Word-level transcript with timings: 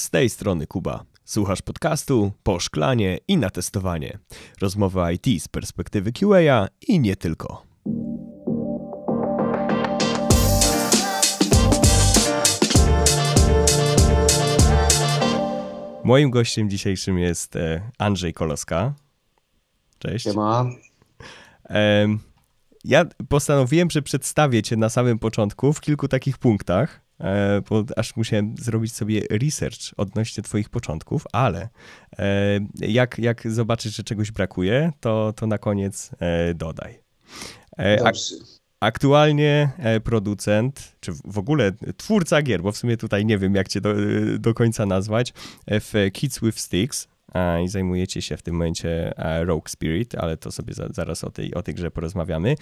Z 0.00 0.10
tej 0.10 0.30
strony 0.30 0.66
Kuba. 0.66 1.04
Słuchasz 1.24 1.62
podcastu 1.62 2.32
po 2.42 2.60
szklanie 2.60 3.18
i 3.28 3.36
na 3.36 3.50
testowanie. 3.50 4.18
Rozmowy 4.60 5.00
IT 5.14 5.42
z 5.42 5.48
perspektywy 5.48 6.12
QA 6.12 6.68
i 6.88 7.00
nie 7.00 7.16
tylko. 7.16 7.62
Moim 16.04 16.30
gościem 16.30 16.70
dzisiejszym 16.70 17.18
jest 17.18 17.56
e, 17.56 17.90
Andrzej 17.98 18.32
Koloska. 18.32 18.94
Cześć. 19.98 20.24
Siema. 20.24 20.66
Em, 21.64 22.18
Ja 22.84 23.04
postanowiłem, 23.28 23.90
że 23.90 24.02
przedstawię 24.02 24.62
cię 24.62 24.76
na 24.76 24.88
samym 24.88 25.18
początku 25.18 25.72
w 25.72 25.80
kilku 25.80 26.08
takich 26.08 26.38
punktach, 26.38 27.00
bo 27.70 27.84
aż 27.96 28.16
musiałem 28.16 28.54
zrobić 28.58 28.92
sobie 28.92 29.22
research 29.30 29.78
odnośnie 29.96 30.42
twoich 30.42 30.68
początków, 30.68 31.24
ale 31.32 31.68
e, 32.18 32.60
jak, 32.80 33.18
jak 33.18 33.52
zobaczysz, 33.52 33.96
że 33.96 34.02
czegoś 34.02 34.30
brakuje, 34.30 34.92
to, 35.00 35.32
to 35.36 35.46
na 35.46 35.58
koniec 35.58 36.10
e, 36.20 36.54
dodaj. 36.54 37.00
E, 37.76 37.96
Dobrze. 38.04 38.34
aktualnie 38.80 39.70
e, 39.78 40.00
producent, 40.00 40.92
czy 41.00 41.12
w 41.24 41.38
ogóle 41.38 41.72
twórca 41.96 42.42
gier, 42.42 42.62
bo 42.62 42.72
w 42.72 42.76
sumie 42.76 42.96
tutaj 42.96 43.24
nie 43.26 43.38
wiem, 43.38 43.54
jak 43.54 43.68
cię 43.68 43.80
do, 43.80 43.94
do 44.38 44.54
końca 44.54 44.86
nazwać, 44.86 45.32
e, 45.66 45.80
w 45.80 45.94
Kids 46.12 46.40
with 46.40 46.58
Sticks 46.58 47.08
e, 47.34 47.62
i 47.64 47.68
zajmujecie 47.68 48.22
się 48.22 48.36
w 48.36 48.42
tym 48.42 48.54
momencie 48.54 49.18
e, 49.18 49.44
Rogue 49.44 49.68
Spirit, 49.68 50.14
ale 50.14 50.36
to 50.36 50.52
sobie 50.52 50.74
za, 50.74 50.88
zaraz 50.88 51.24
o 51.24 51.30
tej, 51.30 51.54
o 51.54 51.62
tej 51.62 51.74
grze 51.74 51.90
porozmawiamy. 51.90 52.54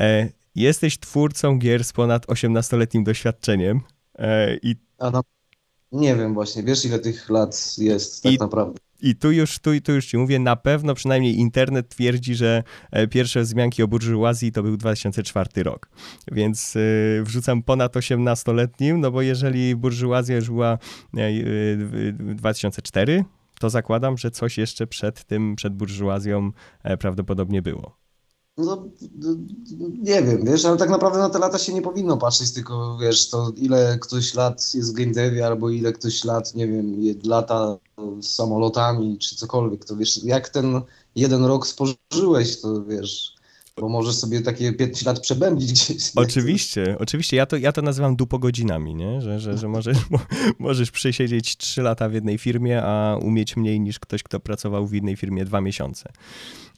E, 0.00 0.28
Jesteś 0.54 0.98
twórcą 0.98 1.58
gier 1.58 1.84
z 1.84 1.92
ponad 1.92 2.26
18-letnim 2.26 3.04
doświadczeniem 3.04 3.76
e, 3.76 3.80
i 4.62 4.76
A 4.98 5.10
na... 5.10 5.20
Nie 5.92 6.16
wiem 6.16 6.34
właśnie, 6.34 6.62
wiesz 6.62 6.84
ile 6.84 6.98
tych 6.98 7.30
lat 7.30 7.74
jest 7.78 8.22
tak 8.22 8.32
I- 8.32 8.38
naprawdę. 8.38 8.78
I 9.02 9.16
tu 9.16 9.32
już, 9.32 9.58
tu, 9.58 9.70
tu 9.80 9.92
już 9.92 10.06
ci 10.06 10.18
mówię, 10.18 10.38
na 10.38 10.56
pewno 10.56 10.94
przynajmniej 10.94 11.38
internet 11.38 11.88
twierdzi, 11.88 12.34
że 12.34 12.62
e, 12.90 13.06
pierwsze 13.08 13.40
wzmianki 13.42 13.82
o 13.82 13.88
burżuazji 13.88 14.52
to 14.52 14.62
był 14.62 14.76
2004 14.76 15.62
rok. 15.62 15.88
Więc 16.32 16.76
y, 16.76 17.22
wrzucam 17.24 17.62
ponad 17.62 17.96
18-letnim, 17.96 18.98
no 18.98 19.10
bo 19.10 19.22
jeżeli 19.22 19.76
burżuazja 19.76 20.36
już 20.36 20.46
była 20.50 20.78
e, 21.16 21.28
y, 21.28 22.12
2004, 22.18 23.24
to 23.60 23.70
zakładam, 23.70 24.18
że 24.18 24.30
coś 24.30 24.58
jeszcze 24.58 24.86
przed 24.86 25.24
tym, 25.24 25.56
przed 25.56 25.74
burżuazją 25.74 26.50
e, 26.82 26.96
prawdopodobnie 26.96 27.62
było. 27.62 28.01
No, 28.56 28.76
d- 29.00 29.36
nie 30.02 30.22
wiem, 30.22 30.44
wiesz, 30.44 30.64
ale 30.64 30.76
tak 30.76 30.90
naprawdę 30.90 31.18
na 31.18 31.30
te 31.30 31.38
lata 31.38 31.58
się 31.58 31.74
nie 31.74 31.82
powinno 31.82 32.16
patrzeć, 32.16 32.52
tylko 32.52 32.98
wiesz, 32.98 33.30
to 33.30 33.52
ile 33.56 33.98
ktoś 34.00 34.34
lat 34.34 34.74
jest 34.74 34.90
w 34.92 34.94
game 34.94 35.12
devie, 35.12 35.46
albo 35.46 35.70
ile 35.70 35.92
ktoś 35.92 36.24
lat, 36.24 36.54
nie 36.54 36.68
wiem, 36.68 36.96
lata 37.24 37.78
z 38.20 38.26
samolotami, 38.26 39.18
czy 39.18 39.36
cokolwiek, 39.36 39.84
to 39.84 39.96
wiesz, 39.96 40.24
jak 40.24 40.48
ten 40.48 40.80
jeden 41.14 41.44
rok 41.44 41.66
spożyłeś, 41.66 42.60
to 42.60 42.84
wiesz, 42.84 43.34
bo 43.76 43.88
możesz 43.88 44.14
sobie 44.14 44.40
takie 44.40 44.72
5 44.72 45.04
lat 45.04 45.20
przebędzić 45.20 45.72
gdzieś. 45.72 46.12
Oczywiście, 46.16 46.96
oczywiście. 46.98 47.36
Ja 47.36 47.46
to, 47.46 47.56
ja 47.56 47.72
to 47.72 47.82
nazywam 47.82 48.16
dupogodzinami, 48.16 48.94
nie? 48.94 49.20
Że, 49.20 49.40
że, 49.40 49.58
że 49.58 49.68
możesz, 49.68 49.96
mo- 50.10 50.26
możesz 50.58 50.90
przesiedzieć 50.90 51.56
3 51.56 51.82
lata 51.82 52.08
w 52.08 52.14
jednej 52.14 52.38
firmie, 52.38 52.82
a 52.82 53.16
umieć 53.22 53.56
mniej 53.56 53.80
niż 53.80 53.98
ktoś, 53.98 54.22
kto 54.22 54.40
pracował 54.40 54.86
w 54.86 54.94
innej 54.94 55.16
firmie 55.16 55.44
dwa 55.44 55.60
miesiące. 55.60 56.12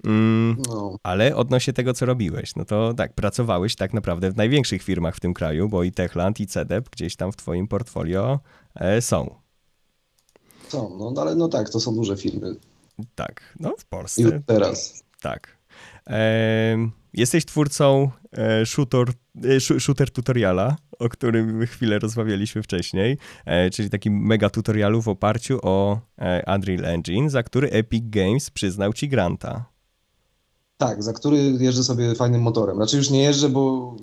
Mm, 0.05 0.57
No, 0.69 0.97
ale 1.03 1.37
odnośnie 1.37 1.73
tego, 1.73 1.95
co 1.95 2.07
robiłeś, 2.07 2.57
no 2.57 2.65
to 2.65 2.95
tak, 2.95 3.15
pracowałeś 3.15 3.77
tak 3.77 3.95
naprawdę 3.95 4.31
w 4.31 4.37
największych 4.37 4.83
firmach 4.83 5.17
w 5.17 5.21
tym 5.21 5.35
kraju, 5.35 5.69
bo 5.69 5.83
i 5.83 5.93
Techland, 5.93 6.41
i 6.41 6.47
CEDEP 6.47 6.91
gdzieś 6.91 7.17
tam 7.17 7.33
w 7.33 7.37
twoim 7.37 7.69
portfolio 7.69 8.41
e, 8.75 9.03
są. 9.03 9.35
są, 10.69 11.13
no 11.15 11.23
ale 11.23 11.35
no 11.35 11.49
tak, 11.49 11.71
to 11.71 11.81
są 11.81 11.95
duże 11.95 12.17
firmy. 12.17 12.57
Tak, 13.15 13.55
no 13.61 13.75
w 13.79 13.83
I 13.83 13.87
Polsce, 13.89 14.43
teraz. 14.47 15.05
tak. 15.21 15.64
Jesteś 17.15 17.45
twórcą 17.45 18.11
e, 18.33 18.67
shooter, 18.67 19.09
e, 19.45 19.49
sh- 19.61 19.81
shooter 19.81 20.11
tutoriala, 20.11 20.77
o 20.99 21.09
którym 21.09 21.67
chwilę 21.67 21.99
rozmawialiśmy 21.99 22.63
wcześniej, 22.63 23.19
e, 23.47 23.71
czyli 23.71 23.91
takim 23.91 24.27
mega 24.27 24.51
tutorialu 24.51 25.03
w 25.03 25.09
oparciu 25.09 25.59
o 25.63 26.01
Unreal 26.57 26.85
Engine, 26.85 27.31
za 27.31 27.43
który 27.43 27.71
Epic 27.71 28.05
Games 28.07 28.51
przyznał 28.51 28.93
ci 28.93 29.09
granta. 29.09 29.65
Tak, 30.77 31.03
za 31.03 31.13
który 31.13 31.37
jeżdżę 31.39 31.85
sobie 31.85 32.15
fajnym 32.15 32.43
motorem. 32.43 32.77
Znaczy 32.77 32.97
już 32.97 33.11
nie 33.11 33.23
jeżdżę, 33.23 33.49
bo 33.49 33.95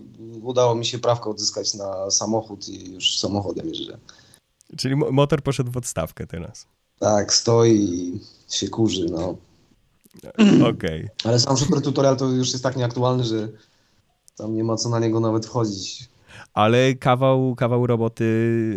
udało 0.42 0.76
mi 0.76 0.86
się 0.86 1.00
prawko 1.00 1.30
odzyskać 1.30 1.74
na 1.74 2.12
samochód 2.12 2.70
i 2.70 2.94
już 2.94 3.20
samochodem 3.20 3.68
jeżdżę. 3.68 3.98
Czyli 4.78 4.96
mo- 4.96 5.12
motor 5.12 5.42
poszedł 5.44 5.72
w 5.72 5.78
odstawkę 5.78 6.28
teraz. 6.28 6.66
Tak, 7.00 7.34
stoi 7.34 7.72
i 7.72 8.20
się 8.50 8.68
kurzy, 8.70 9.06
no. 9.10 9.36
Okej. 10.74 11.10
Ale 11.24 11.40
sam 11.40 11.58
super 11.58 11.82
tutorial 11.82 12.18
to 12.18 12.26
już 12.26 12.52
jest 12.52 12.64
tak 12.64 12.78
nieaktualny, 12.78 13.24
że 13.24 13.50
tam 14.38 14.56
nie 14.56 14.64
ma 14.64 14.76
co 14.76 14.90
na 14.90 15.00
niego 15.00 15.20
nawet 15.20 15.46
wchodzić. 15.46 16.12
Ale 16.54 16.96
kawał, 16.96 17.56
kawał 17.56 17.88
roboty 17.88 18.26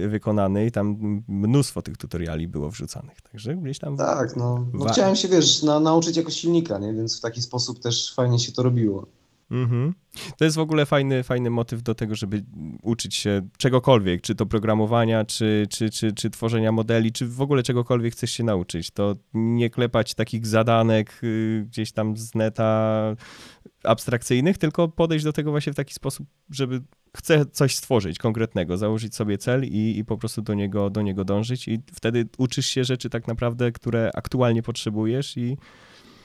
wykonanej, 0.08 0.72
tam 0.72 1.22
mnóstwo 1.28 1.82
tych 1.82 1.96
tutoriali 1.96 2.48
było 2.48 2.70
wrzucanych, 2.70 3.20
także 3.20 3.56
gdzieś 3.56 3.78
tam... 3.78 3.96
Tak, 3.96 4.36
no. 4.36 4.66
no 4.72 4.84
chciałem 4.84 5.16
się, 5.16 5.28
wiesz, 5.28 5.62
na, 5.62 5.80
nauczyć 5.80 6.16
jakoś 6.16 6.36
silnika, 6.36 6.78
nie? 6.78 6.92
Więc 6.92 7.18
w 7.18 7.20
taki 7.20 7.42
sposób 7.42 7.78
też 7.78 8.14
fajnie 8.14 8.38
się 8.38 8.52
to 8.52 8.62
robiło. 8.62 9.06
Mhm. 9.54 9.94
To 10.38 10.44
jest 10.44 10.56
w 10.56 10.60
ogóle 10.60 10.87
fajny, 10.87 11.22
fajny 11.22 11.50
motyw 11.50 11.82
do 11.82 11.94
tego, 11.94 12.15
żeby 12.15 12.44
uczyć 12.82 13.15
się 13.15 13.48
czegokolwiek, 13.59 14.22
czy 14.22 14.34
to 14.34 14.47
programowania, 14.47 15.25
czy, 15.25 15.66
czy, 15.70 15.91
czy, 15.91 16.12
czy 16.12 16.31
tworzenia 16.31 16.72
modeli, 16.72 17.12
czy 17.12 17.26
w 17.26 17.41
ogóle 17.41 17.62
czegokolwiek 17.62 18.12
chcesz 18.12 18.31
się 18.31 18.44
nauczyć. 18.44 18.91
To 18.91 19.14
nie 19.34 19.70
klepać 19.70 20.14
takich 20.14 20.47
zadanek 20.47 21.20
y, 21.25 21.64
gdzieś 21.66 21.93
tam 21.93 22.16
z 22.16 22.34
neta 22.34 23.16
abstrakcyjnych, 23.84 24.59
tylko 24.59 24.88
podejść 24.88 25.25
do 25.25 25.32
tego 25.32 25.50
właśnie 25.50 25.72
w 25.72 25.76
taki 25.76 25.94
sposób, 25.94 26.26
żeby 26.50 26.81
chcę 27.16 27.47
coś 27.47 27.76
stworzyć 27.76 28.19
konkretnego, 28.19 28.76
założyć 28.76 29.14
sobie 29.14 29.38
cel 29.38 29.64
i, 29.64 29.98
i 29.98 30.04
po 30.04 30.19
prostu 30.19 30.43
do 30.43 30.54
niego, 30.54 30.91
do 30.91 31.03
niego 31.03 31.25
dążyć 31.25 31.69
i 31.69 31.82
wtedy 31.93 32.28
uczysz 32.38 32.66
się 32.66 32.84
rzeczy 32.84 33.10
tak 33.10 33.28
naprawdę, 33.28 33.72
które 33.72 34.10
aktualnie 34.14 34.62
potrzebujesz 34.62 35.37
i, 35.37 35.56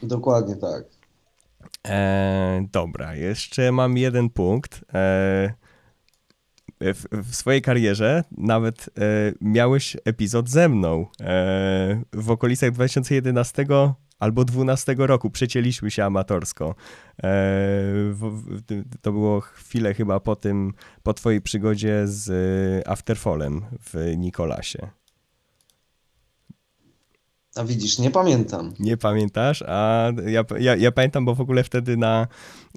Dokładnie 0.03 0.55
tak. 0.55 0.98
E, 1.87 2.65
dobra, 2.71 3.15
jeszcze 3.15 3.71
mam 3.71 3.97
jeden 3.97 4.29
punkt. 4.29 4.85
E, 4.93 5.53
w, 6.81 7.03
w 7.11 7.35
swojej 7.35 7.61
karierze 7.61 8.23
nawet 8.31 8.89
e, 8.89 8.91
miałeś 9.41 9.97
epizod 10.05 10.49
ze 10.49 10.69
mną. 10.69 11.05
E, 11.21 12.01
w 12.13 12.31
okolicach 12.31 12.71
2011 12.71 13.65
albo 14.19 14.45
2012 14.45 14.95
roku 15.07 15.29
przecięliśmy 15.29 15.91
się 15.91 16.03
amatorsko. 16.03 16.69
E, 16.69 16.73
w, 18.11 18.61
to 19.01 19.11
było 19.11 19.41
chwilę 19.41 19.93
chyba 19.93 20.19
po 20.19 20.35
tym, 20.35 20.73
po 21.03 21.13
twojej 21.13 21.41
przygodzie 21.41 22.07
z 22.07 22.29
e, 22.29 22.87
Afterfallem 22.87 23.61
w 23.79 24.13
Nikolasie. 24.17 24.98
A 27.59 27.63
widzisz, 27.63 27.99
nie 27.99 28.11
pamiętam. 28.11 28.73
Nie 28.79 28.97
pamiętasz? 28.97 29.63
A 29.67 30.11
ja, 30.25 30.43
ja, 30.59 30.75
ja 30.75 30.91
pamiętam, 30.91 31.25
bo 31.25 31.35
w 31.35 31.41
ogóle 31.41 31.63
wtedy 31.63 31.97
na, 31.97 32.27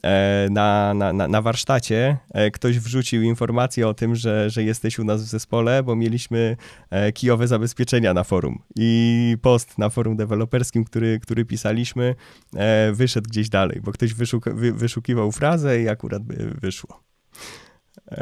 e, 0.02 0.48
na, 0.50 0.94
na, 0.94 1.12
na, 1.12 1.42
warsztacie 1.42 2.18
e, 2.30 2.50
ktoś 2.50 2.78
wrzucił 2.78 3.22
informację 3.22 3.88
o 3.88 3.94
tym, 3.94 4.14
że, 4.14 4.50
że 4.50 4.62
jesteś 4.64 4.98
u 4.98 5.04
nas 5.04 5.22
w 5.22 5.26
zespole, 5.26 5.82
bo 5.82 5.96
mieliśmy 5.96 6.56
e, 6.90 7.12
kijowe 7.12 7.48
zabezpieczenia 7.48 8.14
na 8.14 8.24
forum. 8.24 8.62
I 8.76 9.36
post 9.42 9.78
na 9.78 9.90
forum 9.90 10.16
deweloperskim, 10.16 10.84
który, 10.84 11.20
który 11.20 11.44
pisaliśmy, 11.44 12.14
wyszedł 12.92 13.28
gdzieś 13.30 13.48
dalej, 13.48 13.80
bo 13.84 13.92
ktoś 13.92 14.14
wyszuk, 14.14 14.44
wy, 14.54 14.72
wyszukiwał 14.72 15.32
frazę 15.32 15.82
i 15.82 15.88
akurat 15.88 16.22
wyszło. 16.60 17.02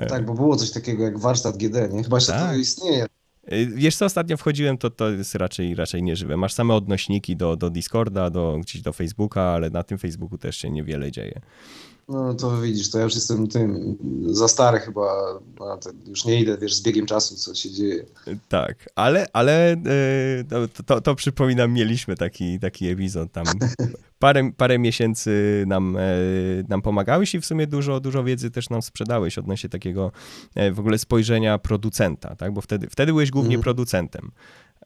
Tak, 0.09 0.25
bo 0.27 0.35
było 0.35 0.57
coś 0.57 0.71
takiego 0.71 1.05
jak 1.05 1.19
warsztat 1.19 1.57
GD, 1.57 1.89
nie? 1.93 2.03
Chyba 2.03 2.17
jeszcze 2.17 2.33
Tak. 2.33 2.51
to 2.51 2.57
istnieje. 2.57 3.07
E, 3.45 3.67
Wiesz 3.67 3.97
co, 3.97 4.05
ostatnio 4.05 4.37
wchodziłem, 4.37 4.79
to, 4.79 4.91
to 4.91 5.11
jest 5.11 5.35
raczej, 5.35 5.75
raczej 5.75 6.03
nieżywe. 6.03 6.37
Masz 6.37 6.53
same 6.53 6.75
odnośniki 6.75 7.37
do, 7.37 7.57
do 7.57 7.71
Discorda, 7.71 8.31
do, 8.31 8.59
gdzieś 8.61 8.83
do 8.83 8.93
Facebooka, 8.93 9.43
ale 9.43 9.71
na 9.71 9.83
tym 9.83 9.99
Facebooku 9.99 10.39
też 10.39 10.57
się 10.57 10.71
niewiele 10.71 11.13
dzieje. 11.13 11.41
No 12.09 12.35
to 12.35 12.61
widzisz, 12.61 12.91
to 12.91 12.99
ja 12.99 13.05
już 13.05 13.15
jestem 13.15 13.49
tym 13.49 13.97
za 14.27 14.49
stary 14.49 14.79
chyba, 14.79 15.41
już 16.07 16.25
nie 16.25 16.41
idę, 16.41 16.59
wiesz, 16.59 16.75
z 16.75 16.83
biegiem 16.83 17.07
czasu, 17.07 17.37
co 17.37 17.55
się 17.55 17.71
dzieje. 17.71 18.05
Tak, 18.49 18.89
ale, 18.95 19.27
ale 19.33 19.73
e, 19.73 19.79
to, 20.49 20.83
to, 20.87 21.01
to 21.01 21.15
przypominam, 21.15 21.73
mieliśmy 21.73 22.17
taki, 22.17 22.59
taki 22.59 22.89
epizod 22.89 23.33
tam. 23.33 23.47
Parę, 24.21 24.51
parę 24.57 24.79
miesięcy 24.79 25.65
nam, 25.67 25.97
e, 25.97 26.01
nam 26.69 26.83
pomagałeś 26.83 27.35
i 27.35 27.41
w 27.41 27.47
sumie 27.47 27.67
dużo, 27.67 28.01
dużo 28.01 28.25
wiedzy 28.25 28.51
też 28.51 28.71
nam 28.71 28.83
sprzedałeś 28.83 29.39
odnośnie 29.39 29.71
takiego 29.71 30.13
e, 30.55 30.73
w 30.73 30.81
ogóle 30.81 30.99
spojrzenia 30.99 31.59
producenta, 31.59 32.37
tak? 32.37 32.53
Bo 32.53 32.61
wtedy, 32.61 32.87
wtedy 32.91 33.13
byłeś 33.13 33.31
głównie 33.31 33.55
Mhm. 33.57 33.63
producentem. 33.63 34.31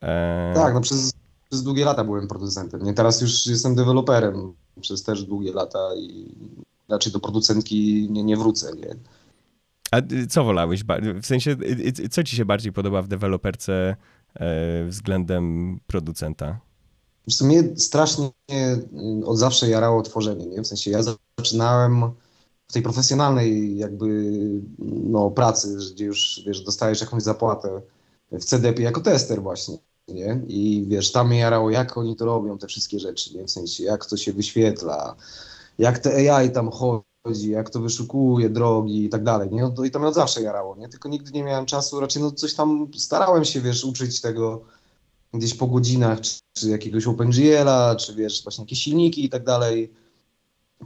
E, 0.02 0.52
Tak, 0.54 0.74
no 0.74 0.80
przez, 0.80 1.12
przez 1.50 1.62
długie 1.62 1.84
lata 1.84 2.04
byłem 2.04 2.28
producentem, 2.28 2.82
nie? 2.82 2.94
Teraz 2.94 3.20
już 3.20 3.46
jestem 3.46 3.74
deweloperem 3.74 4.52
przez 4.80 5.02
też 5.02 5.24
długie 5.24 5.52
lata 5.52 5.78
i 5.98 6.34
raczej 6.88 7.12
do 7.12 7.20
producentki 7.20 8.08
nie, 8.10 8.24
nie 8.24 8.36
wrócę, 8.36 8.70
nie? 8.76 8.94
A 9.90 9.98
y, 10.12 10.26
co 10.26 10.44
wolałeś? 10.44 10.84
W 11.22 11.26
sensie, 11.26 11.50
y, 11.50 11.92
y, 12.04 12.08
co 12.08 12.22
ci 12.24 12.36
się 12.36 12.44
bardziej 12.44 12.72
podoba 12.72 13.02
w 13.02 13.08
deweloperce 13.08 13.96
względem 14.88 15.78
producenta? 15.86 16.60
W 17.28 17.32
sumie 17.32 17.62
strasznie 17.76 18.30
y, 19.22 19.26
od 19.26 19.38
zawsze 19.38 19.68
jarało 19.68 20.02
tworzenie, 20.02 20.46
nie? 20.46 20.62
W 20.62 20.66
sensie 20.66 20.90
ja 20.90 21.00
zaczynałem 21.38 22.10
w 22.68 22.72
tej 22.72 22.82
profesjonalnej 22.82 23.76
jakby 23.76 24.32
no, 24.78 25.30
pracy, 25.30 25.78
gdzie 25.92 26.04
już 26.04 26.42
wiesz, 26.46 26.60
dostajesz 26.60 27.00
jakąś 27.00 27.22
zapłatę 27.22 27.82
w 28.32 28.44
CDP 28.44 28.82
jako 28.82 29.00
tester 29.00 29.42
właśnie, 29.42 29.78
nie? 30.08 30.40
I 30.48 30.84
wiesz, 30.88 31.12
tam 31.12 31.28
mnie 31.28 31.38
jarało, 31.38 31.70
jak 31.70 31.96
oni 31.96 32.16
to 32.16 32.24
robią, 32.24 32.58
te 32.58 32.66
wszystkie 32.66 33.00
rzeczy, 33.00 33.36
nie? 33.36 33.44
W 33.44 33.50
sensie, 33.50 33.84
jak 33.84 34.06
to 34.06 34.16
się 34.16 34.32
wyświetla, 34.32 35.16
jak 35.78 35.98
te 35.98 36.34
AI 36.34 36.50
tam 36.50 36.70
chodzi, 36.70 37.50
jak 37.50 37.70
to 37.70 37.80
wyszukuje 37.80 38.50
drogi 38.50 39.04
i 39.04 39.08
tak 39.08 39.24
dalej, 39.24 39.50
nie? 39.52 39.70
No 39.76 39.84
I 39.84 39.90
to 39.90 39.98
mnie 39.98 40.08
od 40.08 40.14
zawsze 40.14 40.42
jarało, 40.42 40.76
nie? 40.76 40.88
Tylko 40.88 41.08
nigdy 41.08 41.32
nie 41.32 41.44
miałem 41.44 41.66
czasu, 41.66 42.00
raczej 42.00 42.22
no 42.22 42.32
coś 42.32 42.54
tam 42.54 42.88
starałem 42.96 43.44
się, 43.44 43.60
wiesz, 43.60 43.84
uczyć 43.84 44.20
tego 44.20 44.60
gdzieś 45.34 45.54
po 45.54 45.66
godzinach, 45.66 46.20
czy, 46.20 46.40
czy 46.52 46.70
jakiegoś 46.70 47.06
OpenGL-a, 47.06 47.96
czy 47.96 48.14
wiesz, 48.14 48.42
właśnie 48.42 48.64
jakieś 48.64 48.78
silniki 48.78 49.24
i 49.24 49.28
tak 49.28 49.44
dalej. 49.44 49.92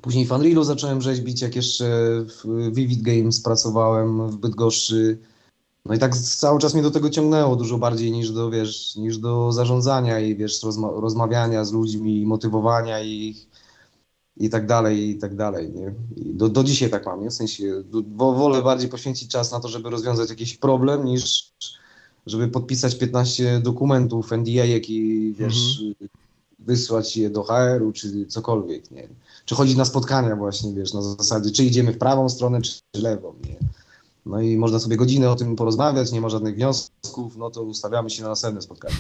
Później 0.03 0.27
w 0.27 0.33
Unrealu 0.33 0.65
zacząłem 0.65 1.03
rzeźbić, 1.03 1.43
jak 1.43 1.57
jeszcze 1.57 1.87
w 2.25 2.71
Vivid 2.73 3.03
Games 3.03 3.41
pracowałem 3.41 4.31
w 4.31 4.37
Bydgoszczy. 4.37 5.19
No 5.85 5.95
i 5.95 5.99
tak 5.99 6.17
cały 6.17 6.61
czas 6.61 6.75
mnie 6.75 6.83
do 6.83 6.91
tego 6.91 7.11
ciągnęło 7.11 7.57
dużo 7.57 7.79
bardziej 7.79 8.13
niż 8.13 8.31
do, 8.31 8.51
wiesz, 8.51 8.97
niż 8.97 9.19
do 9.19 9.53
zarządzania 9.53 10.21
i 10.21 10.37
wiesz, 10.37 10.63
rozma 10.63 10.91
rozmawiania 10.91 11.65
z 11.65 11.73
ludźmi, 11.73 12.27
motywowania 12.27 13.01
ich 13.01 13.49
i 14.37 14.51
tak 14.51 14.67
dalej, 14.67 15.11
i 15.11 15.19
tak 15.19 15.37
dalej, 15.37 15.73
nie? 15.73 15.95
Do, 16.17 16.49
do 16.49 16.65
dzisiaj 16.65 16.91
tak 16.91 17.07
mam, 17.07 17.21
nie? 17.23 17.31
W 17.31 17.35
sensie, 17.35 17.83
do, 17.85 18.33
wolę 18.33 18.63
bardziej 18.63 18.89
poświęcić 18.89 19.31
czas 19.31 19.53
na 19.53 19.61
to, 19.61 19.69
żeby 19.69 19.91
rozwiązać 19.91 20.31
jakiś 20.31 20.57
problem, 20.57 21.05
niż 21.05 21.53
żeby 22.31 22.49
podpisać 22.49 22.99
15 22.99 23.61
dokumentów, 23.61 24.33
NDA, 24.33 24.65
i 24.65 25.35
wiesz, 25.39 25.81
mhm. 25.81 26.09
wysłać 26.59 27.17
je 27.17 27.31
do 27.31 27.43
HR-u, 27.43 27.93
czy 27.93 28.27
cokolwiek, 28.27 28.91
nie? 28.91 29.09
Czy 29.45 29.55
chodzić 29.55 29.77
na 29.77 29.85
spotkania 29.85 30.37
właśnie, 30.37 30.73
wiesz, 30.73 30.95
na 30.95 31.03
zasadzie, 31.03 31.51
czy 31.51 31.65
idziemy 31.65 31.93
w 31.93 31.99
prawą 31.99 32.29
stronę, 32.29 32.63
czy 32.63 32.81
lewą, 32.95 33.35
nie? 33.49 33.57
No 34.27 34.41
i 34.41 34.57
można 34.57 34.79
sobie 34.79 34.97
godzinę 34.97 35.31
o 35.31 35.37
tym 35.37 35.57
porozmawiać, 35.57 36.13
nie 36.13 36.21
ma 36.21 36.29
żadnych 36.29 36.55
wniosków, 36.55 37.37
no 37.37 37.51
to 37.51 37.63
ustawiamy 37.63 38.11
się 38.11 38.23
na 38.23 38.29
następne 38.29 38.63
spotkanie. 38.63 38.97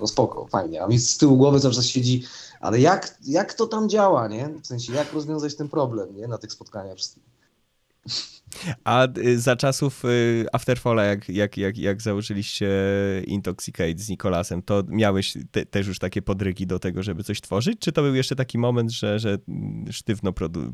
No 0.00 0.06
spoko, 0.06 0.46
fajnie. 0.46 0.82
A 0.82 0.86
mi 0.86 0.98
z 0.98 1.18
tyłu 1.18 1.36
głowy 1.36 1.60
cały 1.60 1.74
czas 1.74 1.84
siedzi, 1.84 2.24
ale 2.60 2.80
jak, 2.80 3.18
jak 3.26 3.54
to 3.54 3.66
tam 3.66 3.88
działa, 3.88 4.28
nie? 4.28 4.48
W 4.62 4.66
sensie, 4.66 4.92
jak 4.92 5.12
rozwiązać 5.12 5.54
ten 5.54 5.68
problem, 5.68 6.16
nie? 6.16 6.28
Na 6.28 6.38
tych 6.38 6.52
spotkaniach 6.52 6.96
wszystkich. 6.96 7.22
A 8.84 9.08
y, 9.18 9.40
za 9.40 9.56
czasów 9.56 10.04
y, 10.04 10.46
Afterfalla, 10.52 11.04
jak, 11.04 11.28
jak, 11.28 11.56
jak, 11.56 11.78
jak 11.78 12.02
założyliście 12.02 12.70
Intoxicate 13.26 13.98
z 13.98 14.08
Nikolasem, 14.08 14.62
to 14.62 14.82
miałeś 14.88 15.34
te, 15.50 15.66
też 15.66 15.86
już 15.86 15.98
takie 15.98 16.22
podrygi 16.22 16.66
do 16.66 16.78
tego, 16.78 17.02
żeby 17.02 17.24
coś 17.24 17.40
tworzyć? 17.40 17.78
Czy 17.78 17.92
to 17.92 18.02
był 18.02 18.14
jeszcze 18.14 18.36
taki 18.36 18.58
moment, 18.58 18.90
że, 18.90 19.18
że 19.18 19.38
sztywno 19.90 20.30
produ- 20.30 20.72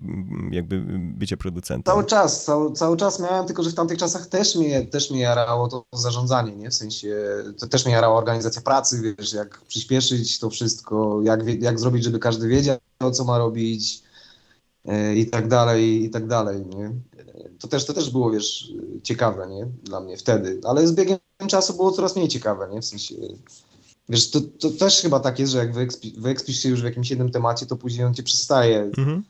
jakby 0.50 0.84
bycie 0.98 1.36
producentem? 1.36 1.94
Cały 1.94 2.04
czas, 2.04 2.44
cały, 2.44 2.72
cały 2.72 2.96
czas 2.96 3.20
miałem, 3.20 3.46
tylko 3.46 3.62
że 3.62 3.70
w 3.70 3.74
tamtych 3.74 3.98
czasach 3.98 4.26
też 4.26 4.56
mnie, 4.56 4.86
też 4.86 5.10
mnie 5.10 5.20
jarało 5.20 5.68
to 5.68 5.84
zarządzanie, 5.92 6.56
nie? 6.56 6.70
W 6.70 6.74
sensie, 6.74 7.16
to 7.58 7.66
też 7.66 7.84
mnie 7.84 7.94
jarała 7.94 8.18
organizacja 8.18 8.62
pracy, 8.62 9.14
wiesz, 9.18 9.32
jak 9.32 9.60
przyspieszyć 9.60 10.38
to 10.38 10.50
wszystko, 10.50 11.20
jak, 11.22 11.62
jak 11.62 11.80
zrobić, 11.80 12.04
żeby 12.04 12.18
każdy 12.18 12.48
wiedział, 12.48 12.78
co 13.12 13.24
ma 13.24 13.38
robić, 13.38 14.02
e, 14.84 15.14
i 15.14 15.30
tak 15.30 15.48
dalej, 15.48 16.04
i 16.04 16.10
tak 16.10 16.26
dalej, 16.26 16.66
nie? 16.66 16.92
To 17.58 17.68
też, 17.68 17.86
to 17.86 17.92
też 17.92 18.10
było, 18.10 18.30
wiesz, 18.30 18.72
ciekawe, 19.02 19.46
nie? 19.48 19.66
Dla 19.82 20.00
mnie 20.00 20.16
wtedy, 20.16 20.60
ale 20.64 20.86
z 20.86 20.92
biegiem 20.92 21.18
czasu 21.48 21.74
było 21.74 21.92
coraz 21.92 22.16
mniej 22.16 22.28
ciekawe, 22.28 22.68
nie? 22.72 22.80
W 22.80 22.84
sensie, 22.84 23.14
wiesz, 24.08 24.30
to, 24.30 24.40
to 24.40 24.70
też 24.70 25.00
chyba 25.00 25.20
tak 25.20 25.38
jest, 25.38 25.52
że 25.52 25.58
jak 25.58 25.74
wyekspisz, 25.74 26.12
wyekspisz 26.12 26.58
się 26.58 26.68
już 26.68 26.82
w 26.82 26.84
jakimś 26.84 27.10
jednym 27.10 27.30
temacie, 27.30 27.66
to 27.66 27.76
później 27.76 28.06
on 28.06 28.14
cię 28.14 28.22
przestaje 28.22 28.80
mhm. 28.80 29.24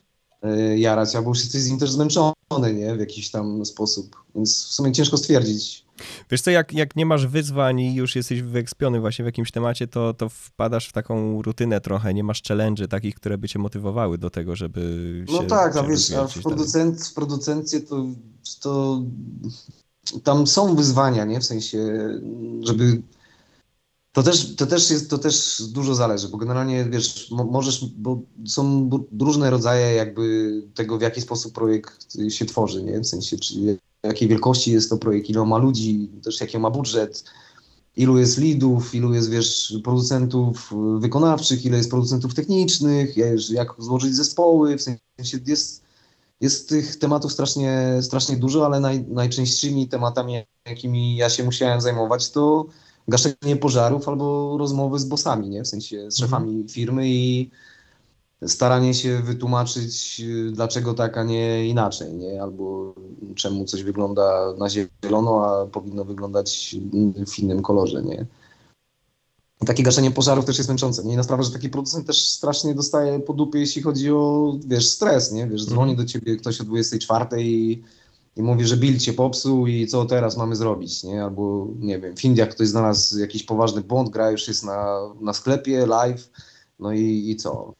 Y, 0.44 0.78
jarać, 0.78 1.16
albo 1.16 1.28
już 1.28 1.38
jesteś 1.38 1.60
z 1.60 1.70
nim 1.70 1.78
też 1.78 1.90
zmęczony, 1.90 2.32
nie? 2.74 2.94
W 2.96 3.00
jakiś 3.00 3.30
tam 3.30 3.66
sposób, 3.66 4.16
więc 4.34 4.64
w 4.64 4.72
sumie 4.72 4.92
ciężko 4.92 5.16
stwierdzić, 5.16 5.86
Wiesz 6.30 6.40
co, 6.40 6.50
jak, 6.50 6.72
jak 6.72 6.96
nie 6.96 7.06
masz 7.06 7.26
wyzwań 7.26 7.80
i 7.80 7.94
już 7.94 8.16
jesteś 8.16 8.42
wyekspiony 8.42 9.00
właśnie 9.00 9.22
w 9.22 9.26
jakimś 9.26 9.50
temacie, 9.50 9.86
to, 9.86 10.14
to 10.14 10.28
wpadasz 10.28 10.88
w 10.88 10.92
taką 10.92 11.42
rutynę 11.42 11.80
trochę, 11.80 12.14
nie 12.14 12.24
masz 12.24 12.42
challenge 12.42 12.88
takich, 12.88 13.14
które 13.14 13.38
by 13.38 13.48
cię 13.48 13.58
motywowały 13.58 14.18
do 14.18 14.30
tego, 14.30 14.56
żeby 14.56 15.24
No 15.28 15.40
się, 15.40 15.46
tak, 15.46 15.76
a 15.76 15.82
wiesz, 15.82 16.12
a 16.12 16.26
w, 16.28 16.42
producent, 16.42 17.02
w 17.02 17.14
producencie 17.14 17.80
to, 17.80 18.06
to 18.60 19.02
tam 20.22 20.46
są 20.46 20.76
wyzwania, 20.76 21.24
nie? 21.24 21.40
W 21.40 21.44
sensie, 21.44 21.78
żeby 22.62 23.02
to 24.16 24.22
też, 24.22 24.56
to, 24.56 24.66
też 24.66 24.90
jest, 24.90 25.10
to 25.10 25.18
też 25.18 25.62
dużo 25.68 25.94
zależy, 25.94 26.28
bo 26.28 26.38
generalnie 26.38 26.84
wiesz, 26.84 27.30
możesz, 27.30 27.84
bo 27.84 28.20
są 28.46 28.90
różne 29.20 29.50
rodzaje 29.50 29.94
jakby 29.94 30.52
tego, 30.74 30.98
w 30.98 31.02
jaki 31.02 31.20
sposób 31.20 31.52
projekt 31.52 32.16
się 32.28 32.46
tworzy, 32.46 32.82
nie? 32.82 33.00
W 33.00 33.06
sensie, 33.06 33.38
czy 33.38 33.78
jakiej 34.02 34.28
wielkości 34.28 34.72
jest 34.72 34.90
to 34.90 34.96
projekt, 34.96 35.30
ile 35.30 35.44
ma 35.44 35.58
ludzi, 35.58 36.10
też 36.24 36.40
jaki 36.40 36.58
ma 36.58 36.70
budżet, 36.70 37.24
ilu 37.96 38.18
jest 38.18 38.38
leadów, 38.38 38.94
ilu 38.94 39.14
jest, 39.14 39.30
wiesz, 39.30 39.74
producentów 39.84 40.72
wykonawczych, 40.98 41.64
ile 41.64 41.76
jest 41.76 41.90
producentów 41.90 42.34
technicznych, 42.34 43.16
jak 43.50 43.68
złożyć 43.78 44.14
zespoły, 44.14 44.78
w 44.78 44.82
sensie 44.82 45.38
jest, 45.46 45.82
jest 46.40 46.68
tych 46.68 46.96
tematów 46.96 47.32
strasznie, 47.32 47.98
strasznie 48.02 48.36
dużo, 48.36 48.66
ale 48.66 48.80
naj, 48.80 49.04
najczęstszymi 49.08 49.88
tematami, 49.88 50.34
jakimi 50.66 51.16
ja 51.16 51.30
się 51.30 51.44
musiałem 51.44 51.80
zajmować, 51.80 52.30
to 52.30 52.66
gaszenie 53.08 53.56
pożarów 53.60 54.08
albo 54.08 54.56
rozmowy 54.58 54.98
z 54.98 55.04
bossami, 55.04 55.48
nie? 55.48 55.62
W 55.62 55.68
sensie 55.68 56.10
z 56.10 56.18
szefami 56.18 56.50
mhm. 56.50 56.68
firmy 56.68 57.08
i 57.08 57.50
staranie 58.46 58.94
się 58.94 59.22
wytłumaczyć, 59.22 60.20
y, 60.20 60.50
dlaczego 60.52 60.94
tak, 60.94 61.18
a 61.18 61.24
nie 61.24 61.68
inaczej, 61.68 62.14
nie? 62.14 62.42
Albo 62.42 62.94
czemu 63.34 63.64
coś 63.64 63.82
wygląda 63.82 64.54
na 64.58 64.68
zielono, 64.70 65.44
a 65.44 65.66
powinno 65.66 66.04
wyglądać 66.04 66.76
w 67.26 67.38
innym 67.38 67.62
kolorze, 67.62 68.02
nie? 68.02 68.26
Takie 69.66 69.82
gaszenie 69.82 70.10
pożarów 70.10 70.44
też 70.44 70.58
jest 70.58 70.68
męczące. 70.68 71.04
Nie 71.04 71.16
na 71.16 71.22
sprawę, 71.22 71.42
że 71.42 71.50
taki 71.50 71.68
producent 71.68 72.06
też 72.06 72.28
strasznie 72.28 72.74
dostaje 72.74 73.20
po 73.20 73.32
dupie, 73.32 73.58
jeśli 73.58 73.82
chodzi 73.82 74.12
o, 74.12 74.52
wiesz, 74.66 74.88
stres, 74.88 75.32
nie? 75.32 75.46
Wiesz, 75.46 75.64
dzwoni 75.64 75.90
mhm. 75.90 76.06
do 76.06 76.12
ciebie 76.12 76.36
ktoś 76.36 76.60
o 76.60 76.64
24 76.64 77.42
i, 77.42 77.82
i 78.36 78.42
mówi, 78.42 78.66
że 78.66 78.76
Bill 78.76 78.98
cię 78.98 79.12
popsuł 79.12 79.66
i 79.66 79.86
co 79.86 80.04
teraz 80.04 80.36
mamy 80.36 80.56
zrobić, 80.56 81.04
nie? 81.04 81.22
Albo, 81.22 81.68
nie 81.78 81.98
wiem, 81.98 82.16
w 82.16 82.24
Indiach 82.24 82.48
ktoś 82.48 82.68
znalazł 82.68 83.18
jakiś 83.18 83.42
poważny 83.42 83.80
błąd, 83.80 84.10
gra 84.10 84.30
już 84.30 84.48
jest 84.48 84.64
na, 84.64 84.98
na 85.20 85.32
sklepie, 85.32 85.86
live, 85.86 86.30
no 86.78 86.92
i, 86.92 87.30
i 87.30 87.36
co? 87.36 87.74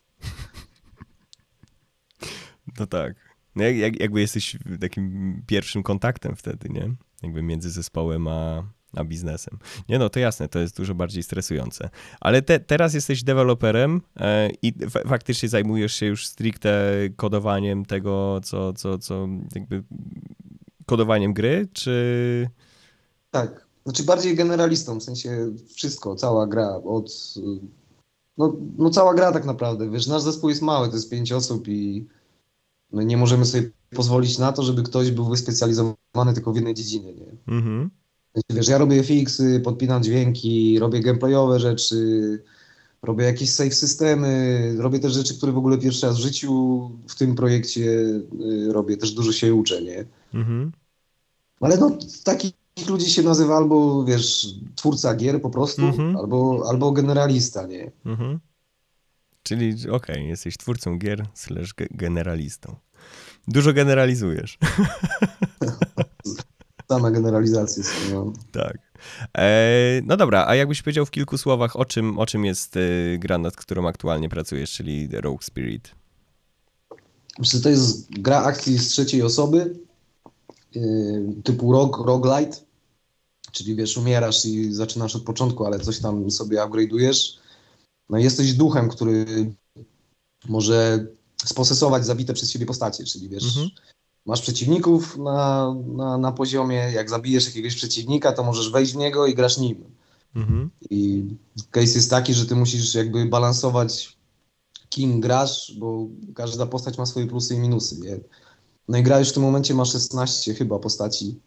No 2.79 2.87
tak. 2.87 3.15
No 3.57 3.65
jak, 3.65 4.01
jakby 4.01 4.21
jesteś 4.21 4.57
takim 4.81 5.43
pierwszym 5.47 5.83
kontaktem 5.83 6.37
wtedy, 6.37 6.69
nie? 6.69 6.95
Jakby 7.23 7.43
między 7.43 7.71
zespołem 7.71 8.29
a, 8.29 8.63
a 8.97 9.05
biznesem. 9.05 9.59
Nie 9.89 9.99
no, 9.99 10.09
to 10.09 10.21
jasne, 10.21 10.49
to 10.49 10.59
jest 10.59 10.77
dużo 10.77 10.95
bardziej 10.95 11.23
stresujące. 11.23 11.91
Ale 12.21 12.43
te, 12.43 12.61
teraz 12.61 12.95
jesteś 12.95 13.23
deweloperem 13.23 14.01
e, 14.17 14.51
i 14.63 14.73
faktycznie 15.09 15.49
zajmujesz 15.49 15.95
się 15.95 16.07
już 16.07 16.27
stricte 16.27 16.93
kodowaniem 17.17 17.85
tego, 17.85 18.41
co, 18.45 18.73
co, 18.73 18.99
co 18.99 19.29
jakby 19.55 19.83
kodowaniem 20.87 21.33
gry, 21.33 21.69
czy... 21.73 22.49
Tak, 23.31 23.67
znaczy 23.85 24.03
bardziej 24.03 24.37
generalistą, 24.37 25.01
w 25.01 25.03
sensie 25.03 25.53
wszystko, 25.75 26.17
cała 26.17 26.47
gra 26.47 26.77
od... 26.85 27.35
No, 28.39 28.57
no 28.79 28.91
cała 28.91 29.15
gra 29.15 29.33
tak 29.33 29.45
naprawdę, 29.45 29.91
wiesz, 29.91 30.07
nasz 30.07 30.23
zespół 30.23 30.49
jest 30.49 30.63
mały, 30.63 30.89
to 30.89 30.95
jest 30.95 31.11
pięć 31.11 31.33
osób 31.33 31.69
i 31.69 32.07
My 32.93 33.05
nie 33.05 33.17
możemy 33.17 33.45
sobie 33.45 33.71
pozwolić 33.91 34.39
na 34.39 34.53
to, 34.53 34.63
żeby 34.63 34.83
ktoś 34.83 35.11
był 35.11 35.25
wyspecjalizowany 35.25 36.35
tylko 36.35 36.53
w 36.53 36.57
jednej 36.57 36.75
dziedzinie, 36.75 37.15
nie? 37.15 37.27
Mhm. 37.49 37.91
Wiesz, 38.51 38.69
ja 38.69 38.79
robię 38.79 39.03
FX-y, 39.03 39.61
podpinam 39.61 40.03
dźwięki, 40.03 40.79
robię 40.79 41.01
gameplayowe 41.01 41.61
rzeczy, 41.61 41.97
robię 43.03 43.25
jakieś 43.25 43.51
save 43.51 43.75
systemy, 43.75 44.75
robię 44.79 44.99
też 44.99 45.13
rzeczy, 45.13 45.37
które 45.37 45.53
w 45.53 45.59
ogóle 45.59 45.79
pierwszy 45.79 46.07
raz 46.07 46.17
w 46.17 46.23
życiu 46.23 46.91
w 47.09 47.15
tym 47.15 47.35
projekcie 47.35 47.83
y, 47.83 48.73
robię, 48.73 48.97
też 48.97 49.13
dużo 49.13 49.33
się 49.33 49.55
uczę, 49.55 49.83
nie? 49.83 50.05
Mhm. 50.37 50.73
Ale 51.61 51.77
no, 51.77 51.99
takich 52.25 52.55
ludzi 52.89 53.11
się 53.11 53.23
nazywa 53.23 53.57
albo, 53.57 54.05
wiesz, 54.05 54.47
twórca 54.75 55.15
gier 55.15 55.43
po 55.43 55.51
prostu, 55.51 55.83
mhm. 55.83 56.17
albo, 56.17 56.65
albo 56.69 56.93
generalista, 56.93 57.67
nie? 57.67 57.91
Mhm. 58.07 58.41
Czyli 59.43 59.75
okej, 59.75 59.91
okay, 59.91 60.23
jesteś 60.23 60.57
twórcą 60.57 60.99
gier 60.99 61.27
slash 61.35 61.75
generalistą. 61.91 62.77
Dużo 63.49 63.73
generalizujesz. 63.73 64.59
Same 66.89 67.13
generalizacje 67.13 67.83
są. 67.83 67.93
No. 68.13 68.33
Tak. 68.53 68.79
E, 69.39 70.01
no 70.05 70.17
dobra, 70.17 70.47
a 70.47 70.55
jakbyś 70.55 70.83
powiedział 70.83 71.07
w 71.07 71.11
kilku 71.11 71.39
słowach, 71.39 71.77
o 71.77 71.85
czym, 71.85 72.19
o 72.19 72.27
czym 72.27 72.45
jest 72.45 72.77
e, 72.77 72.81
gra, 73.19 73.39
nad 73.39 73.57
którą 73.57 73.89
aktualnie 73.89 74.29
pracujesz, 74.29 74.73
czyli 74.73 75.09
Rogue 75.13 75.43
Spirit? 75.43 75.95
Myślę, 77.39 77.61
to 77.61 77.69
jest 77.69 78.11
gra 78.11 78.43
akcji 78.43 78.79
z 78.79 78.89
trzeciej 78.89 79.23
osoby, 79.23 79.75
typu 81.45 81.73
rogue, 81.73 82.05
roguelite, 82.05 82.57
czyli 83.53 83.75
wiesz, 83.75 83.97
umierasz 83.97 84.45
i 84.47 84.73
zaczynasz 84.73 85.17
od 85.17 85.23
początku, 85.23 85.67
ale 85.67 85.81
coś 85.81 85.99
tam 85.99 86.31
sobie 86.31 86.59
upgrade'ujesz. 86.59 87.39
No 88.11 88.19
jesteś 88.19 88.55
duchem, 88.55 88.89
który 88.89 89.27
może 90.49 91.07
sposesować 91.45 92.07
zabite 92.07 92.35
przez 92.35 92.51
siebie 92.51 92.67
postacie, 92.67 93.05
czyli 93.05 93.29
wiesz, 93.29 93.45
Mhm. 93.45 93.69
masz 94.27 94.41
przeciwników 94.43 95.17
na, 95.19 95.75
na, 95.87 96.19
na 96.19 96.33
poziomie, 96.33 96.77
jak 96.95 97.11
zabijesz 97.11 97.47
jakiegoś 97.47 97.75
przeciwnika, 97.75 98.33
to 98.33 98.43
możesz 98.43 98.71
wejść 98.71 98.93
w 98.93 98.97
niego 98.97 99.27
i 99.27 99.35
grasz 99.35 99.59
nim. 99.59 99.85
Mhm. 100.35 100.71
I 100.91 101.25
case 101.71 101.95
jest 101.95 102.11
taki, 102.11 102.35
że 102.35 102.47
ty 102.47 102.57
musisz 102.57 102.95
jakby 102.95 103.27
balansować 103.27 104.17
kim 104.89 105.21
grasz, 105.21 105.75
bo 105.79 106.07
każda 106.35 106.67
postać 106.67 106.99
ma 106.99 107.07
swoje 107.07 107.27
plusy 107.27 107.55
i 107.55 107.59
minusy, 107.59 107.97
nie? 108.01 108.19
No 108.89 108.99
i 108.99 109.03
gra 109.03 109.19
już 109.19 109.29
w 109.29 109.33
tym 109.33 109.43
momencie 109.43 109.75
ma 109.75 109.85
16 109.85 110.55
chyba 110.55 110.79
postaci 110.79 111.41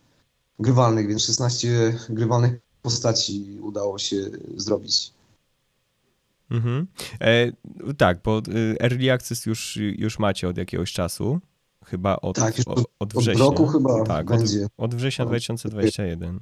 grywalnych, 0.59 1.07
więc 1.07 1.21
16 1.21 1.97
grywalnych 2.09 2.53
postaci 2.81 3.57
udało 3.61 3.97
się 3.99 4.29
zrobić. 4.55 5.11
Mhm. 6.51 6.87
E, 7.21 7.51
tak, 7.97 8.21
bo 8.23 8.39
y, 8.39 8.75
Early 8.79 9.11
Access 9.11 9.45
już, 9.45 9.77
już 9.77 10.19
macie 10.19 10.47
od 10.47 10.57
jakiegoś 10.57 10.93
czasu. 10.93 11.39
Chyba 11.85 12.15
od, 12.15 12.35
Tak, 12.35 12.57
już 12.57 12.67
od, 12.67 12.79
od- 12.79 12.85
od 12.99 13.15
Od 13.15 13.21
września. 13.23 13.43
roku 13.45 13.67
chyba 13.67 14.03
tak, 14.05 14.31
od, 14.31 14.37
będzie. 14.37 14.67
od 14.77 14.95
września 14.95 15.25
No. 15.25 15.29
2021. 15.31 16.39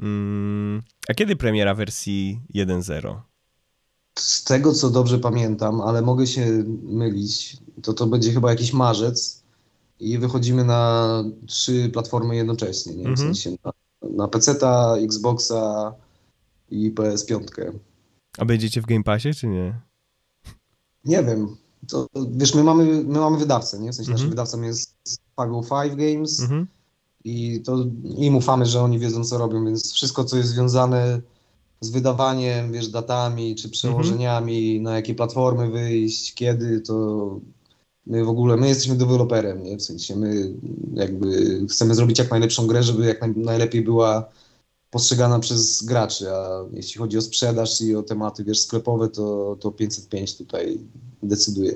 Mm, 0.00 0.82
a 1.08 1.14
kiedy 1.14 1.36
premiera 1.36 1.74
wersji 1.74 2.40
1.0? 2.54 3.20
Z 4.18 4.44
tego, 4.44 4.72
co 4.72 4.90
dobrze 4.90 5.18
pamiętam, 5.18 5.80
ale 5.80 6.02
mogę 6.02 6.26
się 6.26 6.46
mylić, 6.82 7.56
to 7.82 7.92
to 7.92 8.06
będzie 8.06 8.32
chyba 8.32 8.50
jakiś 8.50 8.72
marzec 8.72 9.43
i 10.04 10.18
wychodzimy 10.18 10.64
na 10.64 11.08
trzy 11.46 11.90
platformy 11.92 12.36
jednocześnie, 12.36 12.94
nie? 12.94 13.04
W 13.04 13.06
Mhm. 13.06 13.16
sensie 13.34 13.50
na, 13.64 13.72
na 14.10 14.28
PC-ta, 14.28 14.96
Xboxa 14.96 15.94
i 16.70 16.92
PS5. 16.92 17.40
A 18.38 18.44
będziecie 18.44 18.82
w 18.82 18.86
Game 18.86 19.04
Passie, 19.04 19.34
czy 19.34 19.46
nie? 19.46 19.80
Nie 21.04 21.22
wiem, 21.22 21.56
to, 21.88 22.06
wiesz, 22.30 22.54
my 22.54 22.64
mamy, 22.64 22.84
my 22.84 23.18
mamy 23.18 23.38
wydawcę, 23.38 23.78
nie? 23.78 23.92
W 23.92 23.94
sensie 23.94 24.10
Mhm. 24.12 24.14
naszym 24.18 24.30
wydawcą 24.30 24.62
jest 24.62 24.94
Pago 25.36 25.60
5 25.62 25.94
Games 25.96 26.40
Mhm. 26.40 26.66
i 27.24 27.60
to 27.64 27.84
im 28.16 28.36
ufamy, 28.36 28.66
że 28.66 28.82
oni 28.82 28.98
wiedzą, 28.98 29.24
co 29.24 29.38
robią, 29.38 29.64
więc 29.64 29.92
wszystko, 29.92 30.24
co 30.24 30.36
jest 30.36 30.48
związane 30.48 31.20
z 31.80 31.90
wydawaniem, 31.90 32.72
wiesz, 32.72 32.88
datami 32.88 33.54
czy 33.56 33.68
przełożeniami, 33.70 34.80
na 34.80 34.94
jakie 34.96 35.14
platformy 35.14 35.70
wyjść, 35.70 36.34
kiedy, 36.34 36.80
to 36.80 37.40
my 38.06 38.24
w 38.24 38.28
ogóle, 38.28 38.56
my 38.56 38.68
jesteśmy 38.68 38.96
deweloperem, 38.96 39.62
nie? 39.62 39.76
W 39.76 39.82
sensie 39.82 40.16
my 40.16 40.54
jakby 40.94 41.60
chcemy 41.70 41.94
zrobić 41.94 42.18
jak 42.18 42.30
najlepszą 42.30 42.66
grę, 42.66 42.82
żeby 42.82 43.06
jak 43.06 43.20
naj, 43.20 43.32
najlepiej 43.36 43.82
była 43.82 44.28
postrzegana 44.90 45.38
przez 45.38 45.82
graczy, 45.82 46.30
a 46.30 46.64
jeśli 46.72 46.98
chodzi 46.98 47.18
o 47.18 47.22
sprzedaż 47.22 47.80
i 47.80 47.96
o 47.96 48.02
tematy, 48.02 48.44
wiesz, 48.44 48.58
sklepowe, 48.58 49.08
to, 49.08 49.56
to 49.60 49.70
505 49.70 50.36
tutaj 50.36 50.78
decyduje. 51.22 51.72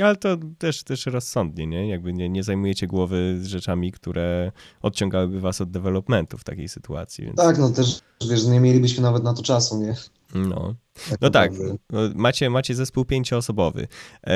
Ale 0.00 0.16
to 0.16 0.36
też, 0.58 0.82
też 0.82 1.06
rozsądnie, 1.06 1.66
nie? 1.66 1.88
Jakby 1.88 2.12
nie, 2.12 2.28
nie 2.28 2.42
zajmujecie 2.42 2.86
głowy 2.86 3.38
z 3.40 3.46
rzeczami, 3.46 3.92
które 3.92 4.52
odciągałyby 4.82 5.40
was 5.40 5.60
od 5.60 5.70
developmentu 5.70 6.38
w 6.38 6.44
takiej 6.44 6.68
sytuacji, 6.68 7.24
więc... 7.24 7.36
Tak, 7.36 7.58
no 7.58 7.70
też, 7.70 8.00
wiesz, 8.30 8.46
nie 8.46 8.60
mielibyśmy 8.60 9.02
nawet 9.02 9.24
na 9.24 9.34
to 9.34 9.42
czasu, 9.42 9.82
nie? 9.82 9.96
No. 10.34 10.74
Tak 11.08 11.20
No 11.20 11.30
tak, 11.30 11.52
no, 11.90 12.00
macie, 12.14 12.50
macie 12.50 12.74
zespół 12.74 13.04
pięcioosobowy. 13.04 13.88
E, 14.26 14.34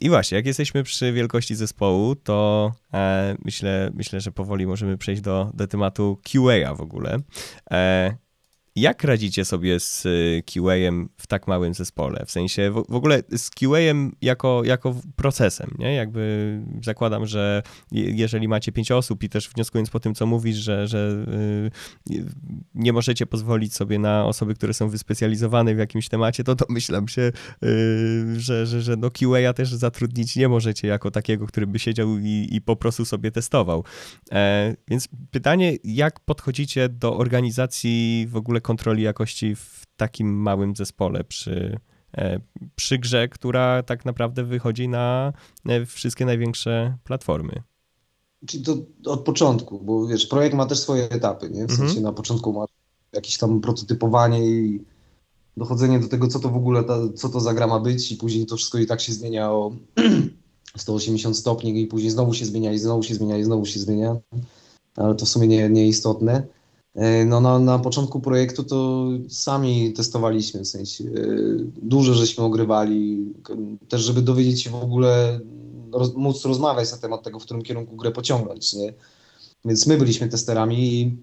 I 0.00 0.08
właśnie, 0.08 0.36
jak 0.36 0.46
jesteśmy 0.46 0.82
przy 0.82 1.12
wielkości 1.12 1.54
zespołu, 1.54 2.14
to 2.16 2.72
e, 2.94 3.36
myślę, 3.44 3.90
myślę, 3.94 4.20
że 4.20 4.32
powoli 4.32 4.66
możemy 4.66 4.98
przejść 4.98 5.22
do, 5.22 5.50
do 5.54 5.66
tematu 5.66 6.20
QA 6.22 6.74
w 6.74 6.80
ogóle. 6.80 7.18
E, 7.70 8.16
jak 8.76 9.04
radzicie 9.04 9.44
sobie 9.44 9.80
z 9.80 10.06
y, 10.06 10.42
QA-em 10.46 11.08
w 11.16 11.26
tak 11.26 11.48
małym 11.48 11.74
zespole? 11.74 12.24
W 12.26 12.30
sensie 12.30 12.70
w, 12.70 12.94
ogóle 12.94 13.22
z 13.36 13.50
QA-em 13.50 14.12
jako, 14.22 14.64
jako 14.64 14.94
procesem, 15.16 15.70
nie? 15.78 15.94
Jakby 15.94 16.60
zakładam, 16.84 17.26
że 17.26 17.62
je- 17.92 18.10
jeżeli 18.10 18.48
macie 18.48 18.72
pięć 18.72 18.90
osób 18.90 19.22
i 19.22 19.28
też 19.28 19.48
wnioskując 19.48 19.90
po 19.90 20.00
tym, 20.00 20.14
co 20.14 20.26
mówisz, 20.26 20.56
że, 20.56 20.88
że 20.88 21.24
y, 22.10 22.24
nie 22.74 22.92
możecie 22.92 23.26
pozwolić 23.26 23.74
sobie 23.74 23.98
na 23.98 24.26
osoby, 24.26 24.54
które 24.54 24.74
są 24.74 24.88
wyspecjalizowane 24.88 25.74
w 25.74 25.78
jakimś 25.78 26.08
temacie, 26.08 26.44
to 26.44 26.54
domyślam 26.54 27.08
się, 27.08 27.32
y, 27.64 28.40
że, 28.40 28.66
że, 28.66 28.82
że 28.82 28.96
no 28.96 29.10
QA 29.10 29.52
też 29.52 29.74
zatrudnić 29.74 30.36
nie 30.36 30.48
możecie 30.48 30.88
jako 30.88 31.10
takiego, 31.10 31.46
który 31.46 31.66
by 31.66 31.78
siedział 31.78 32.18
i, 32.18 32.48
i 32.50 32.60
po 32.60 32.76
prostu 32.76 33.04
sobie 33.04 33.30
testował. 33.30 33.84
E, 34.32 34.76
więc 34.88 35.08
pytanie, 35.30 35.76
jak 35.84 36.20
podchodzicie 36.20 36.88
do 36.88 37.16
organizacji 37.16 38.26
w 38.28 38.36
ogóle 38.36 38.60
kontroli 38.66 39.02
jakości 39.02 39.54
w 39.54 39.82
takim 39.96 40.42
małym 40.42 40.76
zespole 40.76 41.24
przy, 41.24 41.78
e, 42.16 42.40
przy 42.76 42.98
grze, 42.98 43.28
która 43.28 43.82
tak 43.82 44.04
naprawdę 44.04 44.44
wychodzi 44.44 44.88
na 44.88 45.32
e, 45.68 45.86
wszystkie 45.86 46.24
największe 46.26 46.96
platformy? 47.04 47.62
Czyli 48.46 48.64
to 48.64 48.76
od 49.06 49.20
początku, 49.24 49.80
bo 49.80 50.06
wiesz, 50.06 50.26
projekt 50.26 50.56
ma 50.56 50.66
też 50.66 50.78
swoje 50.78 51.08
etapy, 51.10 51.50
nie? 51.50 51.66
W 51.66 51.70
Mhm. 51.70 51.78
sensie 51.88 52.00
na 52.00 52.12
początku 52.12 52.52
ma 52.52 52.64
jakieś 53.12 53.38
tam 53.38 53.60
prototypowanie 53.60 54.46
i 54.50 54.84
dochodzenie 55.56 56.00
do 56.00 56.08
tego, 56.08 56.28
co 56.28 56.38
to 56.38 56.48
w 56.48 56.56
ogóle, 56.56 56.84
ta, 56.84 56.98
co 57.14 57.28
to 57.28 57.40
za 57.40 57.54
gra 57.54 57.66
ma 57.66 57.80
być 57.80 58.12
i 58.12 58.16
później 58.16 58.46
to 58.46 58.56
wszystko 58.56 58.78
i 58.78 58.86
tak 58.86 59.00
się 59.00 59.12
zmienia 59.12 59.50
o 59.50 59.72
180 60.76 61.36
stopni 61.36 61.82
i 61.82 61.86
później 61.86 62.10
znowu 62.10 62.34
się 62.34 62.44
zmienia 62.44 62.72
i 62.72 62.78
znowu 62.78 63.02
się 63.02 63.14
zmienia 63.14 63.38
i 63.38 63.44
znowu 63.44 63.66
się 63.66 63.80
zmienia, 63.80 64.16
ale 64.96 65.14
to 65.14 65.26
w 65.26 65.28
sumie 65.28 65.46
nie, 65.46 65.68
nieistotne. 65.68 66.46
E, 66.96 67.24
No 67.24 67.40
na, 67.40 67.58
na 67.58 67.78
początku 67.78 68.20
projektu 68.20 68.64
to 68.64 69.08
sami 69.28 69.92
testowaliśmy, 69.92 70.60
w 70.60 70.68
sensie 70.68 71.04
e, 71.04 71.10
dużo 71.82 72.14
żeśmy 72.14 72.44
ogrywali, 72.44 73.32
też 73.88 74.00
żeby 74.00 74.22
dowiedzieć 74.22 74.62
się 74.62 74.70
w 74.70 74.74
ogóle, 74.74 75.40
roz, 75.92 76.14
móc 76.14 76.44
rozmawiać 76.44 76.92
na 76.92 76.98
temat 76.98 77.22
tego, 77.22 77.38
w 77.38 77.44
którym 77.44 77.62
kierunku 77.62 77.96
grę 77.96 78.10
pociągnąć, 78.10 78.72
nie? 78.74 78.94
Więc 79.64 79.86
my 79.86 79.98
byliśmy 79.98 80.28
testerami 80.28 80.94
i 80.94 81.16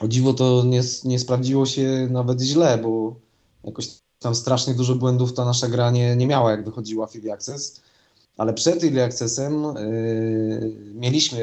o 0.00 0.08
dziwo 0.08 0.34
to 0.34 0.64
nie, 0.64 0.82
nie 1.04 1.18
sprawdziło 1.18 1.66
się 1.66 2.08
nawet 2.10 2.40
źle, 2.40 2.78
bo 2.78 3.16
jakoś 3.64 3.88
tam 4.18 4.34
strasznie 4.34 4.74
dużo 4.74 4.94
błędów 4.94 5.32
ta 5.32 5.44
nasza 5.44 5.68
gra 5.68 5.90
nie, 5.90 6.16
nie 6.16 6.26
miała, 6.26 6.50
jak 6.50 6.64
wychodziła 6.64 7.06
w 7.06 7.30
Access. 7.32 7.80
Ale 8.36 8.52
przed 8.54 8.84
Early 8.84 9.04
Accessem 9.04 9.62
yy, 9.62 10.76
mieliśmy 10.94 11.40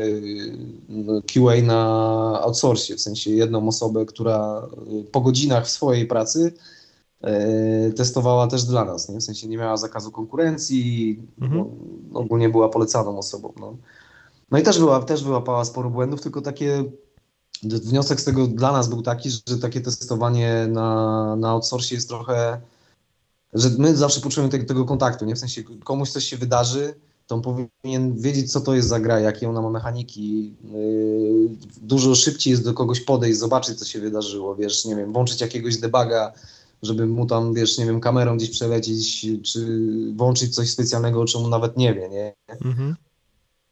yy, 0.89 1.21
QA 1.33 1.61
na 1.63 2.39
outsourcie, 2.43 2.95
w 2.95 3.01
sensie 3.01 3.31
jedną 3.31 3.67
osobę, 3.67 4.05
która 4.05 4.67
yy, 4.87 5.03
po 5.03 5.21
godzinach 5.21 5.65
w 5.65 5.69
swojej 5.69 6.07
pracy 6.07 6.53
yy, 7.23 7.93
testowała 7.93 8.47
też 8.47 8.63
dla 8.63 8.85
nas, 8.85 9.09
nie? 9.09 9.19
w 9.19 9.23
sensie 9.23 9.47
nie 9.47 9.57
miała 9.57 9.77
zakazu 9.77 10.11
konkurencji, 10.11 11.19
Mhm. 11.41 11.65
no, 12.11 12.19
ogólnie 12.19 12.49
była 12.49 12.69
polecaną 12.69 13.17
osobą. 13.17 13.53
No, 13.59 13.75
no 14.51 14.57
i 14.59 14.63
też, 14.63 14.79
była, 14.79 14.99
też 14.99 15.23
wyłapała 15.23 15.65
sporo 15.65 15.89
błędów, 15.89 16.21
tylko 16.21 16.41
takie 16.41 16.83
wniosek 17.63 18.21
z 18.21 18.23
tego 18.23 18.47
dla 18.47 18.71
nas 18.71 18.87
był 18.87 19.01
taki, 19.01 19.29
że 19.29 19.57
takie 19.61 19.81
testowanie 19.81 20.67
na, 20.69 21.35
na 21.35 21.49
outsourcie 21.49 21.95
jest 21.95 22.07
trochę 22.09 22.61
że 23.53 23.69
my 23.77 23.95
zawsze 23.95 24.21
potrzebujemy 24.21 24.51
tego, 24.51 24.65
tego 24.65 24.85
kontaktu, 24.85 25.25
nie? 25.25 25.35
W 25.35 25.39
sensie 25.39 25.63
komuś 25.83 26.09
coś 26.09 26.23
się 26.23 26.37
wydarzy, 26.37 26.93
to 27.27 27.35
on 27.35 27.41
powinien 27.41 28.17
wiedzieć, 28.17 28.51
co 28.51 28.61
to 28.61 28.75
jest 28.75 28.87
za 28.87 28.99
gra, 28.99 29.19
jakie 29.19 29.49
ona 29.49 29.61
ma 29.61 29.69
mechaniki. 29.69 30.55
Yy, 30.73 31.49
dużo 31.81 32.15
szybciej 32.15 32.51
jest 32.51 32.63
do 32.63 32.73
kogoś 32.73 33.01
podejść, 33.01 33.39
zobaczyć, 33.39 33.79
co 33.79 33.85
się 33.85 33.99
wydarzyło, 33.99 34.55
wiesz, 34.55 34.85
nie 34.85 34.95
wiem, 34.95 35.13
włączyć 35.13 35.41
jakiegoś 35.41 35.77
debuga, 35.77 36.33
żeby 36.83 37.07
mu 37.07 37.25
tam, 37.25 37.53
wiesz, 37.53 37.77
nie 37.77 37.85
wiem, 37.85 37.99
kamerą 37.99 38.37
gdzieś 38.37 38.49
przelecieć, 38.49 39.27
czy 39.43 39.81
włączyć 40.15 40.55
coś 40.55 40.69
specjalnego, 40.69 41.21
o 41.21 41.25
czym 41.25 41.49
nawet 41.49 41.77
nie 41.77 41.93
wie, 41.93 42.09
nie? 42.09 42.33
Mhm. 42.65 42.95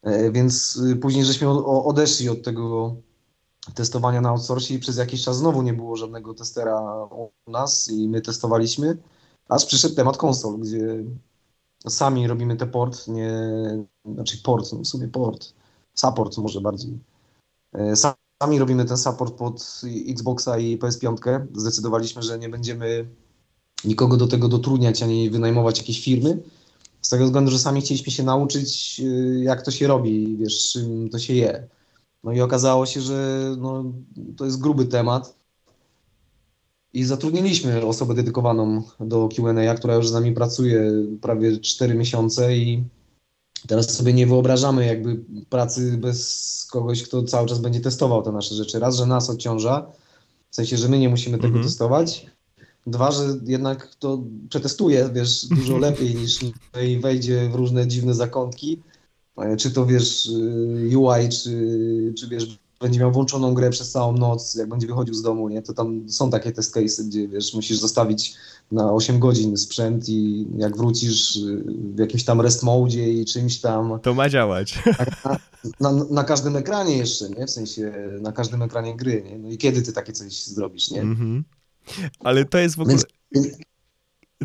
E, 0.04 0.32
Więc 0.32 0.76
y, 0.76 0.96
później 0.96 1.26
żeśmy 1.26 1.50
odeszli 1.66 2.30
od 2.30 2.44
tego 2.44 2.96
testowania 3.74 4.22
na 4.22 4.30
outsourcie 4.30 4.76
i 4.76 4.80
przez 4.80 4.98
jakiś 4.98 5.24
czas 5.24 5.38
znowu 5.38 5.62
nie 5.62 5.74
było 5.74 5.96
żadnego 5.96 6.34
testera 6.34 6.82
u 7.06 7.52
nas 7.52 7.90
i 7.90 8.10
my 8.10 8.22
testowaliśmy, 8.22 8.98
aż 9.50 9.66
przyszedł 9.66 9.96
temat 9.96 10.18
konsol, 10.18 10.60
gdzie 10.60 11.04
sami 11.88 12.28
robimy 12.28 12.56
te 12.56 12.68
port, 12.68 13.08
nie, 13.08 13.34
znaczy 14.06 14.38
port, 14.44 14.74
no 14.74 14.80
w 14.80 14.88
sumie 14.88 15.08
port, 15.08 15.54
support 15.94 16.38
może 16.38 16.62
bardziej. 16.62 17.00
E, 17.74 17.96
Sami 18.44 18.60
robimy 18.60 18.86
ten 18.86 18.98
support 18.98 19.34
pod 19.34 19.82
Xboxa 20.08 20.58
i 20.58 20.78
PS5. 20.78 21.46
Zdecydowaliśmy, 21.56 22.24
że 22.24 22.40
nie 22.40 22.50
będziemy 22.50 23.10
nikogo 23.86 24.18
do 24.18 24.28
tego 24.28 24.48
dotrudniać 24.48 25.04
ani 25.04 25.30
wynajmować 25.30 25.78
jakiejś 25.78 26.04
firmy. 26.04 26.44
Z 27.02 27.10
tego 27.10 27.26
względu, 27.26 27.52
że 27.52 27.60
sami 27.60 27.82
chcieliśmy 27.82 28.12
się 28.12 28.24
nauczyć, 28.24 29.02
y, 29.04 29.40
jak 29.44 29.62
to 29.62 29.72
się 29.72 29.88
robi, 29.88 30.38
wiesz, 30.38 30.72
czym 30.72 31.10
to 31.10 31.20
się 31.20 31.34
je. 31.34 31.68
No 32.24 32.32
i 32.32 32.42
okazało 32.42 32.86
się, 32.86 33.02
że 33.02 33.50
no, 33.58 33.84
to 34.38 34.46
jest 34.46 34.62
gruby 34.62 34.86
temat. 34.86 35.39
I 36.94 37.04
zatrudniliśmy 37.04 37.86
osobę 37.86 38.14
dedykowaną 38.14 38.84
do 39.00 39.30
QA, 39.36 39.76
która 39.76 39.96
już 39.96 40.10
z 40.10 40.14
nami 40.14 40.32
pracuje 40.32 40.92
prawie 41.22 41.60
4 41.60 41.96
miesiące 41.96 42.58
i 42.58 42.84
Teraz 43.68 43.94
sobie 43.98 44.14
nie 44.14 44.28
wyobrażamy 44.28 44.86
jakby 44.86 45.24
pracy 45.50 45.98
bez 45.98 46.68
kogoś, 46.72 47.04
kto 47.04 47.24
cały 47.24 47.48
czas 47.48 47.60
będzie 47.60 47.80
testował 47.80 48.22
te 48.22 48.32
nasze 48.32 48.56
rzeczy. 48.56 48.80
Raz, 48.80 48.96
że 48.96 49.06
nas 49.06 49.30
odciąża, 49.30 49.92
w 50.50 50.56
sensie, 50.56 50.78
że 50.78 50.90
my 50.90 51.00
nie 51.00 51.10
musimy 51.10 51.38
tego 51.38 51.48
Mhm. 51.48 51.66
testować. 51.66 52.26
Dwa, 52.88 53.12
że 53.12 53.24
jednak 53.46 53.96
to 53.96 54.24
przetestuje, 54.50 55.10
wiesz, 55.14 55.46
dużo 55.46 55.78
lepiej 55.78 56.16
niż 56.16 56.40
wejdzie 57.02 57.50
w 57.50 57.56
różne 57.56 57.88
dziwne 57.88 58.14
zakątki. 58.14 58.80
E, 59.38 59.58
Czy 59.58 59.72
to 59.72 59.86
wiesz 59.86 60.26
y, 60.26 60.98
UI, 60.98 61.30
czy, 61.30 62.14
czy 62.18 62.28
wiesz, 62.28 62.60
będzie 62.80 63.00
miał 63.00 63.12
włączoną 63.12 63.54
grę 63.54 63.70
przez 63.70 63.92
całą 63.92 64.18
noc, 64.18 64.56
jak 64.56 64.70
będzie 64.70 64.88
wychodził 64.88 65.14
z 65.14 65.22
domu, 65.22 65.50
nie? 65.50 65.62
To 65.62 65.74
tam 65.74 66.10
są 66.10 66.30
takie 66.30 66.52
test 66.52 66.74
cases, 66.74 67.08
gdzie 67.08 67.28
wiesz, 67.28 67.54
musisz 67.54 67.80
zostawić 67.80 68.36
na 68.72 68.94
8 68.94 69.20
godzin 69.20 69.58
sprzęt 69.58 70.10
i 70.10 70.48
jak 70.58 70.78
wrócisz 70.78 71.36
y, 71.36 71.64
w 71.96 72.00
jakimś 72.00 72.24
tam 72.24 72.42
rest 72.42 72.64
mode 72.64 73.10
i 73.10 73.26
czymś 73.26 73.60
tam 73.60 74.00
To 74.02 74.14
ma 74.14 74.30
działać. 74.30 74.80
na, 75.80 75.92
na 75.92 76.24
każdym 76.24 76.56
ekranie 76.56 76.98
jeszcze, 76.98 77.30
nie? 77.30 77.48
W 77.48 77.52
sensie 77.52 77.94
na 78.22 78.32
każdym 78.32 78.62
ekranie 78.62 78.96
gry, 78.96 79.24
nie? 79.30 79.38
No 79.38 79.50
i 79.50 79.58
kiedy 79.58 79.82
ty 79.82 79.94
takie 79.94 80.14
coś 80.14 80.44
zrobisz, 80.44 80.92
nie? 80.92 81.02
Mhm. 81.02 81.44
Ale 82.20 82.46
to 82.46 82.58
jest 82.58 82.76
w 82.76 82.80
ogóle... 82.80 82.98
Więc, 83.32 83.48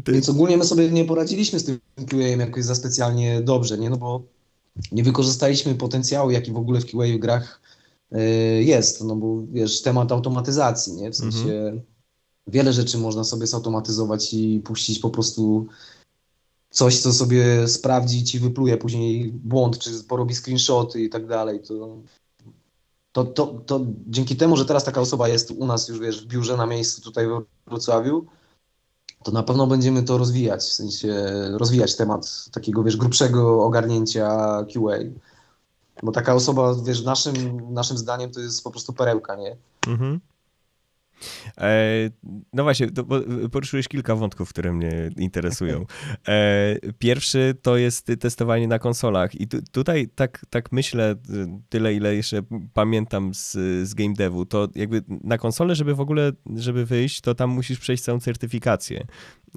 więc 0.07 0.29
ogólnie 0.29 0.57
my 0.57 0.65
sobie 0.65 0.91
nie 0.91 1.05
poradziliśmy 1.05 1.59
z 1.59 1.65
tym 1.65 1.81
QA 2.09 2.17
jakoś 2.19 2.65
za 2.65 2.75
specjalnie 2.75 3.41
dobrze, 3.43 3.79
nie? 3.79 3.91
No 3.91 3.97
bo 3.97 4.23
nie 4.93 5.03
wykorzystaliśmy 5.03 5.75
potencjału, 5.75 6.31
jaki 6.31 6.53
w 6.53 6.57
ogóle 6.57 6.81
w 6.81 6.87
QA 6.87 7.19
grach 7.19 7.61
jest, 8.61 9.05
no 9.05 9.17
bo 9.17 9.43
wiesz, 9.53 9.83
temat 9.83 10.13
automatyzacji, 10.13 10.93
nie? 10.93 11.11
W 11.11 11.17
sensie 11.17 11.81
wiele 12.47 12.73
rzeczy 12.73 12.99
można 12.99 13.25
sobie 13.25 13.47
zautomatyzować 13.47 14.35
i 14.35 14.61
puścić 14.61 14.99
po 14.99 15.11
prostu 15.11 15.67
coś, 16.71 17.01
co 17.01 17.13
sobie 17.13 17.69
sprawdzi 17.69 18.19
i 18.19 18.25
ci 18.25 18.39
wypluje 18.39 18.77
później 18.77 19.33
błąd, 19.33 19.79
czy 19.79 20.05
porobi 20.05 20.35
screenshoty 20.35 21.03
i 21.03 21.09
tak 21.09 21.27
dalej, 21.27 21.61
to, 21.61 21.99
to, 23.13 23.25
to, 23.25 23.47
to 23.47 23.81
dzięki 24.07 24.37
temu, 24.37 24.57
że 24.57 24.65
teraz 24.65 24.85
taka 24.85 25.01
osoba 25.01 25.29
jest 25.29 25.51
u 25.51 25.67
nas 25.67 25.89
już, 25.89 25.99
wiesz, 25.99 26.25
w 26.25 26.27
biurze 26.27 26.57
na 26.57 26.67
miejscu 26.67 27.03
tutaj 27.03 27.27
w 27.27 27.45
Wrocławiu, 27.67 28.27
to 29.23 29.33
na 29.33 29.43
pewno 29.43 29.67
będziemy 29.67 30.03
to 30.03 30.19
rozwijać, 30.19 30.63
w 30.63 30.73
sensie 30.73 31.15
rozwijać 31.53 31.97
temat 31.97 32.51
takiego, 32.53 32.83
wiesz, 32.83 32.97
grubszego 32.97 33.65
ogarnięcia 33.65 34.29
QA. 34.73 34.99
Bo 36.05 36.13
taka 36.13 36.35
osoba, 36.35 36.75
wiesz, 36.85 37.03
naszym, 37.03 37.35
naszym 37.73 37.99
zdaniem 37.99 38.31
to 38.31 38.41
jest 38.41 38.65
po 38.65 38.71
prostu 38.71 38.93
perełka, 38.93 39.37
nie? 39.37 39.57
Mhm. 39.87 40.21
E, 41.59 42.11
no 42.53 42.63
właśnie, 42.63 42.91
to, 42.91 43.05
poruszyłeś 43.53 43.89
kilka 43.89 44.17
wątków, 44.17 44.49
które 44.49 44.73
mnie 44.73 45.11
interesują. 45.17 45.85
E, 46.29 46.77
pierwszy 46.99 47.55
to 47.63 47.77
jest 47.77 48.13
testowanie 48.21 48.69
na 48.69 48.79
konsolach 48.79 49.41
i 49.41 49.49
tu, 49.49 49.59
tutaj 49.73 50.09
tak, 50.15 50.47
tak 50.51 50.73
myślę, 50.73 51.13
y, 51.13 51.47
tyle 51.69 51.95
ile 51.95 52.15
jeszcze 52.15 52.43
pamiętam 52.75 53.35
z, 53.35 53.53
z 53.89 53.95
game 53.95 54.15
devu, 54.15 54.47
to 54.47 54.69
jakby 54.75 55.03
na 55.09 55.39
konsolę, 55.39 55.75
żeby 55.75 55.95
w 55.95 56.01
ogóle, 56.01 56.33
żeby 56.57 56.87
wyjść, 56.87 57.21
to 57.21 57.35
tam 57.35 57.51
musisz 57.51 57.79
przejść 57.79 58.03
całą 58.03 58.21
certyfikację. 58.21 59.07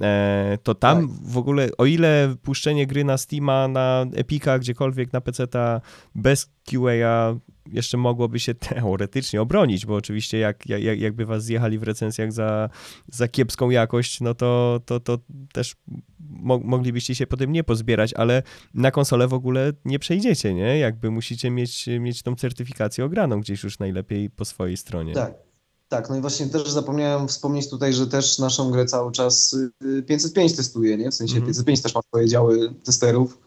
E, 0.01 0.57
to 0.63 0.75
tam 0.75 1.07
Tak. 1.07 1.17
w 1.21 1.37
ogóle, 1.37 1.69
o 1.77 1.85
ile 1.85 2.35
puszczenie 2.41 2.87
gry 2.87 3.03
na 3.03 3.17
Steama, 3.17 3.67
na 3.67 4.05
Epica, 4.13 4.59
gdziekolwiek, 4.59 5.13
na 5.13 5.21
PC-ta 5.21 5.81
bez 6.15 6.51
QA 6.65 7.35
jeszcze 7.71 7.97
mogłoby 7.97 8.39
się 8.39 8.55
teoretycznie 8.69 9.41
obronić, 9.41 9.85
bo 9.85 9.95
oczywiście 9.95 10.37
jak, 10.37 10.67
jak, 10.67 10.99
jakby 10.99 11.25
was 11.25 11.43
zjechali 11.43 11.79
w 11.79 11.83
recenzjach 11.83 12.31
za, 12.33 12.69
za 13.11 13.27
kiepską 13.27 13.69
jakość, 13.69 14.21
no 14.21 14.33
to, 14.33 14.79
to, 14.85 14.99
to 14.99 15.17
też 15.53 15.75
mo 16.19 16.59
moglibyście 16.59 17.15
się 17.15 17.27
potem 17.27 17.51
nie 17.51 17.63
pozbierać, 17.63 18.13
ale 18.13 18.43
na 18.73 18.91
konsolę 18.91 19.27
w 19.27 19.33
ogóle 19.33 19.73
nie 19.85 19.99
przejdziecie, 19.99 20.53
nie? 20.53 20.79
Jakby 20.79 21.11
musicie 21.11 21.51
mieć, 21.51 21.85
mieć 21.99 22.23
tą 22.23 22.35
certyfikację 22.35 23.05
ograną 23.05 23.41
gdzieś 23.41 23.63
już 23.63 23.79
najlepiej 23.79 24.29
po 24.29 24.45
swojej 24.45 24.77
stronie. 24.77 25.13
Tak. 25.13 25.47
Tak, 25.89 26.09
no 26.09 26.17
i 26.17 26.21
właśnie 26.21 26.45
też 26.45 26.69
zapomniałem 26.69 27.27
wspomnieć 27.27 27.69
tutaj, 27.69 27.93
że 27.93 28.07
też 28.07 28.39
naszą 28.39 28.71
grę 28.71 28.85
cały 28.85 29.11
czas 29.11 29.57
y, 29.83 30.03
505 30.03 30.55
testuje, 30.55 30.97
nie? 30.97 31.11
W 31.11 31.13
sensie 31.13 31.35
Mhm. 31.35 31.47
505 31.47 31.81
też 31.81 31.95
ma 31.95 32.01
swoje 32.01 32.27
działy 32.27 32.73
testerów 32.83 33.39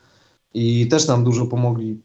i 0.55 0.89
też 0.89 1.07
nam 1.07 1.25
dużo 1.25 1.47
pomogli 1.47 2.03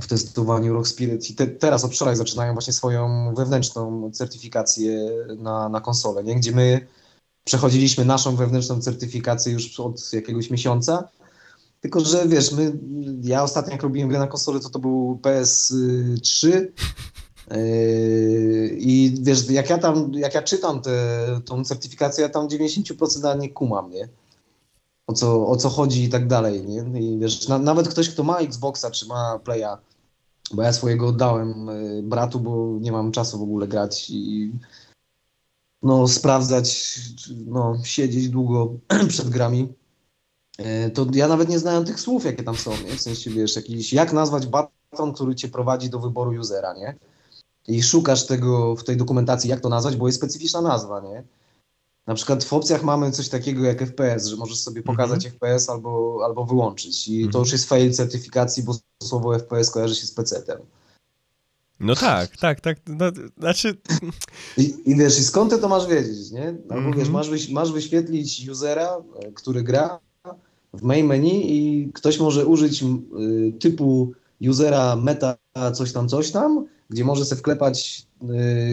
w 0.00 0.06
testowaniu 0.06 0.74
Rock 0.74 0.88
Spirit 0.88 1.30
i 1.30 1.34
te, 1.34 1.46
teraz 1.46 1.84
od 1.84 1.92
wczoraj 1.92 2.16
zaczynają 2.16 2.52
właśnie 2.52 2.72
swoją 2.72 3.34
wewnętrzną 3.34 4.10
certyfikację 4.12 5.10
na, 5.38 5.68
na 5.68 5.80
konsolę, 5.80 6.24
nie? 6.24 6.36
Gdzie 6.36 6.52
my 6.52 6.86
przechodziliśmy 7.44 8.04
naszą 8.04 8.36
wewnętrzną 8.36 8.80
certyfikację 8.80 9.52
już 9.52 9.80
od 9.80 10.12
jakiegoś 10.12 10.50
miesiąca, 10.50 11.08
tylko 11.80 12.00
że 12.00 12.28
wiesz, 12.28 12.52
my, 12.52 12.72
ja 13.22 13.42
ostatnio 13.42 13.72
jak 13.72 13.82
robiłem 13.82 14.08
grę 14.08 14.18
na 14.18 14.26
konsolę, 14.26 14.60
to 14.60 14.70
to 14.70 14.78
był 14.78 15.20
PS3 15.22 16.48
Yy, 17.50 18.76
I 18.78 19.14
wiesz, 19.20 19.50
jak 19.50 19.70
ja 19.70 19.78
tam, 19.78 20.12
jak 20.14 20.34
ja 20.34 20.42
czytam 20.42 20.82
tę 20.82 21.64
certyfikację, 21.64 22.22
ja 22.22 22.28
tam 22.28 22.48
90% 22.48 23.38
nie 23.38 23.50
kumam, 23.50 23.90
nie? 23.90 24.08
O 25.12 25.14
co, 25.14 25.46
o 25.46 25.56
co 25.56 25.68
chodzi 25.68 26.04
i 26.04 26.08
tak 26.08 26.26
dalej, 26.26 26.66
nie? 26.66 27.00
I 27.00 27.18
wiesz, 27.18 27.48
na, 27.48 27.58
nawet 27.58 27.88
ktoś, 27.88 28.10
kto 28.10 28.22
ma 28.22 28.38
Xboxa 28.38 28.90
czy 28.90 29.06
ma 29.06 29.38
Playa, 29.38 29.78
bo 30.52 30.62
ja 30.62 30.72
swojego 30.72 31.06
oddałem 31.06 31.68
y, 31.68 32.02
bratu, 32.02 32.40
bo 32.40 32.78
nie 32.80 32.92
mam 32.92 33.12
czasu 33.12 33.38
w 33.38 33.42
ogóle 33.42 33.68
grać 33.68 34.10
i 34.10 34.52
no 35.82 36.08
sprawdzać, 36.08 36.98
no 37.46 37.78
siedzieć 37.84 38.28
długo 38.28 38.74
przed 39.08 39.28
grami, 39.28 39.72
y, 40.60 40.90
to 40.90 41.06
ja 41.12 41.28
nawet 41.28 41.48
nie 41.48 41.58
znałem 41.58 41.84
tych 41.84 42.00
słów, 42.00 42.24
jakie 42.24 42.42
tam 42.42 42.56
są, 42.56 42.70
nie? 42.70 42.96
W 42.96 43.00
sensie, 43.00 43.30
wiesz, 43.30 43.56
jakiś, 43.56 43.92
jak 43.92 44.12
nazwać 44.12 44.46
baton, 44.46 45.12
który 45.14 45.34
cię 45.34 45.48
prowadzi 45.48 45.90
do 45.90 45.98
wyboru 45.98 46.40
usera, 46.40 46.74
nie? 46.74 46.98
i 47.68 47.82
szukasz 47.82 48.26
tego 48.26 48.76
w 48.76 48.84
tej 48.84 48.96
dokumentacji, 48.96 49.50
jak 49.50 49.60
to 49.60 49.68
nazwać, 49.68 49.96
bo 49.96 50.06
jest 50.06 50.18
specyficzna 50.18 50.60
nazwa, 50.60 51.00
nie? 51.00 51.24
Na 52.06 52.14
przykład 52.14 52.44
w 52.44 52.52
opcjach 52.52 52.82
mamy 52.84 53.10
coś 53.12 53.28
takiego 53.28 53.64
jak 53.64 53.78
FPS, 53.82 54.26
że 54.26 54.36
możesz 54.36 54.58
sobie 54.60 54.82
pokazać 54.82 55.26
FPS 55.26 55.68
albo, 55.68 56.20
albo 56.24 56.44
wyłączyć 56.44 57.08
i 57.08 57.20
to 57.20 57.26
Mhm. 57.26 57.42
już 57.44 57.52
jest 57.52 57.68
fail 57.68 57.92
certyfikacji, 57.92 58.62
bo 58.62 58.76
słowo 59.02 59.38
FPS 59.38 59.70
kojarzy 59.70 59.94
się 59.94 60.06
z 60.06 60.14
PC-tem. 60.14 60.58
No 61.80 61.94
tak, 61.96 62.36
tak, 62.36 62.60
tak, 62.60 62.78
no, 62.86 63.04
znaczy, 63.38 63.76
I, 64.56 64.74
I 64.86 64.96
wiesz, 64.96 65.18
i 65.18 65.24
skąd 65.24 65.50
ty 65.50 65.58
to 65.58 65.68
masz 65.68 65.86
wiedzieć, 65.86 66.30
nie? 66.30 66.46
Albo 66.48 66.74
Mhm. 66.74 66.98
wiesz, 66.98 67.08
masz, 67.08 67.30
wyś, 67.30 67.48
masz 67.48 67.72
wyświetlić 67.72 68.48
usera, 68.48 68.96
który 69.34 69.62
gra 69.62 69.98
w 70.74 70.82
main 70.82 71.06
menu 71.06 71.52
i 71.56 71.90
ktoś 71.92 72.18
może 72.18 72.46
użyć 72.46 72.82
y, 72.82 72.86
typu 73.60 74.12
usera 74.50 74.96
meta 74.96 75.36
coś 75.74 75.92
tam, 75.92 76.08
coś 76.08 76.30
tam, 76.30 76.66
gdzie 76.90 77.04
może 77.04 77.24
sobie 77.24 77.38
wklepać 77.38 78.06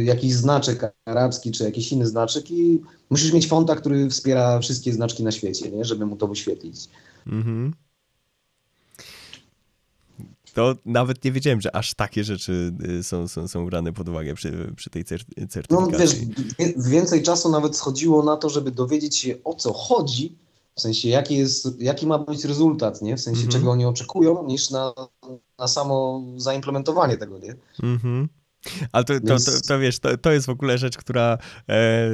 jakiś 0.03 0.33
znaczek 0.33 0.93
arabski 1.05 1.51
czy 1.51 1.63
jakiś 1.63 1.91
inny 1.91 2.07
znaczek 2.07 2.51
i 2.51 2.81
musisz 3.09 3.33
mieć 3.33 3.47
fonta, 3.47 3.75
który 3.75 4.09
wspiera 4.09 4.59
wszystkie 4.59 4.93
znaczki 4.93 5.23
na 5.23 5.31
świecie, 5.31 5.71
nie? 5.71 5.85
Żeby 5.85 6.05
mu 6.05 6.15
to 6.15 6.27
wyświetlić. 6.27 6.87
Mhm. 7.27 7.73
To 10.53 10.75
nawet 10.85 11.23
nie 11.25 11.31
wiedziałem, 11.31 11.61
że 11.61 11.75
aż 11.75 11.93
takie 11.93 12.23
rzeczy 12.23 12.73
y, 12.99 13.03
są, 13.03 13.27
są, 13.27 13.47
są 13.47 13.65
brane 13.65 13.93
pod 13.93 14.09
uwagę 14.09 14.33
przy, 14.33 14.73
przy 14.75 14.89
tej 14.89 15.05
No 15.37 15.47
certyfikacji. 15.47 15.97
wiesz, 15.99 16.15
wie- 16.59 16.73
więcej 16.89 17.23
czasu 17.23 17.49
nawet 17.49 17.75
schodziło 17.77 18.23
na 18.23 18.37
to, 18.37 18.49
żeby 18.49 18.71
dowiedzieć 18.71 19.17
się 19.17 19.35
o 19.43 19.53
co 19.53 19.73
chodzi, 19.73 20.35
w 20.75 20.81
sensie 20.81 21.09
jaki, 21.09 21.35
jest, 21.37 21.81
jaki 21.81 22.07
ma 22.07 22.19
być 22.19 22.45
rezultat, 22.45 23.01
nie? 23.01 23.17
W 23.17 23.21
sensie 23.21 23.41
Mhm. 23.43 23.51
czego 23.51 23.71
oni 23.71 23.85
oczekują, 23.85 24.47
niż 24.47 24.69
na, 24.69 24.93
na 25.59 25.67
samo 25.67 26.23
zaimplementowanie 26.37 27.17
tego, 27.17 27.39
nie? 27.39 27.55
Mhm. 27.83 28.29
Ale 28.91 29.03
to, 29.03 29.19
to, 29.19 29.39
to, 29.39 29.51
to 29.67 29.79
wiesz, 29.79 29.99
to, 29.99 30.17
to 30.17 30.31
jest 30.31 30.45
w 30.45 30.49
ogóle 30.49 30.77
rzecz, 30.77 30.97
która 30.97 31.37
e, 31.69 32.09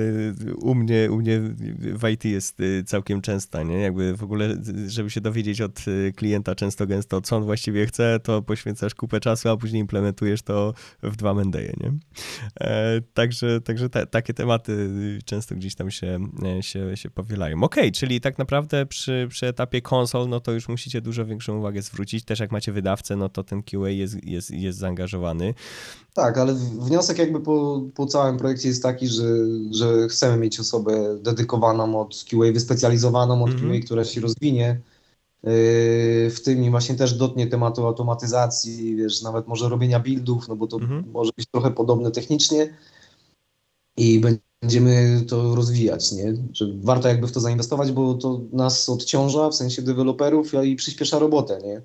u, 0.56 0.76
mnie, 0.76 1.12
u 1.12 1.18
mnie 1.18 1.40
w 1.80 2.10
IT 2.14 2.26
jest 2.26 2.60
y, 2.60 2.84
całkiem 2.84 3.22
częsta, 3.22 3.64
nie? 3.64 3.78
Jakby 3.78 4.16
w 4.16 4.24
ogóle, 4.24 4.56
żeby 4.88 5.10
się 5.10 5.22
dowiedzieć 5.22 5.62
od 5.62 5.88
y, 5.88 6.14
klienta 6.16 6.56
często 6.56 6.88
gęsto, 6.88 7.22
co 7.22 7.38
on 7.38 7.44
właściwie 7.44 7.86
chce, 7.86 8.20
to 8.24 8.42
poświęcasz 8.42 8.96
kupę 8.96 9.20
czasu, 9.20 9.50
a 9.50 9.58
później 9.58 9.82
implementujesz 9.82 10.42
to 10.42 10.74
w 11.04 11.16
dwa 11.16 11.34
mendeje, 11.34 11.74
nie? 11.80 11.94
E, 12.60 13.02
także 13.14 13.62
także 13.62 13.90
te, 13.90 14.08
takie 14.08 14.34
tematy 14.34 14.90
często 15.26 15.56
gdzieś 15.56 15.76
tam 15.76 15.92
się, 15.92 16.20
e, 16.58 16.64
się, 16.64 16.98
się 16.98 17.10
powielają. 17.10 17.64
Okej, 17.64 17.92
czyli 17.92 18.22
tak 18.22 18.38
naprawdę 18.38 18.86
przy, 18.86 19.28
przy 19.30 19.48
etapie 19.48 19.82
konsol, 19.82 20.30
no 20.30 20.40
to 20.40 20.52
już 20.52 20.68
musicie 20.68 21.02
dużo 21.02 21.26
większą 21.26 21.58
uwagę 21.58 21.82
zwrócić. 21.82 22.26
Też 22.26 22.40
jak 22.40 22.52
macie 22.52 22.72
wydawcę, 22.72 23.16
no 23.16 23.30
to 23.30 23.44
ten 23.44 23.64
QA 23.64 23.90
jest, 23.90 24.24
jest, 24.24 24.52
jest 24.52 24.80
zaangażowany. 24.80 25.54
Tak, 26.16 26.38
ale 26.38 26.54
wniosek 26.54 27.18
jakby 27.18 27.40
po, 27.42 27.82
po 27.96 28.06
całym 28.06 28.38
projekcie 28.38 28.68
jest 28.68 28.84
taki, 28.84 29.08
że, 29.08 29.24
że 29.72 30.08
chcemy 30.08 30.38
mieć 30.38 30.60
osobę 30.60 31.18
dedykowaną 31.22 32.02
od 32.02 32.26
QA, 32.30 32.52
wyspecjalizowaną 32.54 33.44
od 33.44 33.52
Mhm. 33.52 33.72
QA, 33.72 33.86
która 33.86 34.06
się 34.06 34.22
rozwinie 34.22 34.82
yy, 35.44 35.52
w 36.30 36.42
tym 36.44 36.64
i 36.64 36.70
właśnie 36.70 36.96
też 36.96 37.14
dotknie 37.14 37.48
tematu 37.48 37.86
automatyzacji, 37.86 38.96
wiesz, 38.96 39.22
nawet 39.22 39.48
może 39.48 39.70
robienia 39.70 40.00
buildów, 40.00 40.48
no 40.48 40.56
bo 40.56 40.68
to 40.68 40.78
Mhm. 40.78 41.04
może 41.12 41.32
być 41.38 41.48
trochę 41.52 41.72
podobne 41.72 42.12
technicznie 42.12 42.78
i 43.98 44.22
będziemy 44.62 45.22
to 45.28 45.56
rozwijać, 45.56 46.12
nie? 46.12 46.34
Że 46.54 46.66
warto 46.76 47.08
jakby 47.08 47.28
w 47.28 47.32
to 47.32 47.40
zainwestować, 47.40 47.92
bo 47.92 48.14
to 48.14 48.42
nas 48.52 48.90
odciąża, 48.90 49.50
w 49.50 49.56
sensie 49.56 49.82
deweloperów 49.82 50.54
i 50.64 50.76
przyspiesza 50.76 51.20
robotę, 51.20 51.60
nie? 51.64 51.82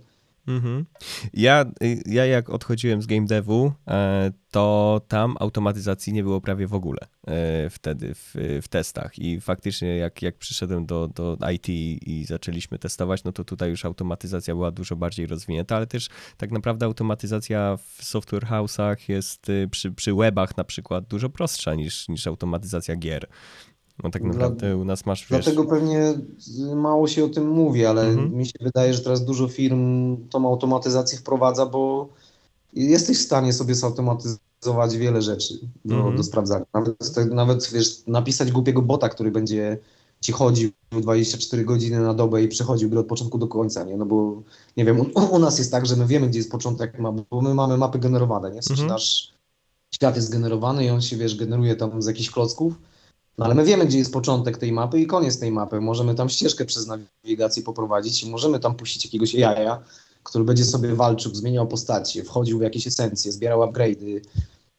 Mhm. 0.57 0.87
Ja, 1.33 1.65
ja 2.07 2.27
jak 2.27 2.51
odchodziłem 2.51 3.03
z 3.03 3.07
game 3.07 3.27
devu, 3.27 3.73
e, 3.89 4.33
to 4.51 5.01
tam 5.09 5.37
automatyzacji 5.41 6.13
nie 6.13 6.23
było 6.23 6.41
prawie 6.41 6.67
w 6.67 6.75
ogóle 6.75 6.99
e, 7.27 7.71
wtedy 7.71 8.15
w, 8.15 8.35
w 8.63 8.69
testach 8.69 9.19
i 9.19 9.41
faktycznie 9.41 9.97
jak, 9.97 10.23
jak 10.23 10.37
przyszedłem 10.37 10.87
do, 10.87 11.09
do 11.09 11.39
IT 11.53 11.69
i 11.69 12.25
zaczęliśmy 12.29 12.79
testować, 12.79 13.25
no 13.25 13.33
to 13.33 13.45
tutaj 13.45 13.71
już 13.71 13.85
automatyzacja 13.85 14.55
była 14.55 14.71
dużo 14.71 14.97
bardziej 14.97 15.27
rozwinięta, 15.27 15.77
ale 15.77 15.87
też 15.87 16.09
tak 16.37 16.51
naprawdę 16.51 16.87
automatyzacja 16.87 17.77
w 17.77 18.05
software 18.05 18.45
house'ach 18.45 18.97
jest 19.09 19.49
y, 19.49 19.69
przy, 19.71 19.93
przy 19.93 20.15
webach 20.15 20.57
na 20.57 20.65
przykład 20.65 21.05
dużo 21.05 21.29
prostsza 21.29 21.75
niż, 21.75 22.09
niż 22.09 22.27
automatyzacja 22.27 22.97
gier. 22.97 23.27
No 24.05 24.11
tak 24.11 24.23
naprawdę 24.23 24.67
Dla, 24.67 24.77
u 24.77 24.85
nas 24.85 25.07
masz, 25.07 25.27
wiesz... 25.31 25.45
Dlatego 25.45 25.65
pewnie 25.65 26.15
mało 26.75 27.09
się 27.09 27.25
o 27.25 27.29
tym 27.29 27.49
mówi, 27.49 27.87
ale 27.87 28.03
mhm. 28.03 28.35
mi 28.35 28.47
się 28.47 28.59
wydaje, 28.61 28.95
że 28.95 29.01
teraz 29.01 29.25
dużo 29.25 29.49
firm 29.49 30.17
tą 30.29 30.49
automatyzację 30.49 31.19
wprowadza, 31.19 31.67
bo 31.67 32.09
jesteś 32.73 33.19
w 33.19 33.23
stanie 33.23 33.53
sobie 33.53 33.75
zautomatyzować 33.75 34.97
wiele 34.97 35.23
rzeczy 35.23 35.55
do, 35.85 35.95
mhm. 35.95 36.17
do 36.17 36.23
sprawdzania. 36.23 36.67
Nawet, 36.75 37.17
nawet 37.31 37.71
wiesz, 37.73 38.07
napisać 38.07 38.53
głupiego 38.53 38.83
bota, 38.83 39.09
który 39.09 39.31
będzie 39.31 39.79
ci 40.21 40.33
chodził 40.33 40.71
24 40.91 41.65
godziny 41.65 42.01
na 42.01 42.15
dobę 42.15 42.43
i 42.43 42.49
przechodził 42.49 42.99
od 42.99 43.07
początku 43.07 43.39
do 43.39 43.49
końca, 43.49 43.85
nie? 43.85 43.97
No 43.97 44.07
bo, 44.07 44.43
nie 44.77 44.85
wiem, 44.85 45.01
u, 45.01 45.35
u 45.35 45.39
nas 45.39 45.59
jest 45.59 45.73
tak, 45.73 45.87
że 45.87 45.97
my 45.97 46.07
wiemy, 46.07 46.29
gdzie 46.29 46.39
jest 46.39 46.51
początek 46.51 46.99
mapy, 46.99 47.23
bo 47.31 47.41
my 47.41 47.55
mamy 47.55 47.79
mapy 47.79 47.99
generowane, 47.99 48.51
nie? 48.51 48.63
W 48.63 48.65
sensie 48.65 48.83
mhm. 48.83 48.95
nasz 48.95 49.33
świat 49.95 50.17
jest 50.17 50.33
generowany 50.33 50.85
i 50.85 50.91
on 50.91 51.01
się, 51.01 51.17
wiesz, 51.17 51.37
generuje 51.37 51.77
tam 51.77 52.03
z 52.03 52.07
jakichś 52.07 52.31
klocków, 52.31 52.75
no 53.41 53.47
ale 53.47 53.55
my 53.55 53.65
wiemy, 53.65 53.87
gdzie 53.87 53.99
jest 53.99 54.13
początek 54.13 54.59
tej 54.59 54.73
mapy 54.73 55.01
i 55.01 55.07
koniec 55.07 55.39
tej 55.39 55.53
mapy. 55.53 55.81
Możemy 55.81 56.15
tam 56.15 56.29
ścieżkę 56.29 56.65
przez 56.65 56.87
nawigację 56.87 57.63
poprowadzić 57.63 58.23
i 58.23 58.31
możemy 58.31 58.61
tam 58.61 58.75
puścić 58.75 59.05
jakiegoś 59.05 59.35
jaja, 59.35 59.83
który 60.23 60.45
będzie 60.45 60.65
sobie 60.65 60.95
walczył, 60.95 61.35
zmieniał 61.35 61.67
postacie, 61.67 62.25
wchodził 62.25 62.59
w 62.59 62.63
jakieś 62.63 62.87
esencje, 62.87 63.33
zbierał 63.33 63.61
upgrade'y 63.61 64.21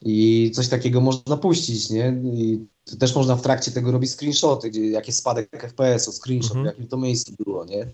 i 0.02 0.52
coś 0.56 0.68
takiego 0.68 1.02
można 1.02 1.38
puścić, 1.38 1.90
nie? 1.90 2.22
I 2.24 2.66
też 3.00 3.16
można 3.16 3.36
w 3.36 3.42
trakcie 3.42 3.72
tego 3.72 3.92
robić 3.92 4.12
screenshoty, 4.12 4.70
gdzie 4.70 4.90
jakie 4.90 5.14
spadek 5.14 5.50
FPS-u, 5.62 6.12
screenshot, 6.12 6.58
mhm. 6.58 6.64
w 6.64 6.70
jakim 6.70 6.88
to 6.88 6.98
miejscu 6.98 7.34
było, 7.46 7.66
nie? 7.66 7.88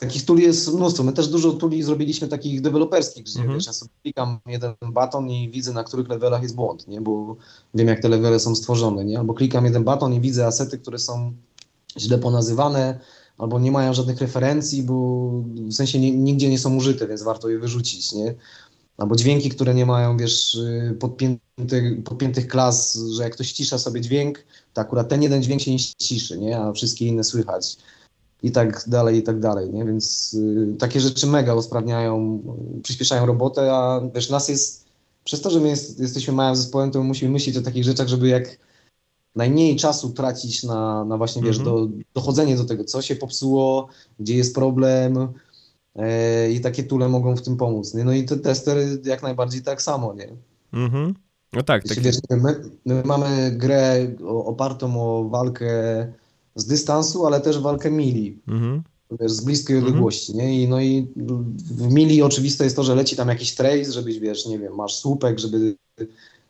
Takich 0.00 0.24
tuli 0.24 0.42
jest 0.42 0.74
mnóstwo. 0.74 1.02
My 1.02 1.12
też 1.12 1.28
dużo 1.28 1.52
tuli 1.52 1.82
zrobiliśmy 1.82 2.28
takich 2.28 2.60
deweloperskich, 2.60 3.24
gdzie 3.24 3.38
mhm. 3.38 3.58
wiesz, 3.58 3.66
ja 3.66 3.72
sobie 3.72 3.90
klikam 4.02 4.38
jeden 4.46 4.74
baton 4.92 5.30
i 5.30 5.50
widzę, 5.50 5.72
na 5.72 5.84
których 5.84 6.08
levelach 6.08 6.42
jest 6.42 6.54
błąd, 6.54 6.88
nie? 6.88 7.00
Bo 7.00 7.36
wiem, 7.74 7.88
jak 7.88 8.00
te 8.00 8.08
levely 8.08 8.40
są 8.40 8.54
stworzone, 8.54 9.04
nie? 9.04 9.18
Albo 9.18 9.34
klikam 9.34 9.64
jeden 9.64 9.84
baton 9.84 10.14
i 10.14 10.20
widzę 10.20 10.46
asety, 10.46 10.78
które 10.78 10.98
są 10.98 11.32
źle 11.98 12.18
ponazywane, 12.18 13.00
albo 13.38 13.60
nie 13.60 13.72
mają 13.72 13.94
żadnych 13.94 14.18
referencji, 14.18 14.82
bo 14.82 15.30
w 15.44 15.72
sensie 15.72 16.00
nie, 16.00 16.12
nigdzie 16.12 16.50
nie 16.50 16.58
są 16.58 16.76
użyte, 16.76 17.08
więc 17.08 17.22
warto 17.22 17.48
je 17.48 17.58
wyrzucić, 17.58 18.12
nie? 18.12 18.34
Albo 18.96 19.16
dźwięki, 19.16 19.50
które 19.50 19.74
nie 19.74 19.86
mają, 19.86 20.16
wiesz, 20.16 20.58
podpiętych, 21.00 22.04
podpiętych 22.04 22.48
klas, 22.48 22.98
że 23.16 23.22
jak 23.22 23.32
ktoś 23.32 23.52
cisza 23.52 23.78
sobie 23.78 24.00
dźwięk, 24.00 24.44
to 24.72 24.80
akurat 24.80 25.08
ten 25.08 25.22
jeden 25.22 25.42
dźwięk 25.42 25.62
się 25.62 25.70
nie 25.70 25.78
ciszy, 25.78 26.38
nie? 26.38 26.58
A 26.58 26.72
wszystkie 26.72 27.06
inne 27.06 27.24
słychać 27.24 27.76
i 28.44 28.50
tak 28.52 28.84
dalej, 28.86 29.18
i 29.18 29.22
tak 29.22 29.40
dalej, 29.40 29.70
nie? 29.70 29.84
Więc 29.84 30.34
y, 30.34 30.76
takie 30.78 31.00
rzeczy 31.00 31.26
mega 31.26 31.54
usprawniają, 31.54 32.42
przyspieszają 32.82 33.26
robotę, 33.26 33.72
a 33.72 34.00
wiesz, 34.14 34.30
nas 34.30 34.48
jest, 34.48 34.84
przez 35.24 35.40
to, 35.40 35.50
że 35.50 35.60
my 35.60 35.68
jest, 35.68 36.00
jesteśmy 36.00 36.34
małym 36.34 36.56
zespołem, 36.56 36.90
to 36.90 36.98
my 36.98 37.04
musimy 37.04 37.30
myśleć 37.30 37.56
o 37.56 37.62
takich 37.62 37.84
rzeczach, 37.84 38.08
żeby 38.08 38.28
jak 38.28 38.58
najmniej 39.36 39.76
czasu 39.76 40.10
tracić 40.10 40.62
na, 40.62 41.04
na 41.04 41.16
właśnie, 41.16 41.42
wiesz, 41.42 41.58
-hmm. 41.58 41.64
do, 41.64 41.88
dochodzenie 42.14 42.56
do 42.56 42.64
tego, 42.64 42.84
co 42.84 43.02
się 43.02 43.16
popsuło, 43.16 43.88
gdzie 44.20 44.36
jest 44.36 44.54
problem 44.54 45.28
e, 45.96 46.50
i 46.50 46.60
takie 46.60 46.84
tule 46.84 47.08
mogą 47.08 47.36
w 47.36 47.42
tym 47.42 47.56
pomóc, 47.56 47.94
nie? 47.94 48.04
No 48.04 48.12
i 48.12 48.24
te 48.24 48.36
testery 48.36 49.00
jak 49.04 49.22
najbardziej 49.22 49.62
tak 49.62 49.82
samo, 49.82 50.14
nie? 50.14 50.28
Mhm. 50.72 51.14
No 51.52 51.62
tak. 51.62 51.84
tak. 51.84 52.00
Wiesz, 52.00 52.16
my, 52.30 52.60
my 52.84 53.02
mamy 53.04 53.52
grę 53.52 54.14
opartą 54.26 55.02
o 55.02 55.28
walkę 55.28 55.72
z 56.54 56.66
dystansu, 56.66 57.26
ale 57.26 57.40
też 57.40 57.58
walkę 57.58 57.90
mili. 57.90 58.42
Mhm. 58.48 58.82
Wiesz, 59.20 59.32
z 59.32 59.44
bliskiej 59.44 59.76
mhm. 59.76 59.92
odległości, 59.92 60.36
nie? 60.36 60.62
I, 60.62 60.68
no 60.68 60.80
i 60.80 61.12
w 61.56 61.92
mili 61.92 62.22
oczywiste 62.22 62.64
jest 62.64 62.76
to, 62.76 62.84
że 62.84 62.94
leci 62.94 63.16
tam 63.16 63.28
jakiś 63.28 63.54
trace, 63.54 63.92
żebyś, 63.92 64.18
wiesz, 64.18 64.46
nie 64.46 64.58
wiem, 64.58 64.74
masz 64.74 64.96
słupek, 64.96 65.38
żeby 65.38 65.76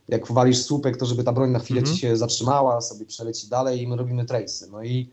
jak 0.09 0.33
walisz 0.33 0.63
słupek, 0.63 0.97
to 0.97 1.07
żeby 1.07 1.25
ta 1.25 1.33
broń 1.33 1.51
na 1.51 1.59
chwilę 1.59 1.81
mhm. 1.81 1.97
ci 1.97 2.03
się 2.03 2.17
zatrzymała, 2.17 2.81
sobie 2.81 3.07
przeleci 3.07 3.49
dalej 3.49 3.83
i 3.83 3.89
my 3.89 3.97
robimy 3.97 4.25
trace'y. 4.25 4.71
No 4.71 4.83
i 4.83 5.11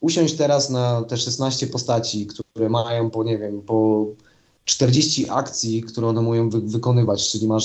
usiąść 0.00 0.34
teraz 0.34 0.70
na 0.70 1.02
te 1.02 1.16
16 1.16 1.66
postaci, 1.66 2.26
które 2.26 2.68
mają 2.68 3.10
po, 3.10 3.24
nie 3.24 3.38
wiem, 3.38 3.62
po 3.62 4.06
40 4.64 5.30
akcji, 5.30 5.82
które 5.82 6.06
one 6.06 6.22
mają 6.22 6.50
wy 6.50 6.60
wykonywać, 6.60 7.30
czyli 7.30 7.46
masz 7.46 7.64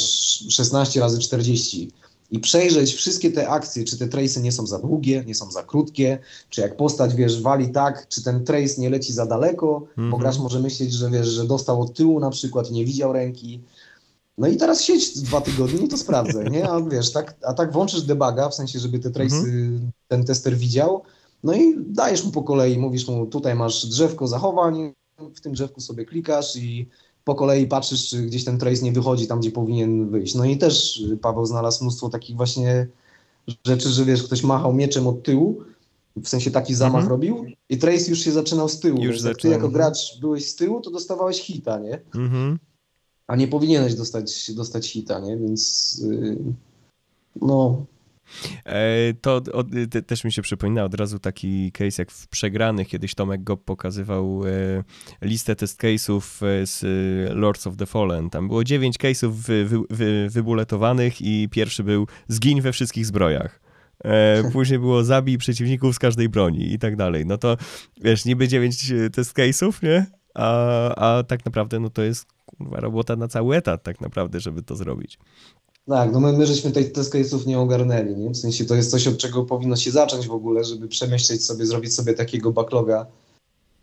16 0.49 0.99
razy 0.99 1.19
40 1.19 1.91
i 2.31 2.39
przejrzeć 2.39 2.93
wszystkie 2.93 3.31
te 3.31 3.49
akcje, 3.49 3.83
czy 3.83 3.97
te 3.97 4.07
trace'y 4.07 4.41
nie 4.41 4.51
są 4.51 4.67
za 4.67 4.79
długie, 4.79 5.23
nie 5.25 5.35
są 5.35 5.51
za 5.51 5.63
krótkie, 5.63 6.19
czy 6.49 6.61
jak 6.61 6.77
postać, 6.77 7.15
wiesz, 7.15 7.41
wali 7.41 7.71
tak, 7.71 8.07
czy 8.07 8.23
ten 8.23 8.45
trace 8.45 8.81
nie 8.81 8.89
leci 8.89 9.13
za 9.13 9.25
daleko, 9.25 9.77
mm 9.77 9.87
-hmm. 9.89 9.95
bo 10.11 10.17
mhm. 10.17 10.21
gracz 10.21 10.39
może 10.39 10.59
myśleć, 10.59 10.93
że 10.93 11.09
wiesz, 11.09 11.27
że 11.27 11.45
dostał 11.45 11.81
od 11.81 11.93
tyłu 11.93 12.19
na 12.19 12.29
przykład 12.29 12.69
i 12.69 12.73
nie 12.73 12.85
widział 12.85 13.13
ręki. 13.13 13.61
No 14.37 14.47
i 14.47 14.57
teraz 14.57 14.81
siedź 14.81 15.19
dwa 15.19 15.41
tygodnie 15.41 15.85
i 15.85 15.87
to 15.87 15.97
sprawdzę, 15.97 16.43
nie? 16.43 16.69
A 16.69 16.81
wiesz, 16.81 17.11
tak, 17.11 17.35
a 17.45 17.53
tak 17.53 17.73
włączysz 17.73 18.01
debuga, 18.01 18.49
w 18.49 18.55
sensie, 18.55 18.79
żeby 18.79 18.99
te 18.99 19.09
trace'y 19.09 19.43
mm 19.43 19.79
-hmm. 19.79 19.89
ten 20.07 20.25
tester 20.25 20.57
widział, 20.57 21.03
no 21.43 21.53
i 21.53 21.75
dajesz 21.87 22.23
mu 22.25 22.31
po 22.31 22.43
kolei, 22.43 22.77
mówisz 22.77 23.07
mu, 23.07 23.25
tutaj 23.25 23.55
masz 23.55 23.85
drzewko 23.85 24.27
zachowań, 24.27 24.93
w 25.35 25.41
tym 25.41 25.53
drzewku 25.53 25.81
sobie 25.81 26.05
klikasz 26.05 26.55
i 26.55 26.89
po 27.23 27.35
kolei 27.35 27.67
patrzysz, 27.67 28.09
czy 28.09 28.21
gdzieś 28.21 28.43
ten 28.43 28.57
trace 28.57 28.83
nie 28.83 28.91
wychodzi 28.91 29.27
tam, 29.27 29.39
gdzie 29.39 29.51
powinien 29.51 30.09
wyjść. 30.09 30.35
No 30.35 30.45
i 30.45 30.57
też 30.57 31.03
Paweł 31.21 31.45
znalazł 31.45 31.83
mnóstwo 31.83 32.09
takich 32.09 32.35
właśnie 32.35 32.87
rzeczy, 33.65 33.89
że 33.89 34.05
wiesz, 34.05 34.23
ktoś 34.23 34.43
machał 34.43 34.73
mieczem 34.73 35.07
od 35.07 35.23
tyłu, 35.23 35.63
w 36.15 36.27
sensie 36.27 36.51
taki 36.51 36.75
zamach 36.75 37.03
mhm. 37.03 37.09
robił 37.09 37.45
i 37.69 37.77
trace 37.77 38.09
już 38.09 38.19
się 38.19 38.31
zaczynał 38.31 38.69
z 38.69 38.79
tyłu. 38.79 39.03
Już 39.03 39.23
jak 39.23 39.37
ty 39.37 39.47
jako 39.47 39.69
gracz 39.69 40.19
byłeś 40.19 40.49
z 40.49 40.55
tyłu, 40.55 40.81
to 40.81 40.91
dostawałeś 40.91 41.41
hita, 41.41 41.79
nie? 41.79 41.99
Mhm. 42.15 42.59
A 43.27 43.35
nie 43.35 43.47
powinieneś 43.47 43.95
dostać, 43.95 44.51
dostać 44.51 44.87
hita, 44.87 45.19
nie? 45.19 45.37
Więc 45.37 45.97
yy, 46.09 46.37
no, 47.41 47.85
E, 48.65 49.13
to 49.21 49.41
też 50.07 50.23
mi 50.23 50.31
się 50.31 50.41
przypomina 50.41 50.83
od 50.83 50.93
razu 50.93 51.19
taki 51.19 51.71
case 51.71 52.01
jak 52.01 52.11
w 52.11 52.27
Przegranych, 52.27 52.87
kiedyś 52.87 53.15
Tomek 53.15 53.43
Gob 53.43 53.63
pokazywał 53.63 54.41
e, 54.47 54.49
listę 55.21 55.55
test 55.55 55.81
case'ów 55.81 56.45
e, 56.45 56.65
z 56.65 56.83
Lords 57.35 57.67
of 57.67 57.77
the 57.77 57.85
Fallen. 57.85 58.29
Tam 58.29 58.47
było 58.47 58.63
9 58.63 58.97
case'ów 58.97 59.31
wy, 59.31 59.67
wy, 59.89 60.29
wybuletowanych 60.29 61.21
i 61.21 61.49
pierwszy 61.51 61.83
był 61.83 62.07
zgiń 62.27 62.61
we 62.61 62.71
wszystkich 62.71 63.05
zbrojach. 63.05 63.61
Później 64.53 64.79
było 64.79 65.03
zabij 65.03 65.37
przeciwników 65.37 65.95
z 65.95 65.99
każdej 65.99 66.29
broni 66.29 66.73
i 66.73 66.79
tak 66.79 66.95
dalej. 66.95 67.25
No 67.25 67.37
to 67.37 67.57
wiesz, 68.01 68.25
niby 68.25 68.47
9 68.47 68.93
test 69.13 69.37
case'ów, 69.37 69.83
nie? 69.83 70.05
A, 70.35 71.17
a 71.17 71.23
tak 71.23 71.45
naprawdę 71.45 71.79
no 71.79 71.89
to 71.89 72.01
jest 72.01 72.25
kurwa, 72.45 72.79
robota 72.79 73.15
na 73.15 73.27
cały 73.27 73.55
etat 73.55 73.83
tak 73.83 74.01
naprawdę, 74.01 74.39
żeby 74.39 74.63
to 74.63 74.75
zrobić. 74.75 75.19
Tak, 75.87 76.11
no 76.11 76.19
my, 76.19 76.33
my 76.33 76.45
żeśmy 76.45 76.71
tej 76.71 76.93
case'ów 76.93 77.47
nie 77.47 77.59
ogarnęli, 77.59 78.15
nie? 78.15 78.29
W 78.29 78.37
sensie 78.37 78.65
to 78.65 78.75
jest 78.75 78.91
coś, 78.91 79.07
od 79.07 79.17
czego 79.17 79.43
powinno 79.45 79.75
się 79.75 79.91
zacząć 79.91 80.27
w 80.27 80.31
ogóle, 80.31 80.63
żeby 80.63 80.87
przemyśleć 80.87 81.45
sobie, 81.45 81.65
zrobić 81.65 81.93
sobie 81.93 82.13
takiego 82.13 82.51
backloga. 82.51 83.05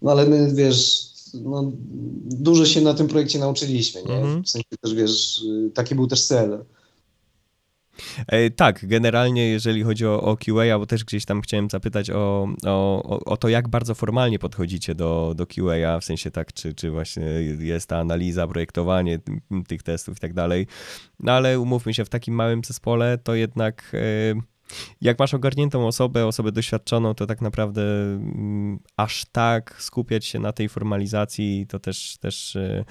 No 0.03 0.11
ale 0.11 0.27
my, 0.27 0.55
wiesz, 0.55 1.09
no, 1.35 1.73
dużo 2.25 2.67
się 2.67 2.81
na 2.81 2.95
tym 2.95 3.09
projekcie 3.09 3.39
nauczyliśmy, 3.39 4.03
nie? 4.03 4.17
Mhm. 4.17 4.45
W 4.45 4.51
sensie 4.51 4.69
też, 4.81 4.95
wiesz, 4.95 5.43
taki 5.75 5.95
był 5.95 6.07
też 6.07 6.23
cel. 6.23 6.65
E, 8.27 8.51
tak, 8.51 8.87
generalnie 8.87 9.49
jeżeli 9.49 9.83
chodzi 9.83 10.07
o, 10.07 10.23
o 10.23 10.37
QA, 10.37 10.79
bo 10.79 10.87
też 10.87 11.05
gdzieś 11.05 11.25
tam 11.25 11.41
chciałem 11.41 11.71
zapytać 11.71 12.11
o, 12.11 12.49
o, 12.67 13.21
o 13.25 13.37
to, 13.37 13.49
jak 13.49 13.69
bardzo 13.69 13.95
formalnie 13.95 14.39
podchodzicie 14.39 14.95
do, 14.95 15.35
do 15.37 15.47
QA, 15.47 16.01
w 16.01 16.05
sensie 16.05 16.31
tak, 16.31 16.53
czy, 16.53 16.75
czy 16.75 16.91
właśnie 16.91 17.25
jest 17.59 17.89
ta 17.89 17.99
analiza, 17.99 18.47
projektowanie 18.47 19.19
tych 19.69 19.83
testów 19.83 20.17
i 20.17 20.21
tak 20.21 20.35
dalej. 20.35 20.67
No 21.21 21.33
ale 21.33 21.61
umówmy 21.61 21.95
się, 21.95 22.05
w 22.05 22.09
takim 22.09 22.35
małym 22.35 22.65
zespole 22.65 23.19
to 23.19 23.35
jednak 23.35 23.93
e, 23.95 24.59
jak 25.01 25.19
masz 25.19 25.35
ogarniętą 25.35 25.87
osobę, 25.87 26.27
osobę 26.27 26.53
doświadczoną, 26.53 27.15
to 27.15 27.27
tak 27.27 27.41
naprawdę 27.41 27.83
mm, 27.83 28.79
aż 28.97 29.25
tak 29.33 29.77
skupiać 29.79 30.25
się 30.25 30.39
na 30.39 30.53
tej 30.53 30.69
formalizacji 30.69 31.67
to 31.69 31.79
też, 31.79 32.17
też 32.21 32.57
e, 32.57 32.85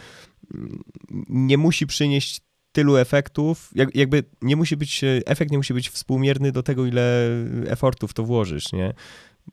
nie 1.29 1.57
musi 1.57 1.87
przynieść 1.87 2.41
tylu 2.77 2.97
efektów, 2.97 3.71
jak, 3.75 3.95
jakby 3.95 4.23
nie 4.41 4.55
musi 4.55 4.77
być, 4.77 5.03
e, 5.03 5.21
efekt 5.25 5.51
nie 5.51 5.57
musi 5.57 5.73
być 5.73 5.89
współmierny 5.89 6.51
do 6.51 6.63
tego, 6.63 6.85
ile 6.85 7.29
efortów 7.67 8.13
to 8.13 8.23
włożysz, 8.23 8.73
nie? 8.73 8.93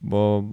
Bo 0.01 0.45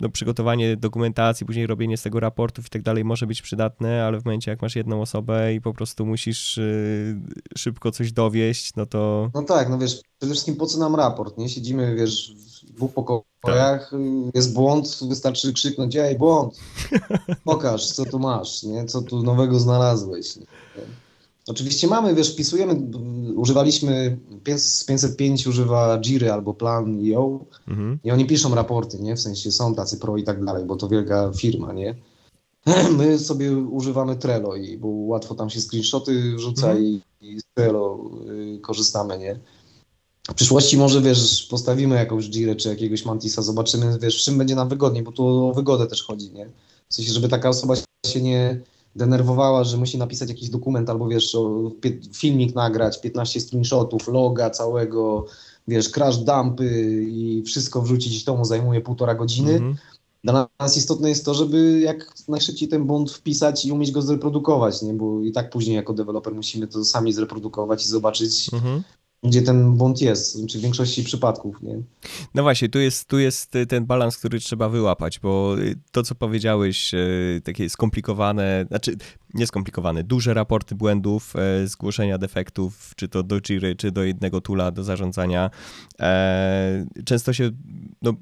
no, 0.00 0.08
przygotowanie 0.08 0.76
dokumentacji, 0.76 1.46
później 1.46 1.66
robienie 1.66 1.96
z 1.96 2.02
tego 2.02 2.20
raportów 2.20 2.66
i 2.66 2.70
tak 2.70 2.82
dalej 2.82 3.04
może 3.04 3.26
być 3.26 3.42
przydatne, 3.42 4.04
ale 4.04 4.20
w 4.20 4.24
momencie 4.24 4.50
jak 4.50 4.62
masz 4.62 4.76
jedną 4.76 5.00
osobę 5.00 5.54
i 5.54 5.60
po 5.60 5.74
prostu 5.74 6.06
musisz 6.06 6.58
y, 6.58 7.20
szybko 7.56 7.90
coś 7.90 8.12
dowieść, 8.12 8.76
no 8.76 8.86
to... 8.86 9.30
No 9.34 9.42
tak, 9.42 9.68
no 9.68 9.78
wiesz, 9.78 10.00
przede 10.18 10.32
wszystkim 10.32 10.56
po 10.56 10.66
co 10.66 10.78
nam 10.78 10.94
raport, 10.96 11.38
nie? 11.38 11.48
Siedzimy, 11.48 11.94
wiesz, 11.94 12.34
w 12.62 12.72
dwóch 12.72 12.92
pokojach, 12.92 13.90
tak. 13.90 14.00
jest 14.34 14.54
błąd, 14.54 14.98
wystarczy 15.08 15.52
krzyknąć, 15.52 15.96
ej, 15.96 16.18
błąd, 16.18 16.60
pokaż, 17.44 17.86
co 17.86 18.04
tu 18.04 18.18
masz, 18.18 18.62
nie? 18.62 18.84
Co 18.84 19.02
tu 19.02 19.22
nowego 19.22 19.60
znalazłeś, 19.60 20.36
nie? 20.36 20.46
Oczywiście 21.46 21.86
mamy, 21.86 22.14
wiesz, 22.14 22.32
wpisujemy, 22.32 22.76
używaliśmy, 23.36 24.18
505 24.76 25.46
używa 25.46 25.98
Jiry 26.00 26.32
albo 26.32 26.54
Plan.io 26.54 27.44
mhm. 27.68 27.98
i 28.04 28.10
oni 28.10 28.26
piszą 28.26 28.54
raporty, 28.54 28.98
nie? 28.98 29.16
W 29.16 29.20
sensie 29.20 29.52
są 29.52 29.74
tacy 29.74 29.98
pro 29.98 30.16
i 30.16 30.24
tak 30.24 30.44
dalej, 30.44 30.64
bo 30.64 30.76
to 30.76 30.88
wielka 30.88 31.32
firma, 31.36 31.72
nie? 31.72 31.94
My 32.98 33.18
sobie 33.18 33.56
używamy 33.56 34.16
Trello, 34.16 34.56
i, 34.56 34.78
bo 34.78 34.88
łatwo 34.88 35.34
tam 35.34 35.50
się 35.50 35.60
screenshoty 35.60 36.34
wrzuca 36.36 36.66
mhm. 36.66 36.84
i, 36.84 37.02
i 37.20 37.40
z 37.40 37.44
Trello 37.54 38.10
y, 38.30 38.58
korzystamy, 38.60 39.18
nie? 39.18 39.40
W 40.30 40.34
przyszłości 40.34 40.76
może, 40.76 41.02
wiesz, 41.02 41.46
postawimy 41.50 41.96
jakąś 41.96 42.24
Jirę 42.24 42.56
czy 42.56 42.68
jakiegoś 42.68 43.04
Mantisa, 43.04 43.42
zobaczymy, 43.42 43.98
wiesz, 43.98 44.24
czym 44.24 44.38
będzie 44.38 44.54
nam 44.54 44.68
wygodniej, 44.68 45.02
bo 45.02 45.12
tu 45.12 45.26
o 45.26 45.52
wygodę 45.54 45.86
też 45.86 46.02
chodzi, 46.02 46.32
nie? 46.32 46.50
W 46.88 46.94
sensie, 46.94 47.12
żeby 47.12 47.28
taka 47.28 47.48
osoba 47.48 47.74
się 48.06 48.22
nie 48.22 48.60
denerwowała, 48.96 49.64
że 49.64 49.76
musi 49.76 49.98
napisać 49.98 50.28
jakiś 50.28 50.50
dokument 50.50 50.90
albo 50.90 51.08
wiesz, 51.08 51.36
filmik 52.12 52.54
nagrać, 52.54 53.00
15 53.00 53.40
screenshotów, 53.40 54.08
loga 54.08 54.50
całego, 54.50 55.26
wiesz, 55.68 55.88
crash 55.88 56.16
dumpy 56.16 57.04
i 57.08 57.42
wszystko 57.46 57.82
wrzucić, 57.82 58.24
to 58.24 58.36
mu 58.36 58.44
zajmuje 58.44 58.80
półtora 58.80 59.14
godziny. 59.14 59.60
-hmm. 59.60 59.74
Dla 60.24 60.48
nas 60.58 60.76
istotne 60.76 61.08
jest 61.08 61.24
to, 61.24 61.34
żeby 61.34 61.80
jak 61.80 62.12
najszybciej 62.28 62.68
ten 62.68 62.84
błąd 62.84 63.12
wpisać 63.12 63.64
i 63.64 63.72
umieć 63.72 63.90
go 63.90 64.02
zreprodukować, 64.02 64.82
nie? 64.82 64.92
bo 64.92 65.20
i 65.20 65.32
tak 65.32 65.50
później 65.50 65.76
jako 65.76 65.92
deweloper 65.92 66.34
musimy 66.34 66.66
to 66.66 66.84
sami 66.84 67.12
zreprodukować 67.12 67.84
i 67.84 67.88
zobaczyć, 67.88 68.30
-hmm 68.30 68.80
gdzie 69.24 69.42
ten 69.42 69.74
błąd 69.74 70.00
jest, 70.00 70.46
czy 70.46 70.58
w 70.58 70.62
większości 70.62 71.04
przypadków, 71.04 71.62
nie? 71.62 71.82
No 72.34 72.42
właśnie, 72.42 72.68
tu 72.68 72.78
jest, 72.78 73.08
tu 73.08 73.18
jest 73.18 73.52
ten 73.68 73.86
balans, 73.86 74.18
który 74.18 74.40
trzeba 74.40 74.68
wyłapać, 74.68 75.20
bo 75.20 75.58
y, 75.58 75.78
to, 75.92 76.02
co 76.02 76.14
powiedziałeś, 76.14 76.94
y, 76.94 77.40
takie 77.44 77.70
skomplikowane, 77.70 78.64
znaczy 78.68 78.96
nie 79.34 79.46
skomplikowane, 79.46 80.04
duże 80.04 80.34
raporty 80.34 80.74
błędów, 80.74 81.34
zgłoszenia 81.64 82.18
defektów, 82.18 82.92
czy 82.96 83.08
to 83.08 83.22
do 83.22 83.40
Jiry, 83.40 83.76
czy 83.76 83.90
do 83.90 84.04
jednego 84.04 84.40
tula 84.40 84.70
do 84.70 84.84
zarządzania, 84.84 85.50
e, 86.00 86.86
często 87.04 87.32
się, 87.32 87.50
no, 88.02 88.14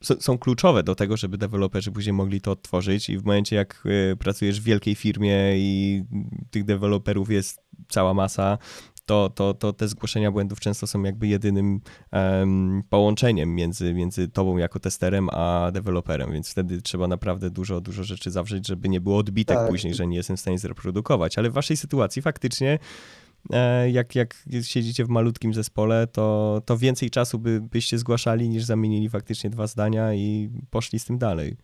są 0.00 0.38
kluczowe 0.38 0.82
do 0.82 0.94
tego, 0.94 1.16
żeby 1.16 1.38
deweloperzy 1.38 1.92
później 1.92 2.12
mogli 2.12 2.40
to 2.40 2.50
odtworzyć 2.52 3.10
i 3.10 3.18
w 3.18 3.24
momencie 3.24 3.56
jak 3.56 3.84
pracujesz 4.18 4.60
w 4.60 4.64
wielkiej 4.64 4.94
firmie 4.94 5.34
i 5.56 6.02
tych 6.50 6.64
deweloperów 6.64 7.30
jest 7.30 7.60
cała 7.88 8.14
masa, 8.14 8.58
to, 9.10 9.30
to, 9.34 9.54
to 9.54 9.72
te 9.72 9.88
zgłoszenia 9.88 10.30
błędów 10.30 10.60
często 10.60 10.86
są 10.86 11.02
jakby 11.02 11.26
jedynym 11.26 11.80
um, 12.12 12.82
połączeniem 12.90 13.54
między, 13.54 13.94
między 13.94 14.28
tobą 14.28 14.56
jako 14.56 14.80
testerem 14.80 15.28
a 15.32 15.70
deweloperem, 15.72 16.32
więc 16.32 16.50
wtedy 16.50 16.82
trzeba 16.82 17.08
naprawdę 17.08 17.50
dużo, 17.50 17.80
dużo 17.80 18.04
rzeczy 18.04 18.30
zawrzeć, 18.30 18.66
żeby 18.66 18.88
nie 18.88 19.00
było 19.00 19.18
odbitek 19.18 19.56
tak. 19.56 19.68
później, 19.68 19.94
że 19.94 20.06
nie 20.06 20.16
jestem 20.16 20.36
w 20.36 20.40
stanie 20.40 20.58
zreprodukować. 20.58 21.38
Ale 21.38 21.50
w 21.50 21.52
waszej 21.52 21.76
sytuacji 21.76 22.22
faktycznie 22.22 22.78
e, 23.52 23.90
jak, 23.90 24.14
jak 24.16 24.34
siedzicie 24.62 25.04
w 25.04 25.08
malutkim 25.08 25.54
zespole, 25.54 26.06
to, 26.06 26.62
to 26.66 26.78
więcej 26.78 27.10
czasu 27.10 27.38
by, 27.38 27.60
byście 27.60 27.98
zgłaszali 27.98 28.48
niż 28.48 28.64
zamienili 28.64 29.08
faktycznie 29.08 29.50
dwa 29.50 29.66
zdania 29.66 30.14
i 30.14 30.50
poszli 30.70 30.98
z 30.98 31.04
tym 31.04 31.18
dalej. 31.18 31.56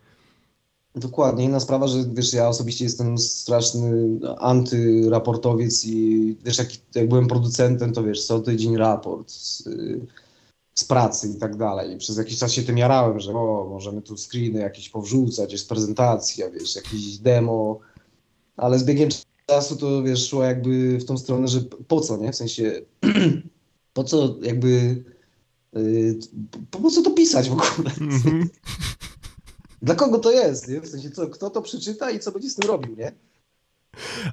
Dokładnie. 0.97 1.45
Inna 1.45 1.61
sprawa, 1.61 1.89
że 1.89 2.05
wiesz, 2.13 2.33
ja 2.33 2.49
osobiście 2.49 2.85
jestem 2.85 3.19
straszny 3.19 4.19
antyraportowiec 4.39 5.85
i 5.85 6.37
wiesz, 6.45 6.59
jak, 6.59 6.69
jak 6.95 7.09
byłem 7.09 7.27
producentem, 7.27 7.93
to 7.93 8.05
wiesz, 8.05 8.27
co 8.27 8.41
tydzień 8.41 8.77
raport 8.77 9.31
z, 9.31 9.69
z 10.75 10.85
pracy 10.85 11.29
i 11.29 11.35
tak 11.35 11.57
dalej. 11.57 11.99
Przez 11.99 12.17
jakiś 12.17 12.39
czas 12.39 12.53
się 12.53 12.63
tym 12.63 12.79
jarałem, 12.79 13.21
że 13.21 13.33
o, 13.33 13.69
możemy 13.71 14.03
tu 14.03 14.17
screeny 14.17 14.61
jakieś 14.61 14.89
powrzucać, 14.89 15.53
jest 15.53 15.69
prezentacja, 15.69 16.51
wiesz, 16.51 16.77
jakiś 16.77 17.19
demo, 17.19 17.79
ale 18.57 18.79
z 18.79 18.85
biegiem 18.85 19.09
czasu 19.47 19.77
to 19.77 20.03
wiesz, 20.03 20.29
szło 20.29 20.43
jakby 20.43 20.99
w 20.99 21.05
tą 21.05 21.19
stronę, 21.19 21.49
że 21.49 21.61
po 21.89 22.01
co, 22.01 22.17
nie? 22.17 22.33
W 22.33 22.37
sensie, 22.37 22.81
po 23.95 24.05
co 24.05 24.37
jakby, 24.43 25.05
yy, 25.73 26.19
po, 26.71 26.79
po 26.79 26.91
co 26.91 27.03
to 27.03 27.11
pisać 27.11 27.51
w 27.51 27.53
ogóle? 27.53 27.91
Mm 28.01 28.21
-hmm 28.21 28.47
dla 29.87 29.95
kogo 29.95 30.19
to 30.19 30.33
jest, 30.33 30.69
nie? 30.69 30.81
W 30.81 30.89
sensie, 30.89 31.11
kto 31.33 31.51
to 31.51 31.63
przeczyta 31.63 32.11
i 32.11 32.19
co 32.19 32.33
będzie 32.33 32.51
z 32.51 32.55
tym 32.55 32.71
robił, 32.71 32.97
nie? 32.97 33.13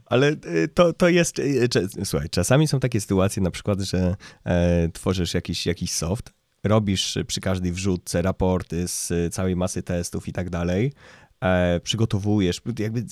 Ale 0.06 0.32
y, 0.32 0.68
to, 0.74 0.94
to 0.94 1.10
jest, 1.10 1.40
y, 1.40 1.68
słuchaj, 2.06 2.30
czasami 2.30 2.68
są 2.68 2.80
takie 2.80 3.02
sytuacje 3.02 3.44
na 3.44 3.52
przykład, 3.52 3.80
że 3.80 4.16
e, 4.46 4.90
tworzysz 4.94 5.34
jakiś, 5.34 5.66
jakiś 5.66 5.92
soft, 5.92 6.34
robisz 6.64 7.18
przy 7.28 7.42
każdej 7.42 7.72
wrzutce 7.72 8.22
raporty 8.22 8.88
z 8.88 9.34
całej 9.34 9.56
masy 9.56 9.84
testów 9.84 10.28
i 10.28 10.34
tak 10.34 10.50
dalej, 10.50 10.94
przygotowujesz, 11.84 12.62
jakby 12.80 13.06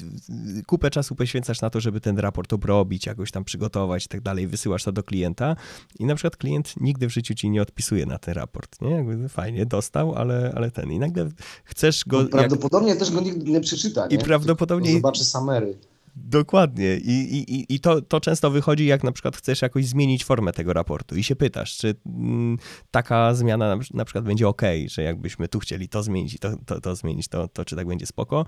kupę 0.68 0.90
czasu 0.90 1.16
poświęcasz 1.16 1.62
na 1.62 1.70
to, 1.70 1.80
żeby 1.80 2.02
ten 2.02 2.20
raport 2.20 2.54
obrobić, 2.54 3.06
jakoś 3.06 3.32
tam 3.32 3.44
przygotować 3.44 4.06
i 4.06 4.08
tak 4.08 4.22
dalej, 4.22 4.48
wysyłasz 4.48 4.84
to 4.84 4.92
do 4.92 5.04
klienta 5.04 5.56
i 6.00 6.06
na 6.06 6.16
przykład 6.16 6.38
klient 6.38 6.74
nigdy 6.82 7.08
w 7.08 7.14
życiu 7.14 7.34
ci 7.36 7.50
nie 7.50 7.62
odpisuje 7.62 8.06
na 8.06 8.18
ten 8.18 8.34
raport, 8.34 8.82
nie? 8.82 8.92
Jakby 8.92 9.30
fajnie, 9.30 9.66
dostał, 9.66 10.16
ale, 10.16 10.54
ale 10.56 10.72
ten 10.72 10.92
i 10.92 11.00
nagle 11.00 11.30
chcesz 11.64 12.04
go... 12.08 12.24
No, 12.24 12.30
prawdopodobnie 12.30 12.90
jak... 12.90 13.00
też 13.00 13.12
go 13.12 13.22
nigdy 13.22 13.52
nie 13.52 13.62
przeczyta, 13.62 14.08
nie? 14.08 14.16
I 14.16 14.20
prawdopodobnie... 14.20 14.94
Zobaczy 14.94 15.26
samery. 15.26 15.78
Dokładnie. 16.16 16.98
I, 16.98 17.12
i, 17.12 17.76
i 17.76 17.80
to, 17.80 18.02
to 18.02 18.20
często 18.20 18.52
wychodzi, 18.52 18.86
jak 18.86 19.04
na 19.04 19.12
przykład 19.12 19.38
chcesz 19.38 19.62
jakoś 19.62 19.86
zmienić 19.86 20.26
formę 20.26 20.54
tego 20.54 20.74
raportu 20.74 21.16
i 21.16 21.24
się 21.24 21.36
pytasz, 21.36 21.78
czy 21.78 21.96
mm, 22.06 22.58
taka 22.92 23.34
zmiana 23.34 23.78
na, 23.94 24.06
przykład 24.06 24.26
będzie 24.26 24.48
ok, 24.48 24.62
że 24.88 25.04
jakbyśmy 25.04 25.48
tu 25.48 25.60
chcieli 25.60 25.90
to 25.90 26.04
zmienić 26.04 26.34
i 26.34 26.40
to, 26.40 26.58
to, 26.66 26.82
to 26.82 26.96
zmienić, 26.96 27.28
to, 27.28 27.48
to 27.48 27.66
czy 27.66 27.76
tak 27.76 27.88
będzie 27.88 28.06
spoko. 28.06 28.46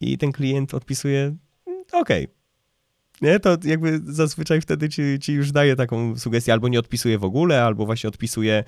I 0.00 0.18
ten 0.18 0.32
klient 0.32 0.74
odpisuje 0.74 1.36
mm, 1.66 1.84
ok. 1.92 2.08
Nie, 3.22 3.40
to 3.40 3.56
jakby 3.64 4.00
zazwyczaj 4.06 4.60
wtedy 4.60 4.88
ci, 4.88 5.02
ci 5.20 5.32
już 5.32 5.52
daje 5.52 5.76
taką 5.76 6.18
sugestię, 6.18 6.52
albo 6.52 6.68
nie 6.68 6.78
odpisuje 6.78 7.18
w 7.18 7.24
ogóle, 7.24 7.64
albo 7.64 7.86
właśnie 7.86 8.08
odpisuje 8.08 8.64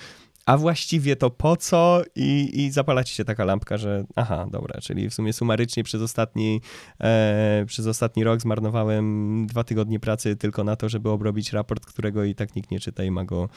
a 0.51 0.57
właściwie 0.57 1.17
to 1.17 1.31
po 1.31 1.57
co? 1.57 2.03
I, 2.17 2.51
i 2.55 2.71
zapala 2.71 3.05
ci 3.05 3.15
się 3.15 3.25
taka 3.25 3.45
lampka, 3.45 3.77
że 3.77 4.05
aha, 4.17 4.47
dobra, 4.51 4.81
czyli 4.81 5.11
w 5.11 5.15
sumie 5.15 5.33
sumarycznie 5.33 5.85
przez 5.85 6.03
ostatni, 6.03 6.61
e, 7.01 7.65
przez 7.67 7.87
ostatni 7.87 8.25
rok 8.25 8.41
zmarnowałem 8.41 9.47
dwa 9.47 9.65
tygodnie 9.65 10.01
pracy 10.01 10.37
tylko 10.37 10.65
na 10.65 10.77
to, 10.77 10.89
żeby 10.89 11.11
obrobić 11.11 11.53
raport, 11.53 11.87
którego 11.87 12.25
i 12.25 12.35
tak 12.35 12.57
nikt 12.57 12.71
nie 12.71 12.81
czyta 12.81 13.05
i 13.05 13.11
ma 13.11 13.25
go 13.25 13.49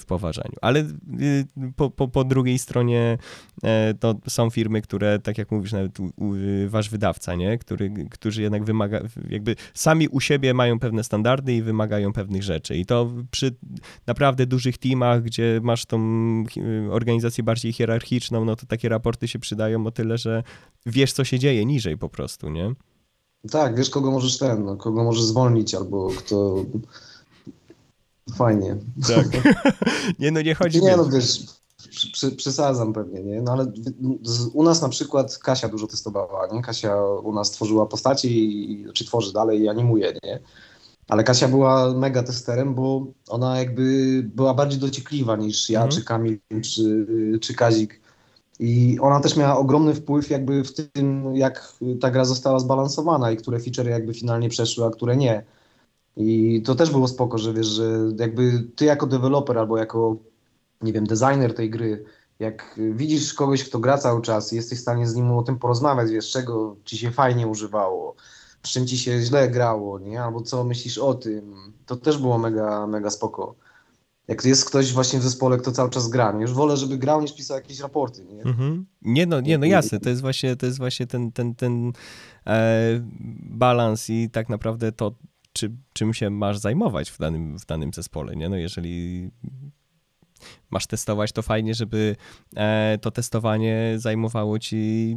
w 0.00 0.04
poważaniu. 0.04 0.54
Ale 0.62 0.80
y, 0.80 1.46
po, 1.76 1.90
po, 1.90 2.08
po 2.08 2.24
drugiej 2.24 2.58
stronie 2.58 3.18
e, 3.62 3.94
to 3.94 4.14
są 4.28 4.50
firmy, 4.50 4.82
które, 4.82 5.18
tak 5.18 5.38
jak 5.38 5.50
mówisz, 5.50 5.72
nawet 5.72 5.98
wasz 6.66 6.90
wydawca, 6.90 7.34
nie? 7.34 7.58
Który, 7.58 7.90
którzy 8.10 8.42
jednak 8.42 8.64
wymaga, 8.64 9.00
jakby 9.28 9.56
sami 9.74 10.08
u 10.08 10.20
siebie 10.20 10.54
mają 10.54 10.78
pewne 10.78 11.04
standardy 11.04 11.54
i 11.54 11.62
wymagają 11.62 12.12
pewnych 12.12 12.42
rzeczy. 12.42 12.76
I 12.76 12.86
to 12.86 13.12
przy 13.30 13.54
naprawdę 14.06 14.46
dużych 14.46 14.78
teamach, 14.78 15.22
gdzie 15.22 15.60
masz 15.62 15.86
tą 15.86 15.98
organizację 16.90 17.44
bardziej 17.44 17.72
hierarchiczną, 17.72 18.44
no 18.44 18.56
to 18.56 18.66
takie 18.66 18.88
raporty 18.88 19.28
się 19.28 19.38
przydają 19.38 19.86
o 19.86 19.90
tyle, 19.90 20.18
że 20.18 20.42
wiesz, 20.86 21.12
co 21.12 21.24
się 21.24 21.38
dzieje 21.38 21.64
niżej 21.64 21.98
po 21.98 22.08
prostu, 22.08 22.48
nie? 22.48 22.74
Tak, 23.50 23.76
wiesz, 23.76 23.90
kogo 23.90 24.10
możesz 24.10 24.38
ten, 24.38 24.64
no, 24.64 24.76
kogo 24.76 25.04
możesz 25.04 25.24
zwolnić, 25.24 25.74
albo 25.74 26.08
kto... 26.18 26.64
Fajnie. 28.34 28.76
Tak. 29.08 29.26
nie, 30.18 30.30
no 30.30 30.42
nie 30.42 30.54
chodzi... 30.54 30.80
Nie, 30.80 30.96
no 30.96 31.08
wiesz, 31.08 31.40
przesadzam 32.36 32.92
pewnie, 32.92 33.22
nie? 33.22 33.42
No 33.42 33.52
ale 33.52 33.72
u 34.52 34.62
nas 34.62 34.82
na 34.82 34.88
przykład 34.88 35.38
Kasia 35.38 35.68
dużo 35.68 35.86
testowała, 35.86 36.46
nie? 36.52 36.62
Kasia 36.62 37.04
u 37.04 37.32
nas 37.32 37.50
tworzyła 37.50 37.86
postaci 37.86 38.28
i, 38.72 38.92
czy 38.92 39.04
tworzy 39.04 39.32
dalej 39.32 39.60
i 39.60 39.68
animuje, 39.68 40.14
nie? 40.24 40.40
Ale 41.08 41.24
Kasia 41.24 41.48
była 41.48 41.92
mega 41.92 42.22
testerem, 42.22 42.74
bo 42.74 43.06
ona 43.28 43.58
jakby 43.58 44.22
była 44.34 44.54
bardziej 44.54 44.80
dociekliwa 44.80 45.36
niż 45.36 45.70
ja, 45.70 45.84
mhm. 45.84 45.98
czy 46.00 46.04
Kamil, 46.04 46.38
czy, 46.62 47.06
czy 47.40 47.54
Kazik. 47.54 48.00
I 48.58 48.98
ona 49.00 49.20
też 49.20 49.36
miała 49.36 49.58
ogromny 49.58 49.94
wpływ 49.94 50.30
jakby 50.30 50.64
w 50.64 50.72
tym, 50.72 51.36
jak 51.36 51.72
ta 52.00 52.10
gra 52.10 52.24
została 52.24 52.58
zbalansowana 52.58 53.30
i 53.30 53.36
które 53.36 53.60
featurey 53.60 53.92
jakby 53.92 54.14
finalnie 54.14 54.48
przeszły, 54.48 54.84
a 54.84 54.90
które 54.90 55.16
nie. 55.16 55.44
I 56.16 56.62
to 56.62 56.74
też 56.74 56.90
było 56.90 57.08
spoko, 57.08 57.38
że 57.38 57.52
wiesz, 57.52 57.66
że 57.66 57.98
jakby 58.18 58.64
ty 58.76 58.84
jako 58.84 59.06
deweloper 59.06 59.58
albo 59.58 59.78
jako, 59.78 60.16
nie 60.82 60.92
wiem, 60.92 61.06
designer 61.06 61.54
tej 61.54 61.70
gry, 61.70 62.04
jak 62.38 62.80
widzisz 62.92 63.34
kogoś, 63.34 63.64
kto 63.64 63.78
gra 63.78 63.98
cały 63.98 64.22
czas 64.22 64.52
i 64.52 64.56
jesteś 64.56 64.78
w 64.78 64.82
stanie 64.82 65.06
z 65.06 65.14
nim 65.14 65.32
o 65.32 65.42
tym 65.42 65.58
porozmawiać, 65.58 66.10
wiesz, 66.10 66.30
czego 66.30 66.76
ci 66.84 66.98
się 66.98 67.10
fajnie 67.10 67.46
używało, 67.46 68.14
czym 68.70 68.86
ci 68.86 68.98
się 68.98 69.20
źle 69.20 69.48
grało, 69.50 69.98
nie? 69.98 70.22
Albo 70.22 70.40
co 70.40 70.64
myślisz 70.64 70.98
o 70.98 71.14
tym. 71.14 71.54
To 71.86 71.96
też 71.96 72.18
było 72.18 72.38
mega, 72.38 72.86
mega 72.86 73.10
spoko. 73.10 73.54
jak 74.28 74.44
jest 74.44 74.64
ktoś 74.64 74.92
właśnie 74.92 75.18
w 75.18 75.22
zespole, 75.22 75.58
kto 75.58 75.72
cały 75.72 75.90
czas 75.90 76.08
gra. 76.08 76.36
Już 76.40 76.52
wolę, 76.52 76.76
żeby 76.76 76.98
grał, 76.98 77.22
niż 77.22 77.34
pisał 77.34 77.56
jakieś 77.56 77.80
raporty. 77.80 78.24
Nie, 78.24 78.42
mhm. 78.42 78.86
nie 79.02 79.26
no, 79.26 79.40
nie, 79.40 79.58
no 79.58 79.66
jasne, 79.66 80.00
to 80.00 80.08
jest 80.08 80.20
właśnie, 80.22 80.56
to 80.56 80.66
jest 80.66 80.78
właśnie 80.78 81.06
ten, 81.06 81.32
ten, 81.32 81.54
ten 81.54 81.92
e, 82.46 83.00
balans 83.50 84.10
i 84.10 84.30
tak 84.30 84.48
naprawdę 84.48 84.92
to, 84.92 85.12
czy, 85.52 85.72
czym 85.92 86.14
się 86.14 86.30
masz 86.30 86.58
zajmować 86.58 87.10
w 87.10 87.18
danym, 87.18 87.58
w 87.58 87.66
danym 87.66 87.92
zespole, 87.92 88.36
nie? 88.36 88.48
No 88.48 88.56
jeżeli 88.56 89.30
masz 90.70 90.86
testować, 90.86 91.32
to 91.32 91.42
fajnie, 91.42 91.74
żeby 91.74 92.16
e, 92.56 92.98
to 93.02 93.10
testowanie 93.10 93.94
zajmowało 93.96 94.58
ci 94.58 95.16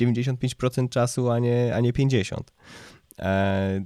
95% 0.00 0.88
czasu, 0.88 1.30
a 1.30 1.38
nie, 1.38 1.74
a 1.74 1.80
nie 1.80 1.92
50%. 1.92 2.40
E, 3.18 3.84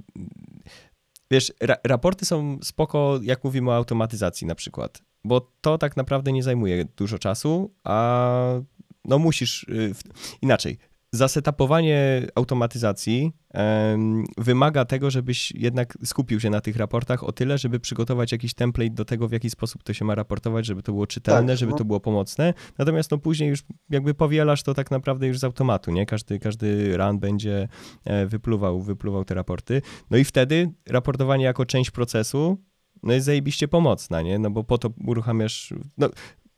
wiesz, 1.31 1.53
ra 1.61 1.77
raporty 1.83 2.25
są 2.25 2.59
spoko, 2.63 3.19
jak 3.23 3.43
mówimy 3.43 3.69
o 3.69 3.75
automatyzacji 3.75 4.47
na 4.47 4.55
przykład, 4.55 5.01
bo 5.23 5.51
to 5.61 5.77
tak 5.77 5.97
naprawdę 5.97 6.31
nie 6.31 6.43
zajmuje 6.43 6.85
dużo 6.85 7.19
czasu, 7.19 7.73
a 7.83 8.61
no 9.05 9.19
musisz, 9.19 9.63
y, 9.63 9.93
inaczej, 10.41 10.77
zasetapowanie 11.11 12.27
automatyzacji 12.35 13.33
um, 13.53 14.25
wymaga 14.37 14.85
tego, 14.85 15.11
żebyś 15.11 15.51
jednak 15.51 15.97
skupił 16.03 16.39
się 16.39 16.49
na 16.49 16.61
tych 16.61 16.75
raportach 16.75 17.23
o 17.23 17.31
tyle, 17.31 17.57
żeby 17.57 17.79
przygotować 17.79 18.31
jakiś 18.31 18.53
template 18.53 18.89
do 18.89 19.05
tego, 19.05 19.27
w 19.27 19.31
jaki 19.31 19.49
sposób 19.49 19.83
to 19.83 19.93
się 19.93 20.05
ma 20.05 20.15
raportować, 20.15 20.65
żeby 20.65 20.83
to 20.83 20.91
było 20.91 21.07
czytelne, 21.07 21.53
tak, 21.53 21.57
żeby 21.57 21.71
no. 21.71 21.77
to 21.77 21.85
było 21.85 21.99
pomocne. 21.99 22.53
Natomiast 22.77 23.11
no 23.11 23.17
później 23.17 23.49
już 23.49 23.59
jakby 23.89 24.13
powielasz 24.13 24.63
to 24.63 24.73
tak 24.73 24.91
naprawdę 24.91 25.27
już 25.27 25.39
z 25.39 25.43
automatu, 25.43 25.91
nie? 25.91 26.05
Każdy, 26.05 26.39
każdy 26.39 26.97
run 26.97 27.19
będzie 27.19 27.67
e, 28.05 28.25
wypluwał, 28.25 28.81
wypluwał 28.81 29.25
te 29.25 29.35
raporty. 29.35 29.81
No 30.09 30.17
i 30.17 30.23
wtedy 30.23 30.71
raportowanie 30.89 31.45
jako 31.45 31.65
część 31.65 31.91
procesu 31.91 32.57
no 33.03 33.13
jest 33.13 33.25
zajebiście 33.25 33.67
pomocna, 33.67 34.21
nie? 34.21 34.39
No 34.39 34.51
bo 34.51 34.63
po 34.63 34.77
to 34.77 34.89
uruchamiasz, 35.07 35.73
no 35.97 36.09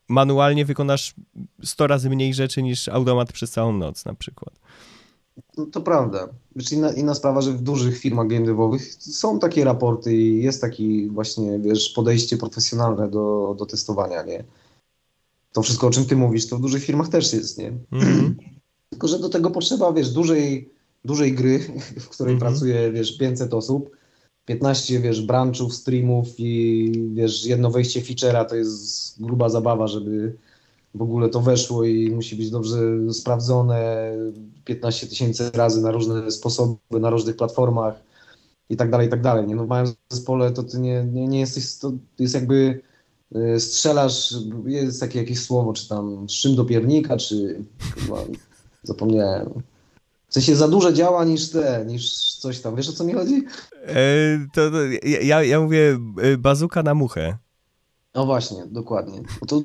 manualnie 0.10 0.66
wykonasz 0.66 1.16
100 1.64 1.88
razy 1.88 2.10
mniej 2.10 2.34
rzeczy 2.34 2.64
niż 2.64 2.90
automat 2.90 3.34
przez 3.34 3.52
całą 3.52 3.74
noc 3.74 4.06
na 4.06 4.14
przykład. 4.14 4.54
No, 5.58 5.66
to 5.66 5.82
prawda. 5.82 6.28
Znaczy 6.56 6.76
inna, 6.76 6.94
inna 6.94 7.16
sprawa, 7.16 7.42
że 7.42 7.52
w 7.52 7.62
dużych 7.62 7.98
firmach 7.98 8.28
game 8.28 8.46
devowych 8.46 8.94
są 8.94 9.40
takie 9.40 9.64
raporty 9.64 10.16
i 10.16 10.44
jest 10.44 10.62
taki 10.62 11.10
właśnie, 11.10 11.60
wiesz, 11.60 11.90
podejście 11.90 12.38
profesjonalne 12.38 13.10
do, 13.10 13.56
do 13.60 13.66
testowania, 13.66 14.24
nie? 14.24 14.44
To 15.52 15.62
wszystko, 15.62 15.88
o 15.88 15.92
czym 15.92 16.06
ty 16.06 16.16
mówisz, 16.16 16.48
to 16.48 16.58
w 16.58 16.62
dużych 16.62 16.84
firmach 16.84 17.10
też 17.10 17.34
jest, 17.34 17.58
nie? 17.58 17.74
Mm. 17.92 18.36
Tylko, 18.90 19.08
że 19.08 19.20
do 19.20 19.30
tego 19.30 19.52
potrzeba, 19.52 19.94
wiesz, 19.94 20.10
dużej, 20.10 20.70
dużej 21.06 21.34
gry, 21.34 21.60
w 22.04 22.10
której 22.10 22.34
mm 22.34 22.40
-hmm. 22.40 22.50
pracuje, 22.50 22.92
wiesz, 22.92 23.18
500 23.18 23.54
osób, 23.54 23.90
15, 24.46 25.00
wiesz, 25.00 25.22
branchów, 25.22 25.74
streamów 25.74 26.28
i 26.38 26.92
wiesz, 27.14 27.46
jedno 27.46 27.72
wejście 27.72 28.02
feature'a 28.02 28.46
to 28.46 28.56
jest 28.56 29.22
gruba 29.22 29.50
zabawa, 29.50 29.88
żeby 29.88 30.36
w 30.96 31.02
ogóle 31.02 31.30
to 31.30 31.42
weszło 31.42 31.84
i 31.84 32.12
musi 32.12 32.36
być 32.36 32.50
dobrze 32.50 32.78
sprawdzone 33.14 34.12
15 34.66 35.08
tysięcy 35.08 35.52
razy 35.54 35.82
na 35.82 35.92
różne 35.92 36.32
sposoby, 36.32 36.78
na 36.92 37.10
różnych 37.10 37.36
platformach 37.36 37.96
i 38.70 38.78
tak 38.78 38.92
dalej, 38.92 39.08
i 39.08 39.10
tak 39.10 39.22
dalej. 39.22 39.48
Nie? 39.48 39.56
No, 39.56 39.66
mając 39.66 39.96
zespole, 40.10 40.52
to 40.52 40.64
ty 40.64 40.80
nie, 40.80 41.04
nie, 41.04 41.28
nie 41.28 41.40
jesteś, 41.40 41.78
to 41.78 41.92
jest 42.20 42.34
jakby 42.34 42.82
y, 43.36 43.60
strzelasz, 43.60 44.36
jest 44.66 45.00
takie 45.00 45.20
jakieś 45.20 45.40
słowo, 45.40 45.74
czy 45.74 45.90
tam 45.90 46.30
szym 46.30 46.56
do 46.56 46.66
piernika, 46.66 47.18
czy 47.18 47.64
chyba, 47.96 48.18
zapomniałem. 48.84 49.54
W 50.34 50.36
sensie 50.36 50.56
za 50.56 50.68
dużo 50.68 50.92
działa 50.92 51.26
niż 51.26 51.50
te, 51.50 51.86
niż 51.88 52.36
coś 52.36 52.60
tam. 52.60 52.76
Wiesz 52.76 52.90
o 52.90 52.94
co 52.94 53.04
mi 53.04 53.14
chodzi? 53.14 53.46
E, 53.86 53.96
to, 54.54 54.72
to, 54.72 54.78
ja, 55.22 55.44
ja 55.44 55.60
mówię 55.60 56.00
e, 56.22 56.38
bazuka 56.38 56.84
na 56.84 56.94
muchę. 56.94 57.38
No 58.16 58.26
właśnie, 58.26 58.66
dokładnie. 58.66 59.22
To, 59.48 59.62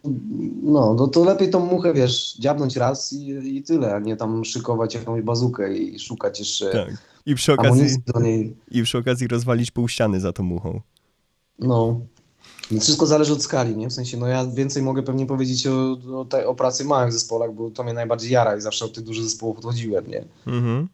no, 0.62 0.94
no 0.94 1.08
to 1.08 1.24
lepiej 1.24 1.50
tą 1.50 1.66
muchę, 1.66 1.94
wiesz, 1.94 2.36
dziabnąć 2.38 2.76
raz 2.76 3.12
i, 3.12 3.56
i 3.56 3.62
tyle, 3.62 3.94
a 3.94 3.98
nie 3.98 4.16
tam 4.16 4.44
szykować 4.44 4.94
jakąś 4.94 5.22
bazukę 5.22 5.76
i 5.76 5.98
szukać 5.98 6.38
jeszcze 6.38 6.70
tak. 6.70 6.88
I 7.26 7.34
przy 7.34 7.52
okazji, 7.52 7.96
do 8.14 8.20
niej. 8.20 8.56
I 8.70 8.82
przy 8.82 8.98
okazji 8.98 9.28
rozwalić 9.28 9.70
pół 9.70 9.88
ściany 9.88 10.20
za 10.20 10.32
tą 10.32 10.42
muchą. 10.42 10.80
No, 11.58 12.00
wszystko 12.80 13.06
zależy 13.06 13.32
od 13.32 13.42
skali, 13.42 13.76
nie? 13.76 13.88
W 13.88 13.92
sensie, 13.92 14.16
no 14.16 14.26
ja 14.26 14.46
więcej 14.46 14.82
mogę 14.82 15.02
pewnie 15.02 15.26
powiedzieć 15.26 15.66
o, 15.66 15.98
o, 16.20 16.24
tej, 16.24 16.44
o 16.44 16.54
pracy 16.54 16.84
w 16.84 16.86
małych 16.86 17.12
zespołach, 17.12 17.54
bo 17.54 17.70
to 17.70 17.84
mnie 17.84 17.92
najbardziej 17.92 18.30
jara 18.30 18.56
i 18.56 18.60
zawsze 18.60 18.84
od 18.84 18.94
tych 18.94 19.04
dużych 19.04 19.24
zespołów 19.24 19.58
odchodziłem, 19.58 20.06
nie? 20.06 20.24
Mhm. 20.46 20.88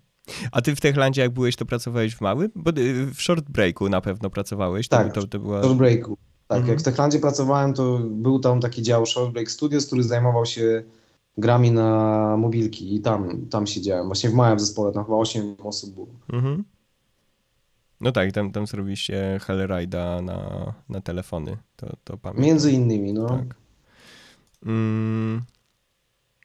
A 0.52 0.62
ty 0.62 0.76
w 0.76 0.80
Techlandzie 0.80 1.22
jak 1.22 1.30
byłeś, 1.30 1.56
to 1.56 1.66
pracowałeś 1.66 2.14
w 2.14 2.20
małym? 2.20 2.50
Bo 2.54 2.70
y, 2.70 3.06
w 3.14 3.22
short 3.22 3.50
breaku 3.50 3.88
na 3.88 4.00
pewno 4.00 4.30
pracowałeś. 4.30 4.88
To, 4.88 4.96
tak, 4.96 5.12
to, 5.12 5.26
to 5.26 5.38
była... 5.38 5.60
w 5.60 5.64
short 5.64 5.76
breaku. 5.76 6.18
Tak, 6.48 6.58
mhm. 6.58 6.70
jak 6.70 6.80
w 6.80 6.82
Techlandzie 6.82 7.18
pracowałem, 7.18 7.74
to 7.74 7.98
był 7.98 8.38
tam 8.38 8.60
taki 8.60 8.82
dział 8.82 9.06
Short 9.06 9.32
Break 9.32 9.50
Studios, 9.50 9.87
który 9.87 10.02
zajmował 10.02 10.46
się 10.46 10.82
grami 11.38 11.70
na 11.70 12.37
mobilki 12.37 12.94
i 12.94 13.00
tam, 13.00 13.46
tam 13.50 13.66
siedziałem. 13.66 14.06
Właśnie 14.06 14.30
w 14.30 14.34
małym 14.34 14.60
zespole, 14.60 14.92
tam 14.92 15.04
chyba 15.04 15.16
8 15.16 15.56
osób 15.62 15.94
było. 15.94 16.06
Mhm. 16.32 16.64
No 18.00 18.12
tak, 18.12 18.33
tam, 18.33 18.52
tam 18.52 18.66
zrobiliście 18.66 19.40
Hellride'a 19.42 20.22
na, 20.22 20.72
na 20.88 21.00
telefony, 21.00 21.57
to, 21.76 21.96
to 22.04 22.16
pamiętam. 22.18 22.44
Między 22.44 22.72
innymi, 22.72 23.12
no. 23.12 23.28
Tak. 23.28 23.54
Mm, 24.66 25.42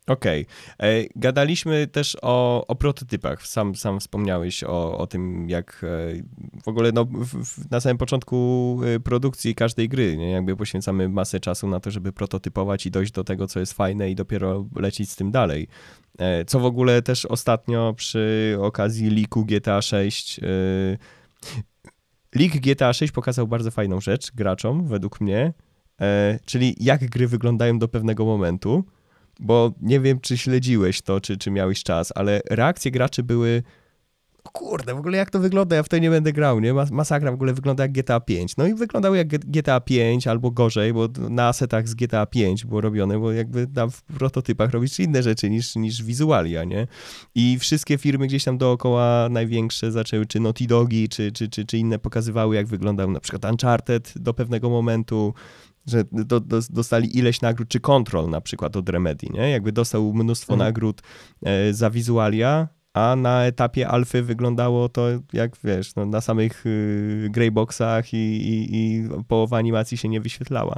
Okej. 0.09 0.45
Okay. 0.77 0.89
E, 0.89 1.05
gadaliśmy 1.15 1.87
też 1.87 2.17
o, 2.21 2.67
o 2.67 2.75
prototypach. 2.75 3.47
Sam, 3.47 3.75
sam 3.75 3.99
wspomniałeś 3.99 4.63
o, 4.63 4.97
o 4.97 5.07
tym, 5.07 5.49
jak 5.49 5.81
e, 5.83 6.21
w 6.63 6.67
ogóle 6.67 6.91
no, 6.91 7.05
w, 7.05 7.71
na 7.71 7.79
samym 7.79 7.97
początku 7.97 8.79
e, 8.85 8.99
produkcji 8.99 9.55
każdej 9.55 9.89
gry, 9.89 10.17
nie? 10.17 10.31
jakby 10.31 10.55
poświęcamy 10.55 11.09
masę 11.09 11.39
czasu 11.39 11.67
na 11.67 11.79
to, 11.79 11.91
żeby 11.91 12.13
prototypować 12.13 12.85
i 12.85 12.91
dojść 12.91 13.11
do 13.11 13.23
tego, 13.23 13.47
co 13.47 13.59
jest 13.59 13.73
fajne 13.73 14.11
i 14.11 14.15
dopiero 14.15 14.65
lecieć 14.75 15.11
z 15.11 15.15
tym 15.15 15.31
dalej. 15.31 15.67
Co 16.47 16.59
w 16.59 16.65
ogóle 16.65 17.01
też 17.01 17.25
ostatnio 17.25 17.93
przy 17.93 18.57
okazji 18.61 19.09
liku 19.09 19.45
GTA 19.45 19.81
6 19.81 20.39
Leak 22.35 22.51
GTA 22.51 22.93
6 22.93 23.13
pokazał 23.13 23.47
bardzo 23.47 23.71
fajną 23.71 24.01
rzecz 24.01 24.31
graczom, 24.31 24.87
według 24.87 25.21
mnie, 25.21 25.53
czyli 26.45 26.75
jak 26.79 27.09
gry 27.09 27.27
wyglądają 27.27 27.79
do 27.79 27.87
pewnego 27.87 28.25
momentu 28.25 28.83
bo 29.39 29.71
nie 29.81 29.99
wiem, 29.99 30.19
czy 30.19 30.37
śledziłeś 30.37 31.01
to, 31.01 31.21
czy, 31.21 31.37
czy 31.37 31.51
miałeś 31.51 31.83
czas, 31.83 32.11
ale 32.15 32.41
reakcje 32.49 32.91
graczy 32.91 33.23
były 33.23 33.63
kurde, 34.51 34.95
w 34.95 34.97
ogóle 34.97 35.17
jak 35.17 35.29
to 35.29 35.39
wygląda, 35.39 35.75
ja 35.75 35.83
w 35.83 35.89
to 35.89 35.97
nie 35.97 36.09
będę 36.09 36.33
grał, 36.33 36.59
nie? 36.59 36.73
Masakra 36.73 37.31
w 37.31 37.33
ogóle 37.33 37.53
wygląda 37.53 37.83
jak 37.83 37.91
GTA 37.91 38.19
5. 38.19 38.57
No 38.57 38.67
i 38.67 38.73
wyglądało 38.73 39.15
jak 39.15 39.27
GTA 39.27 39.79
5 39.79 40.27
albo 40.27 40.51
gorzej, 40.51 40.93
bo 40.93 41.07
na 41.29 41.47
asetach 41.47 41.87
z 41.87 41.95
GTA 41.95 42.25
5 42.25 42.65
było 42.65 42.81
robione, 42.81 43.19
bo 43.19 43.31
jakby 43.31 43.67
tam 43.67 43.91
w 43.91 44.01
prototypach 44.01 44.71
robisz 44.71 44.99
inne 44.99 45.23
rzeczy 45.23 45.49
niż, 45.49 45.75
niż 45.75 46.03
wizualia, 46.03 46.63
nie? 46.63 46.87
I 47.35 47.59
wszystkie 47.59 47.97
firmy 47.97 48.27
gdzieś 48.27 48.43
tam 48.43 48.57
dookoła 48.57 49.27
największe 49.29 49.91
zaczęły, 49.91 50.25
czy 50.25 50.39
Naughty 50.39 50.67
Dogi, 50.67 51.09
czy, 51.09 51.31
czy, 51.31 51.49
czy, 51.49 51.65
czy 51.65 51.77
inne 51.77 51.99
pokazywały, 51.99 52.55
jak 52.55 52.67
wyglądał 52.67 53.11
na 53.11 53.19
przykład 53.19 53.51
Uncharted 53.51 54.13
do 54.15 54.33
pewnego 54.33 54.69
momentu, 54.69 55.33
że 55.85 56.03
do, 56.11 56.39
do, 56.39 56.59
dostali 56.69 57.17
ileś 57.17 57.41
nagród, 57.41 57.69
czy 57.69 57.79
kontrol 57.79 58.29
na 58.29 58.41
przykład 58.41 58.75
od 58.75 58.89
Remedy, 58.89 59.27
nie? 59.33 59.49
Jakby 59.49 59.71
dostał 59.71 60.13
mnóstwo 60.13 60.53
mhm. 60.53 60.67
nagród 60.67 61.01
e, 61.43 61.73
za 61.73 61.89
wizualia, 61.89 62.67
a 62.93 63.15
na 63.15 63.45
etapie 63.45 63.87
alfy 63.87 64.23
wyglądało 64.23 64.89
to 64.89 65.07
jak, 65.33 65.57
wiesz, 65.63 65.95
no, 65.95 66.05
na 66.05 66.21
samych 66.21 66.65
y, 66.65 67.27
greyboxach 67.31 68.13
i, 68.13 68.17
i, 68.17 68.75
i 68.75 69.09
połowa 69.27 69.57
animacji 69.57 69.97
się 69.97 70.09
nie 70.09 70.21
wyświetlała. 70.21 70.75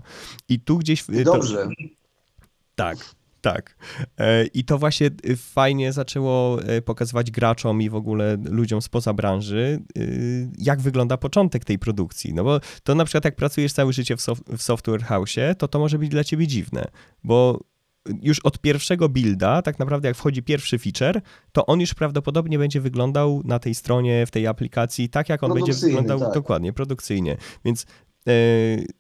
I 0.50 0.60
tu 0.60 0.78
gdzieś... 0.78 1.06
Dobrze. 1.24 1.58
To, 1.58 1.86
tak. 2.76 2.97
Tak. 3.41 3.76
E, 4.17 4.45
I 4.45 4.63
to 4.63 4.78
właśnie 4.78 5.10
y, 5.26 5.36
fajnie 5.36 5.93
zaczęło 5.93 6.63
e, 6.63 6.82
pokazywać 6.82 7.32
graczom 7.32 7.82
i 7.82 7.89
w 7.89 7.95
ogóle 7.95 8.38
ludziom 8.43 8.82
spoza 8.82 9.13
branży, 9.13 9.80
y, 9.97 10.50
jak 10.58 10.82
wygląda 10.82 11.17
początek 11.17 11.65
tej 11.65 11.80
produkcji. 11.80 12.34
No 12.34 12.43
bo 12.43 12.60
to 12.84 12.95
na 12.95 13.06
przykład 13.06 13.26
jak 13.26 13.36
pracujesz 13.36 13.74
całe 13.74 13.93
życie 13.93 14.17
w, 14.17 14.21
w 14.58 14.62
software 14.62 15.04
house, 15.04 15.36
to 15.58 15.67
to 15.67 15.80
może 15.80 16.00
być 16.00 16.10
dla 16.10 16.24
ciebie 16.24 16.47
dziwne, 16.47 16.86
bo 17.24 17.60
już 18.22 18.40
od 18.40 18.60
pierwszego 18.60 19.10
builda, 19.10 19.62
tak 19.62 19.80
naprawdę 19.80 20.08
jak 20.08 20.18
wchodzi 20.18 20.44
pierwszy 20.44 20.80
feature, 20.80 21.22
to 21.52 21.66
on 21.66 21.80
już 21.80 21.94
prawdopodobnie 21.94 22.60
będzie 22.60 22.82
wyglądał 22.82 23.42
na 23.46 23.60
tej 23.60 23.76
stronie, 23.76 24.26
w 24.26 24.32
tej 24.32 24.48
aplikacji 24.48 25.10
tak, 25.10 25.30
jak 25.30 25.44
on 25.44 25.54
będzie 25.54 25.74
wyglądał 25.74 26.20
tak. 26.20 26.34
dokładnie, 26.34 26.74
produkcyjnie. 26.74 27.38
Więc 27.66 27.86
E, 28.28 28.34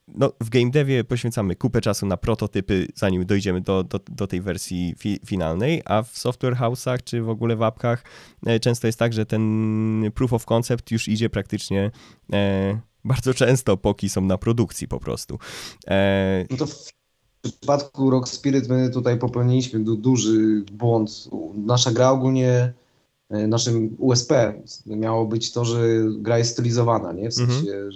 no, 0.07 0.31
w 0.39 0.49
game 0.49 0.71
devie 0.71 1.03
poświęcamy 1.03 1.55
kupę 1.55 1.81
czasu 1.81 2.05
na 2.05 2.17
prototypy, 2.17 2.87
zanim 2.95 3.25
dojdziemy 3.25 3.61
do, 3.61 3.83
do, 3.83 3.99
do 4.09 4.27
tej 4.27 4.41
wersji 4.41 4.95
fi 4.97 5.19
finalnej, 5.25 5.81
a 5.85 6.03
w 6.03 6.17
software 6.17 6.55
house'ach 6.55 6.97
czy 7.03 7.21
w 7.21 7.29
ogóle 7.29 7.55
w 7.55 7.63
apkach 7.63 8.03
e, 8.45 8.59
często 8.59 8.87
jest 8.87 8.99
tak, 8.99 9.13
że 9.13 9.25
ten 9.25 10.11
proof 10.15 10.33
of 10.33 10.45
concept 10.45 10.91
już 10.91 11.07
idzie 11.07 11.29
praktycznie 11.29 11.91
e, 12.33 12.79
bardzo 13.03 13.33
często, 13.33 13.77
póki 13.77 14.09
są 14.09 14.21
na 14.21 14.37
produkcji 14.37 14.87
po 14.87 14.99
prostu. 14.99 15.39
E... 15.87 16.45
No 16.49 16.57
to 16.57 16.65
w 16.65 17.00
przypadku 17.41 18.09
Rock 18.09 18.27
Spirit 18.27 18.69
my 18.69 18.89
tutaj 18.89 19.19
popełniliśmy 19.19 19.79
du 19.79 19.95
duży 19.95 20.63
błąd. 20.71 21.29
Nasza 21.55 21.91
gra 21.91 22.11
ogólnie 22.11 22.73
e, 23.29 23.47
naszym 23.47 23.95
USP 23.99 24.53
miało 24.85 25.25
być 25.25 25.51
to, 25.51 25.65
że 25.65 25.79
gra 26.17 26.37
jest 26.37 26.51
stylizowana, 26.51 27.13
nie? 27.13 27.29
W 27.29 27.33
sensie, 27.33 27.71
mhm 27.71 27.91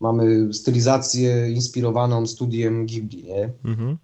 mamy 0.00 0.54
stylizację 0.54 1.50
inspirowaną 1.50 2.26
studiem 2.26 2.86
Ghibli, 2.86 3.24
nie? 3.24 3.50
Mhm. 3.64 3.98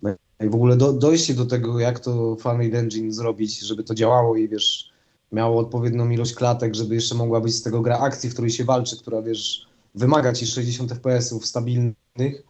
I 0.47 0.49
w 0.49 0.55
ogóle 0.55 0.77
do, 0.77 0.93
dojście 0.93 1.35
do 1.35 1.47
tego, 1.47 1.81
jak 1.81 2.01
to 2.01 2.37
Unreal 2.45 2.77
Engine 2.77 3.13
zrobić, 3.13 3.59
żeby 3.59 3.85
to 3.85 3.95
działało 3.95 4.37
i 4.37 4.49
wiesz, 4.49 4.91
miało 5.33 5.61
odpowiednią 5.61 6.11
ilość 6.11 6.35
klatek, 6.35 6.75
żeby 6.75 6.95
jeszcze 6.95 7.15
mogła 7.15 7.41
być 7.41 7.55
z 7.55 7.63
tego 7.63 7.81
gra 7.81 7.99
akcji, 7.99 8.31
w 8.31 8.33
której 8.33 8.51
się 8.51 8.65
walczy, 8.65 8.97
która 8.97 9.23
wiesz, 9.23 9.67
wymaga 9.95 10.33
ci 10.33 10.47
60 10.47 10.93
FPS-ów 10.93 11.47
stabilnych, 11.47 12.43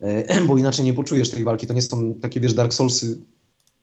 bo 0.46 0.58
inaczej 0.58 0.84
nie 0.84 0.94
poczujesz 0.94 1.30
tej 1.30 1.44
walki. 1.44 1.66
To 1.66 1.74
nie 1.74 1.82
są 1.82 2.14
takie, 2.14 2.40
wiesz, 2.40 2.54
Dark 2.54 2.74
Soulsy 2.74 3.18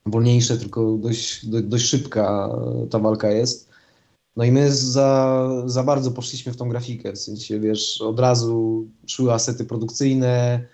wolniejsze, 0.05 0.57
tylko 0.57 0.97
dość, 0.97 1.45
do, 1.45 1.61
dość 1.61 1.85
szybka 1.85 2.49
ta 2.89 2.99
walka 2.99 3.31
jest. 3.31 3.71
No 4.35 4.43
i 4.43 4.51
my 4.51 4.71
za, 4.71 5.49
za 5.65 5.83
bardzo 5.83 6.11
poszliśmy 6.11 6.53
w 6.53 6.57
tą 6.57 6.69
grafikę, 6.69 7.13
w 7.13 7.19
sensie, 7.19 7.59
wiesz, 7.59 8.01
od 8.01 8.19
razu 8.19 8.87
szły 9.07 9.33
asety 9.33 9.65
produkcyjne 9.65 10.65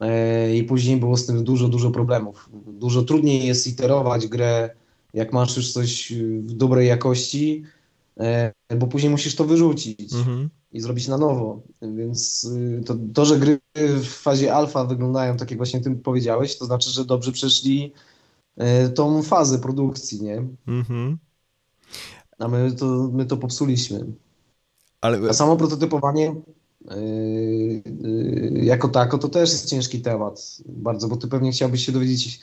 e, 0.00 0.56
i 0.56 0.64
później 0.64 0.96
było 0.96 1.16
z 1.16 1.26
tym 1.26 1.44
dużo, 1.44 1.68
dużo 1.68 1.90
problemów. 1.90 2.50
Dużo 2.66 3.02
trudniej 3.02 3.46
jest 3.46 3.66
iterować 3.66 4.26
grę, 4.26 4.70
jak 5.14 5.32
masz 5.32 5.56
już 5.56 5.72
coś 5.72 6.12
w 6.42 6.52
dobrej 6.52 6.88
jakości, 6.88 7.62
e, 7.62 7.73
bo 8.78 8.86
później 8.86 9.10
musisz 9.10 9.36
to 9.36 9.44
wyrzucić 9.44 10.12
Mhm. 10.12 10.50
i 10.72 10.80
zrobić 10.80 11.08
na 11.08 11.18
nowo. 11.18 11.62
Więc 11.82 12.44
y, 12.44 12.82
to, 12.86 12.96
to, 13.14 13.24
że 13.24 13.38
gry 13.38 13.60
w 13.76 14.06
fazie 14.06 14.54
alfa 14.54 14.84
wyglądają 14.84 15.36
tak, 15.36 15.50
jak 15.50 15.58
właśnie 15.58 15.80
ty 15.80 15.90
powiedziałeś, 15.90 16.58
to 16.58 16.64
znaczy, 16.64 16.90
że 16.90 17.04
dobrze 17.04 17.32
przeszli 17.32 17.92
e, 18.56 18.88
tą 18.88 19.22
fazę 19.22 19.58
produkcji, 19.58 20.22
nie? 20.22 20.46
Mhm. 20.66 21.18
A 22.38 22.48
my 22.48 22.72
to, 22.72 23.10
my 23.12 23.26
to 23.26 23.36
popsuliśmy. 23.36 24.06
Ale 25.00 25.30
A 25.30 25.32
samo 25.32 25.56
prototypowanie 25.56 26.34
yy, 26.90 27.82
yy, 28.00 28.64
jako 28.64 28.88
tako 28.88 29.18
to 29.18 29.28
też 29.28 29.52
jest 29.52 29.68
ciężki 29.68 30.00
temat 30.00 30.56
bardzo, 30.66 31.08
bo 31.08 31.16
ty 31.16 31.28
pewnie 31.28 31.52
chciałbyś 31.52 31.86
się 31.86 31.92
dowiedzieć, 31.92 32.40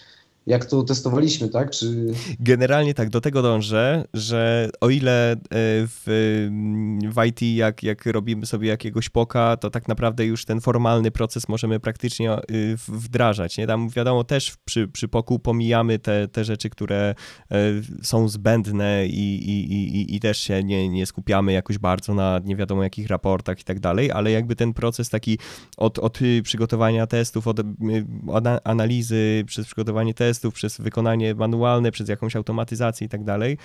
jak 0.48 0.66
to 0.66 0.84
testowaliśmy, 0.84 1.50
tak? 1.50 1.72
Czy... 1.72 2.06
Generalnie 2.40 2.94
tak, 2.94 3.10
do 3.10 3.22
tego 3.22 3.42
dążę, 3.42 4.06
że 4.14 4.70
o 4.82 4.90
ile 4.90 5.32
e, 5.32 5.38
w, 5.88 6.04
w 7.16 7.26
IT, 7.26 7.42
jak, 7.42 7.84
jak 7.84 8.06
robimy 8.06 8.46
sobie 8.46 8.68
jakiegoś 8.68 9.10
poka, 9.10 9.58
to 9.58 9.70
tak 9.70 9.88
naprawdę 9.88 10.26
już 10.26 10.46
ten 10.46 10.62
formalny 10.62 11.12
proces 11.12 11.50
możemy 11.50 11.80
praktycznie 11.80 12.32
e, 12.32 12.42
wdrażać. 12.88 13.58
Nie? 13.58 13.68
Tam 13.68 13.90
wiadomo, 13.90 14.24
też 14.24 14.54
przy, 14.66 14.88
przy 14.88 15.08
poku 15.08 15.40
pomijamy 15.40 16.00
te, 16.00 16.28
te 16.28 16.44
rzeczy, 16.44 16.70
które 16.70 17.16
e, 17.52 17.56
są 18.04 18.28
zbędne 18.28 19.06
i, 19.08 19.50
i, 19.50 19.74
i, 19.74 20.16
i 20.16 20.20
też 20.20 20.38
się 20.38 20.64
nie, 20.64 20.90
nie 20.90 21.06
skupiamy 21.06 21.54
jakoś 21.54 21.78
bardzo 21.78 22.14
na 22.14 22.40
nie 22.44 22.56
wiadomo 22.56 22.84
jakich 22.84 23.08
raportach 23.08 23.60
i 23.60 23.64
tak 23.64 23.80
dalej, 23.80 24.12
ale 24.12 24.32
jakby 24.32 24.56
ten 24.56 24.74
proces 24.74 25.10
taki 25.10 25.38
od, 25.78 26.00
od 26.00 26.20
przygotowania 26.44 27.08
testów, 27.08 27.48
od 27.48 27.60
ana- 28.34 28.60
analizy, 28.64 29.44
przez 29.48 29.66
przygotowanie 29.66 30.14
testów, 30.14 30.31
przez 30.54 30.82
wykonanie 30.82 31.36
manualne, 31.36 31.92
przez 31.92 32.10
jakąś 32.10 32.36
automatyzację 32.36 33.08
i 33.08 33.10
tak 33.10 33.24
dalej, 33.24 33.58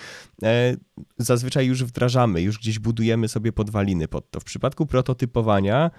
e, 0.43 0.77
zazwyczaj 1.19 1.67
już 1.67 1.85
wdrażamy, 1.85 2.43
już 2.43 2.59
gdzieś 2.59 2.79
budujemy 2.79 3.29
sobie 3.29 3.53
podwaliny 3.53 4.09
pod 4.09 4.31
to. 4.31 4.41
W 4.41 4.45
przypadku 4.45 4.87
prototypowania 4.87 5.91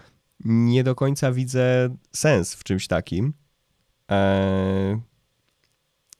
nie 0.45 0.84
do 0.84 0.95
końca 0.95 1.32
widzę 1.32 1.95
sens 2.11 2.53
w 2.53 2.63
czymś 2.63 2.88
takim. 2.88 3.34
E, 4.11 5.01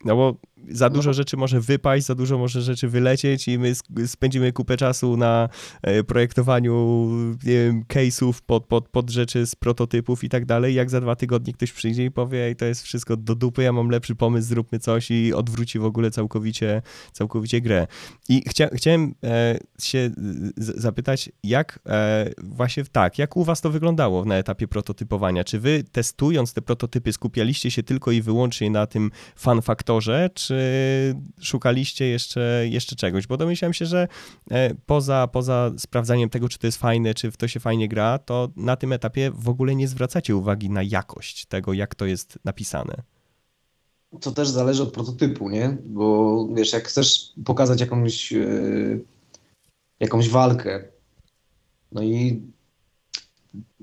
no 0.06 0.16
bo 0.16 0.38
za 0.70 0.90
dużo 0.90 1.14
rzeczy 1.14 1.38
może 1.38 1.62
wypaść, 1.62 2.06
za 2.06 2.16
dużo 2.16 2.38
może 2.38 2.62
rzeczy 2.62 2.88
wylecieć 2.88 3.48
i 3.48 3.60
my 3.60 3.74
spędzimy 4.08 4.54
kupę 4.54 4.78
czasu 4.78 5.18
na 5.18 5.50
e, 5.82 6.04
projektowaniu 6.04 7.08
case'ów 7.88 8.34
pod, 8.46 8.66
pod, 8.66 8.90
pod 8.90 9.10
rzeczy 9.10 9.48
z 9.48 9.56
prototypów 9.56 10.24
i 10.24 10.30
tak 10.30 10.46
dalej. 10.46 10.76
Jak 10.76 10.90
za 10.90 11.02
dwa 11.02 11.16
tygodnie 11.16 11.54
ktoś 11.54 11.72
przyjdzie 11.72 12.06
i 12.06 12.12
powie, 12.12 12.46
Ej, 12.46 12.56
to 12.56 12.66
jest 12.66 12.84
wszystko 12.84 13.18
do 13.18 13.36
dupy, 13.36 13.64
ja 13.64 13.74
mam 13.74 13.90
lepszy 13.90 14.16
pomysł, 14.16 14.48
zróbmy 14.48 14.80
coś 14.80 15.12
i 15.12 15.34
odwróci 15.34 15.80
w 15.80 15.86
ogóle 15.86 16.12
całkowicie, 16.12 16.82
całkowicie 17.12 17.62
grę. 17.62 17.88
I 18.30 18.44
chcia, 18.50 18.68
chciałem 18.74 19.16
e, 19.24 19.60
się 19.82 20.10
z, 20.58 20.82
zapytać, 20.82 21.30
jak 21.44 21.80
e, 21.86 22.30
właśnie 22.44 22.84
tak, 22.86 23.18
jak 23.20 23.38
u 23.38 23.44
was 23.44 23.62
to 23.62 23.70
wyglądało 23.70 24.26
na 24.26 24.36
etapie 24.36 24.68
prototypowania? 24.68 25.44
Czy 25.44 25.60
wy 25.60 25.84
testując 25.92 26.54
te 26.54 26.62
prototypy 26.62 27.14
skupialiście 27.14 27.72
się 27.72 27.84
tylko 27.84 28.12
i 28.12 28.22
wyłącznie 28.22 28.70
na 28.70 28.88
tym 28.88 29.12
fan 29.36 29.62
faktorze, 29.62 30.30
czy 30.34 30.47
szukaliście 31.42 32.06
jeszcze, 32.06 32.64
jeszcze 32.70 32.96
czegoś? 32.96 33.28
Bo 33.28 33.38
domyślałem 33.38 33.74
się, 33.74 33.86
że 33.86 34.08
e, 34.52 34.76
poza, 34.86 35.28
poza 35.28 35.72
sprawdzaniem 35.78 36.30
tego, 36.30 36.50
czy 36.50 36.60
to 36.60 36.68
jest 36.68 36.78
fajne, 36.78 37.14
czy 37.14 37.32
w 37.32 37.38
to 37.38 37.48
się 37.48 37.60
fajnie 37.60 37.88
gra, 37.88 38.20
to 38.20 38.50
na 38.56 38.76
tym 38.76 38.94
etapie 38.94 39.32
w 39.34 39.50
ogóle 39.50 39.76
nie 39.76 39.88
zwracacie 39.88 40.36
uwagi 40.36 40.70
na 40.70 40.84
jakość 40.84 41.46
tego, 41.46 41.74
jak 41.74 41.96
to 41.96 42.06
jest 42.06 42.40
napisane. 42.46 43.04
To 44.22 44.32
też 44.32 44.50
zależy 44.50 44.84
od 44.84 44.94
prototypu, 44.94 45.50
nie? 45.50 45.78
Bo 45.86 46.48
wiesz, 46.56 46.74
jak 46.74 46.88
chcesz 46.88 47.34
pokazać 47.46 47.82
jakąś, 47.82 48.32
yy, 48.32 49.04
jakąś 50.00 50.30
walkę, 50.30 50.84
no 51.92 52.04
i 52.04 52.42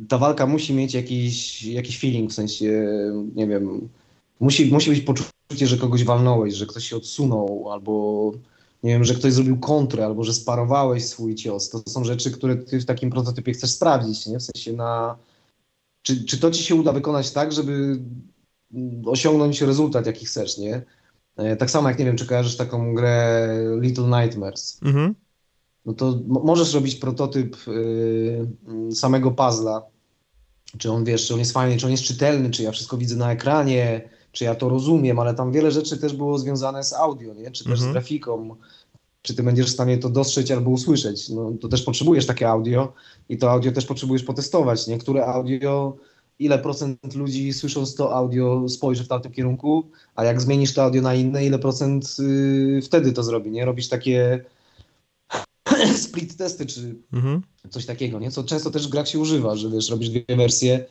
ta 0.08 0.18
walka 0.18 0.46
musi 0.46 0.74
mieć 0.74 0.94
jakiś, 0.94 1.62
jakiś 1.62 1.98
feeling, 1.98 2.30
w 2.30 2.34
sensie, 2.34 2.86
nie 3.34 3.46
wiem, 3.46 3.88
musi, 4.40 4.72
musi 4.72 4.90
być 4.90 5.00
poczucie, 5.00 5.30
że 5.52 5.78
kogoś 5.78 6.04
walnąłeś, 6.04 6.54
że 6.54 6.66
ktoś 6.66 6.84
się 6.88 6.96
odsunął, 6.96 7.72
albo 7.72 8.32
nie 8.82 8.90
wiem, 8.90 9.04
że 9.04 9.14
ktoś 9.14 9.32
zrobił 9.32 9.58
kontrę, 9.58 10.04
albo 10.04 10.24
że 10.24 10.34
sparowałeś 10.34 11.04
swój 11.04 11.34
cios. 11.34 11.70
To 11.70 11.82
są 11.88 12.04
rzeczy, 12.04 12.30
które 12.30 12.56
ty 12.56 12.80
w 12.80 12.84
takim 12.84 13.10
prototypie 13.10 13.52
chcesz 13.52 13.70
sprawdzić, 13.70 14.26
nie? 14.26 14.38
W 14.38 14.42
sensie 14.42 14.72
na... 14.72 15.16
Czy, 16.02 16.24
czy 16.24 16.38
to 16.38 16.50
ci 16.50 16.62
się 16.64 16.74
uda 16.74 16.92
wykonać 16.92 17.30
tak, 17.30 17.52
żeby 17.52 18.00
osiągnąć 19.06 19.60
rezultat, 19.62 20.06
jaki 20.06 20.26
chcesz, 20.26 20.58
nie? 20.58 20.82
E, 21.36 21.56
Tak 21.56 21.70
samo 21.70 21.88
jak, 21.88 21.98
nie 21.98 22.04
wiem, 22.04 22.16
czy 22.16 22.26
kojarzysz 22.26 22.56
taką 22.56 22.94
grę 22.94 23.48
Little 23.80 24.22
Nightmares. 24.22 24.78
Mhm. 24.82 25.14
No 25.86 25.92
to 25.92 26.20
mo- 26.26 26.42
możesz 26.44 26.74
robić 26.74 26.94
prototyp 26.94 27.56
y, 27.68 27.70
y, 28.90 28.94
samego 28.94 29.30
puzzla. 29.30 29.82
Czy 30.78 30.92
on, 30.92 31.04
wiesz, 31.04 31.26
czy 31.26 31.34
on 31.34 31.38
jest 31.38 31.52
fajny, 31.52 31.76
czy 31.76 31.86
on 31.86 31.92
jest 31.92 32.04
czytelny, 32.04 32.50
czy 32.50 32.62
ja 32.62 32.72
wszystko 32.72 32.96
widzę 32.96 33.16
na 33.16 33.32
ekranie, 33.32 34.08
czy 34.34 34.44
ja 34.44 34.54
to 34.54 34.68
rozumiem, 34.68 35.18
ale 35.18 35.34
tam 35.34 35.52
wiele 35.52 35.70
rzeczy 35.70 35.96
też 35.98 36.12
było 36.12 36.38
związane 36.38 36.84
z 36.84 36.92
audio, 36.92 37.34
nie? 37.34 37.50
Czy 37.50 37.64
też 37.64 37.72
Mhm. 37.72 37.90
z 37.90 37.92
grafiką. 37.92 38.56
Czy 39.22 39.34
ty 39.34 39.42
będziesz 39.42 39.66
w 39.66 39.70
stanie 39.74 39.98
to 39.98 40.08
dostrzec 40.08 40.50
albo 40.50 40.70
usłyszeć? 40.70 41.28
No, 41.28 41.52
to 41.60 41.68
też 41.68 41.82
potrzebujesz 41.82 42.26
takie 42.26 42.48
audio 42.48 42.92
i 43.28 43.38
to 43.38 43.50
audio 43.50 43.72
też 43.72 43.86
potrzebujesz 43.86 44.22
potestować, 44.22 44.86
nie? 44.86 44.98
Które 44.98 45.26
audio, 45.26 45.96
ile 46.38 46.58
procent 46.58 47.14
ludzi 47.14 47.52
słysząc 47.52 47.94
to 47.94 48.14
audio 48.14 48.68
spojrzy 48.68 49.04
w 49.04 49.08
tamtym 49.08 49.32
kierunku, 49.32 49.84
a 50.14 50.24
jak 50.24 50.40
zmienisz 50.40 50.74
to 50.74 50.82
audio 50.84 51.02
na 51.02 51.14
inne, 51.14 51.46
ile 51.46 51.58
procent 51.58 52.16
y, 52.20 52.80
wtedy 52.84 53.12
to 53.12 53.22
zrobi, 53.22 53.50
nie? 53.50 53.64
Robisz 53.64 53.88
takie 53.88 54.44
split 56.06 56.36
testy, 56.36 56.66
czy 56.66 56.94
Mhm. 57.12 57.42
coś 57.70 57.86
takiego, 57.86 58.18
nie? 58.18 58.30
Co 58.30 58.44
często 58.44 58.70
też 58.70 58.86
w 58.86 58.90
grach 58.90 59.08
się 59.08 59.18
używa, 59.18 59.56
że 59.56 59.70
wiesz, 59.70 59.90
robisz 59.90 60.08
dwie 60.08 60.36
wersje 60.36 60.84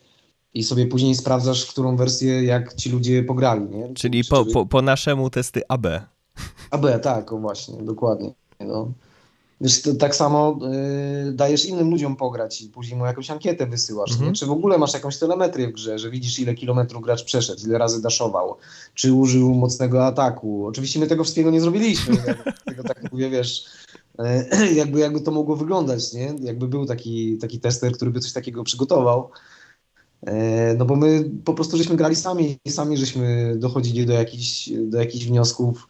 i 0.53 0.63
sobie 0.63 0.87
później 0.87 1.15
sprawdzasz, 1.15 1.65
którą 1.65 1.95
wersję 1.95 2.43
jak 2.43 2.73
ci 2.73 2.89
ludzie 2.89 3.23
pograli, 3.23 3.65
nie? 3.69 3.93
Czyli 3.93 4.23
Czy- 4.23 4.29
po, 4.29 4.45
po, 4.45 4.65
po 4.65 4.81
naszemu 4.81 5.29
testy 5.29 5.61
AB. 5.67 5.87
AB, 6.71 6.85
tak, 7.01 7.33
o 7.33 7.37
właśnie, 7.37 7.83
dokładnie. 7.83 8.33
No. 8.59 8.91
Wiesz, 9.61 9.81
to 9.81 9.95
tak 9.95 10.15
samo 10.15 10.59
y, 11.27 11.31
dajesz 11.31 11.65
innym 11.65 11.89
ludziom 11.89 12.15
pograć 12.15 12.61
i 12.61 12.69
później 12.69 12.97
mu 12.99 13.05
jakąś 13.05 13.31
ankietę 13.31 13.67
wysyłasz, 13.67 14.11
Mhm. 14.11 14.29
nie? 14.29 14.35
Czy 14.35 14.45
w 14.45 14.51
ogóle 14.51 14.77
masz 14.77 14.93
jakąś 14.93 15.17
telemetrię 15.17 15.67
w 15.67 15.71
grze, 15.71 15.99
że 15.99 16.09
widzisz 16.09 16.39
ile 16.39 16.53
kilometrów 16.53 17.03
gracz 17.03 17.23
przeszedł, 17.23 17.61
ile 17.65 17.77
razy 17.77 18.01
daszował, 18.01 18.55
czy 18.93 19.13
użył 19.13 19.53
mocnego 19.53 20.05
ataku. 20.05 20.65
Oczywiście 20.67 20.99
my 20.99 21.07
tego 21.07 21.23
wszystkiego 21.23 21.51
nie 21.51 21.61
zrobiliśmy, 21.61 22.15
ja 22.27 22.35
tego 22.65 22.83
tak 22.83 23.11
mówię, 23.11 23.29
wiesz, 23.29 23.65
y, 24.19 24.73
jakby, 24.81 24.99
jakby 24.99 25.21
to 25.21 25.31
mogło 25.31 25.55
wyglądać, 25.55 26.13
nie? 26.13 26.33
Jakby 26.41 26.67
był 26.67 26.85
taki, 26.85 27.37
taki 27.37 27.59
tester, 27.59 27.91
który 27.91 28.11
by 28.11 28.19
coś 28.19 28.33
takiego 28.33 28.63
przygotował. 28.63 29.29
E, 30.25 30.75
No 30.77 30.85
bo 30.85 30.95
my 30.95 31.29
po 31.45 31.53
prostu 31.53 31.77
żeśmy 31.77 31.95
grali 31.95 32.15
sami 32.15 32.57
i 32.65 32.71
sami 32.71 32.97
żeśmy 32.97 33.55
dochodzili 33.59 34.05
do 34.05 34.13
jakichś, 34.13 34.69
do 34.87 34.99
jakichś 34.99 35.25
wniosków. 35.25 35.87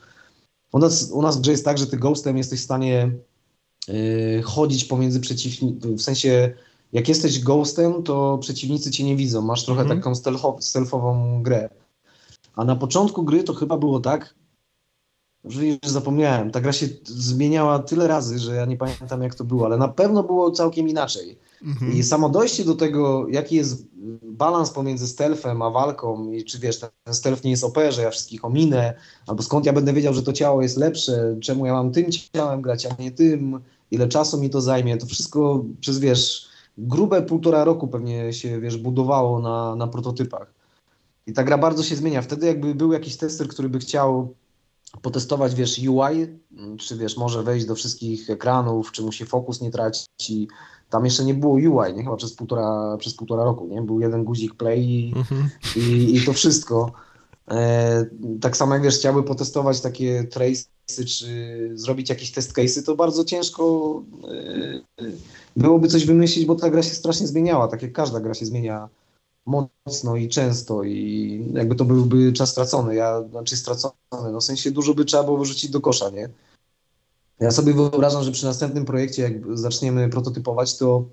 U 0.73 0.79
nas, 0.79 1.11
u 1.11 1.21
nas 1.21 1.37
w 1.37 1.41
grze 1.41 1.51
jest 1.51 1.65
tak, 1.65 1.77
że 1.77 1.87
ty 1.87 1.97
ghostem 1.97 2.37
jesteś 2.37 2.59
w 2.59 2.63
stanie 2.63 3.11
y, 3.89 4.41
chodzić 4.45 4.85
pomiędzy 4.85 5.19
przeciwnikami, 5.19 5.95
w 5.95 6.01
sensie 6.01 6.51
jak 6.93 7.07
jesteś 7.09 7.39
ghostem, 7.39 8.03
to 8.03 8.37
przeciwnicy 8.37 8.91
cię 8.91 9.03
nie 9.03 9.15
widzą, 9.15 9.41
masz 9.41 9.65
trochę 9.65 9.81
Mhm. 9.81 9.99
taką 9.99 10.13
stealtho- 10.13 10.61
stealthową 10.61 11.43
grę. 11.43 11.69
A 12.55 12.65
na 12.65 12.75
początku 12.75 13.23
gry 13.23 13.43
to 13.43 13.53
chyba 13.53 13.77
było 13.77 13.99
tak, 13.99 14.35
już 15.43 15.91
zapomniałem, 15.91 16.51
ta 16.51 16.61
gra 16.61 16.73
się 16.73 16.87
zmieniała 17.03 17.79
tyle 17.79 18.07
razy, 18.07 18.39
że 18.39 18.55
ja 18.55 18.65
nie 18.65 18.77
pamiętam 18.77 19.23
jak 19.23 19.35
to 19.35 19.43
było, 19.43 19.65
ale 19.65 19.77
na 19.77 19.87
pewno 19.87 20.23
było 20.23 20.51
całkiem 20.51 20.89
inaczej. 20.89 21.37
Mhm. 21.63 21.93
I 21.93 22.03
samo 22.03 22.29
dojście 22.29 22.65
do 22.65 22.75
tego, 22.75 23.27
jaki 23.29 23.55
jest 23.55 23.85
balans 24.21 24.69
pomiędzy 24.69 25.07
stealthem 25.07 25.61
a 25.61 25.69
walką 25.69 26.31
i 26.31 26.43
czy 26.43 26.59
wiesz, 26.59 26.79
ten 26.79 27.13
stealth 27.13 27.43
nie 27.43 27.51
jest 27.51 27.63
OP, 27.63 27.77
że 27.89 28.01
ja 28.01 28.09
wszystkich 28.09 28.45
ominę, 28.45 28.93
albo 29.27 29.43
skąd 29.43 29.65
ja 29.65 29.73
będę 29.73 29.93
wiedział, 29.93 30.13
że 30.13 30.23
to 30.23 30.33
ciało 30.33 30.61
jest 30.61 30.77
lepsze, 30.77 31.35
czemu 31.41 31.65
ja 31.65 31.73
mam 31.73 31.91
tym 31.91 32.05
ciałem 32.11 32.61
grać, 32.61 32.85
a 32.85 33.01
nie 33.01 33.11
tym, 33.11 33.59
ile 33.91 34.07
czasu 34.07 34.39
mi 34.39 34.49
to 34.49 34.61
zajmie, 34.61 34.97
to 34.97 35.05
wszystko 35.05 35.65
przez, 35.79 35.99
wiesz, 35.99 36.47
grube 36.77 37.21
półtora 37.21 37.63
roku 37.63 37.87
pewnie 37.87 38.33
się, 38.33 38.61
wiesz, 38.61 38.77
budowało 38.77 39.39
na, 39.39 39.75
na 39.75 39.87
prototypach. 39.87 40.53
I 41.27 41.33
ta 41.33 41.43
gra 41.43 41.57
bardzo 41.57 41.83
się 41.83 41.95
zmienia. 41.95 42.21
Wtedy 42.21 42.47
jakby 42.47 42.75
był 42.75 42.93
jakiś 42.93 43.17
tester, 43.17 43.47
który 43.47 43.69
by 43.69 43.79
chciał 43.79 44.33
potestować, 45.01 45.55
wiesz, 45.55 45.81
UI, 45.87 46.27
czy 46.77 46.97
wiesz, 46.97 47.17
może 47.17 47.43
wejść 47.43 47.65
do 47.65 47.75
wszystkich 47.75 48.29
ekranów, 48.29 48.91
czy 48.91 49.01
mu 49.01 49.11
się 49.11 49.25
fokus 49.25 49.61
nie 49.61 49.71
traci. 49.71 50.47
Tam 50.89 51.05
jeszcze 51.05 51.25
nie 51.25 51.33
było 51.33 51.53
UI, 51.53 51.93
nie? 51.93 52.03
Chyba 52.03 52.15
przez 52.15 52.33
półtora, 52.33 52.97
przez 52.97 53.13
półtora 53.13 53.43
roku, 53.43 53.67
nie? 53.67 53.81
Był 53.81 53.99
jeden 53.99 54.23
guzik 54.23 54.55
play 54.55 54.83
i, 54.85 55.13
mhm. 55.15 55.49
i, 55.75 56.15
i 56.15 56.25
to 56.25 56.33
wszystko. 56.33 56.91
E, 57.51 58.05
tak 58.41 58.57
samo 58.57 58.73
jak 58.73 58.83
wiesz, 58.83 58.95
chciałby 58.95 59.23
potestować 59.23 59.81
takie 59.81 60.23
trace'y, 60.23 61.05
czy 61.07 61.71
zrobić 61.73 62.09
jakieś 62.09 62.31
test 62.31 62.53
case'y, 62.53 62.83
to 62.85 62.95
bardzo 62.95 63.23
ciężko 63.23 64.03
e, 64.97 65.03
byłoby 65.55 65.87
coś 65.87 66.05
wymyślić, 66.05 66.45
bo 66.45 66.55
ta 66.55 66.69
gra 66.69 66.83
się 66.83 66.95
strasznie 66.95 67.27
zmieniała, 67.27 67.67
tak 67.67 67.81
jak 67.81 67.93
każda 67.93 68.19
gra 68.19 68.33
się 68.33 68.45
zmienia 68.45 68.89
mocno 69.45 70.15
i 70.15 70.29
często 70.29 70.83
i 70.83 71.51
jakby 71.53 71.75
to 71.75 71.85
byłby 71.85 72.33
czas 72.33 72.49
stracony, 72.49 72.95
ja, 72.95 73.23
znaczy 73.29 73.57
stracony, 73.57 73.93
no 74.11 74.39
w 74.39 74.43
sensie 74.43 74.71
dużo 74.71 74.93
by 74.93 75.05
trzeba 75.05 75.23
było 75.23 75.37
wyrzucić 75.37 75.71
do 75.71 75.81
kosza, 75.81 76.09
nie? 76.09 76.29
Ja 77.39 77.51
sobie 77.51 77.73
wyobrażam, 77.73 78.23
że 78.23 78.31
przy 78.31 78.45
następnym 78.45 78.85
projekcie, 78.85 79.21
jak 79.21 79.57
zaczniemy 79.57 80.09
prototypować, 80.09 80.77
to 80.77 81.05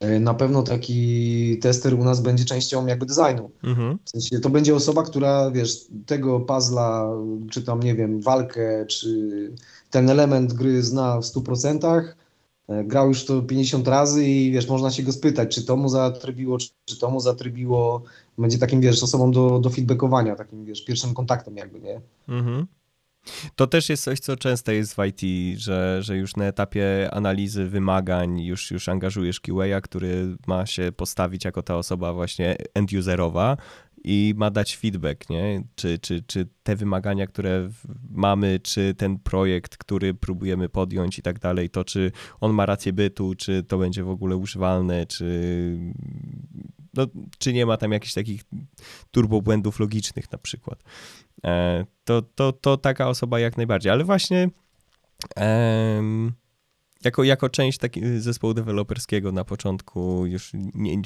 e, 0.00 0.20
na 0.20 0.34
pewno 0.34 0.62
taki 0.62 1.58
tester 1.58 1.94
u 1.94 2.04
nas 2.04 2.20
będzie 2.20 2.44
częścią 2.44 2.86
jakby 2.86 3.06
designu. 3.06 3.50
Mhm. 3.62 3.98
W 4.04 4.10
sensie 4.10 4.40
to 4.40 4.50
będzie 4.50 4.74
osoba, 4.74 5.02
która, 5.02 5.50
wiesz, 5.50 5.86
tego 6.06 6.40
puzzla, 6.40 7.10
czy 7.50 7.62
tam, 7.62 7.82
nie 7.82 7.94
wiem, 7.94 8.20
walkę, 8.20 8.86
czy 8.86 9.52
ten 9.90 10.10
element 10.10 10.52
gry 10.52 10.82
zna 10.82 11.20
w 11.20 11.24
100%, 11.24 11.84
E, 11.84 12.14
grał 12.68 13.08
już 13.08 13.24
to 13.24 13.42
50 13.42 13.88
razy 13.88 14.26
i 14.26 14.52
wiesz, 14.52 14.68
można 14.68 14.90
się 14.90 15.02
go 15.02 15.12
spytać, 15.12 15.54
czy 15.54 15.64
to 15.64 15.76
mu 15.76 15.88
zatrybiło, 15.88 16.58
czy, 16.58 16.68
czy 16.84 16.98
to 16.98 17.10
mu 17.10 17.20
zatrybiło. 17.20 18.02
Będzie 18.38 18.58
takim, 18.58 18.80
wiesz, 18.80 19.02
osobą 19.02 19.30
do, 19.30 19.58
do 19.58 19.70
feedbackowania, 19.70 20.36
takim, 20.36 20.64
wiesz, 20.64 20.84
pierwszym 20.84 21.14
kontaktem 21.14 21.56
jakby, 21.56 21.80
nie? 21.80 22.00
Mhm. 22.28 22.66
To 23.56 23.66
też 23.66 23.88
jest 23.88 24.04
coś, 24.04 24.20
co 24.20 24.36
często 24.36 24.72
jest 24.72 24.94
w 24.94 24.98
IT, 25.06 25.20
że, 25.60 26.02
że 26.02 26.16
już 26.16 26.36
na 26.36 26.44
etapie 26.44 27.10
analizy 27.12 27.68
wymagań 27.68 28.40
już, 28.40 28.70
już 28.70 28.88
angażujesz 28.88 29.40
QA, 29.40 29.80
który 29.82 30.36
ma 30.46 30.66
się 30.66 30.92
postawić 30.96 31.44
jako 31.44 31.62
ta 31.62 31.76
osoba 31.76 32.12
właśnie 32.12 32.56
end-userowa 32.74 33.56
i 34.04 34.34
ma 34.36 34.50
dać 34.50 34.76
feedback, 34.76 35.30
nie? 35.30 35.62
Czy, 35.74 35.98
czy, 35.98 36.22
czy 36.26 36.48
te 36.62 36.76
wymagania, 36.76 37.26
które 37.26 37.70
mamy, 38.10 38.60
czy 38.62 38.94
ten 38.94 39.18
projekt, 39.18 39.76
który 39.76 40.14
próbujemy 40.14 40.68
podjąć 40.68 41.18
i 41.18 41.22
tak 41.22 41.38
dalej, 41.38 41.70
to 41.70 41.84
czy 41.84 42.12
on 42.40 42.52
ma 42.52 42.66
rację 42.66 42.92
bytu, 42.92 43.34
czy 43.34 43.62
to 43.62 43.78
będzie 43.78 44.04
w 44.04 44.08
ogóle 44.08 44.36
używalne, 44.36 45.06
czy, 45.06 45.78
no, 46.94 47.06
czy 47.38 47.52
nie 47.52 47.66
ma 47.66 47.76
tam 47.76 47.92
jakichś 47.92 48.14
takich 48.14 48.42
turbobłędów 49.10 49.80
logicznych 49.80 50.32
na 50.32 50.38
przykład. 50.38 50.82
E, 51.44 51.84
to, 52.04 52.22
to, 52.22 52.52
to 52.52 52.76
taka 52.76 53.08
osoba 53.08 53.40
jak 53.40 53.56
najbardziej, 53.56 53.92
ale 53.92 54.04
właśnie 54.04 54.48
jako, 57.04 57.24
jako 57.24 57.48
część 57.48 57.78
taki 57.78 58.20
zespołu 58.20 58.54
deweloperskiego 58.54 59.32
na 59.32 59.44
początku 59.44 60.26
już 60.26 60.50
nie, 60.74 61.02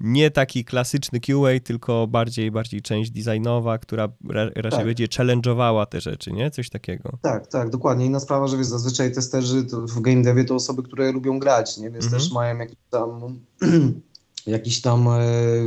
nie 0.00 0.30
taki 0.30 0.64
klasyczny 0.64 1.20
QA, 1.20 1.60
tylko 1.64 2.06
bardziej, 2.06 2.50
bardziej 2.50 2.82
część 2.82 3.10
designowa, 3.10 3.78
która 3.78 4.08
raczej 4.54 4.70
tak. 4.70 4.86
będzie 4.86 5.06
challenge'owała 5.06 5.86
te 5.86 6.00
rzeczy, 6.00 6.32
nie? 6.32 6.50
Coś 6.50 6.70
takiego. 6.70 7.18
Tak, 7.22 7.46
tak, 7.46 7.70
dokładnie. 7.70 8.06
Inna 8.06 8.20
sprawa, 8.20 8.46
że 8.46 8.56
wiesz, 8.56 8.66
zazwyczaj 8.66 9.12
testerzy 9.12 9.62
w 9.72 10.00
game 10.00 10.22
devie 10.22 10.44
to 10.44 10.54
osoby, 10.54 10.82
które 10.82 11.12
lubią 11.12 11.38
grać, 11.38 11.78
nie? 11.78 11.90
Więc 11.90 12.04
mhm. 12.04 12.22
też 12.22 12.32
mają 12.32 12.58
jakiś 12.58 12.78
tam 12.90 13.38
jakiś 14.46 14.80
tam 14.80 15.08
e, 15.08 15.20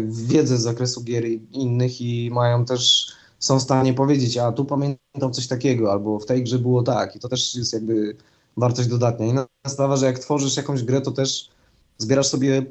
wiedzę 0.09 0.57
z 0.57 0.61
zakresu 0.61 1.03
gier 1.03 1.23
innych 1.51 2.01
i 2.01 2.29
mają 2.31 2.65
też 2.65 3.11
są 3.39 3.59
w 3.59 3.61
stanie 3.61 3.93
powiedzieć, 3.93 4.37
a 4.37 4.51
tu 4.51 4.65
pamiętam 4.65 5.33
coś 5.33 5.47
takiego, 5.47 5.91
albo 5.91 6.19
w 6.19 6.25
tej 6.25 6.43
grze 6.43 6.59
było 6.59 6.83
tak 6.83 7.15
i 7.15 7.19
to 7.19 7.29
też 7.29 7.55
jest 7.55 7.73
jakby 7.73 8.15
wartość 8.57 8.89
dodatnia. 8.89 9.25
Inna 9.25 9.47
sprawa, 9.67 9.97
że 9.97 10.05
jak 10.05 10.19
tworzysz 10.19 10.57
jakąś 10.57 10.83
grę, 10.83 11.01
to 11.01 11.11
też 11.11 11.49
zbierasz 11.97 12.27
sobie 12.27 12.65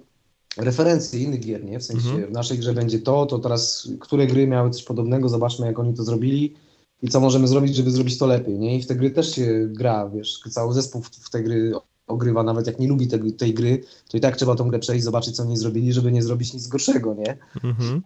referencje 0.57 1.21
innych 1.21 1.41
gier, 1.41 1.65
nie? 1.65 1.79
W 1.79 1.85
sensie 1.85 2.09
mhm. 2.09 2.29
w 2.29 2.33
naszej 2.33 2.59
grze 2.59 2.75
będzie 2.75 2.99
to, 2.99 3.27
to 3.27 3.39
teraz 3.39 3.89
które 4.01 4.27
gry 4.27 4.47
miały 4.47 4.71
coś 4.71 4.83
podobnego, 4.83 5.29
zobaczmy 5.29 5.67
jak 5.67 5.79
oni 5.79 5.95
to 5.95 6.05
zrobili 6.05 6.55
i 7.03 7.09
co 7.09 7.21
możemy 7.21 7.49
zrobić, 7.49 7.77
żeby 7.77 7.91
zrobić 7.91 8.19
to 8.19 8.27
lepiej, 8.27 8.59
nie? 8.59 8.77
I 8.79 8.83
w 8.83 8.87
te 8.87 8.95
gry 8.95 9.11
też 9.11 9.35
się 9.35 9.69
gra, 9.69 10.09
wiesz, 10.09 10.41
cały 10.51 10.75
zespół 10.75 11.03
w, 11.03 11.31
te 11.31 11.43
gry 11.43 11.73
ogrywa, 12.07 12.43
nawet 12.43 12.67
jak 12.67 12.79
nie 12.79 12.89
lubi 12.89 13.09
te, 13.09 13.19
tej 13.19 13.55
gry, 13.55 13.85
to 14.09 14.17
i 14.17 14.21
tak 14.21 14.37
trzeba 14.37 14.55
tą 14.55 14.69
grę 14.69 14.79
przejść, 14.79 15.05
zobaczyć 15.05 15.37
co 15.37 15.43
oni 15.43 15.57
zrobili, 15.57 15.93
żeby 15.93 16.13
nie 16.13 16.23
zrobić 16.23 16.55
nic 16.55 16.67
gorszego, 16.67 17.15
nie? 17.15 17.39
Mhm. 17.65 18.03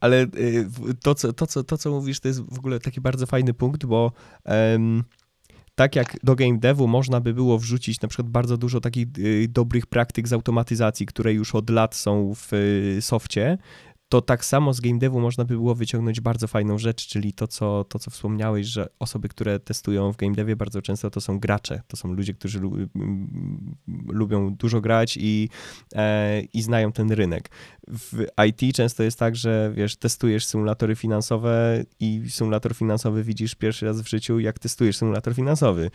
Ale 0.00 0.22
y, 0.22 0.68
to 1.02 1.14
co, 1.14 1.32
to, 1.32 1.46
co, 1.46 1.64
to, 1.64 1.78
co 1.78 1.90
mówisz, 1.90 2.20
to 2.20 2.28
jest 2.28 2.40
w 2.40 2.58
ogóle 2.58 2.80
taki 2.80 3.00
bardzo 3.00 3.26
fajny 3.26 3.54
punkt, 3.54 3.84
bo 3.84 4.12
um, 4.46 5.04
tak 5.74 5.96
jak 5.96 6.16
do 6.22 6.34
game 6.34 6.58
devu 6.58 6.88
można 6.88 7.20
by 7.20 7.34
było 7.34 7.58
wrzucić 7.58 8.00
na 8.00 8.08
przykład 8.08 8.28
bardzo 8.28 8.56
dużo 8.56 8.80
takich 8.80 9.06
y, 9.18 9.48
dobrych 9.48 9.86
praktyk 9.86 10.28
z 10.28 10.32
automatyzacji, 10.32 11.06
które 11.06 11.32
już 11.32 11.54
od 11.54 11.70
lat 11.70 11.94
są 11.94 12.34
w 12.34 12.52
y, 12.52 12.98
softie, 13.00 13.58
to 14.12 14.20
tak 14.20 14.44
samo 14.44 14.72
z 14.72 14.80
game 14.80 14.98
devu 14.98 15.20
można 15.20 15.44
by 15.44 15.54
było 15.54 15.74
wyciągnąć 15.74 16.20
bardzo 16.20 16.48
fajną 16.48 16.78
rzecz, 16.78 17.06
czyli 17.06 17.32
to 17.32 17.46
co, 17.46 17.84
to, 17.84 17.98
co 17.98 18.10
wspomniałeś, 18.10 18.66
że 18.66 18.88
osoby, 18.98 19.28
które 19.28 19.60
testują 19.60 20.12
w 20.12 20.16
game 20.16 20.34
devie 20.34 20.56
bardzo 20.56 20.82
często 20.82 21.10
to 21.10 21.20
są 21.20 21.38
gracze, 21.38 21.82
to 21.88 21.96
są 21.96 22.12
ludzie, 22.12 22.34
którzy 22.34 22.60
lu 22.60 22.76
lubią 24.08 24.54
dużo 24.54 24.80
grać 24.80 25.18
i, 25.20 25.48
e, 25.94 26.40
i 26.40 26.62
znają 26.62 26.92
ten 26.92 27.12
rynek. 27.12 27.50
W 27.88 28.26
IT 28.48 28.76
często 28.76 29.02
jest 29.02 29.18
tak, 29.18 29.36
że 29.36 29.72
wiesz, 29.74 29.96
testujesz 29.96 30.46
symulatory 30.46 30.96
finansowe 30.96 31.84
i 32.00 32.22
symulator 32.28 32.74
finansowy 32.74 33.24
widzisz 33.24 33.54
pierwszy 33.54 33.86
raz 33.86 34.00
w 34.00 34.08
życiu, 34.08 34.40
jak 34.40 34.58
testujesz 34.58 34.96
symulator 34.96 35.34
finansowy, 35.34 35.90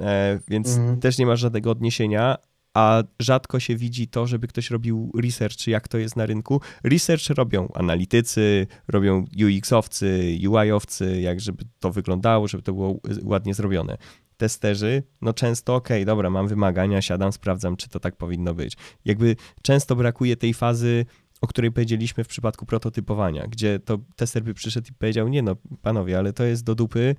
e, 0.00 0.38
więc 0.48 0.76
mm. 0.76 1.00
też 1.00 1.18
nie 1.18 1.26
masz 1.26 1.40
żadnego 1.40 1.70
odniesienia, 1.70 2.36
a 2.74 3.02
rzadko 3.18 3.60
się 3.60 3.76
widzi 3.76 4.08
to, 4.08 4.26
żeby 4.26 4.48
ktoś 4.48 4.70
robił 4.70 5.12
research, 5.22 5.66
jak 5.66 5.88
to 5.88 5.98
jest 5.98 6.16
na 6.16 6.26
rynku. 6.26 6.60
Research 6.84 7.30
robią 7.30 7.68
analitycy, 7.74 8.66
robią 8.88 9.24
UX-owcy, 9.44 10.38
UI-owcy, 10.48 11.20
jak 11.20 11.40
żeby 11.40 11.64
to 11.80 11.90
wyglądało, 11.90 12.48
żeby 12.48 12.62
to 12.62 12.72
było 12.72 13.00
ładnie 13.22 13.54
zrobione. 13.54 13.96
Testerzy, 14.36 15.02
no 15.22 15.32
często, 15.32 15.74
ok, 15.74 15.88
dobra, 16.06 16.30
mam 16.30 16.48
wymagania, 16.48 17.02
siadam, 17.02 17.32
sprawdzam, 17.32 17.76
czy 17.76 17.88
to 17.88 18.00
tak 18.00 18.16
powinno 18.16 18.54
być. 18.54 18.76
Jakby 19.04 19.36
często 19.62 19.96
brakuje 19.96 20.36
tej 20.36 20.54
fazy, 20.54 21.06
o 21.40 21.46
której 21.46 21.72
powiedzieliśmy 21.72 22.24
w 22.24 22.28
przypadku 22.28 22.66
prototypowania, 22.66 23.46
gdzie 23.46 23.78
to 23.78 23.98
tester 24.16 24.42
by 24.42 24.54
przyszedł 24.54 24.88
i 24.90 24.92
powiedział, 24.92 25.28
nie 25.28 25.42
no, 25.42 25.56
panowie, 25.82 26.18
ale 26.18 26.32
to 26.32 26.44
jest 26.44 26.64
do 26.64 26.74
dupy, 26.74 27.16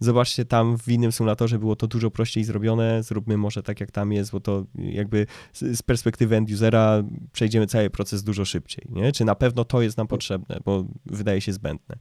Zobaczcie, 0.00 0.44
tam 0.44 0.78
w 0.78 0.88
innym 0.88 1.12
symulatorze 1.12 1.58
było 1.58 1.76
to 1.76 1.86
dużo 1.86 2.10
prościej 2.10 2.44
zrobione, 2.44 3.02
zróbmy 3.02 3.36
może 3.36 3.62
tak 3.62 3.80
jak 3.80 3.90
tam 3.90 4.12
jest, 4.12 4.30
bo 4.32 4.40
to 4.40 4.64
jakby 4.74 5.26
z, 5.52 5.82
perspektywy 5.82 6.36
end-usera 6.36 7.02
przejdziemy 7.32 7.66
cały 7.66 7.90
proces 7.90 8.22
dużo 8.22 8.44
szybciej, 8.44 8.86
nie? 8.90 9.12
Czy 9.12 9.24
na 9.24 9.34
pewno 9.34 9.64
to 9.64 9.82
jest 9.82 9.96
nam 9.96 10.06
potrzebne, 10.06 10.60
bo 10.64 10.84
wydaje 11.06 11.40
się 11.40 11.52
zbędne. 11.52 11.96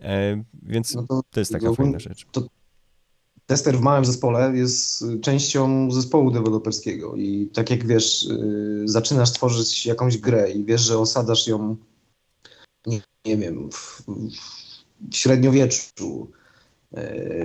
E, 0.00 0.44
więc 0.62 0.94
no 0.94 1.06
to, 1.08 1.20
to, 1.30 1.40
jest 1.40 1.52
taka 1.52 1.72
fajna 1.72 1.98
rzecz. 1.98 2.26
To 2.32 2.46
tester 3.46 3.78
w 3.78 3.80
małym 3.80 4.04
zespole 4.04 4.56
jest 4.56 5.04
częścią 5.22 5.90
zespołu 5.90 6.30
deweloperskiego 6.30 7.16
i 7.16 7.50
tak 7.54 7.70
jak 7.70 7.86
wiesz, 7.86 8.22
yy, 8.22 8.82
zaczynasz 8.88 9.32
tworzyć 9.32 9.86
jakąś 9.86 10.18
grę 10.18 10.50
i 10.50 10.64
wiesz, 10.64 10.80
że 10.80 10.98
osadasz 10.98 11.46
ją, 11.46 11.76
nie, 12.86 13.00
nie 13.24 13.36
wiem, 13.36 13.70
w, 13.72 14.02
w 15.10 15.16
średniowieczu, 15.16 16.30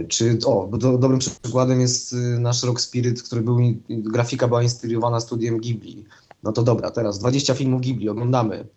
czy, 0.08 0.38
o, 0.46 0.70
do, 0.78 0.98
dobrym 0.98 1.20
przykładem 1.20 1.82
jest 1.82 2.14
y, 2.14 2.16
nasz 2.16 2.64
Rock 2.64 2.82
Spirit, 2.82 3.24
który 3.24 3.42
był, 3.42 3.60
grafika 3.90 4.48
była 4.48 4.64
inspirowana 4.64 5.20
studiem 5.20 5.60
Ghibli. 5.60 6.06
No 6.44 6.52
to 6.52 6.64
dobra, 6.64 6.92
teraz 6.92 7.20
20 7.20 7.54
filmów 7.54 7.82
Ghibli 7.82 8.10
oglądamy, 8.10 8.68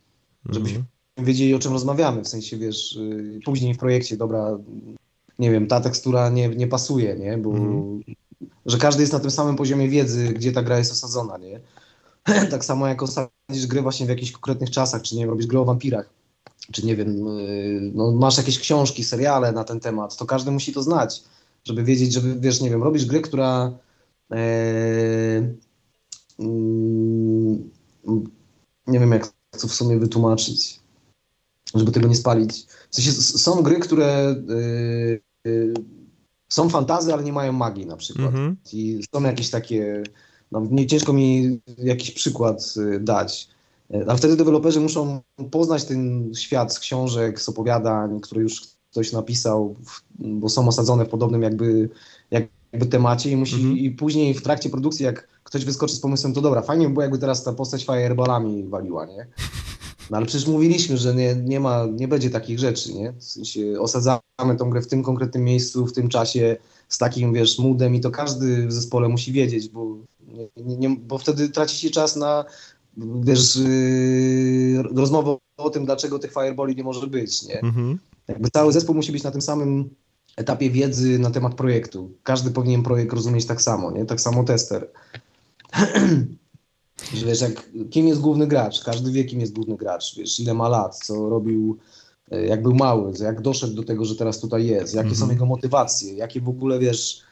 żebyśmy 0.48 0.78
mm 0.78 0.88
-hmm. 1.18 1.24
wiedzieli 1.24 1.54
o 1.54 1.58
czym 1.58 1.72
rozmawiamy, 1.72 2.24
w 2.24 2.28
sensie 2.28 2.56
wiesz, 2.56 2.96
y, 2.96 3.40
później 3.44 3.74
w 3.74 3.78
projekcie, 3.78 4.16
dobra, 4.16 4.58
nie 5.38 5.50
wiem, 5.50 5.66
ta 5.66 5.80
tekstura 5.80 6.28
nie, 6.28 6.48
nie 6.48 6.66
pasuje, 6.66 7.16
nie, 7.16 7.38
bo 7.38 7.50
mm 7.50 7.62
-hmm. 7.72 8.14
że 8.66 8.78
każdy 8.78 9.02
jest 9.02 9.12
na 9.12 9.20
tym 9.20 9.30
samym 9.30 9.56
poziomie 9.56 9.88
wiedzy, 9.88 10.32
gdzie 10.32 10.52
ta 10.52 10.62
gra 10.62 10.78
jest 10.78 10.92
osadzona, 10.92 11.38
nie. 11.38 11.60
tak 12.50 12.64
samo 12.64 12.88
jak 12.88 13.02
osadzisz 13.02 13.66
grę 13.66 13.82
właśnie 13.82 14.06
w 14.06 14.08
jakichś 14.08 14.32
konkretnych 14.32 14.70
czasach, 14.70 15.02
czy 15.02 15.14
nie 15.14 15.20
wiem, 15.20 15.30
robisz 15.30 15.46
grę 15.46 15.60
o 15.60 15.64
wampirach, 15.64 16.10
czy 16.72 16.86
nie 16.86 16.96
wiem, 16.96 17.38
y, 17.38 17.90
no, 17.94 18.12
masz 18.12 18.38
jakieś 18.38 18.58
książki, 18.58 19.04
seriale 19.04 19.52
na 19.52 19.64
ten 19.64 19.80
temat, 19.80 20.16
to 20.16 20.26
każdy 20.26 20.50
musi 20.50 20.72
to 20.72 20.82
znać, 20.82 21.22
żeby 21.64 21.84
wiedzieć, 21.84 22.12
że 22.12 22.20
wiesz, 22.40 22.60
nie 22.60 22.70
wiem, 22.70 22.82
robisz 22.82 23.06
grę, 23.06 23.20
która 23.20 23.78
e, 24.32 24.36
mm, 26.38 27.70
nie 28.86 29.00
wiem, 29.00 29.12
jak 29.12 29.32
to 29.60 29.68
w 29.68 29.74
sumie 29.74 29.98
wytłumaczyć, 29.98 30.80
żeby 31.74 31.92
tego 31.92 32.08
nie 32.08 32.16
spalić. 32.16 32.66
W 32.90 32.96
sensie 32.96 33.12
są 33.12 33.62
gry, 33.62 33.78
które 33.78 34.36
y, 34.50 35.20
y, 35.46 35.74
są 36.48 36.68
fantazy, 36.68 37.12
ale 37.14 37.24
nie 37.24 37.32
mają 37.32 37.52
magii 37.52 37.86
na 37.86 37.96
przykład. 37.96 38.34
Mm 38.34 38.52
-hmm. 38.52 38.56
I 38.72 39.00
są 39.14 39.22
jakieś 39.22 39.50
takie 39.50 40.02
no, 40.52 40.66
nie 40.70 40.86
ciężko 40.86 41.12
mi 41.12 41.60
jakiś 41.78 42.10
przykład 42.10 42.74
dać. 43.00 43.48
A 44.06 44.16
wtedy 44.16 44.36
deweloperzy 44.36 44.80
muszą 44.80 45.20
poznać 45.50 45.84
ten 45.84 46.34
świat 46.34 46.74
z 46.74 46.78
książek, 46.78 47.40
z 47.40 47.48
opowiadań, 47.48 48.20
które 48.20 48.42
już 48.42 48.62
ktoś 48.90 49.12
napisał, 49.12 49.76
bo 50.18 50.48
są 50.48 50.68
osadzone 50.68 51.04
w 51.04 51.08
podobnym 51.08 51.42
jakby, 51.42 51.88
jakby 52.30 52.86
temacie 52.86 53.30
i 53.30 53.36
musi 53.36 53.54
Mhm. 53.54 53.78
i 53.78 53.90
później 53.90 54.34
w 54.34 54.42
trakcie 54.42 54.70
produkcji, 54.70 55.04
jak 55.04 55.28
ktoś 55.42 55.64
wyskoczy 55.64 55.96
z 55.96 56.00
pomysłem, 56.00 56.32
to 56.32 56.40
dobra, 56.40 56.62
fajnie 56.62 56.86
by 56.86 56.92
było 56.92 57.02
jakby 57.02 57.18
teraz 57.18 57.44
ta 57.44 57.52
postać 57.52 57.84
fireballami 57.84 58.64
waliła, 58.64 59.06
nie? 59.06 59.26
No 60.10 60.16
ale 60.16 60.26
przecież 60.26 60.46
mówiliśmy, 60.46 60.96
że 60.96 61.14
nie, 61.14 61.34
nie 61.34 61.60
ma, 61.60 61.86
nie 61.86 62.08
będzie 62.08 62.30
takich 62.30 62.58
rzeczy, 62.58 62.94
nie? 62.94 63.12
W 63.12 63.24
sensie 63.24 63.80
osadzamy 63.80 64.20
tą 64.58 64.70
grę 64.70 64.82
w 64.82 64.86
tym 64.86 65.02
konkretnym 65.02 65.44
miejscu, 65.44 65.86
w 65.86 65.92
tym 65.92 66.08
czasie, 66.08 66.56
z 66.88 66.98
takim, 66.98 67.32
wiesz, 67.32 67.58
moodem 67.58 67.94
i 67.94 68.00
to 68.00 68.10
każdy 68.10 68.66
w 68.66 68.72
zespole 68.72 69.08
musi 69.08 69.32
wiedzieć, 69.32 69.68
bo, 69.68 69.96
nie, 70.28 70.48
nie, 70.64 70.76
nie, 70.76 70.96
bo 70.96 71.18
wtedy 71.18 71.48
traci 71.48 71.76
się 71.76 71.90
czas 71.90 72.16
na, 72.16 72.44
wiesz, 73.20 73.56
yy, 73.56 75.40
o 75.56 75.70
tym, 75.70 75.84
dlaczego 75.84 76.18
tych 76.18 76.32
fireballi 76.32 76.76
nie 76.76 76.84
może 76.84 77.06
być, 77.06 77.42
nie? 77.42 77.60
Mhm. 77.60 77.98
Jakby 78.28 78.50
cały 78.50 78.72
zespół 78.72 78.94
musi 78.94 79.12
być 79.12 79.22
na 79.22 79.30
tym 79.30 79.42
samym 79.42 79.90
etapie 80.36 80.70
wiedzy 80.70 81.18
na 81.18 81.30
temat 81.30 81.54
projektu. 81.54 82.12
Każdy 82.22 82.50
powinien 82.50 82.82
projekt 82.82 83.12
rozumieć 83.12 83.46
tak 83.46 83.62
samo, 83.62 83.90
nie? 83.90 84.04
Tak 84.04 84.20
samo 84.20 84.44
tester. 84.44 84.90
Że 87.14 87.26
wiesz, 87.26 87.40
jak, 87.40 87.70
kim 87.90 88.08
jest 88.08 88.20
główny 88.20 88.46
gracz? 88.46 88.84
Każdy 88.84 89.12
wie, 89.12 89.24
kim 89.24 89.40
jest 89.40 89.52
główny 89.52 89.76
gracz. 89.76 90.16
Wiesz, 90.16 90.40
ile 90.40 90.54
ma 90.54 90.68
lat, 90.68 90.98
co 90.98 91.28
robił, 91.28 91.78
e, 92.30 92.46
jak 92.46 92.62
był 92.62 92.74
mały, 92.74 93.12
jak 93.20 93.40
doszedł 93.40 93.74
do 93.74 93.82
tego, 93.82 94.04
że 94.04 94.16
teraz 94.16 94.40
tutaj 94.40 94.66
jest, 94.66 94.94
jakie 94.94 95.10
są 95.14 95.14
Mhm. 95.14 95.30
jego 95.30 95.46
motywacje, 95.46 96.14
jakie 96.14 96.40
w 96.40 96.48
ogóle, 96.48 96.78
wiesz, 96.78 97.22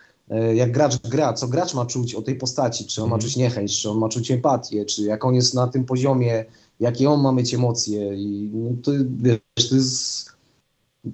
jak 0.54 0.72
gracz 0.72 0.96
gra, 0.98 1.32
co 1.32 1.48
gracz 1.48 1.74
ma 1.74 1.86
czuć 1.86 2.14
o 2.14 2.22
tej 2.22 2.34
postaci, 2.36 2.84
czy 2.86 3.02
on 3.02 3.08
ma 3.08 3.16
Mhm. 3.16 3.28
czuć 3.28 3.36
niechęć, 3.36 3.80
czy 3.82 3.90
on 3.90 3.98
ma 3.98 4.08
czuć 4.08 4.30
empatię, 4.30 4.84
czy 4.84 5.02
jak 5.02 5.24
on 5.24 5.34
jest 5.34 5.54
na 5.54 5.66
tym 5.66 5.84
poziomie, 5.84 6.44
jakie 6.80 7.10
on 7.10 7.20
ma 7.20 7.32
mieć 7.32 7.54
emocje? 7.54 8.14
I 8.16 8.50
no, 8.54 8.70
to, 8.82 8.92
wiesz, 9.22 9.68
to 9.68 9.74
jest 9.74 10.35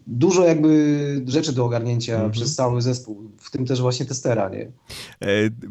dużo 0.07 0.45
jakby 0.47 1.23
rzeczy 1.27 1.53
do 1.53 1.65
ogarnięcia 1.65 2.13
Mhm. 2.13 2.31
przez 2.31 2.55
cały 2.55 2.83
zespół, 2.83 3.31
w 3.39 3.51
tym 3.51 3.67
też 3.67 3.81
właśnie 3.81 4.07
testera, 4.07 4.49
nie? 4.49 4.63
E, 5.21 5.27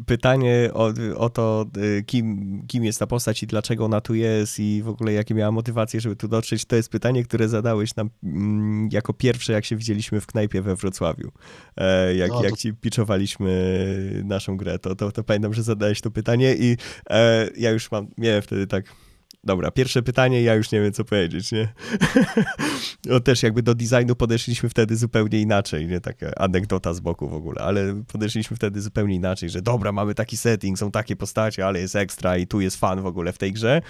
Pytanie 0.06 0.70
o, 0.74 0.92
o 1.16 1.30
to, 1.30 1.66
e, 1.98 2.02
kim, 2.02 2.62
kim 2.66 2.84
jest 2.84 2.98
ta 2.98 3.06
postać 3.06 3.42
i 3.42 3.46
dlaczego 3.46 3.84
ona 3.84 4.00
tu 4.00 4.14
jest 4.14 4.58
i 4.60 4.82
w 4.82 4.88
ogóle 4.88 5.12
jakie 5.12 5.34
miała 5.34 5.52
motywacje, 5.52 6.00
żeby 6.00 6.16
tu 6.16 6.28
dotrzeć, 6.28 6.64
to 6.64 6.76
jest 6.76 6.88
pytanie, 6.88 7.24
które 7.24 7.48
zadałeś 7.48 7.96
nam 7.96 8.10
mm, 8.24 8.88
jako 8.92 9.12
pierwsze, 9.12 9.52
jak 9.52 9.64
się 9.64 9.76
widzieliśmy 9.76 10.20
w 10.20 10.26
knajpie 10.26 10.62
we 10.62 10.76
Wrocławiu. 10.76 11.32
E, 11.76 12.14
Jak, 12.14 12.30
No, 12.30 12.38
to- 12.38 12.44
jak 12.44 12.56
ci 12.56 12.74
pitchowaliśmy 12.74 14.22
naszą 14.24 14.56
grę, 14.56 14.78
to, 14.78 14.94
to, 14.96 15.12
to 15.12 15.24
pamiętam, 15.24 15.54
że 15.54 15.62
zadałeś 15.62 16.00
to 16.00 16.10
pytanie 16.10 16.54
i 16.58 16.76
ja 17.56 17.70
już 17.70 17.90
mam, 17.90 18.06
miałem 18.18 18.42
wtedy 18.42 18.66
tak 18.66 18.84
Dobra, 19.44 19.70
pierwsze 19.70 20.02
pytanie, 20.02 20.42
ja 20.42 20.54
już 20.54 20.72
nie 20.72 20.80
wiem, 20.80 20.92
co 20.92 21.04
powiedzieć, 21.04 21.52
nie? 21.52 21.68
no 23.06 23.20
też 23.20 23.42
jakby 23.42 23.62
do 23.62 23.74
designu 23.74 24.16
podeszliśmy 24.16 24.68
wtedy 24.68 24.96
zupełnie 24.96 25.40
inaczej, 25.40 25.86
nie? 25.86 26.00
Taka 26.00 26.26
anegdota 26.36 26.94
z 26.94 27.00
boku 27.00 27.28
w 27.28 27.34
ogóle, 27.34 27.60
ale 27.60 28.02
podeszliśmy 28.12 28.56
wtedy 28.56 28.80
zupełnie 28.80 29.14
inaczej, 29.14 29.50
że 29.50 29.62
dobra, 29.62 29.92
mamy 29.92 30.14
taki 30.14 30.36
setting, 30.36 30.78
są 30.78 30.90
takie 30.90 31.16
postacie, 31.16 31.66
ale 31.66 31.80
jest 31.80 31.96
ekstra 31.96 32.36
i 32.36 32.46
tu 32.46 32.60
jest 32.60 32.76
fan 32.76 33.02
w 33.02 33.06
ogóle 33.06 33.32
w 33.32 33.38
tej 33.38 33.52
grze. 33.52 33.82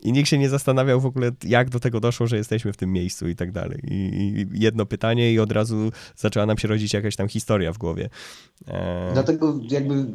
I 0.00 0.12
nikt 0.12 0.28
się 0.28 0.38
nie 0.38 0.48
zastanawiał 0.48 1.00
w 1.00 1.06
ogóle, 1.06 1.30
jak 1.44 1.70
do 1.70 1.80
tego 1.80 2.00
doszło, 2.00 2.26
że 2.26 2.36
jesteśmy 2.36 2.72
w 2.72 2.76
tym 2.76 2.92
miejscu 2.92 3.28
i 3.28 3.36
tak 3.36 3.52
dalej. 3.52 3.80
I, 3.84 3.94
i 3.94 4.60
jedno 4.62 4.86
pytanie 4.86 5.32
i 5.32 5.38
od 5.38 5.52
razu 5.52 5.90
zaczęła 6.16 6.46
nam 6.46 6.58
się 6.58 6.68
rodzić 6.68 6.92
jakaś 6.92 7.16
tam 7.16 7.28
historia 7.28 7.72
w 7.72 7.78
głowie. 7.78 8.08
E, 8.66 9.10
Dlatego 9.12 9.60
jakby 9.70 10.06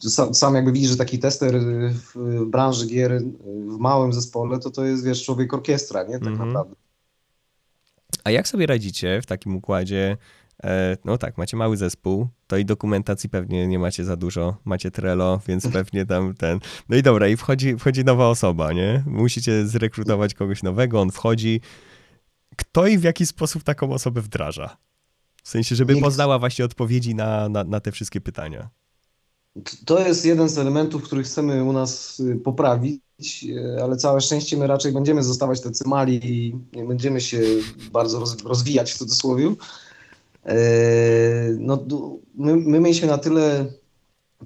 sam, 0.00 0.34
sam 0.34 0.54
jakby 0.54 0.72
widzisz, 0.72 0.90
że 0.90 0.96
taki 0.96 1.18
tester 1.18 1.60
w, 1.92 2.44
branży 2.46 2.86
gier 2.86 3.22
w 3.44 3.78
małym 3.78 4.12
zespole, 4.12 4.58
to 4.58 4.70
to 4.70 4.84
jest, 4.84 5.04
wiesz, 5.04 5.24
człowiek 5.24 5.54
orkiestra, 5.54 6.02
nie? 6.02 6.18
Tak 6.18 6.28
Mhm. 6.28 6.48
naprawdę. 6.48 6.74
A 8.24 8.30
jak 8.30 8.48
sobie 8.48 8.66
radzicie 8.66 9.20
w 9.22 9.26
takim 9.26 9.56
układzie? 9.56 10.16
E, 10.64 10.96
No 11.04 11.18
tak, 11.18 11.38
macie 11.38 11.56
mały 11.56 11.76
zespół, 11.76 12.28
to 12.46 12.56
i 12.56 12.64
dokumentacji 12.64 13.28
pewnie 13.30 13.66
nie 13.66 13.78
macie 13.78 14.04
za 14.04 14.16
dużo, 14.16 14.56
macie 14.64 14.90
Trello, 14.90 15.40
więc 15.48 15.68
pewnie 15.72 16.06
tam 16.06 16.34
ten... 16.34 16.58
No 16.88 16.96
i 16.96 17.02
dobra, 17.02 17.28
i 17.28 17.36
wchodzi, 17.36 17.76
wchodzi 17.76 18.04
nowa 18.04 18.28
osoba, 18.28 18.72
nie? 18.72 19.02
Musicie 19.06 19.66
zrekrutować 19.66 20.34
kogoś 20.34 20.62
nowego, 20.62 21.00
on 21.00 21.10
wchodzi. 21.10 21.60
Kto 22.56 22.86
i 22.86 22.98
w 22.98 23.02
jaki 23.02 23.26
sposób 23.26 23.62
taką 23.62 23.92
osobę 23.92 24.20
wdraża? 24.20 24.76
W 25.42 25.48
sensie, 25.48 25.74
żeby 25.76 25.94
Nikt. 25.94 26.04
poznała 26.04 26.38
właśnie 26.38 26.64
odpowiedzi 26.64 27.14
na, 27.14 27.48
na, 27.48 27.64
na 27.64 27.80
te 27.80 27.92
wszystkie 27.92 28.20
pytania. 28.20 28.70
To 29.84 29.98
jest 30.06 30.24
jeden 30.24 30.48
z 30.48 30.58
elementów, 30.58 31.02
który 31.02 31.22
chcemy 31.22 31.64
u 31.64 31.72
nas 31.72 32.20
y, 32.20 32.36
poprawić, 32.36 33.00
y, 33.44 33.82
ale 33.82 33.96
całe 33.96 34.20
szczęście 34.20 34.56
my 34.56 34.66
raczej 34.66 34.92
będziemy 34.92 35.22
zostawać 35.22 35.60
tacy 35.60 35.88
mali 35.88 36.20
i 36.22 36.54
nie 36.72 36.84
będziemy 36.84 37.20
się 37.20 37.40
bardzo 37.92 38.20
roz, 38.20 38.42
rozwijać 38.44 38.92
w 38.92 38.98
cudzysłowie. 38.98 39.54
E, 40.48 41.56
No, 41.58 41.84
my, 42.34 42.56
my 42.56 42.80
mieliśmy 42.80 43.08
na 43.08 43.18
tyle 43.18 43.66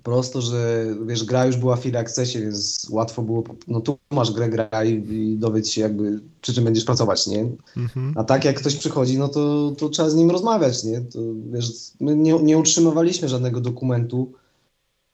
prosto, 0.03 0.41
że 0.41 0.87
wiesz, 1.07 1.25
gra 1.25 1.47
już 1.47 1.57
była 1.57 1.77
w 1.77 1.87
Early 1.87 1.99
Accessie, 1.99 2.41
więc 2.41 2.87
łatwo 2.91 3.23
było, 3.23 3.45
no 3.69 3.81
tu 3.81 3.99
masz 4.11 4.31
grę, 4.33 4.49
graj 4.49 5.05
i 5.11 5.37
dowiedz 5.37 5.69
się 5.69 5.81
jakby, 5.81 6.21
przy 6.41 6.55
czym 6.55 6.65
będziesz 6.65 6.85
pracować, 6.85 7.27
nie? 7.27 7.49
Mhm. 7.77 8.13
A 8.17 8.25
tak 8.25 8.45
jak 8.45 8.57
ktoś 8.57 8.77
przychodzi, 8.77 9.19
no 9.19 9.29
to, 9.29 9.73
to 9.79 9.89
trzeba 9.89 10.11
z 10.11 10.15
nim 10.15 10.31
rozmawiać, 10.31 10.85
nie? 10.85 11.01
To, 11.01 11.19
wiesz, 11.53 11.93
my 12.01 12.17
nie, 12.17 12.43
nie 12.43 12.59
utrzymywaliśmy 12.59 13.29
żadnego 13.29 13.61
dokumentu 13.61 14.33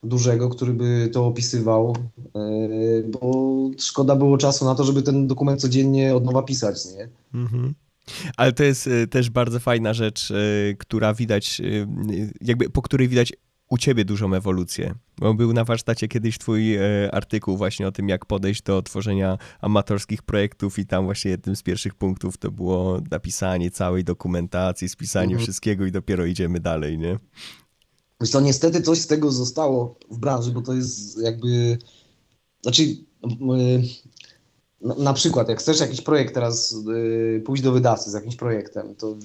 dużego, 0.02 0.48
który 0.48 0.72
by 0.72 1.10
to 1.12 1.26
opisywał, 1.26 1.96
yy, 2.34 3.04
bo 3.20 3.54
szkoda 3.78 4.16
było 4.16 4.38
czasu 4.38 4.64
na 4.64 4.74
to, 4.74 4.84
żeby 4.84 5.02
ten 5.02 5.26
dokument 5.26 5.60
codziennie 5.60 6.16
od 6.16 6.24
nowa 6.24 6.42
pisać, 6.42 6.86
nie? 6.86 7.08
Mhm. 7.34 7.74
Ale 8.36 8.52
to 8.52 8.64
jest 8.64 8.86
y, 8.86 9.06
też 9.06 9.30
bardzo 9.30 9.60
fajna 9.60 9.94
rzecz, 9.94 10.30
y, 10.30 10.76
która 10.78 11.14
widać, 11.14 11.60
y, 11.60 11.86
jakby 12.40 12.70
po 12.70 12.82
której 12.82 13.08
widać 13.08 13.32
u 13.70 13.78
ciebie 13.78 14.04
dużą 14.04 14.34
ewolucję. 14.34 14.94
Bo 15.18 15.34
był 15.34 15.52
na 15.52 15.64
warsztacie 15.64 16.08
kiedyś 16.08 16.38
twój 16.38 16.78
artykuł 17.12 17.56
właśnie 17.56 17.88
o 17.88 17.92
tym, 17.92 18.08
jak 18.08 18.26
podejść 18.26 18.62
do 18.62 18.82
tworzenia 18.82 19.38
amatorskich 19.60 20.22
projektów 20.22 20.78
i 20.78 20.86
tam 20.86 21.04
właśnie 21.04 21.30
jednym 21.30 21.56
z 21.56 21.62
pierwszych 21.62 21.94
punktów 21.94 22.36
to 22.38 22.50
było 22.50 23.00
napisanie 23.10 23.70
całej 23.70 24.04
dokumentacji, 24.04 24.88
spisanie 24.88 25.32
Mhm. 25.32 25.42
wszystkiego 25.42 25.86
i 25.86 25.92
dopiero 25.92 26.24
idziemy 26.26 26.60
dalej, 26.60 26.98
nie? 26.98 27.18
Wiesz 28.20 28.30
co, 28.30 28.40
niestety 28.40 28.82
coś 28.82 28.98
z 28.98 29.06
tego 29.06 29.30
zostało 29.30 29.98
w 30.10 30.18
branży, 30.18 30.50
bo 30.50 30.62
to 30.62 30.74
jest 30.74 31.22
jakby, 31.22 31.78
znaczy 32.62 32.82
na, 34.80 34.94
na 34.94 35.12
przykład 35.12 35.48
jak 35.48 35.58
chcesz 35.58 35.80
jakiś 35.80 36.00
projekt 36.00 36.34
teraz 36.34 36.76
yy, 36.86 37.42
pójść 37.46 37.62
do 37.62 37.72
wydawcy 37.72 38.10
z 38.10 38.14
jakimś 38.14 38.36
projektem, 38.36 38.94
to 38.94 39.16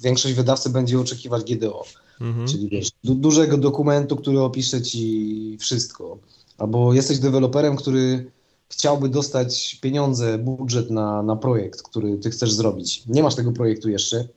większość 0.00 0.34
wydawcy 0.34 0.70
będzie 0.70 1.00
oczekiwać 1.00 1.44
GDO. 1.44 1.84
Mhm. 2.20 2.48
Czyli 2.48 2.68
wiesz, 2.68 2.90
du 3.04 3.14
dużego 3.14 3.58
dokumentu, 3.58 4.16
który 4.16 4.40
opisze 4.40 4.82
ci 4.82 5.56
wszystko. 5.60 6.18
Albo 6.58 6.94
jesteś 6.94 7.18
deweloperem, 7.18 7.76
który 7.76 8.30
chciałby 8.68 9.08
dostać 9.08 9.78
pieniądze, 9.80 10.38
budżet 10.38 10.90
na, 10.90 11.22
na 11.22 11.36
projekt, 11.36 11.82
który 11.82 12.18
ty 12.18 12.30
chcesz 12.30 12.52
zrobić. 12.52 13.02
Nie 13.06 13.22
masz 13.22 13.34
tego 13.34 13.52
projektu 13.52 13.90
jeszcze, 13.90 14.28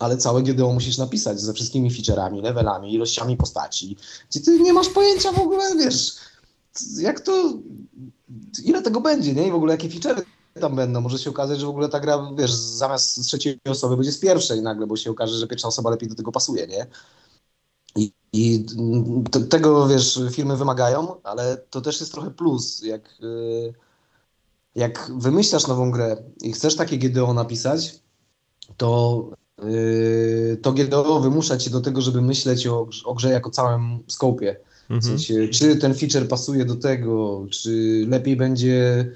ale 0.00 0.16
całe 0.16 0.42
GDO 0.42 0.72
musisz 0.72 0.98
napisać 0.98 1.40
ze 1.40 1.52
wszystkimi 1.52 1.90
featureami, 1.90 2.42
levelami, 2.42 2.94
ilościami 2.94 3.36
postaci, 3.36 3.96
gdzie 4.30 4.40
ty 4.40 4.60
nie 4.60 4.72
masz 4.72 4.88
pojęcia 4.88 5.32
w 5.32 5.38
ogóle, 5.38 5.76
wiesz, 5.76 6.12
jak 6.98 7.20
to, 7.20 7.52
ile 8.64 8.82
tego 8.82 9.00
będzie, 9.00 9.34
nie? 9.34 9.48
I 9.48 9.50
w 9.50 9.54
ogóle 9.54 9.74
jakie 9.74 9.88
feature'y 9.88 10.22
tam 10.60 10.76
będą. 10.76 11.00
Może 11.00 11.18
się 11.18 11.30
okazać, 11.30 11.60
że 11.60 11.66
w 11.66 11.70
ogóle 11.70 11.88
ta 11.88 12.00
gra, 12.00 12.32
wiesz, 12.38 12.52
zamiast 12.52 13.16
z 13.16 13.26
trzeciej 13.26 13.58
osoby 13.68 13.96
będzie 13.96 14.12
z 14.12 14.18
pierwszej 14.18 14.62
nagle, 14.62 14.86
bo 14.86 14.96
się 14.96 15.10
okaże, 15.10 15.38
że 15.38 15.46
pierwsza 15.46 15.68
osoba 15.68 15.90
lepiej 15.90 16.08
do 16.08 16.14
tego 16.14 16.32
pasuje, 16.32 16.66
nie? 16.66 16.86
I, 17.96 18.12
i 18.32 18.64
tego, 19.50 19.88
wiesz, 19.88 20.20
firmy 20.32 20.56
wymagają, 20.56 21.22
ale 21.22 21.56
to 21.56 21.80
też 21.80 22.00
jest 22.00 22.12
trochę 22.12 22.30
plus, 22.30 22.82
jak, 22.82 23.18
y, 23.22 23.74
jak 24.74 25.10
wymyślasz 25.18 25.66
nową 25.66 25.90
grę 25.90 26.16
i 26.42 26.52
chcesz 26.52 26.76
takie 26.76 26.98
GDO 26.98 27.34
napisać, 27.34 28.00
to, 28.76 29.24
y, 29.64 30.58
to 30.62 30.72
GDO 30.72 31.20
wymusza 31.20 31.56
cię 31.56 31.70
do 31.70 31.80
tego, 31.80 32.00
żeby 32.00 32.22
myśleć 32.22 32.66
o, 32.66 32.88
o 33.04 33.14
grze 33.14 33.30
jako 33.30 33.50
całym 33.50 33.98
skopie. 34.08 34.56
W 34.90 34.92
Mhm. 34.92 35.02
sensie, 35.18 35.48
czy 35.48 35.76
ten 35.76 35.94
feature 35.94 36.28
pasuje 36.28 36.64
do 36.64 36.76
tego, 36.76 37.46
czy 37.50 38.04
lepiej 38.08 38.36
będzie 38.36 39.06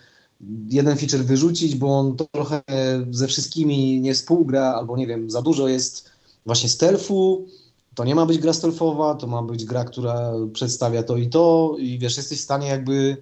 jeden 0.70 0.96
feature 0.96 1.24
wyrzucić, 1.24 1.74
bo 1.74 1.98
on 1.98 2.16
trochę 2.32 2.62
ze 3.10 3.26
wszystkimi 3.26 4.00
nie 4.00 4.14
współgra, 4.14 4.74
albo 4.74 4.96
nie 4.96 5.06
wiem, 5.06 5.30
za 5.30 5.42
dużo 5.42 5.68
jest 5.68 6.10
właśnie 6.46 6.68
stealthu, 6.68 7.46
to 7.94 8.04
nie 8.04 8.14
ma 8.14 8.26
być 8.26 8.38
gra 8.38 8.52
stealthowa, 8.52 9.14
to 9.14 9.26
ma 9.26 9.42
być 9.42 9.64
gra, 9.64 9.84
która 9.84 10.32
przedstawia 10.52 11.02
to 11.02 11.16
i 11.16 11.28
to 11.28 11.76
i 11.78 11.98
wiesz, 11.98 12.16
jesteś 12.16 12.38
w 12.38 12.42
stanie 12.42 12.68
jakby 12.68 13.16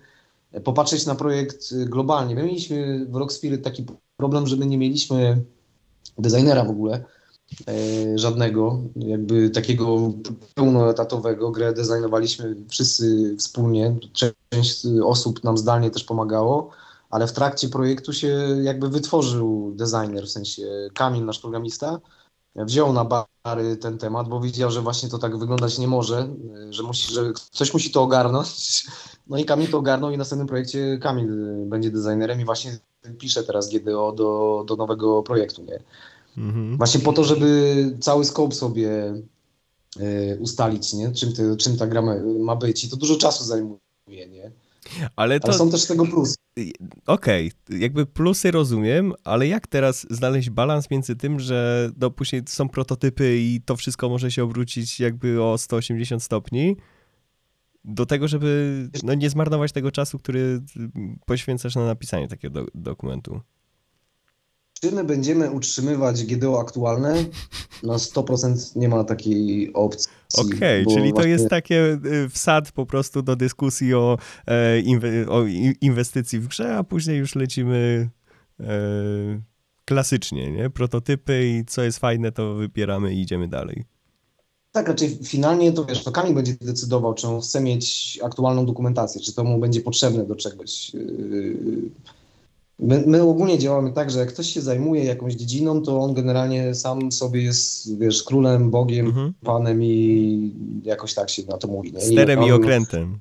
popatrzeć 0.65 1.07
na 1.07 1.15
projekt 1.15 1.75
globalnie. 1.75 2.35
My 2.35 2.43
mieliśmy 2.43 3.07
w 3.07 3.17
Rock 3.17 3.33
Spirit 3.33 3.63
taki 3.65 3.85
problem, 4.17 4.47
że 4.47 4.57
my 4.57 4.67
nie 4.67 4.79
mieliśmy 4.79 5.43
designera 6.19 6.65
w 6.65 6.71
ogóle 6.71 7.05
żadnego, 8.15 8.81
jakby 8.97 9.51
takiego 9.51 10.13
pełnoetatowego. 10.55 11.51
Grę 11.51 11.73
designowaliśmy 11.73 12.57
wszyscy 12.69 13.37
wspólnie, 13.39 13.97
część 14.13 14.87
osób 15.05 15.45
nam 15.45 15.59
zdalnie 15.59 15.91
też 15.91 16.05
pomagało, 16.05 16.71
ale 17.11 17.27
w 17.27 17.33
trakcie 17.33 17.69
projektu 17.69 18.13
się 18.13 18.29
jakby 18.63 18.89
wytworzył 18.89 19.73
designer, 19.75 20.25
w 20.25 20.31
sensie 20.31 20.63
Kamil, 20.95 21.25
nasz 21.25 21.39
programista, 21.39 22.01
wziął 22.57 22.93
na 22.93 23.05
bary 23.45 23.77
ten 23.77 23.99
temat, 23.99 24.29
bo 24.29 24.41
widział, 24.41 24.71
że 24.71 24.81
właśnie 24.81 25.09
to 25.09 25.19
tak 25.19 25.39
wyglądać 25.39 25.79
nie 25.79 25.89
może, 25.89 26.29
że, 26.71 26.83
musi, 26.83 27.15
że 27.15 27.65
musi 27.73 27.91
to 27.91 28.03
ogarnąć. 28.03 28.87
No 29.27 29.39
i 29.39 29.45
Kamil 29.45 29.71
to 29.71 29.79
ogarnął 29.79 30.11
i 30.11 30.15
w 30.15 30.19
następnym 30.19 30.49
projekcie 30.49 30.99
Kamil 31.03 31.29
będzie 31.67 31.91
designerem 31.91 32.41
i 32.41 32.45
właśnie 32.45 32.79
pisze 33.19 33.45
teraz 33.45 33.71
GDO 33.71 34.13
do, 34.13 34.65
do 34.67 34.77
nowego 34.77 35.23
projektu, 35.23 35.63
nie? 35.63 35.83
Mhm. 36.37 36.77
Właśnie 36.77 37.01
po 37.01 37.13
to, 37.13 37.25
żeby 37.25 37.97
cały 38.01 38.25
scope 38.25 38.55
sobie 38.55 39.15
y, 40.01 40.39
ustalić, 40.41 40.93
nie? 40.93 41.13
Czym, 41.13 41.33
ty, 41.33 41.57
czym 41.57 41.77
ta 41.77 41.87
gra 41.87 42.03
ma, 42.03 42.15
ma, 42.39 42.57
być 42.57 42.85
i 42.85 42.89
to 42.89 42.97
dużo 42.97 43.17
czasu 43.17 43.45
zajmuje, 43.45 43.79
nie? 44.09 44.51
Ale, 45.17 45.41
to... 45.41 45.49
ale 45.49 45.59
są 45.59 45.71
też 45.71 45.83
z 45.83 45.87
tego 45.87 46.07
plusy. 46.07 46.35
Okej, 47.07 47.53
okay. 47.67 47.79
jakby 47.79 48.07
plusy 48.07 48.51
rozumiem, 48.51 49.13
ale 49.25 49.49
jak 49.49 49.67
teraz 49.67 50.07
znaleźć 50.11 50.51
balans 50.51 50.91
między 50.91 51.17
tym, 51.17 51.41
że 51.41 51.91
no 52.01 52.11
później 52.11 52.43
są 52.49 52.69
prototypy 52.69 53.39
i 53.39 53.61
to 53.65 53.77
wszystko 53.77 54.09
może 54.09 54.31
się 54.31 54.45
obrócić 54.45 55.01
jakby 55.01 55.43
o 55.43 55.59
180 55.59 56.23
stopni, 56.23 56.77
do 57.85 58.07
tego, 58.07 58.29
żeby 58.29 58.89
no, 59.03 59.15
nie 59.15 59.31
zmarnować 59.31 59.73
tego 59.73 59.91
czasu, 59.91 60.19
który 60.19 60.61
poświęcasz 61.27 61.75
na 61.75 61.87
napisanie 61.87 62.29
takiego 62.29 62.65
do 62.65 62.71
dokumentu. 62.75 63.41
Czy 64.85 64.93
my 64.93 65.05
będziemy 65.05 65.51
utrzymywać 65.51 66.25
GDO 66.25 66.61
aktualne? 66.61 67.15
Na 67.83 67.95
100% 67.95 68.77
nie 68.77 68.89
ma 68.89 69.05
takiej 69.05 69.73
opcji. 69.73 70.13
Okej, 70.35 70.83
okay, 70.83 70.97
czyli 70.97 71.13
to 71.13 71.27
jest 71.27 71.49
takie 71.49 71.99
y, 72.05 72.29
wsad 72.29 72.73
po 72.73 72.87
prostu 72.87 73.23
do 73.23 73.37
dyskusji 73.37 73.95
o, 73.95 74.19
e, 74.47 74.81
inwe, 74.81 75.09
o 75.29 75.45
inwestycji 75.81 76.39
w 76.39 76.49
grze, 76.49 76.77
a 76.77 76.85
później 76.85 77.19
już 77.19 77.35
lecimy 77.35 78.11
e, 78.61 78.67
klasycznie, 79.85 80.51
nie? 80.51 80.71
Prototypy 80.71 81.49
i 81.49 81.65
co 81.65 81.83
jest 81.83 81.99
fajne, 81.99 82.33
to 82.33 82.55
wypieramy 82.55 83.15
i 83.15 83.21
idziemy 83.21 83.49
dalej. 83.49 83.85
Tak, 84.73 84.89
raczej 84.89 85.19
finalnie 85.25 85.73
to 85.73 85.85
wiesz, 85.85 86.05
to 86.05 86.13
Kamil 86.13 86.35
będzie 86.35 86.55
decydował, 86.61 87.15
czy 87.15 87.29
on 87.29 87.41
chce 87.41 87.61
mieć 87.61 88.19
aktualną 88.25 88.67
dokumentację, 88.67 89.21
czy 89.21 89.35
to 89.35 89.45
mu 89.45 89.59
będzie 89.59 89.81
potrzebne 89.81 90.27
do 90.27 90.37
czegoś. 90.37 90.95
Yy, 90.95 91.91
My, 92.83 93.05
my, 93.07 93.23
ogólnie 93.23 93.59
działamy 93.59 93.93
tak, 93.93 94.11
że 94.11 94.19
jak 94.19 94.29
ktoś 94.29 94.47
się 94.47 94.61
zajmuje 94.61 95.05
jakąś 95.05 95.35
dziedziną, 95.35 95.83
to 95.83 96.01
on 96.01 96.15
generalnie 96.15 96.75
sam 96.75 97.13
sobie 97.13 97.43
jest, 97.43 97.99
wiesz, 97.99 98.23
królem, 98.23 98.71
bogiem, 98.71 99.07
mhm. 99.07 99.33
panem 99.45 99.83
i 99.83 100.53
jakoś 100.85 101.15
tak 101.15 101.31
się 101.31 101.43
na 101.49 101.59
to 101.59 101.69
mówi. 101.69 101.93
Nie? 101.93 102.01
Sterem 102.01 102.43
i, 102.43 102.47
i 102.47 102.53
okrętem. 102.53 103.21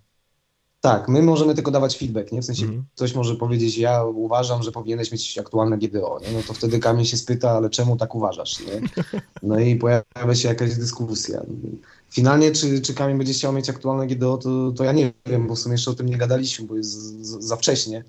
Tak, 0.81 1.09
my 1.09 1.21
możemy 1.21 1.55
tylko 1.55 1.71
dawać 1.71 1.97
feedback, 1.97 2.31
nie? 2.31 2.41
W 2.41 2.45
sensie 2.45 2.63
mhm. 2.63 2.83
ktoś 2.95 3.15
może 3.15 3.35
powiedzieć, 3.35 3.77
ja 3.77 4.05
uważam, 4.05 4.63
że 4.63 4.71
powinieneś 4.71 5.11
mieć 5.11 5.37
aktualne 5.37 5.77
GDO, 5.77 6.19
nie? 6.21 6.37
No 6.37 6.43
to 6.47 6.53
wtedy 6.53 6.79
Kamil 6.79 7.05
się 7.05 7.17
spyta, 7.17 7.51
ale 7.51 7.69
czemu 7.69 7.97
tak 7.97 8.15
uważasz, 8.15 8.59
nie? 8.59 8.81
No 9.43 9.59
i 9.59 9.75
pojawia 9.75 10.35
się 10.35 10.47
jakaś 10.47 10.75
dyskusja. 10.75 11.41
Finalnie, 12.09 12.51
czy, 12.51 12.81
czy 12.81 12.93
Kamil 12.93 13.17
będzie 13.17 13.33
chciał 13.33 13.53
mieć 13.53 13.69
aktualne 13.69 14.07
GDO, 14.07 14.37
to, 14.37 14.71
to 14.71 14.83
ja 14.83 14.91
nie 14.91 15.13
wiem, 15.25 15.47
bo 15.47 15.55
w 15.55 15.59
sumie 15.59 15.73
jeszcze 15.73 15.91
o 15.91 15.93
tym 15.93 16.09
nie 16.09 16.17
gadaliśmy, 16.17 16.67
bo 16.67 16.77
jest 16.77 17.21
za 17.21 17.55
wcześnie. 17.55 18.03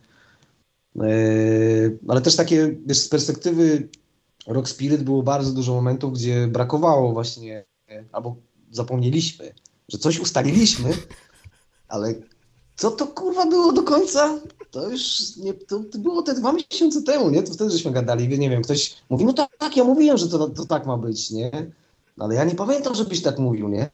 Yy, 0.97 1.99
ale 2.09 2.21
też 2.21 2.37
takie, 2.37 2.77
wiesz, 2.87 2.99
z 2.99 3.09
perspektywy 3.09 3.89
Rock 4.47 4.69
Spirit 4.69 5.03
było 5.03 5.23
bardzo 5.23 5.53
dużo 5.53 5.75
momentów, 5.75 6.13
gdzie 6.13 6.47
brakowało 6.47 7.13
właśnie, 7.13 7.65
albo 8.13 8.37
zapomnieliśmy, 8.71 9.55
że 9.89 9.99
coś 9.99 10.21
ustaliliśmy, 10.21 10.91
ale 11.89 12.15
co 12.77 12.91
to 12.91 13.07
kurwa 13.07 13.47
było 13.47 13.73
do 13.73 13.83
końca? 13.83 14.39
To 14.71 14.91
już 14.91 15.37
nie, 15.37 15.55
to, 15.55 15.81
to 15.93 15.99
było 15.99 16.23
te 16.23 16.35
dwa 16.35 16.53
miesiące 16.53 17.03
temu, 17.03 17.31
nie? 17.31 17.43
To 17.43 17.53
wtedy 17.53 17.71
żeśmy 17.71 17.91
gadali, 17.91 18.39
nie 18.39 18.51
wiem, 18.51 18.63
ktoś 18.63 18.97
mówi, 19.11 19.25
no 19.25 19.33
tak, 19.33 19.57
tak 19.59 19.77
ja 19.77 19.85
mówiłem, 19.85 20.19
że 20.19 20.29
to, 20.29 20.49
to 20.49 20.65
tak 20.65 20.87
ma 20.87 20.97
być, 20.97 21.31
nie? 21.31 21.73
Ale 22.19 22.35
ja 22.35 22.45
nie 22.45 22.55
pamiętam, 22.55 22.95
żebyś 22.95 23.23
tak 23.23 23.39
mówił, 23.39 23.69
nie? 23.69 23.91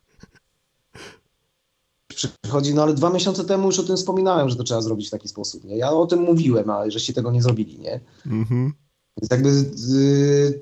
Przychodzi, 2.27 2.75
no 2.75 2.83
ale 2.83 2.95
dwa 2.95 3.11
miesiące 3.11 3.45
temu 3.45 3.67
już 3.67 3.79
o 3.79 3.83
tym 3.83 3.97
wspominałem, 3.97 4.49
że 4.49 4.57
to 4.57 4.65
trzeba 4.65 4.81
zrobić 4.81 5.09
w 5.09 5.11
taki 5.11 5.29
sposób, 5.29 5.65
nie? 5.65 5.77
Ja 5.77 5.91
o 5.91 6.07
tym 6.07 6.21
mówiłem, 6.21 6.71
a 6.71 6.91
żeście 6.91 7.13
tego 7.13 7.31
nie 7.31 7.43
zrobili, 7.43 7.79
nie? 7.79 8.01
Mhm. 8.27 8.73
Więc 9.17 9.31
jakby 9.31 9.49
y, 9.49 10.61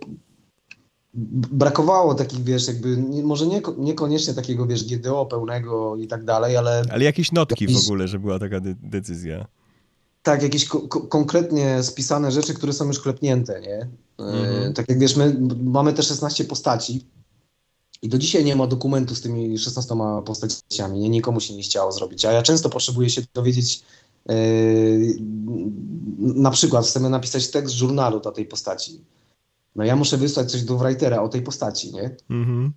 brakowało 1.52 2.14
takich, 2.14 2.44
wiesz, 2.44 2.68
jakby, 2.68 2.96
nie, 2.96 3.22
może 3.22 3.46
nie, 3.46 3.62
niekoniecznie 3.78 4.34
takiego, 4.34 4.66
wiesz, 4.66 4.84
GDO 4.84 5.26
pełnego 5.26 5.96
i 5.96 6.06
tak 6.06 6.24
dalej, 6.24 6.56
ale... 6.56 6.82
Ale 6.90 7.04
jakieś 7.04 7.32
notki 7.32 7.66
w 7.66 7.84
ogóle, 7.84 8.08
że 8.08 8.18
była 8.18 8.38
taka 8.38 8.60
de 8.60 8.74
decyzja. 8.82 9.46
Tak, 10.22 10.42
jakieś 10.42 10.64
ko 10.64 10.80
konkretnie 10.88 11.82
spisane 11.82 12.32
rzeczy, 12.32 12.54
które 12.54 12.72
są 12.72 12.86
już 12.86 13.00
klepnięte, 13.00 13.60
nie? 13.60 13.78
Y, 13.80 13.88
mhm. 14.18 14.74
tak 14.74 14.88
jak 14.88 14.98
wiesz, 14.98 15.16
my 15.16 15.36
mamy 15.64 15.92
te 15.92 16.02
16 16.02 16.44
postaci, 16.44 17.06
i 18.06 18.08
do 18.08 18.18
dzisiaj 18.18 18.44
nie 18.44 18.56
ma 18.56 18.66
dokumentu 18.66 19.14
z 19.14 19.20
tymi 19.20 19.58
16 19.58 19.94
postaciami, 20.24 20.98
nie, 20.98 21.08
nikomu 21.08 21.40
się 21.40 21.54
nie 21.54 21.62
chciało 21.62 21.92
zrobić. 21.92 22.24
A 22.24 22.32
ja 22.32 22.42
często 22.42 22.68
potrzebuję 22.68 23.10
się 23.10 23.22
dowiedzieć, 23.34 23.82
yy, 24.28 25.16
na 26.18 26.50
przykład 26.50 26.86
chcemy 26.86 27.10
napisać 27.10 27.50
tekst 27.50 27.74
z 27.74 27.78
żurnalu 27.78 28.20
do 28.20 28.32
tej 28.32 28.46
postaci. 28.46 29.00
No 29.76 29.84
ja 29.84 29.96
muszę 29.96 30.16
wysłać 30.16 30.50
coś 30.50 30.62
do 30.62 30.78
writera 30.78 31.22
o 31.22 31.28
tej 31.28 31.42
postaci, 31.42 31.92
nie? 31.92 32.16
Mm-hmm. 32.30 32.70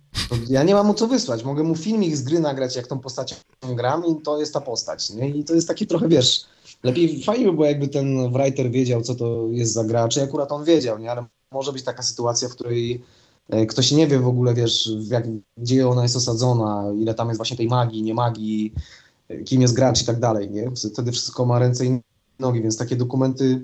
Ja 0.48 0.62
nie 0.62 0.74
mam 0.74 0.86
mu 0.86 0.94
co 0.94 1.06
wysłać. 1.06 1.44
Mogę 1.44 1.62
mu 1.62 1.76
filmik 1.76 2.16
z 2.16 2.22
gry 2.22 2.40
nagrać, 2.40 2.76
jak 2.76 2.86
tą 2.86 2.98
postacią 2.98 3.36
gram 3.62 4.02
i 4.06 4.22
to 4.22 4.40
jest 4.40 4.54
ta 4.54 4.60
postać, 4.60 5.10
nie? 5.10 5.28
I 5.28 5.44
to 5.44 5.54
jest 5.54 5.68
taki 5.68 5.86
trochę, 5.86 6.08
wiesz, 6.08 6.44
lepiej, 6.82 7.22
fajnie 7.24 7.46
by 7.46 7.52
było 7.52 7.66
jakby 7.66 7.88
ten 7.88 8.32
writer 8.32 8.70
wiedział, 8.70 9.02
co 9.02 9.14
to 9.14 9.46
jest 9.50 9.72
za 9.72 9.84
gra, 9.84 10.08
czy 10.08 10.22
akurat 10.22 10.52
on 10.52 10.64
wiedział, 10.64 10.98
nie? 10.98 11.10
Ale 11.10 11.24
może 11.52 11.72
być 11.72 11.82
taka 11.82 12.02
sytuacja, 12.02 12.48
w 12.48 12.54
której 12.54 13.02
E, 13.50 13.66
ktoś 13.66 13.92
nie 13.92 14.06
wie 14.06 14.18
w 14.18 14.26
ogóle, 14.26 14.54
wiesz, 14.54 14.90
jak, 15.02 15.24
gdzie 15.56 15.88
ona 15.88 16.02
jest 16.02 16.16
osadzona, 16.16 16.84
ile 16.98 17.14
tam 17.14 17.28
jest 17.28 17.38
właśnie 17.38 17.56
tej 17.56 17.68
magii, 17.68 18.02
nie 18.02 18.14
magii, 18.14 18.72
e, 19.28 19.42
kim 19.42 19.62
jest 19.62 19.74
gracz 19.74 20.02
i 20.02 20.04
tak 20.04 20.20
dalej, 20.20 20.50
nie? 20.50 20.70
Wtedy 20.92 21.12
wszystko 21.12 21.46
ma 21.46 21.58
ręce 21.58 21.86
i 21.86 22.00
nogi, 22.38 22.62
więc 22.62 22.76
takie 22.76 22.96
dokumenty 22.96 23.62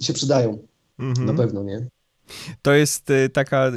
się 0.00 0.12
przydają. 0.12 0.58
Mhm. 0.98 1.26
Na 1.26 1.34
pewno, 1.34 1.62
nie? 1.62 1.86
To 2.62 2.74
jest 2.74 3.10
y, 3.10 3.28
taka, 3.28 3.72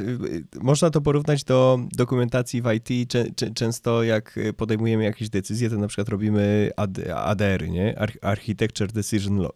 można 0.60 0.90
to 0.90 1.00
porównać 1.00 1.44
do 1.44 1.78
dokumentacji 1.92 2.62
w 2.62 2.72
IT. 2.72 3.12
Często 3.54 4.02
jak 4.02 4.38
podejmujemy 4.56 5.04
jakieś 5.04 5.28
decyzje, 5.28 5.70
to 5.70 5.76
na 5.76 5.86
przykład 5.86 6.08
robimy 6.08 6.70
ADR, 7.16 7.68
nie? 7.68 7.98
Architecture 8.22 8.92
Decision 8.92 9.46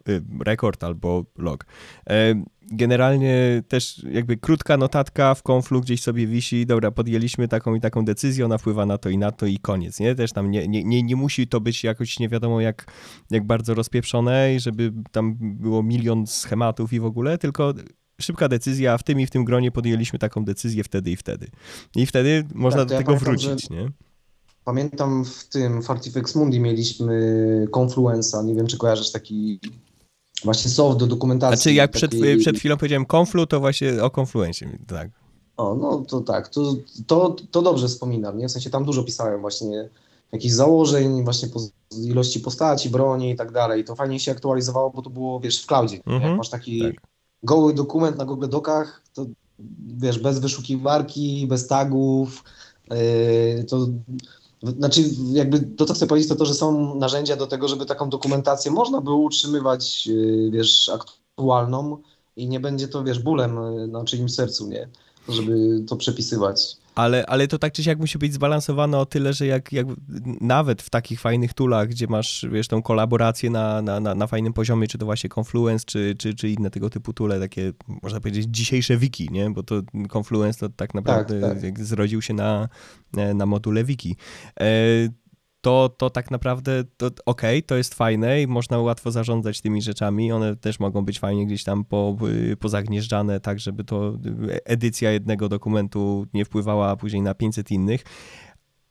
Record 0.45 0.83
albo 0.83 1.25
log. 1.37 1.65
Generalnie 2.71 3.63
też 3.67 4.05
jakby 4.11 4.37
krótka 4.37 4.77
notatka 4.77 5.35
w 5.35 5.43
konflu 5.43 5.81
gdzieś 5.81 6.01
sobie 6.01 6.27
wisi, 6.27 6.65
dobra, 6.65 6.91
podjęliśmy 6.91 7.47
taką 7.47 7.75
i 7.75 7.81
taką 7.81 8.05
decyzję, 8.05 8.45
ona 8.45 8.57
wpływa 8.57 8.85
na 8.85 8.97
to 8.97 9.09
i 9.09 9.17
na 9.17 9.31
to 9.31 9.45
i 9.45 9.59
koniec, 9.59 9.99
nie? 9.99 10.15
Też 10.15 10.31
tam 10.31 10.51
nie, 10.51 10.67
nie, 10.67 10.83
nie, 10.83 11.03
nie 11.03 11.15
musi 11.15 11.47
to 11.47 11.61
być 11.61 11.83
jakoś 11.83 12.19
nie 12.19 12.29
wiadomo 12.29 12.61
jak, 12.61 12.91
jak 13.31 13.47
bardzo 13.47 13.73
rozpieprzone 13.73 14.55
i 14.55 14.59
żeby 14.59 14.93
tam 15.11 15.35
było 15.39 15.83
milion 15.83 16.27
schematów 16.27 16.93
i 16.93 16.99
w 16.99 17.05
ogóle, 17.05 17.37
tylko 17.37 17.73
szybka 18.21 18.47
decyzja, 18.47 18.97
w 18.97 19.03
tym 19.03 19.19
i 19.19 19.25
w 19.25 19.29
tym 19.29 19.45
gronie 19.45 19.71
podjęliśmy 19.71 20.19
taką 20.19 20.45
decyzję 20.45 20.83
wtedy 20.83 21.11
i 21.11 21.15
wtedy. 21.15 21.47
I 21.95 22.05
wtedy 22.05 22.43
można 22.53 22.79
tak, 22.79 22.89
do 22.89 22.97
tego 22.97 23.13
ja 23.13 23.19
wrócić, 23.19 23.69
nie? 23.69 23.91
Pamiętam 24.63 25.25
w 25.25 25.47
tym 25.47 25.81
Fartifex 25.81 26.35
Mundi 26.35 26.59
mieliśmy 26.59 27.67
Confluence'a, 27.71 28.45
nie 28.45 28.55
wiem 28.55 28.67
czy 28.67 28.77
kojarzysz 28.77 29.11
taki 29.11 29.59
właśnie 30.43 30.71
soft 30.71 30.99
do 30.99 31.07
dokumentacji. 31.07 31.57
Znaczy 31.57 31.73
jak 31.73 31.91
takiej... 31.91 32.09
przed, 32.19 32.39
przed 32.39 32.57
chwilą 32.57 32.77
powiedziałem 32.77 33.05
Conflu, 33.05 33.47
to 33.47 33.59
właśnie 33.59 34.03
o 34.03 34.11
Confluencie, 34.19 34.77
tak. 34.87 35.09
O, 35.57 35.75
no 35.75 36.03
to 36.07 36.21
tak, 36.21 36.47
to, 36.47 36.75
to, 37.07 37.35
to 37.51 37.61
dobrze 37.61 37.87
wspominam, 37.87 38.37
nie? 38.37 38.47
W 38.47 38.51
sensie 38.51 38.69
tam 38.69 38.85
dużo 38.85 39.03
pisałem 39.03 39.41
właśnie 39.41 39.89
jakichś 40.31 40.53
założeń, 40.53 41.23
właśnie 41.23 41.49
po, 41.49 41.59
ilości 42.03 42.39
postaci, 42.39 42.89
broni 42.89 43.31
i 43.31 43.35
tak 43.35 43.51
dalej. 43.51 43.83
To 43.83 43.95
fajnie 43.95 44.19
się 44.19 44.31
aktualizowało, 44.31 44.89
bo 44.89 45.01
to 45.01 45.09
było, 45.09 45.39
wiesz, 45.39 45.63
w 45.63 45.65
cloudzie. 45.65 45.95
Mm 45.95 46.03
-hmm. 46.05 46.13
Jak 46.13 46.21
mhm. 46.21 46.37
masz 46.37 46.49
taki 46.49 46.81
tak 46.81 46.93
goły 47.43 47.73
dokument 47.73 48.17
na 48.17 48.25
Google 48.25 48.49
Docach, 48.49 49.01
to 49.13 49.25
wiesz, 49.87 50.19
bez 50.19 50.39
wyszukiwarki, 50.39 51.47
bez 51.47 51.67
tagów, 51.67 52.43
yy, 52.91 53.63
to 53.63 53.87
znaczy 54.71 55.03
jakby 55.31 55.59
to, 55.59 55.85
co 55.85 55.93
chcę 55.93 56.07
powiedzieć, 56.07 56.29
to 56.29 56.35
to, 56.35 56.45
że 56.45 56.53
są 56.53 56.95
narzędzia 56.95 57.35
do 57.35 57.47
tego, 57.47 57.67
żeby 57.67 57.85
taką 57.85 58.09
dokumentację 58.09 58.71
można 58.71 59.01
było 59.01 59.17
utrzymywać, 59.17 60.07
yy, 60.07 60.51
wiesz, 60.51 60.89
aktualną 60.89 61.97
i 62.35 62.47
nie 62.47 62.59
będzie 62.59 62.87
to, 62.87 63.03
wiesz, 63.03 63.19
bólem 63.19 63.55
yy, 63.55 63.87
na 63.87 64.03
czyimś 64.03 64.33
sercu, 64.33 64.67
nie? 64.67 64.89
Żeby 65.29 65.83
to 65.87 65.95
przepisywać. 65.95 66.77
Ale, 66.97 67.25
ale 67.25 67.47
to 67.47 67.59
tak 67.59 67.73
czy 67.73 67.83
siak 67.83 67.99
musi 67.99 68.17
być 68.17 68.33
zbalansowane 68.33 68.97
o 68.97 69.05
tyle, 69.05 69.33
że 69.33 69.45
jak, 69.45 69.73
jak 69.73 69.87
nawet 70.41 70.81
w 70.81 70.89
takich 70.89 71.19
fajnych 71.19 71.53
toolach, 71.53 71.87
gdzie 71.87 72.07
masz, 72.07 72.45
wiesz, 72.51 72.67
tą 72.67 72.81
kolaborację 72.81 73.49
na, 73.49 73.81
na, 73.81 73.99
na, 73.99 74.15
na 74.15 74.27
fajnym 74.27 74.53
poziomie, 74.53 74.87
czy 74.87 74.97
to 74.97 75.05
właśnie 75.05 75.29
Confluence, 75.37 75.85
czy, 75.85 76.15
czy, 76.17 76.35
czy 76.35 76.49
inne 76.49 76.69
tego 76.69 76.89
typu 76.89 77.13
toole, 77.13 77.39
takie, 77.39 77.73
można 78.03 78.19
powiedzieć, 78.19 78.47
dzisiejsze 78.49 78.97
wiki, 78.97 79.29
nie? 79.31 79.49
Bo 79.49 79.63
to 79.63 79.81
Confluence 80.17 80.59
to 80.59 80.69
tak 80.69 80.93
naprawdę 80.93 81.41
tak, 81.41 81.61
tak. 81.61 81.83
zrodził 81.83 82.21
się 82.21 82.33
na, 82.33 82.69
na 83.35 83.45
module 83.45 83.83
wiki. 83.83 84.15
E, 84.59 84.67
to, 85.67 85.89
to 85.89 86.09
tak 86.09 86.31
naprawdę 86.31 86.83
to, 86.97 87.05
okej, 87.07 87.19
okay, 87.25 87.61
to 87.61 87.75
jest 87.75 87.93
fajne 87.93 88.41
i 88.41 88.47
można 88.47 88.79
łatwo 88.79 89.11
zarządzać 89.11 89.61
tymi 89.61 89.81
rzeczami. 89.81 90.31
One 90.31 90.55
też 90.55 90.79
mogą 90.79 91.05
być 91.05 91.19
fajnie 91.19 91.45
gdzieś 91.45 91.63
tam 91.63 91.85
po, 91.85 92.17
y, 92.51 92.57
pozagnieżdżane, 92.57 93.39
tak 93.39 93.59
żeby 93.59 93.83
to 93.83 94.13
y, 94.49 94.63
edycja 94.65 95.11
jednego 95.11 95.49
dokumentu 95.49 96.27
nie 96.33 96.45
wpływała 96.45 96.95
później 96.95 97.21
na 97.21 97.33
500 97.33 97.71
innych. 97.71 98.03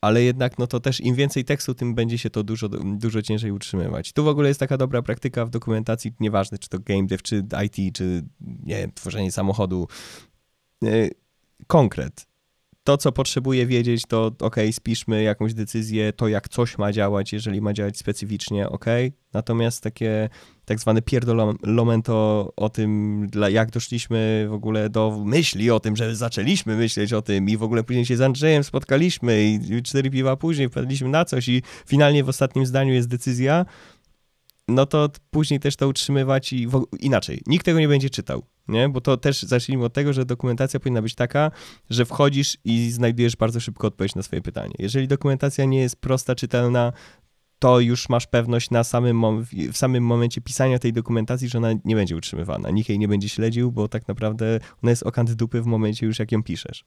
Ale 0.01 0.23
jednak, 0.23 0.59
no 0.59 0.67
to 0.67 0.81
też 0.81 1.01
im 1.01 1.15
więcej 1.15 1.45
tekstu, 1.45 1.75
tym 1.75 1.95
będzie 1.95 2.19
się 2.19 2.31
to 2.31 2.45
dużo, 2.45 2.69
dużo 2.85 3.23
ciężej 3.23 3.51
utrzymywać. 3.51 4.13
Tu 4.13 4.25
w 4.25 4.29
ogóle 4.29 4.49
jest 4.49 4.61
taka 4.61 4.77
dobra 4.77 5.03
praktyka 5.03 5.47
w 5.47 5.51
dokumentacji, 5.51 6.13
nieważne 6.21 6.59
czy 6.59 6.69
to 6.69 6.79
game 6.79 7.07
dev, 7.07 7.23
czy 7.23 7.45
IT, 7.67 7.97
czy 7.97 8.23
nie 8.41 8.89
tworzenie 8.95 9.33
samochodu. 9.33 9.89
Y, 10.85 11.11
konkret 11.67 12.36
to, 12.87 12.97
co 12.97 13.13
potrzebuję 13.13 13.67
wiedzieć, 13.67 14.03
to 14.09 14.33
ok, 14.41 14.57
spiszmy 14.73 15.23
jakąś 15.23 15.55
decyzję, 15.55 16.13
to 16.13 16.29
jak 16.29 16.49
coś 16.49 16.79
ma 16.79 16.93
działać, 16.93 17.33
jeżeli 17.33 17.61
ma 17.61 17.73
działać 17.73 17.99
specyficznie, 17.99 18.69
ok. 18.69 18.85
Natomiast 19.33 19.83
takie 19.83 20.29
tak 20.65 20.81
zwane 20.81 21.03
pierdolomento 21.03 22.53
o 22.57 22.69
tym, 22.69 23.27
jak 23.51 23.71
doszliśmy 23.71 24.47
w 24.49 24.53
ogóle 24.53 24.91
do 24.91 25.23
myśli 25.25 25.71
o 25.71 25.81
tym, 25.81 25.97
że 25.97 26.17
zaczęliśmy 26.17 26.77
myśleć 26.77 27.13
o 27.13 27.23
tym 27.23 27.49
i 27.49 27.57
w 27.57 27.63
ogóle 27.63 27.85
później 27.85 28.07
się 28.07 28.17
z 28.17 28.21
Andrzejem 28.21 28.65
spotkaliśmy 28.65 29.45
i 29.45 29.83
cztery 29.83 30.11
piwa 30.11 30.37
później 30.37 30.69
wpadliśmy 30.69 31.09
na 31.09 31.25
coś 31.25 31.49
i 31.49 31.63
finalnie 31.87 32.25
w 32.25 32.29
ostatnim 32.29 32.67
zdaniu 32.67 32.95
jest 32.95 33.09
decyzja, 33.09 33.67
no 34.69 34.87
to 34.87 35.09
później 35.31 35.61
też 35.61 35.77
to 35.77 35.89
utrzymywać 35.89 36.53
i 36.53 36.67
w... 36.67 36.87
inaczej. 37.01 37.43
Nikt 37.47 37.65
tego 37.65 37.81
nie 37.81 37.89
będzie 37.89 38.11
czytał, 38.11 38.43
nie? 38.69 38.89
Bo 38.89 39.01
to 39.01 39.17
też 39.17 39.43
zacznijmy 39.43 39.85
od 39.85 39.93
tego, 39.93 40.13
że 40.13 40.25
dokumentacja 40.25 40.81
powinna 40.81 41.03
być 41.03 41.15
taka, 41.15 41.51
że 41.91 42.05
wchodzisz 42.05 42.57
i 42.65 42.91
znajdujesz 42.91 43.37
bardzo 43.37 43.61
szybko 43.61 43.87
odpowiedź 43.87 44.15
na 44.15 44.23
swoje 44.23 44.43
pytanie. 44.43 44.75
Jeżeli 44.79 45.09
dokumentacja 45.09 45.65
nie 45.65 45.81
jest 45.81 45.97
prosta, 45.97 46.35
czytelna, 46.35 46.93
to 47.59 47.81
już 47.81 48.09
masz 48.09 48.27
pewność 48.27 48.71
na 48.71 48.85
samym 48.85 49.45
w 49.73 49.77
samym 49.77 50.05
momencie 50.05 50.41
pisania 50.41 50.79
tej 50.79 50.93
dokumentacji, 50.93 51.49
że 51.49 51.59
ona 51.59 51.69
nie 51.85 51.95
będzie 51.95 52.17
utrzymywana. 52.17 52.71
Nikt 52.71 52.89
jej 52.89 52.99
nie 52.99 53.09
będzie 53.09 53.29
śledził, 53.29 53.73
bo 53.73 53.89
tak 53.89 54.09
naprawdę 54.09 54.61
ona 54.83 54.91
jest 54.91 55.03
okant 55.03 55.33
dupy 55.33 55.63
w 55.63 55.67
momencie 55.67 56.07
już 56.07 56.19
jak 56.19 56.33
ją 56.33 56.43
piszesz. 56.43 56.85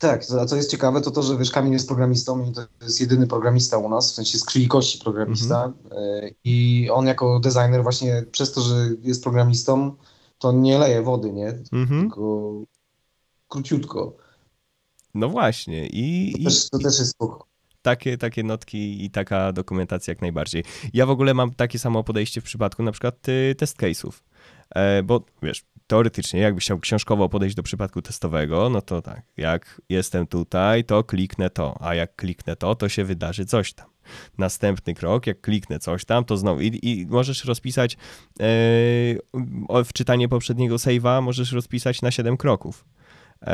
Tak, 0.00 0.22
a 0.40 0.46
co 0.46 0.56
jest 0.56 0.70
ciekawe, 0.70 1.00
to 1.00 1.10
to, 1.10 1.22
że 1.22 1.38
wiesz, 1.38 1.50
Kamil 1.50 1.72
jest 1.72 1.88
programistą 1.88 2.50
i 2.50 2.52
to 2.52 2.60
jest 2.82 3.00
jedyny 3.00 3.26
programista 3.26 3.78
u 3.78 3.88
nas, 3.88 4.12
w 4.12 4.14
sensie 4.14 4.38
z 4.38 4.44
krwi 4.44 4.68
kości 4.68 4.98
programista 4.98 5.72
mm-hmm. 5.72 6.34
i 6.44 6.88
on 6.92 7.06
jako 7.06 7.40
designer 7.40 7.82
właśnie 7.82 8.24
przez 8.32 8.52
to, 8.52 8.60
że 8.60 8.74
jest 9.02 9.22
programistą, 9.22 9.96
to 10.38 10.52
nie 10.52 10.78
leje 10.78 11.02
wody, 11.02 11.32
nie? 11.32 11.52
Mm-hmm. 11.52 12.00
Tylko 12.00 12.52
króciutko. 13.48 14.16
No 15.14 15.28
właśnie 15.28 15.86
i... 15.86 16.32
To, 16.32 16.44
też, 16.44 16.70
to 16.70 16.78
też 16.78 16.98
jest 16.98 17.10
spoko. 17.10 17.46
Takie, 17.82 18.18
takie 18.18 18.42
notki 18.42 19.04
i 19.04 19.10
taka 19.10 19.52
dokumentacja 19.52 20.10
jak 20.10 20.20
najbardziej. 20.20 20.64
Ja 20.92 21.06
w 21.06 21.10
ogóle 21.10 21.34
mam 21.34 21.54
takie 21.54 21.78
samo 21.78 22.04
podejście 22.04 22.40
w 22.40 22.44
przypadku 22.44 22.82
na 22.82 22.92
przykład 22.92 23.28
y, 23.28 23.54
test 23.58 23.78
case'ów, 23.78 24.12
e, 24.70 25.02
bo 25.02 25.24
wiesz, 25.42 25.64
teoretycznie, 25.90 26.40
jakbyś 26.40 26.64
chciał 26.64 26.78
książkowo 26.78 27.28
podejść 27.28 27.56
do 27.56 27.62
przypadku 27.62 28.02
testowego, 28.02 28.70
no 28.70 28.82
to 28.82 29.02
tak, 29.02 29.22
jak 29.36 29.80
jestem 29.88 30.26
tutaj, 30.26 30.84
to 30.84 31.04
kliknę 31.04 31.50
to, 31.50 31.76
a 31.80 31.94
jak 31.94 32.16
kliknę 32.16 32.56
to, 32.56 32.74
to 32.74 32.88
się 32.88 33.04
wydarzy 33.04 33.46
coś 33.46 33.72
tam. 33.72 33.86
Następny 34.38 34.94
krok, 34.94 35.26
jak 35.26 35.40
kliknę 35.40 35.78
coś 35.78 36.04
tam, 36.04 36.24
to 36.24 36.36
znowu 36.36 36.60
i, 36.60 36.78
i 36.82 37.06
możesz 37.06 37.44
rozpisać 37.44 37.96
yy, 38.38 39.84
wczytanie 39.84 40.28
poprzedniego 40.28 40.76
save'a, 40.76 41.22
możesz 41.22 41.52
rozpisać 41.52 42.02
na 42.02 42.10
7 42.10 42.36
kroków. 42.36 42.84
Yy, 43.46 43.52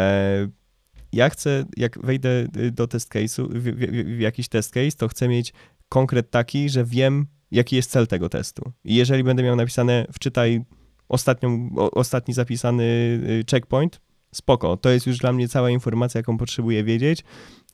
ja 1.12 1.30
chcę, 1.30 1.64
jak 1.76 1.98
wejdę 2.06 2.46
do 2.72 2.86
test 2.86 3.14
case'u, 3.14 3.48
w, 3.50 3.62
w, 3.62 4.16
w, 4.16 4.20
jakiś 4.20 4.48
test 4.48 4.72
case, 4.72 4.96
to 4.96 5.08
chcę 5.08 5.28
mieć 5.28 5.52
konkret 5.88 6.30
taki, 6.30 6.68
że 6.68 6.84
wiem, 6.84 7.26
jaki 7.50 7.76
jest 7.76 7.90
cel 7.90 8.06
tego 8.06 8.28
testu. 8.28 8.72
I 8.84 8.94
jeżeli 8.94 9.24
będę 9.24 9.42
miał 9.42 9.56
napisane 9.56 10.06
wczytaj 10.12 10.64
ostatnią, 11.08 11.70
ostatni 11.76 12.34
zapisany 12.34 12.82
y, 12.82 13.44
checkpoint, 13.50 14.00
spoko. 14.32 14.76
To 14.76 14.90
jest 14.90 15.06
już 15.06 15.18
dla 15.18 15.32
mnie 15.32 15.48
cała 15.48 15.70
informacja, 15.70 16.18
jaką 16.18 16.38
potrzebuję 16.38 16.84
wiedzieć, 16.84 17.24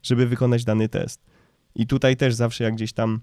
żeby 0.03 0.27
wykonać 0.27 0.65
dany 0.65 0.89
test. 0.89 1.25
I 1.75 1.87
tutaj 1.87 2.17
też 2.17 2.35
zawsze 2.35 2.65
jak 2.65 2.75
gdzieś 2.75 2.93
tam 2.93 3.21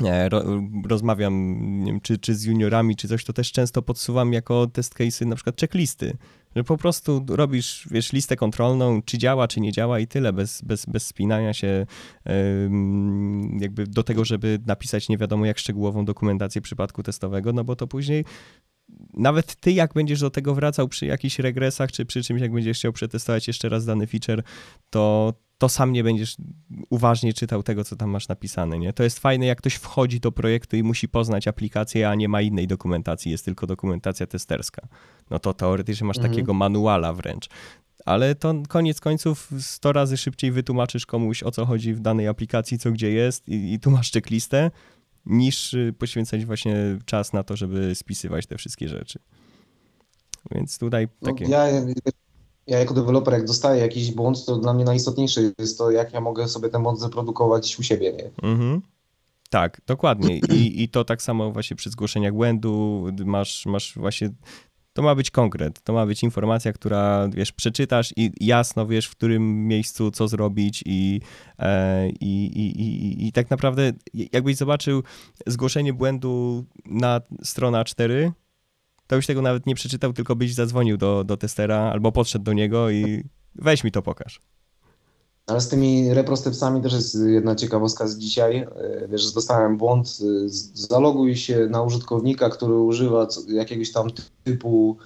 nie, 0.00 0.28
ro, 0.28 0.42
rozmawiam, 0.88 1.56
nie 1.84 1.92
wiem, 1.92 2.00
czy, 2.00 2.18
czy 2.18 2.34
z 2.34 2.44
juniorami, 2.44 2.96
czy 2.96 3.08
coś, 3.08 3.24
to 3.24 3.32
też 3.32 3.52
często 3.52 3.82
podsuwam 3.82 4.32
jako 4.32 4.66
test 4.66 4.94
case'y 4.94 5.26
na 5.26 5.34
przykład 5.34 5.60
checklisty, 5.60 6.16
że 6.56 6.64
po 6.64 6.76
prostu 6.76 7.24
robisz, 7.28 7.88
wiesz, 7.90 8.12
listę 8.12 8.36
kontrolną, 8.36 9.02
czy 9.02 9.18
działa, 9.18 9.48
czy 9.48 9.60
nie 9.60 9.72
działa 9.72 9.98
i 9.98 10.06
tyle, 10.06 10.32
bez, 10.32 10.62
bez, 10.62 10.86
bez 10.86 11.06
spinania 11.06 11.52
się 11.54 11.86
jakby 13.60 13.86
do 13.86 14.02
tego, 14.02 14.24
żeby 14.24 14.58
napisać 14.66 15.08
nie 15.08 15.18
wiadomo 15.18 15.46
jak 15.46 15.58
szczegółową 15.58 16.04
dokumentację 16.04 16.60
przypadku 16.60 17.02
testowego, 17.02 17.52
no 17.52 17.64
bo 17.64 17.76
to 17.76 17.86
później 17.86 18.24
nawet 19.14 19.54
ty, 19.54 19.72
jak 19.72 19.94
będziesz 19.94 20.20
do 20.20 20.30
tego 20.30 20.54
wracał 20.54 20.88
przy 20.88 21.06
jakichś 21.06 21.38
regresach, 21.38 21.92
czy 21.92 22.06
przy 22.06 22.22
czymś, 22.22 22.40
jak 22.40 22.52
będziesz 22.52 22.78
chciał 22.78 22.92
przetestować 22.92 23.48
jeszcze 23.48 23.68
raz 23.68 23.84
dany 23.84 24.06
feature, 24.06 24.42
to, 24.90 25.34
to 25.58 25.68
sam 25.68 25.92
nie 25.92 26.04
będziesz 26.04 26.36
uważnie 26.90 27.32
czytał 27.32 27.62
tego, 27.62 27.84
co 27.84 27.96
tam 27.96 28.10
masz 28.10 28.28
napisane, 28.28 28.78
nie? 28.78 28.92
To 28.92 29.02
jest 29.02 29.18
fajne, 29.18 29.46
jak 29.46 29.58
ktoś 29.58 29.74
wchodzi 29.74 30.20
do 30.20 30.32
projektu 30.32 30.76
i 30.76 30.82
musi 30.82 31.08
poznać 31.08 31.48
aplikację, 31.48 32.08
a 32.08 32.14
nie 32.14 32.28
ma 32.28 32.40
innej 32.40 32.66
dokumentacji, 32.66 33.30
jest 33.30 33.44
tylko 33.44 33.66
dokumentacja 33.66 34.26
testerska. 34.26 34.88
No 35.30 35.38
to 35.38 35.54
teoretycznie 35.54 36.06
masz 36.06 36.16
mhm. 36.16 36.34
takiego 36.34 36.54
manuala 36.54 37.12
wręcz. 37.12 37.48
Ale 38.04 38.34
to 38.34 38.54
koniec 38.68 39.00
końców 39.00 39.50
100 39.60 39.92
razy 39.92 40.16
szybciej 40.16 40.52
wytłumaczysz 40.52 41.06
komuś, 41.06 41.42
o 41.42 41.50
co 41.50 41.66
chodzi 41.66 41.94
w 41.94 42.00
danej 42.00 42.28
aplikacji, 42.28 42.78
co 42.78 42.90
gdzie 42.90 43.10
jest 43.10 43.48
i, 43.48 43.72
i 43.72 43.80
tu 43.80 43.90
masz 43.90 44.12
checklistę, 44.12 44.70
niż 45.28 45.74
y, 45.74 45.94
poświęcać 45.98 46.44
właśnie 46.44 46.98
czas 47.04 47.32
na 47.32 47.42
to, 47.42 47.56
żeby 47.56 47.94
spisywać 47.94 48.46
te 48.46 48.56
wszystkie 48.56 48.88
rzeczy. 48.88 49.18
Więc 50.50 50.78
tutaj 50.78 51.08
no, 51.22 51.28
takie... 51.28 51.44
No, 51.44 51.50
ja, 51.50 51.66
ja 52.66 52.78
jako 52.78 52.94
deweloper, 52.94 53.34
jak 53.34 53.44
dostaję 53.44 53.82
jakiś 53.82 54.10
błąd, 54.10 54.44
to 54.44 54.56
dla 54.56 54.74
mnie 54.74 54.84
najistotniejsze 54.84 55.40
jest 55.58 55.78
to, 55.78 55.90
jak 55.90 56.12
ja 56.12 56.20
mogę 56.20 56.48
sobie 56.48 56.68
ten 56.68 56.82
błąd 56.82 57.00
zreprodukować 57.00 57.78
u 57.78 57.82
siebie. 57.82 58.12
Nie? 58.12 58.50
Mhm. 58.50 58.82
Tak, 59.50 59.80
dokładnie. 59.86 60.38
I, 60.38 60.82
I 60.82 60.88
to 60.88 61.04
tak 61.04 61.22
samo 61.22 61.52
właśnie 61.52 61.76
przy 61.76 61.90
zgłoszeniach 61.90 62.32
błędu 62.32 63.06
masz, 63.24 63.66
masz 63.66 63.94
właśnie 63.96 64.30
to 64.98 65.02
ma 65.02 65.14
być 65.14 65.30
konkret, 65.30 65.82
to 65.82 65.92
ma 65.92 66.06
być 66.06 66.22
informacja, 66.22 66.72
która, 66.72 67.28
wiesz, 67.28 67.52
przeczytasz 67.52 68.14
i 68.16 68.30
jasno 68.40 68.86
wiesz, 68.86 69.06
w 69.06 69.10
którym 69.10 69.66
miejscu 69.66 70.10
co 70.10 70.28
zrobić 70.28 70.82
i, 70.86 71.20
e, 71.58 72.08
i, 72.08 72.46
i, 72.46 72.82
i, 72.82 73.26
i 73.26 73.32
tak 73.32 73.50
naprawdę 73.50 73.92
jakbyś 74.32 74.56
zobaczył 74.56 75.02
zgłoszenie 75.46 75.92
błędu 75.92 76.64
na 76.86 77.20
strona 77.42 77.84
4, 77.84 78.32
to 79.06 79.16
byś 79.16 79.26
tego 79.26 79.42
nawet 79.42 79.66
nie 79.66 79.74
przeczytał, 79.74 80.12
tylko 80.12 80.36
byś 80.36 80.54
zadzwonił 80.54 80.96
do, 80.96 81.24
do 81.24 81.36
testera 81.36 81.78
albo 81.78 82.12
podszedł 82.12 82.44
do 82.44 82.52
niego 82.52 82.90
i 82.90 83.24
weź 83.54 83.84
mi 83.84 83.92
to 83.92 84.02
pokaż. 84.02 84.40
Ale 85.48 85.60
z 85.60 85.68
tymi 85.68 86.14
reprostepsami 86.14 86.82
też 86.82 86.92
jest 86.92 87.18
jedna 87.26 87.54
ciekawostka 87.54 88.06
z 88.06 88.18
dzisiaj. 88.18 88.56
E, 88.56 89.08
wiesz, 89.08 89.32
dostałem 89.32 89.76
błąd, 89.76 90.18
e, 90.20 90.24
zaloguj 90.74 91.36
się 91.36 91.66
na 91.70 91.82
użytkownika, 91.82 92.50
który 92.50 92.74
używa 92.74 93.26
jakiegoś 93.48 93.92
tam 93.92 94.08
typu, 94.44 94.96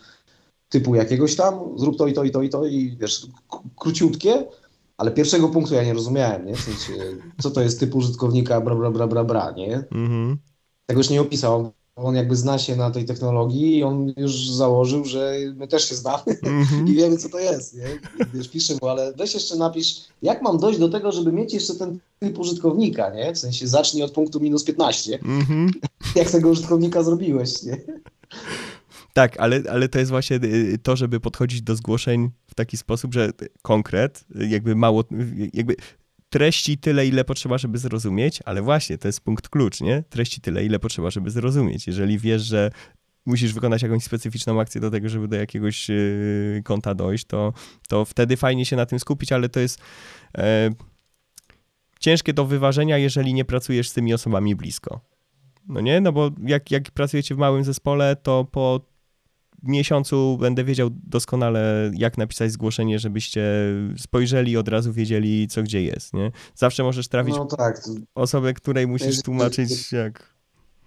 typu 0.68 0.95
jakiegoś 0.95 1.36
tam, 1.36 1.61
zrób 1.76 1.99
to 1.99 2.07
i 2.07 2.12
to 2.12 2.24
i 2.24 2.30
to 2.30 2.43
i 2.43 2.49
to 2.49 2.66
i 2.66 2.97
wiesz, 3.01 3.26
króciutkie, 3.76 4.47
ale 4.97 5.11
pierwszego 5.11 5.49
punktu 5.49 5.74
ja 5.74 5.84
nie 5.84 5.95
rozumiałem, 5.95 6.47
nie? 6.47 6.55
W 6.55 6.61
sensie, 6.61 6.93
co 7.40 7.51
to 7.51 7.62
jest 7.62 7.80
typ 7.80 7.95
użytkownika, 7.95 8.61
bra, 8.61 8.74
bra, 8.74 8.90
bra, 8.90 9.07
bra, 9.07 9.24
bra, 9.24 9.51
nie? 9.51 9.74
Mhm. 9.76 10.38
Tego 10.86 11.01
już 11.01 11.11
nie 11.11 11.20
opisał 11.20 11.72
on 11.97 12.14
jakby 12.14 12.36
zna 12.36 12.59
się 12.59 12.76
na 12.76 12.90
tej 12.90 13.05
technologii 13.05 13.78
i 13.78 13.82
on 13.82 14.12
już 14.16 14.51
założył, 14.51 15.05
że 15.05 15.34
my 15.57 15.68
też 15.68 15.88
się 15.88 15.95
znamy 15.95 16.22
mm 16.43 16.64
-hmm. 16.64 16.90
i 16.90 16.95
wiemy, 16.95 17.16
co 17.16 17.28
to 17.28 17.38
jest, 17.38 17.74
nie? 17.74 17.86
Wiesz, 18.34 18.49
pisze 18.49 18.74
mu, 18.82 18.88
ale 18.88 19.12
weź 19.12 19.34
jeszcze 19.34 19.57
napisz, 19.57 20.01
jak 20.22 20.43
mam 20.43 20.59
dojść 20.59 20.78
do 20.78 20.88
tego, 20.88 21.12
żeby 21.12 21.32
mieć 21.32 21.55
jeszcze 21.55 21.74
ten 21.74 21.99
typ 22.18 22.38
użytkownika, 22.38 23.11
nie? 23.11 23.34
W 23.34 23.38
sensie 23.38 23.68
zacznij 23.68 24.03
od 24.03 24.12
punktu 24.12 24.40
minus 24.40 24.64
15. 24.64 25.18
Mm 25.24 25.43
-hmm. 25.43 25.70
jak 26.16 26.30
tego 26.30 26.49
użytkownika 26.49 27.03
zrobiłeś, 27.03 27.62
nie? 27.62 27.76
Tak, 29.12 29.40
ale, 29.40 29.62
ale 29.70 29.88
to 29.88 29.99
jest 29.99 30.11
właśnie 30.11 30.36
y, 30.45 30.78
to, 30.82 30.97
żeby 30.97 31.20
podchodzić 31.20 31.62
do 31.62 31.76
zgłoszeń 31.76 32.30
w 32.47 32.55
taki 32.55 32.76
sposób, 32.76 33.14
że 33.14 33.30
konkret, 33.62 34.24
jakby 34.49 34.76
mało, 34.76 35.05
jakby 35.53 35.76
treści 36.32 36.78
tyle, 36.78 37.06
ile 37.06 37.24
potrzeba, 37.24 37.58
żeby 37.58 37.78
zrozumieć, 37.78 38.40
ale 38.44 38.62
właśnie 38.62 38.98
to 38.98 39.08
jest 39.08 39.20
punkt 39.20 39.48
klucz, 39.48 39.80
nie? 39.80 40.04
Treści 40.10 40.40
tyle, 40.40 40.64
ile 40.64 40.78
potrzeba, 40.78 41.10
żeby 41.10 41.30
zrozumieć. 41.30 41.86
Jeżeli 41.86 42.18
wiesz, 42.18 42.42
że 42.42 42.70
musisz 43.26 43.52
wykonać 43.52 43.82
jakąś 43.82 44.04
specyficzną 44.04 44.60
akcję 44.60 44.80
do 44.80 44.90
tego, 44.90 45.08
żeby 45.08 45.28
do 45.28 45.36
jakiegoś 45.36 45.88
yy, 45.88 46.62
konta 46.64 46.94
dojść, 46.94 47.24
to, 47.24 47.52
to 47.88 48.04
wtedy 48.04 48.36
fajnie 48.36 48.66
się 48.66 48.76
na 48.76 48.86
tym 48.86 48.98
skupić, 48.98 49.32
ale 49.32 49.48
to 49.48 49.60
jest 49.60 49.80
e, 50.38 50.70
ciężkie 52.00 52.32
do 52.32 52.44
wyważenia, 52.44 52.98
jeżeli 52.98 53.34
nie 53.34 53.44
pracujesz 53.44 53.88
z 53.88 53.92
tymi 53.92 54.14
osobami 54.14 54.56
blisko. 54.56 55.00
No 55.68 55.80
nie? 55.80 56.00
No 56.00 56.12
bo 56.12 56.30
jak, 56.46 56.70
jak 56.70 56.90
pracujecie 56.90 57.34
w 57.34 57.38
małym 57.38 57.64
zespole, 57.64 58.16
to 58.16 58.44
po 58.44 58.80
miesiącu 59.62 60.38
będę 60.40 60.64
wiedział 60.64 60.88
doskonale, 61.06 61.90
jak 61.94 62.18
napisać 62.18 62.52
zgłoszenie, 62.52 62.98
żebyście 62.98 63.44
spojrzeli, 63.98 64.56
od 64.56 64.68
razu 64.68 64.92
wiedzieli, 64.92 65.48
co 65.48 65.62
gdzie 65.62 65.82
jest, 65.82 66.14
nie? 66.14 66.32
Zawsze 66.54 66.82
możesz 66.82 67.08
trafić 67.08 67.34
No 67.36 67.44
tak. 67.44 67.82
osobę, 68.14 68.54
której 68.54 68.86
musisz 68.86 69.22
tłumaczyć, 69.22 69.92
jak... 69.92 70.32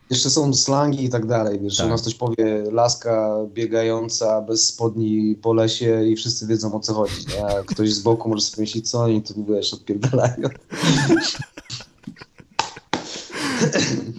Jeszcze 0.10 0.30
są 0.30 0.54
slangi 0.54 1.06
i 1.06 1.10
tak 1.10 1.26
dalej, 1.26 1.60
wiesz, 1.60 1.78
Tak. 1.78 1.86
u 1.86 1.90
nas 1.90 2.02
ktoś 2.02 2.16
powie 2.16 2.64
laska 2.72 3.36
biegająca 3.54 4.42
bez 4.42 4.68
spodni 4.68 5.36
po 5.42 5.54
lesie 5.54 6.06
i 6.06 6.16
wszyscy 6.16 6.48
wiedzą 6.48 6.74
o 6.74 6.80
co 6.80 6.94
chodzi, 6.94 7.14
a 7.50 7.64
ktoś 7.64 7.94
z 7.94 8.00
boku 8.02 8.30
może 8.30 8.42
sobie 8.42 8.62
myśleć, 8.62 8.90
co 8.92 9.00
oni 9.00 9.22
tu, 9.22 9.46
wiesz, 9.46 9.74
odpierdalają. 9.74 10.50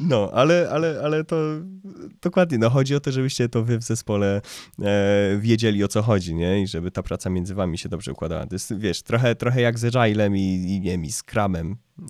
No, 0.00 0.30
ale, 0.32 0.68
ale, 0.72 1.00
ale 1.04 1.24
to 1.24 1.36
dokładnie, 2.22 2.58
no 2.58 2.70
chodzi 2.70 2.94
o 2.94 3.00
to, 3.00 3.12
żebyście 3.12 3.48
to 3.48 3.64
wy 3.64 3.78
w 3.78 3.82
zespole 3.82 4.40
e, 4.82 5.38
wiedzieli 5.38 5.84
o 5.84 5.88
co 5.88 6.02
chodzi, 6.02 6.34
nie? 6.34 6.62
I 6.62 6.66
żeby 6.66 6.90
ta 6.90 7.02
praca 7.02 7.30
między 7.30 7.54
wami 7.54 7.78
się 7.78 7.88
dobrze 7.88 8.12
układała. 8.12 8.46
To 8.46 8.54
jest, 8.54 8.78
wiesz, 8.78 9.02
trochę, 9.02 9.34
trochę 9.34 9.60
jak 9.60 9.78
z 9.78 9.96
Agilem 9.96 10.36
i, 10.36 10.40
i, 10.40 10.80
nie 10.80 10.90
wiem, 10.90 11.04
i 11.04 11.10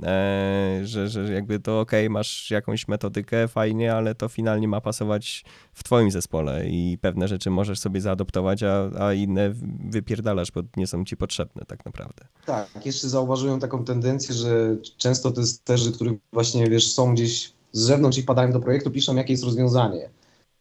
e, 0.03 0.80
że, 0.82 1.09
że 1.09 1.32
jakby 1.32 1.61
to 1.61 1.80
okej, 1.80 2.11
masz 2.11 2.51
jakąś 2.51 2.88
metodykę, 2.88 3.49
fajnie, 3.49 3.94
ale 3.94 4.14
to 4.14 4.28
finalnie 4.28 4.68
ma 4.68 4.80
pasować 4.80 5.44
w 5.72 5.84
twoim 5.84 6.11
zespole 6.11 6.68
i 6.68 6.99
pewne 7.01 7.28
rzeczy 7.28 7.51
możesz 7.51 7.78
sobie 7.78 8.01
zaadoptować, 8.01 8.62
a, 8.62 8.90
a 8.99 9.12
inne 9.12 9.53
wypierdalasz, 9.90 10.51
bo 10.51 10.62
nie 10.76 10.86
są 10.86 11.05
ci 11.05 11.16
potrzebne 11.16 11.62
tak 11.66 11.84
naprawdę. 11.84 12.26
Tak, 12.47 12.86
jeszcze 12.86 13.09
zauważyłem 13.09 13.61
taką 13.61 13.84
tendencję, 13.84 14.34
że 14.34 14.76
często 14.97 15.30
testerzy, 15.30 15.92
którzy 15.92 16.18
właśnie, 16.32 16.70
wiesz, 16.70 16.92
są 16.92 17.14
gdzieś 17.14 17.55
z 17.77 17.81
zewnątrz 17.81 18.18
i 18.18 18.22
wpadają 18.22 18.53
do 18.53 18.61
projektu, 18.61 18.91
piszą 18.91 19.16
jakie 19.16 19.33
jest 19.33 19.45
rozwiązanie. 19.45 20.11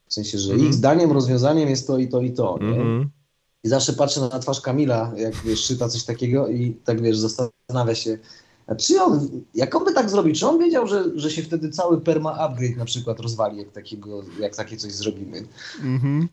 W 0.08 0.14
sensie, 0.14 0.38
że 0.38 0.52
Mhm. 0.52 0.70
ich 0.70 0.76
zdaniem 0.76 1.12
rozwiązaniem 1.12 1.70
jest 1.70 1.88
to 1.88 1.98
i 1.98 2.08
to 2.08 2.22
i 2.22 2.32
to, 2.32 2.58
nie? 2.62 2.68
Mhm. 2.68 3.10
I 3.64 3.70
zawsze 3.70 3.94
patrzę 3.94 4.22
na 4.22 4.40
twarz 4.40 4.62
Kamila, 4.62 5.12
jak 5.18 5.36
wiesz, 5.36 5.68
czyta 5.68 5.90
coś 5.90 6.04
takiego 6.04 6.48
i 6.48 6.74
tak 6.86 7.02
wiesz, 7.02 7.18
zastanawia 7.18 7.96
się, 7.96 8.18
a 8.68 8.76
czy 8.76 9.02
on, 9.02 9.30
jak 9.54 9.76
on 9.76 9.86
by 9.86 9.94
tak 9.94 10.10
zrobił, 10.10 10.36
czy 10.36 10.48
on 10.48 10.60
wiedział, 10.60 10.88
że, 10.88 11.04
że 11.16 11.32
się 11.32 11.44
wtedy 11.44 11.70
cały 11.70 12.02
perma 12.02 12.34
upgrade 12.34 12.78
na 12.78 12.86
przykład 12.86 13.20
rozwali, 13.20 13.58
jak, 13.58 13.72
takiego, 13.72 14.24
jak 14.40 14.56
takie 14.56 14.78
coś 14.78 14.92
zrobimy. 14.92 15.44
Mhm. 15.84 16.28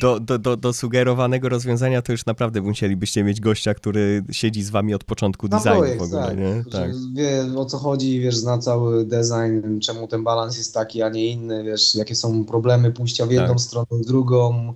Do, 0.00 0.20
do, 0.20 0.38
do, 0.38 0.56
do 0.56 0.72
sugerowanego 0.72 1.48
rozwiązania 1.48 2.02
to 2.02 2.12
już 2.12 2.26
naprawdę 2.26 2.62
musielibyście 2.62 3.24
mieć 3.24 3.40
gościa, 3.40 3.74
który 3.74 4.24
siedzi 4.30 4.62
z 4.62 4.70
wami 4.70 4.94
od 4.94 5.04
początku 5.04 5.48
Na 5.48 5.56
designu 5.56 5.78
projekt, 5.78 6.00
w 6.00 6.02
ogóle, 6.02 6.22
tak, 6.22 6.38
nie? 6.38 6.64
Tak. 6.72 6.90
Wie 7.14 7.46
o 7.56 7.64
co 7.64 7.78
chodzi, 7.78 8.20
wiesz, 8.20 8.36
zna 8.36 8.58
cały 8.58 9.04
design, 9.04 9.78
czemu 9.82 10.08
ten 10.08 10.24
balans 10.24 10.58
jest 10.58 10.74
taki, 10.74 11.02
a 11.02 11.08
nie 11.08 11.26
inny, 11.26 11.64
wiesz, 11.64 11.94
jakie 11.94 12.14
są 12.14 12.44
problemy 12.44 12.92
pójścia 12.92 13.26
w 13.26 13.30
jedną 13.30 13.48
Tak. 13.48 13.60
stronę, 13.60 13.86
w 13.90 14.06
drugą. 14.06 14.74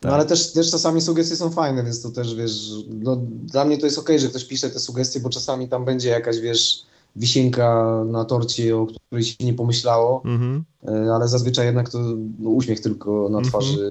Tak. 0.00 0.10
No 0.10 0.14
ale 0.14 0.26
też, 0.26 0.52
też 0.52 0.70
czasami 0.70 1.00
sugestie 1.00 1.36
są 1.36 1.50
fajne, 1.50 1.84
więc 1.84 2.02
to 2.02 2.10
też, 2.10 2.34
wiesz, 2.34 2.70
no, 2.88 3.16
dla 3.26 3.64
mnie 3.64 3.78
to 3.78 3.86
jest 3.86 3.98
okej, 3.98 4.20
że 4.20 4.28
ktoś 4.28 4.44
pisze 4.44 4.70
te 4.70 4.80
sugestie, 4.80 5.20
bo 5.20 5.30
czasami 5.30 5.68
tam 5.68 5.84
będzie 5.84 6.08
jakaś, 6.08 6.40
wiesz, 6.40 6.82
wisienka 7.16 7.84
na 8.06 8.24
torcie, 8.24 8.76
o 8.76 8.86
której 8.86 9.24
się 9.24 9.44
nie 9.44 9.54
pomyślało, 9.54 10.22
Mhm. 10.24 10.64
e, 10.88 11.14
ale 11.14 11.28
zazwyczaj 11.28 11.66
jednak 11.66 11.88
to 11.90 11.98
no, 12.38 12.50
uśmiech 12.50 12.80
tylko 12.80 13.10
na 13.30 13.38
Mhm. 13.38 13.44
twarzy 13.44 13.90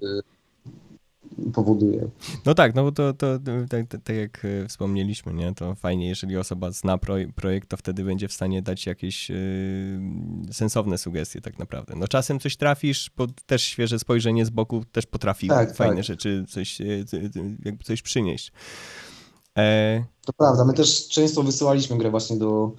powoduje. 1.53 2.07
No 2.45 2.53
tak, 2.55 2.75
no 2.75 2.83
bo 2.83 2.91
to, 2.91 3.13
to, 3.13 3.39
to 3.39 3.51
tak, 3.69 3.87
tak, 3.89 4.01
tak 4.03 4.15
jak 4.15 4.45
e, 4.45 4.67
wspomnieliśmy, 4.67 5.33
nie? 5.33 5.53
To 5.55 5.75
fajnie, 5.75 6.07
jeżeli 6.07 6.37
osoba 6.37 6.71
zna 6.71 6.97
proj- 6.97 7.31
projekt, 7.33 7.69
to 7.69 7.77
wtedy 7.77 8.03
będzie 8.03 8.27
w 8.27 8.33
stanie 8.33 8.61
dać 8.61 8.85
jakieś 8.85 9.31
y, 9.31 9.99
sensowne 10.51 10.97
sugestie 10.97 11.41
tak 11.41 11.59
naprawdę. 11.59 11.93
No 11.95 12.07
czasem 12.07 12.39
coś 12.39 12.57
trafisz, 12.57 13.11
bo 13.17 13.27
też 13.45 13.61
świeże 13.63 13.99
spojrzenie 13.99 14.45
z 14.45 14.49
boku 14.49 14.83
też 14.91 15.05
potrafi 15.05 15.47
Tak, 15.47 15.75
fajne 15.75 15.95
tak. 15.95 16.03
rzeczy, 16.05 16.45
coś, 16.49 16.79
jakby 17.65 17.83
coś 17.83 18.01
przynieść. 18.01 18.51
E, 19.57 20.03
To 20.25 20.33
prawda, 20.33 20.65
my 20.65 20.73
też 20.73 21.07
często 21.07 21.43
wysyłaliśmy 21.43 21.97
grę 21.97 22.09
właśnie 22.11 22.37
do, 22.37 22.71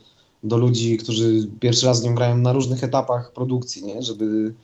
do 0.42 0.56
ludzi, 0.56 0.96
którzy 0.96 1.48
pierwszy 1.60 1.86
raz 1.86 2.00
z 2.00 2.04
nią 2.04 2.14
grają 2.14 2.36
na 2.36 2.52
różnych 2.52 2.84
etapach 2.84 3.32
produkcji, 3.32 3.84
nie? 3.84 4.02
Żeby 4.02 4.54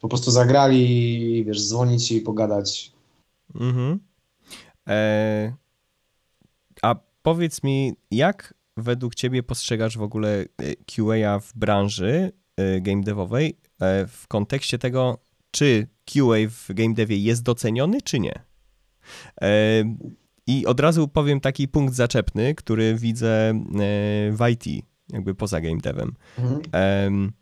po 0.00 0.08
prostu 0.08 0.30
zagrali 0.30 1.44
wiesz, 1.44 1.68
dzwonić 1.68 2.12
i 2.12 2.20
pogadać. 2.20 2.92
Mhm. 3.54 3.98
E, 4.88 5.54
a 6.82 6.94
powiedz 7.22 7.62
mi, 7.62 7.92
jak 8.10 8.54
według 8.76 9.14
ciebie 9.14 9.42
postrzegasz 9.42 9.98
w 9.98 10.02
ogóle 10.02 10.44
e, 10.58 10.76
QA 10.76 11.38
w 11.40 11.52
branży 11.54 12.32
e, 12.56 12.80
game 12.80 13.02
devowej 13.02 13.56
w 14.08 14.24
kontekście 14.28 14.78
tego, 14.78 15.18
czy 15.50 15.86
QA 16.04 16.36
w 16.50 16.74
game 16.74 16.94
devie 16.94 17.16
jest 17.16 17.42
doceniony, 17.42 18.02
czy 18.02 18.20
nie? 18.20 18.42
I 20.46 20.66
od 20.66 20.80
razu 20.80 21.08
powiem 21.08 21.40
taki 21.40 21.68
punkt 21.68 21.94
zaczepny, 21.94 22.54
który 22.54 22.94
widzę 22.94 23.64
w 24.30 24.48
IT, 24.52 24.86
jakby 25.12 25.34
poza 25.34 25.60
game 25.60 25.76
devem. 25.82 26.12
Mhm. 26.38 27.32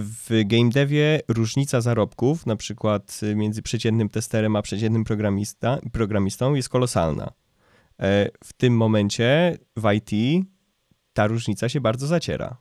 W 0.00 0.42
game 0.46 0.70
devie 0.70 1.20
różnica 1.28 1.80
zarobków, 1.80 2.46
na 2.46 2.56
przykład 2.56 3.20
y, 3.22 3.36
między 3.36 3.62
przeciętnym 3.62 4.08
testerem 4.08 4.56
a 4.56 4.62
przeciętnym 4.62 5.04
programista, 5.04 5.78
programistą, 5.92 6.54
jest 6.54 6.68
kolosalna. 6.68 7.32
E, 8.00 8.28
W 8.44 8.52
tym 8.52 8.76
momencie 8.76 9.58
w 9.76 9.92
IT 9.94 10.44
ta 11.12 11.26
różnica 11.26 11.68
się 11.68 11.80
bardzo 11.80 12.06
zaciera. 12.06 12.56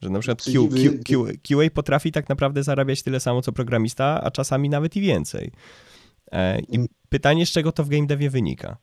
Że 0.00 0.10
na 0.10 0.18
przykład 0.18 0.42
Q, 0.42 0.68
Q, 0.68 0.98
Q, 1.04 1.26
QA 1.48 1.70
potrafi 1.74 2.12
tak 2.12 2.28
naprawdę 2.28 2.62
zarabiać 2.62 3.02
tyle 3.02 3.20
samo 3.20 3.42
co 3.42 3.52
programista, 3.52 4.20
a 4.24 4.30
czasami 4.30 4.68
nawet 4.68 4.96
i 4.96 5.00
więcej. 5.00 5.52
E, 6.32 6.60
I 6.60 6.74
Mm. 6.76 6.88
pytanie, 7.08 7.46
z 7.46 7.50
czego 7.50 7.72
to 7.72 7.84
w 7.84 7.88
game 7.88 8.06
devie 8.06 8.30
wynika? 8.30 8.76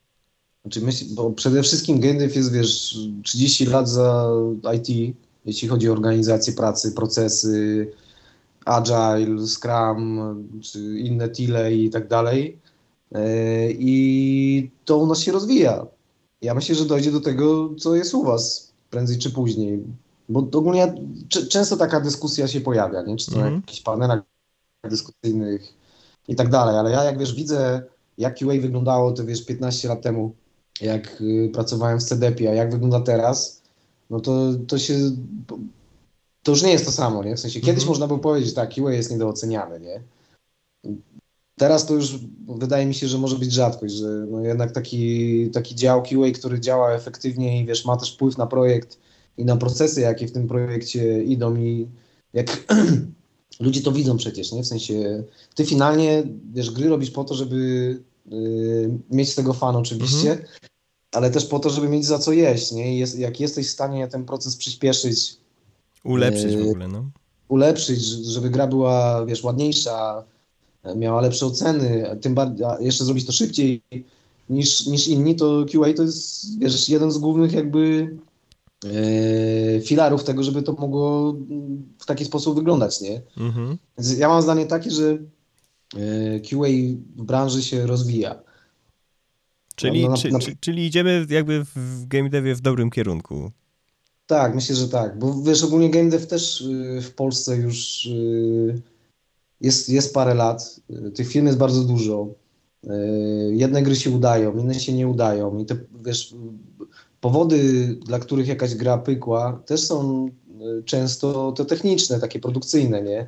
Znaczy 0.66 0.82
myśl, 0.82 1.06
bo 1.16 1.32
przede 1.32 1.64
wszystkim 1.64 2.00
GameDev 2.00 2.36
jest, 2.36 2.52
wiesz, 2.52 2.98
30 3.24 3.66
lat 3.66 3.90
za 3.90 4.30
IT, 4.76 5.16
jeśli 5.46 5.68
chodzi 5.68 5.90
o 5.90 5.92
organizację 5.92 6.54
pracy, 6.54 6.92
procesy, 6.92 7.92
Agile, 8.66 9.48
Scrum, 9.48 10.20
czy 10.62 10.80
inne 11.00 11.30
tile 11.30 11.74
i 11.74 11.90
tak 11.90 12.08
dalej. 12.08 12.58
E, 13.12 13.72
I 13.72 14.72
to 14.86 14.98
u 14.98 15.08
nas 15.08 15.20
się 15.20 15.32
rozwija. 15.32 15.86
Ja 16.42 16.54
myślę, 16.54 16.76
że 16.76 16.86
dojdzie 16.86 17.12
do 17.12 17.22
tego, 17.22 17.70
co 17.78 17.96
jest 17.96 18.14
u 18.14 18.24
was 18.24 18.74
prędzej 18.90 19.18
czy 19.18 19.30
później. 19.32 19.84
Bo 20.30 20.40
ogólnie 20.40 20.94
często 21.50 21.78
taka 21.78 22.00
dyskusja 22.02 22.48
się 22.48 22.62
pojawia, 22.62 23.02
nie? 23.02 23.16
czy 23.16 23.26
to 23.26 23.32
na 23.32 23.38
Mhm. 23.38 23.56
jakichś 23.56 23.82
panelach 23.82 24.22
dyskusyjnych 24.90 25.74
i 26.28 26.36
tak 26.36 26.50
dalej, 26.50 26.78
ale 26.78 26.92
ja 26.92 27.04
jak 27.04 27.20
wiesz, 27.20 27.36
widzę 27.36 27.84
jak 28.18 28.40
QA 28.40 28.48
wyglądało 28.62 29.12
to 29.12 29.26
wiesz 29.26 29.46
15 29.46 29.88
lat 29.88 30.02
temu, 30.02 30.36
jak 30.82 31.22
y, 31.22 31.50
pracowałem 31.54 32.00
w 32.00 32.04
CDP, 32.04 32.50
a 32.50 32.54
jak 32.54 32.72
wygląda 32.72 33.00
teraz, 33.00 33.62
no 34.10 34.20
to, 34.20 34.54
to 34.68 34.80
się 34.80 34.94
to 36.44 36.52
już 36.52 36.64
nie 36.64 36.72
jest 36.72 36.86
to 36.86 36.92
samo, 36.92 37.24
nie? 37.24 37.36
W 37.36 37.40
sensie 37.40 37.60
kiedyś 37.60 37.84
Mhm. 37.84 37.90
można 37.90 38.08
było 38.08 38.20
powiedzieć, 38.20 38.54
tak, 38.54 38.74
QA 38.74 38.92
jest 38.94 39.12
niedooceniany, 39.12 39.80
nie? 39.80 40.02
Teraz 41.58 41.86
to 41.86 41.94
już 41.94 42.20
wydaje 42.48 42.86
mi 42.86 42.94
się, 42.94 43.08
że 43.08 43.18
może 43.18 43.36
być 43.36 43.52
rzadkość, 43.52 43.94
że 43.94 44.08
no 44.08 44.42
jednak 44.42 44.72
taki, 44.72 45.50
taki 45.50 45.76
dział 45.76 46.04
QA, 46.04 46.32
który 46.34 46.60
działa 46.60 46.92
efektywnie 46.92 47.62
i 47.62 47.66
wiesz, 47.66 47.86
ma 47.86 47.98
też 47.98 48.14
wpływ 48.14 48.38
na 48.38 48.48
projekt 48.48 48.98
i 49.38 49.46
na 49.46 49.58
procesy, 49.58 50.02
jakie 50.02 50.28
w 50.28 50.32
tym 50.32 50.48
projekcie 50.48 51.24
idą 51.24 51.56
i 51.56 51.88
jak 52.34 52.66
ludzie 53.60 53.82
to 53.82 53.92
widzą 53.92 54.18
przecież, 54.18 54.52
nie? 54.52 54.64
W 54.64 54.68
sensie 54.68 55.24
ty 55.56 55.66
finalnie, 55.66 56.24
wiesz, 56.54 56.72
gry 56.72 56.90
robisz 56.90 57.12
po 57.12 57.24
to, 57.24 57.36
żeby 57.36 57.56
y, 58.34 58.90
mieć 59.12 59.32
z 59.32 59.36
tego 59.36 59.54
fan 59.54 59.76
oczywiście, 59.76 60.46
ale 61.12 61.32
też 61.32 61.46
po 61.46 61.60
to, 61.60 61.70
żeby 61.70 61.90
mieć 61.90 62.06
za 62.06 62.20
co 62.20 62.32
jeść, 62.32 62.72
nie? 62.72 62.96
I 62.96 62.98
jest, 62.98 63.20
jak 63.20 63.40
jesteś 63.40 63.68
w 63.68 63.72
stanie 63.72 64.08
ten 64.08 64.26
proces 64.26 64.56
przyspieszyć, 64.56 65.38
Ulepszyć 66.04 66.56
w 66.56 66.60
Yy, 66.60 66.70
ogóle, 66.70 66.88
no. 66.88 67.10
ulepszyć, 67.48 68.02
żeby 68.06 68.50
gra 68.50 68.68
była, 68.68 69.26
wiesz, 69.26 69.44
ładniejsza, 69.44 70.24
miała 70.96 71.22
lepsze 71.22 71.46
oceny, 71.46 72.18
tym 72.22 72.36
bardziej, 72.36 72.66
a 72.66 72.78
jeszcze 72.80 73.06
zrobić 73.06 73.26
to 73.26 73.32
szybciej 73.32 73.82
niż, 74.50 74.88
niż 74.88 75.08
inni, 75.08 75.36
to 75.36 75.66
QA 75.72 75.94
to 75.94 76.04
jest, 76.04 76.60
wiesz, 76.60 76.90
jeden 76.90 77.12
z 77.12 77.18
głównych 77.18 77.54
jakby 77.54 78.10
e, 78.86 79.82
filarów 79.82 80.24
tego, 80.24 80.44
żeby 80.44 80.64
to 80.64 80.74
mogło 80.74 81.36
w 82.00 82.06
taki 82.06 82.26
sposób 82.26 82.56
wyglądać, 82.56 83.02
nie? 83.02 83.22
Mhm. 83.38 83.78
Więc 83.98 84.18
ja 84.18 84.30
mam 84.30 84.42
zdanie 84.42 84.66
takie, 84.66 84.92
że 84.92 85.18
e, 85.96 86.40
QA 86.40 86.68
w 87.16 87.24
branży 87.24 87.64
się 87.64 87.88
rozwija. 87.88 88.49
Czyli, 89.80 90.04
No, 90.04 90.10
na- 90.10 90.18
czy, 90.18 90.32
na- 90.32 90.40
czy, 90.40 90.56
czyli 90.60 90.86
idziemy 90.86 91.26
jakby 91.30 91.66
w 91.76 92.06
game 92.08 92.30
devie 92.30 92.56
w 92.56 92.62
dobrym 92.62 92.90
kierunku. 92.90 93.52
Tak, 94.28 94.56
myślę, 94.56 94.76
że 94.76 94.90
tak, 94.90 95.20
bo 95.20 95.42
wiesz, 95.42 95.64
ogólnie 95.64 95.90
game 95.90 96.10
dev 96.10 96.26
też 96.28 96.62
y, 96.62 97.02
w 97.02 97.14
Polsce 97.16 97.58
już 97.58 98.06
y, 98.06 98.82
jest, 99.62 99.90
jest 99.90 100.14
parę 100.14 100.34
lat, 100.34 100.80
y, 101.08 101.12
tych 101.12 101.28
firm 101.28 101.46
jest 101.46 101.58
bardzo 101.58 101.84
dużo. 101.84 102.28
Jedne 103.52 103.82
gry 103.84 103.96
się 103.96 104.10
udają, 104.12 104.58
inne 104.58 104.74
się 104.80 104.94
nie 104.94 105.08
udają 105.08 105.58
i 105.58 105.66
te, 105.66 105.78
wiesz, 106.06 106.36
powody, 107.22 107.88
dla 108.06 108.20
których 108.20 108.48
jakaś 108.48 108.76
gra 108.76 108.98
pykła, 108.98 109.62
też 109.66 109.82
są 109.82 110.30
często 110.86 111.52
te 111.52 111.66
techniczne, 111.66 112.20
takie 112.20 112.40
produkcyjne, 112.40 113.02
nie? 113.02 113.28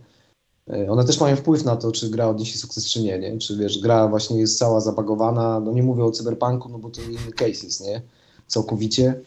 One 0.90 1.06
też 1.06 1.20
mają 1.20 1.36
wpływ 1.36 1.66
na 1.66 1.76
to, 1.76 1.92
czy 1.92 2.10
gra 2.10 2.28
odniesie 2.28 2.58
sukces, 2.58 2.86
czy 2.86 3.02
nie, 3.04 3.20
nie? 3.20 3.38
Czy 3.38 3.58
wiesz, 3.58 3.80
gra 3.80 4.08
właśnie 4.08 4.40
jest 4.40 4.58
cała 4.58 4.82
zabagowana, 4.82 5.60
no 5.60 5.72
nie 5.72 5.84
mówię 5.84 6.04
o 6.04 6.12
cyberpunku, 6.12 6.70
no 6.70 6.80
bo 6.80 6.90
to 6.90 7.02
inny 7.02 7.32
case 7.36 7.66
jest, 7.66 7.82
nie? 7.82 8.02
Całkowicie. 8.48 9.22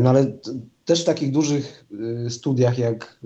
No 0.00 0.10
ale 0.10 0.32
też 0.84 1.02
w 1.02 1.04
takich 1.04 1.32
dużych 1.32 1.84
y, 2.26 2.30
studiach 2.30 2.78
jak 2.78 3.20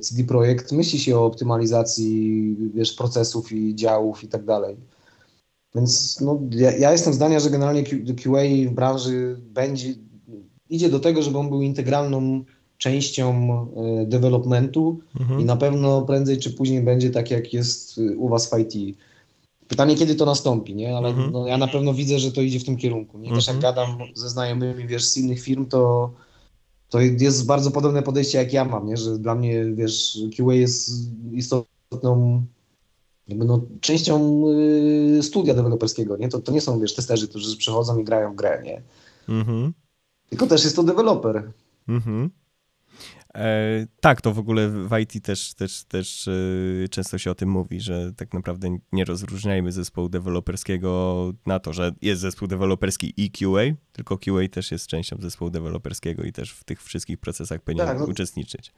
CD 0.00 0.24
Projekt 0.24 0.72
myśli 0.72 0.98
się 0.98 1.18
o 1.18 1.26
optymalizacji 1.26 2.56
wiesz, 2.74 2.92
procesów 2.92 3.52
i 3.52 3.74
działów 3.74 4.24
i 4.24 4.28
tak 4.28 4.44
dalej. 4.44 4.76
Więc 5.74 6.20
no, 6.20 6.40
ja, 6.50 6.72
ja, 6.72 6.92
jestem 6.92 7.14
zdania, 7.14 7.40
że 7.40 7.50
generalnie 7.50 7.82
QA 7.84 8.42
w 8.68 8.74
branży 8.74 9.40
będzie, 9.40 9.94
idzie 10.70 10.88
do 10.88 11.00
tego, 11.00 11.22
żeby 11.22 11.38
on 11.38 11.48
był 11.48 11.62
integralną 11.62 12.44
częścią 12.78 13.48
y, 14.02 14.06
developmentu 14.06 15.00
mhm. 15.20 15.40
i 15.40 15.44
na 15.44 15.56
pewno 15.56 16.02
prędzej 16.02 16.38
czy 16.38 16.50
później 16.50 16.82
będzie 16.82 17.10
tak, 17.10 17.30
jak 17.30 17.52
jest 17.52 18.00
u 18.16 18.28
Was 18.28 18.50
w 18.50 18.58
IT. 18.58 18.96
Pytanie, 19.68 19.96
kiedy 19.96 20.14
to 20.14 20.26
nastąpi, 20.26 20.74
nie? 20.74 20.96
Ale 20.96 21.08
mhm. 21.08 21.32
no, 21.32 21.46
ja 21.46 21.58
na 21.58 21.68
pewno 21.68 21.94
widzę, 21.94 22.18
że 22.18 22.32
to 22.32 22.42
idzie 22.42 22.60
w 22.60 22.64
tym 22.64 22.76
kierunku. 22.76 23.18
Nie? 23.18 23.34
Też 23.34 23.46
jak 23.46 23.56
mhm. 23.56 23.74
gadam 23.74 23.98
ze 24.14 24.30
znajomymi, 24.30 24.86
wiesz, 24.86 25.04
z 25.04 25.16
innych 25.16 25.40
firm, 25.40 25.66
to 25.66 26.10
to 26.88 27.00
jest 27.00 27.46
bardzo 27.46 27.70
podobne 27.70 28.02
podejście, 28.02 28.38
jak 28.38 28.52
ja 28.52 28.64
mam, 28.64 28.86
nie? 28.86 28.96
że 28.96 29.18
dla 29.18 29.34
mnie, 29.34 29.64
wiesz, 29.64 30.18
QA 30.36 30.54
jest 30.54 30.90
istotną 31.32 32.42
jakby 33.28 33.44
no, 33.44 33.60
częścią 33.80 34.44
y, 35.18 35.22
studia 35.22 35.54
deweloperskiego, 35.54 36.16
nie? 36.16 36.28
To, 36.28 36.40
to 36.40 36.52
nie 36.52 36.60
są, 36.60 36.80
wiesz, 36.80 36.94
testerzy, 36.94 37.28
którzy 37.28 37.56
przychodzą 37.56 37.98
i 37.98 38.04
grają 38.04 38.32
w 38.32 38.36
grę, 38.36 38.62
nie? 38.64 38.82
Mhm. 39.28 39.72
Tylko 40.28 40.46
też 40.46 40.64
jest 40.64 40.76
to 40.76 40.82
deweloper. 40.82 41.52
Mhm. 41.88 42.24
E, 42.24 42.45
tak, 44.00 44.20
to 44.20 44.32
w 44.32 44.38
ogóle 44.38 44.68
w 44.68 44.98
IT 44.98 45.24
też, 45.24 45.54
też, 45.54 45.84
też 45.84 46.28
e, 46.28 46.88
często 46.88 47.18
się 47.18 47.30
o 47.30 47.34
tym 47.34 47.48
mówi, 47.48 47.80
że 47.80 48.12
tak 48.16 48.34
naprawdę 48.34 48.78
nie 48.92 49.04
rozróżniajmy 49.04 49.72
zespołu 49.72 50.08
deweloperskiego 50.08 51.32
na 51.46 51.60
to, 51.60 51.72
że 51.72 51.92
jest 52.02 52.20
zespół 52.20 52.48
deweloperski 52.48 53.12
i 53.16 53.30
QA, 53.30 53.76
tylko 53.92 54.18
QA 54.18 54.48
też 54.50 54.70
jest 54.70 54.86
częścią 54.86 55.16
zespołu 55.20 55.50
deweloperskiego 55.50 56.22
i 56.22 56.32
też 56.32 56.52
w 56.52 56.64
tych 56.64 56.82
wszystkich 56.82 57.18
procesach 57.18 57.60
powinien 57.60 57.86
tak, 57.86 57.98
no. 57.98 58.04
uczestniczyć. 58.04 58.72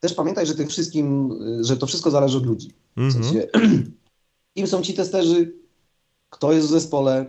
Też 0.00 0.14
pamiętaj, 0.14 0.46
że 0.46 0.54
tym 0.54 0.68
wszystkim, 0.68 1.38
że 1.60 1.76
to 1.76 1.86
wszystko 1.86 2.10
zależy 2.10 2.38
od 2.38 2.46
ludzi. 2.46 2.70
W 2.96 3.00
mhm. 3.00 3.24
sensie, 3.24 3.46
kim 4.54 4.66
są 4.66 4.82
ci 4.82 4.94
testerzy, 4.94 5.52
kto 6.30 6.52
jest 6.52 6.66
w 6.66 6.70
zespole, 6.70 7.26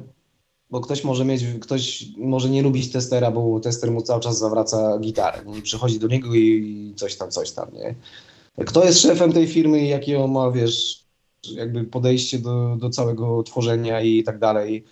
bo 0.72 0.82
ktoś 0.82 1.04
może 1.04 1.26
mieć, 1.26 1.46
ktoś 1.62 2.06
może 2.18 2.50
nie 2.50 2.62
lubić 2.62 2.92
testera, 2.92 3.32
bo 3.32 3.60
tester 3.60 3.92
mu 3.92 4.02
cały 4.02 4.22
czas 4.22 4.38
zawraca 4.38 5.00
gitarę 5.00 5.42
i 5.58 5.62
przychodzi 5.62 6.00
do 6.00 6.08
niego 6.08 6.36
i 6.36 6.94
coś 6.96 7.16
tam, 7.16 7.32
coś 7.32 7.52
tam, 7.52 7.68
nie? 7.74 7.96
Kto 8.66 8.86
jest 8.86 9.02
szefem 9.02 9.34
tej 9.34 9.48
firmy 9.48 9.80
i 9.80 9.88
jakie 9.88 10.24
on 10.24 10.32
ma, 10.32 10.52
wiesz, 10.52 11.04
jakby 11.52 11.84
podejście 11.84 12.40
do, 12.40 12.76
do 12.80 12.90
całego 12.90 13.44
tworzenia 13.44 14.02
i 14.02 14.24
tak 14.24 14.40
dalej. 14.40 14.84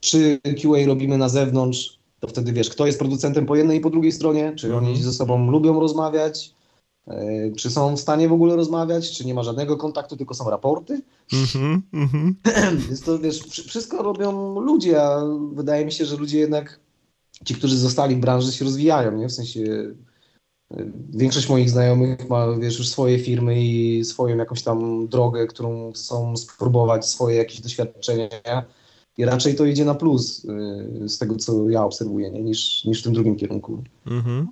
Czy 0.00 0.40
QA 0.62 0.86
robimy 0.86 1.18
na 1.18 1.28
zewnątrz, 1.28 1.98
to 2.20 2.28
wtedy 2.28 2.52
wiesz, 2.52 2.70
kto 2.70 2.86
jest 2.86 2.98
producentem 2.98 3.46
po 3.46 3.56
jednej 3.56 3.78
i 3.78 3.80
po 3.80 3.90
drugiej 3.90 4.12
stronie, 4.12 4.52
czy 4.56 4.76
oni 4.76 4.88
mhm. 4.88 5.04
ze 5.04 5.12
sobą 5.12 5.50
lubią 5.50 5.80
rozmawiać, 5.80 6.54
czy 7.56 7.70
są 7.70 7.96
w 7.96 8.00
stanie 8.00 8.28
w 8.28 8.32
ogóle 8.32 8.56
rozmawiać, 8.56 9.10
czy 9.10 9.26
nie 9.26 9.34
ma 9.34 9.42
żadnego 9.42 9.76
kontaktu, 9.76 10.16
tylko 10.16 10.34
są 10.34 10.50
raporty. 10.50 11.02
Mm-hmm, 11.32 11.80
mm-hmm. 11.94 12.34
Więc 12.88 13.02
to 13.02 13.18
wiesz, 13.18 13.40
wszystko 13.40 14.02
robią 14.02 14.60
ludzie, 14.60 15.02
a 15.02 15.24
wydaje 15.52 15.84
mi 15.84 15.92
się, 15.92 16.06
że 16.06 16.16
ludzie 16.16 16.38
jednak, 16.38 16.80
ci, 17.44 17.54
którzy 17.54 17.78
zostali 17.78 18.16
w 18.16 18.20
branży, 18.20 18.52
się 18.52 18.64
rozwijają, 18.64 19.16
nie? 19.16 19.28
W 19.28 19.32
sensie 19.32 19.60
e, 20.70 20.84
większość 21.10 21.48
moich 21.48 21.70
znajomych 21.70 22.28
ma, 22.28 22.56
wiesz, 22.58 22.78
już 22.78 22.88
swoje 22.88 23.18
firmy 23.18 23.62
i 23.62 24.04
swoją 24.04 24.36
jakąś 24.36 24.62
tam 24.62 25.08
drogę, 25.08 25.46
którą 25.46 25.92
chcą 25.92 26.36
spróbować, 26.36 27.06
swoje 27.06 27.36
jakieś 27.36 27.60
doświadczenia 27.60 28.64
i 29.18 29.24
raczej 29.24 29.54
to 29.54 29.64
idzie 29.64 29.84
na 29.84 29.94
plus 29.94 30.46
e, 31.04 31.08
z 31.08 31.18
tego, 31.18 31.36
co 31.36 31.70
ja 31.70 31.84
obserwuję, 31.84 32.30
nie? 32.30 32.42
Niż, 32.42 32.84
niż 32.84 33.00
w 33.00 33.04
tym 33.04 33.12
drugim 33.12 33.36
kierunku. 33.36 33.82
Mm-hmm. 34.06 34.46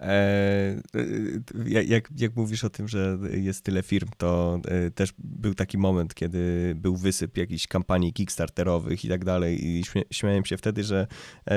E, 0.00 0.06
e, 0.06 1.80
jak, 1.84 2.08
jak 2.16 2.36
mówisz 2.36 2.64
o 2.64 2.70
tym, 2.70 2.88
że 2.88 3.18
jest 3.30 3.64
tyle 3.64 3.82
firm, 3.82 4.08
to 4.16 4.60
e, 4.64 4.90
też 4.90 5.12
był 5.18 5.54
taki 5.54 5.78
moment, 5.78 6.14
kiedy 6.14 6.74
był 6.76 6.96
wysyp 6.96 7.36
jakichś 7.36 7.66
kampanii 7.66 8.12
kickstarterowych 8.12 9.04
i 9.04 9.08
tak 9.08 9.24
dalej 9.24 9.66
i 9.66 9.82
śmiałem 10.10 10.44
się 10.44 10.56
wtedy, 10.56 10.84
że 10.84 11.06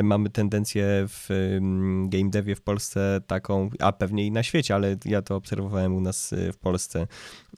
mamy 0.04 0.30
tendencję 0.30 1.06
w 1.08 1.30
game 2.08 2.30
devie 2.30 2.56
w 2.56 2.62
Polsce 2.62 3.22
taką, 3.28 3.70
a 3.80 3.92
pewnie 3.92 4.26
i 4.26 4.32
na 4.32 4.44
świecie, 4.44 4.76
ale 4.76 4.96
ja 5.06 5.22
to 5.22 5.36
obserwowałem 5.36 5.96
u 5.96 6.02
nas 6.02 6.34
w 6.54 6.58
Polsce, 6.58 7.08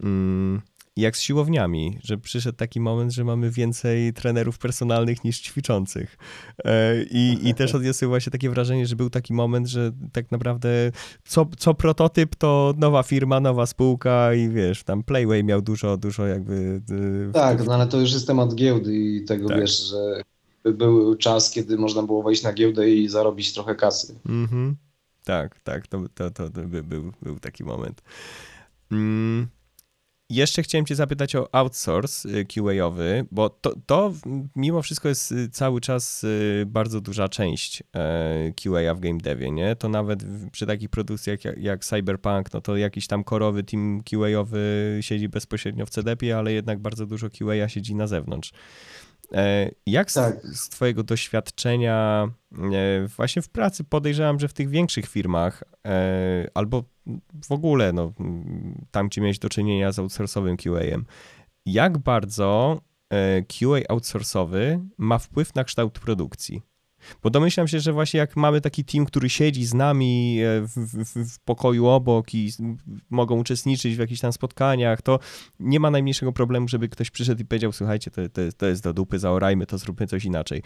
mm, 0.03 0.61
jak 0.99 1.17
z 1.17 1.21
siłowniami, 1.21 1.99
że 2.03 2.17
przyszedł 2.17 2.57
taki 2.57 2.79
moment, 2.79 3.11
że 3.11 3.23
mamy 3.23 3.51
więcej 3.51 4.13
trenerów 4.13 4.57
personalnych 4.57 5.23
niż 5.23 5.39
ćwiczących. 5.39 6.17
E, 6.65 7.03
I, 7.03 7.49
i 7.49 7.53
też 7.53 7.75
odniosłem 7.75 8.09
właśnie 8.09 8.31
takie 8.31 8.49
wrażenie, 8.49 8.85
że 8.87 8.95
był 8.95 9.09
taki 9.09 9.33
moment, 9.33 9.67
że 9.67 9.91
tak 10.11 10.31
naprawdę 10.31 10.91
co, 11.25 11.45
co 11.57 11.73
prototyp 11.73 12.35
to 12.35 12.73
nowa 12.77 13.03
firma, 13.03 13.39
nowa 13.39 13.65
spółka 13.65 14.33
i 14.33 14.49
wiesz, 14.49 14.83
tam 14.83 15.03
Playway 15.03 15.43
miał 15.43 15.61
dużo, 15.61 15.97
dużo 15.97 16.27
jakby... 16.27 16.81
E, 17.29 17.31
tak, 17.33 17.65
no 17.65 17.73
ale 17.73 17.87
to 17.87 17.99
już 17.99 18.13
jest 18.13 18.27
temat 18.27 18.55
giełdy 18.55 18.97
i 18.97 19.25
tego 19.25 19.47
tak. 19.47 19.59
wiesz, 19.59 19.89
że 19.89 20.23
był 20.73 21.15
czas, 21.15 21.51
kiedy 21.51 21.77
można 21.77 22.03
było 22.03 22.23
wejść 22.23 22.43
na 22.43 22.53
giełdę 22.53 22.89
i 22.89 23.07
zarobić 23.07 23.53
trochę 23.53 23.75
kasy. 23.75 24.19
Mhm. 24.25 24.75
Tak, 25.25 25.59
tak, 25.59 25.87
to, 25.87 26.01
to, 26.13 26.31
to, 26.31 26.49
to 26.49 26.61
by, 26.61 26.83
był, 26.83 27.11
był 27.21 27.39
taki 27.39 27.63
moment. 27.63 28.01
Mm. 28.91 29.47
Jeszcze 30.31 30.63
chciałem 30.63 30.85
Cię 30.85 30.95
zapytać 30.95 31.35
o 31.35 31.55
outsource 31.55 32.29
y, 32.29 32.45
QA-owy, 32.45 33.25
bo 33.31 33.49
to, 33.49 33.73
to 33.85 34.13
mimo 34.55 34.81
wszystko 34.81 35.09
jest 35.09 35.31
y, 35.31 35.49
cały 35.49 35.81
czas 35.81 36.23
y, 36.23 36.63
bardzo 36.67 37.01
duża 37.01 37.29
część 37.29 37.83
e, 37.95 38.53
QA 38.55 38.93
w 38.95 38.99
game 38.99 39.17
devie, 39.17 39.51
nie? 39.51 39.75
To 39.75 39.89
nawet 39.89 40.23
przy 40.51 40.65
takich 40.65 40.89
produkcjach 40.89 41.45
jak, 41.45 41.57
jak 41.57 41.85
Cyberpunk, 41.85 42.53
no 42.53 42.61
to 42.61 42.77
jakiś 42.77 43.07
tam 43.07 43.23
korowy 43.23 43.63
team 43.63 44.01
QA-owy 44.03 44.57
siedzi 45.01 45.29
bezpośrednio 45.29 45.85
w 45.85 45.89
CDP, 45.89 46.37
ale 46.37 46.53
jednak 46.53 46.79
bardzo 46.79 47.05
dużo 47.05 47.29
QA 47.29 47.69
siedzi 47.69 47.95
na 47.95 48.07
zewnątrz. 48.07 48.51
E, 49.33 49.71
jak 49.85 50.11
tak. 50.11 50.41
z, 50.41 50.59
z, 50.59 50.69
Twojego 50.69 51.03
doświadczenia 51.03 52.27
e, 52.73 53.07
właśnie 53.07 53.41
w 53.41 53.49
pracy 53.49 53.83
podejrzewam, 53.83 54.39
że 54.39 54.47
w 54.47 54.53
tych 54.53 54.69
większych 54.69 55.07
firmach 55.07 55.63
albo 56.53 56.83
w 57.45 57.51
ogóle, 57.51 57.93
no, 57.93 58.13
tam 58.91 59.07
gdzie 59.07 59.21
miałeś 59.21 59.39
do 59.39 59.49
czynienia 59.49 59.91
z 59.91 59.99
outsourcowym 59.99 60.57
QA-em, 60.57 61.05
jak 61.65 61.97
bardzo 61.97 62.81
e, 63.09 63.41
QA 63.41 63.79
outsourcowy 63.89 64.79
ma 64.97 65.17
wpływ 65.17 65.55
na 65.55 65.63
kształt 65.63 65.99
produkcji? 65.99 66.61
Bo 67.23 67.29
domyślam 67.29 67.67
się, 67.67 67.79
że 67.79 67.93
właśnie 67.93 68.17
jak 68.17 68.35
mamy 68.35 68.61
taki 68.61 68.85
team, 68.85 69.05
który 69.05 69.29
siedzi 69.29 69.65
z 69.65 69.73
nami 69.73 70.39
e, 70.41 70.61
w, 70.61 70.73
w, 70.75 71.33
w, 71.33 71.39
pokoju 71.39 71.87
obok 71.87 72.33
i 72.33 72.51
mogą 73.09 73.39
uczestniczyć 73.39 73.95
w 73.95 73.99
jakichś 73.99 74.21
tam 74.21 74.33
spotkaniach, 74.33 75.01
to 75.01 75.19
nie 75.59 75.79
ma 75.79 75.91
najmniejszego 75.91 76.31
problemu, 76.31 76.67
żeby 76.67 76.89
ktoś 76.89 77.11
przyszedł 77.11 77.41
i 77.41 77.45
powiedział, 77.45 77.71
słuchajcie, 77.71 78.11
to, 78.11 78.29
to, 78.29 78.41
to 78.57 78.65
jest 78.65 78.83
do 78.83 78.93
dupy, 78.93 79.19
zaorajmy 79.19 79.65
to, 79.65 79.77
zróbmy 79.77 80.07
coś 80.07 80.25
inaczej. 80.25 80.61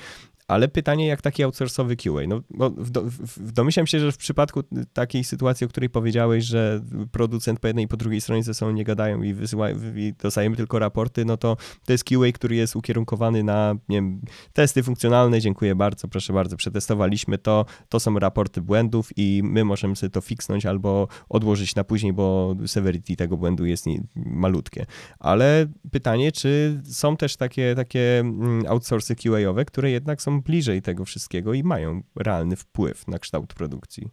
Ale 0.48 0.68
pytanie, 0.68 1.08
jak 1.08 1.22
taki 1.22 1.44
outsourcowy 1.44 1.96
QA? 1.96 2.28
No, 2.28 2.42
bo 2.50 2.70
w, 2.70 2.92
w, 3.38 3.52
domyślam 3.52 3.88
się, 3.88 4.00
że 4.00 4.12
w 4.12 4.18
przypadku 4.18 4.64
takiej 4.94 5.24
sytuacji, 5.24 5.66
o 5.66 5.68
której 5.68 5.90
powiedziałeś, 5.90 6.44
że 6.46 6.82
producent 7.12 7.60
po 7.60 7.68
jednej 7.68 7.86
i 7.86 7.88
po 7.88 7.98
drugiej 7.98 8.22
stronie 8.22 8.44
ze 8.44 8.54
sobą 8.54 8.72
nie 8.72 8.84
gadają 8.84 9.22
i, 9.22 9.34
wysyłają, 9.34 9.78
i 9.96 10.14
dostajemy 10.24 10.56
tylko 10.56 10.80
raporty, 10.80 11.26
no 11.26 11.38
to 11.38 11.58
to 11.86 11.94
jest 11.94 12.04
QA, 12.04 12.32
który 12.34 12.56
jest 12.56 12.76
ukierunkowany 12.76 13.44
na 13.44 13.76
nie 13.90 13.98
wiem, 13.98 14.22
testy 14.54 14.84
funkcjonalne, 14.84 15.42
dziękuję 15.42 15.76
bardzo, 15.76 16.08
proszę 16.08 16.23
bardzo, 16.32 16.58
przetestowaliśmy 16.58 17.38
to, 17.38 17.66
to 17.90 18.00
są 18.00 18.20
raporty 18.20 18.62
błędów 18.62 19.10
i 19.16 19.42
my 19.44 19.66
możemy 19.66 19.96
sobie 19.96 20.10
to 20.10 20.22
fixnąć 20.22 20.66
albo 20.66 21.08
odłożyć 21.30 21.76
na 21.76 21.84
później, 21.84 22.14
bo 22.14 22.56
severity 22.68 23.16
tego 23.16 23.38
błędu 23.38 23.66
jest 23.66 23.86
malutkie. 24.16 24.86
Ale 25.20 25.66
pytanie, 25.92 26.32
czy 26.32 26.82
są 26.86 27.18
też 27.18 27.38
takie, 27.38 27.76
takie 27.76 28.20
mm, 28.20 28.66
outsourcy 28.68 29.16
QA-owe, 29.16 29.66
które 29.66 29.92
jednak 29.92 30.22
są 30.22 30.42
bliżej 30.42 30.82
tego 30.82 31.06
wszystkiego 31.06 31.54
i 31.54 31.64
mają 31.64 32.02
realny 32.16 32.56
wpływ 32.56 33.08
na 33.08 33.20
kształt 33.20 33.54
produkcji. 33.54 34.10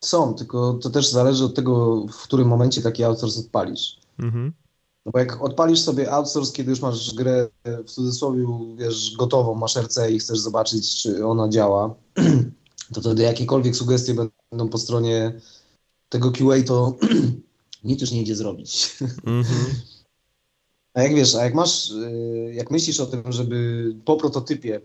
Są, 0.00 0.34
tylko 0.34 0.74
to 0.74 0.90
też 0.90 1.10
zależy 1.10 1.44
od 1.44 1.54
tego, 1.54 2.06
w 2.06 2.22
którym 2.22 2.48
momencie 2.48 2.82
taki 2.82 3.04
outsource 3.04 3.40
odpalisz. 3.40 4.00
Mhm. 4.18 4.52
No 5.06 5.12
bo 5.12 5.18
jak 5.18 5.42
odpalisz 5.42 5.80
sobie 5.80 6.12
outsource, 6.12 6.52
kiedy 6.52 6.70
już 6.70 6.80
masz 6.80 7.14
grę 7.14 7.48
w 7.64 7.90
cudzysłowie, 7.90 8.46
wiesz, 8.76 9.14
gotową, 9.18 9.54
masz 9.54 9.76
RC 9.76 10.10
i 10.10 10.18
chcesz 10.18 10.38
zobaczyć, 10.38 11.02
czy 11.02 11.26
ona 11.26 11.48
działa, 11.48 11.94
to 12.94 13.00
wtedy 13.00 13.22
jakiekolwiek 13.22 13.76
sugestie 13.76 14.14
będą 14.50 14.68
po 14.68 14.78
stronie 14.78 15.40
tego 16.08 16.32
QA, 16.32 16.62
to 16.66 16.96
nic 17.84 18.00
już 18.00 18.10
nie 18.10 18.22
idzie 18.22 18.36
zrobić. 18.36 18.96
Mhm. 19.24 19.66
A 20.94 21.02
jak 21.02 21.14
wiesz, 21.14 21.34
a 21.34 21.44
jak 21.44 21.54
masz, 21.54 21.90
y, 21.90 22.52
jak 22.54 22.70
myślisz 22.70 23.00
o 23.00 23.06
tym, 23.06 23.32
żeby 23.32 23.92
po 24.04 24.16
prototypie 24.16 24.80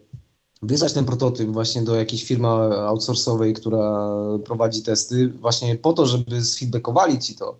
wysłać 0.61 0.93
ten 0.93 1.05
prototyp 1.05 1.49
właśnie 1.49 1.81
do 1.81 1.95
jakiejś 1.95 2.23
firmy 2.23 2.47
outsourcowej, 2.47 3.53
która 3.53 4.09
prowadzi 4.45 4.83
testy, 4.83 5.27
właśnie 5.27 5.75
po 5.75 5.93
to, 5.93 6.05
żeby 6.05 6.45
sfeedbackowali 6.45 7.19
ci 7.19 7.35
to, 7.35 7.59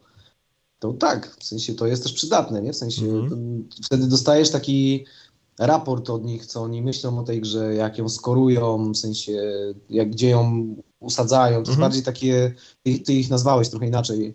to 0.81 0.93
tak, 0.93 1.35
w 1.39 1.43
sensie 1.43 1.73
to 1.73 1.87
jest 1.87 2.03
też 2.03 2.13
przydatne, 2.13 2.61
nie? 2.61 2.73
W 2.73 2.75
sensie 2.75 3.05
Mhm. 3.05 3.69
wtedy 3.83 4.07
dostajesz 4.07 4.49
taki 4.49 5.05
raport 5.59 6.09
od 6.09 6.25
nich, 6.25 6.45
co 6.45 6.61
oni 6.61 6.81
myślą 6.81 7.19
o 7.19 7.23
tej 7.23 7.41
grze, 7.41 7.75
jak 7.75 7.97
ją 7.97 8.09
skorują, 8.09 8.91
w 8.91 8.97
sensie 8.97 9.41
jak, 9.89 10.09
gdzie 10.11 10.29
ją 10.29 10.75
usadzają. 10.99 11.55
To 11.55 11.59
jest 11.59 11.69
Mhm. 11.69 11.81
bardziej 11.81 12.03
takie, 12.03 12.53
ty, 12.83 12.99
ty 12.99 13.13
ich 13.13 13.29
nazwałeś 13.29 13.69
trochę 13.69 13.87
inaczej, 13.87 14.33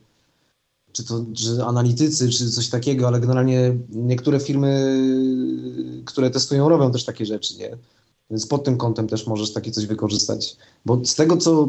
czy 0.93 1.05
to 1.05 1.25
czy 1.35 1.65
analitycy, 1.65 2.29
czy 2.29 2.51
coś 2.51 2.69
takiego, 2.69 3.07
ale 3.09 3.21
generalnie 3.21 3.77
niektóre 3.91 4.41
firmy, 4.41 5.01
które 6.05 6.31
testują, 6.31 6.69
robią 6.69 6.93
też 6.93 7.05
takie 7.05 7.27
rzeczy, 7.27 7.59
nie? 7.59 7.77
Więc 8.31 8.47
pod 8.47 8.65
tym 8.65 8.77
kątem 8.77 9.09
też 9.09 9.27
możesz 9.27 9.53
takie 9.53 9.71
coś 9.71 9.87
wykorzystać. 9.87 10.57
Bo 10.85 11.05
z 11.05 11.15
tego, 11.15 11.37
co 11.37 11.69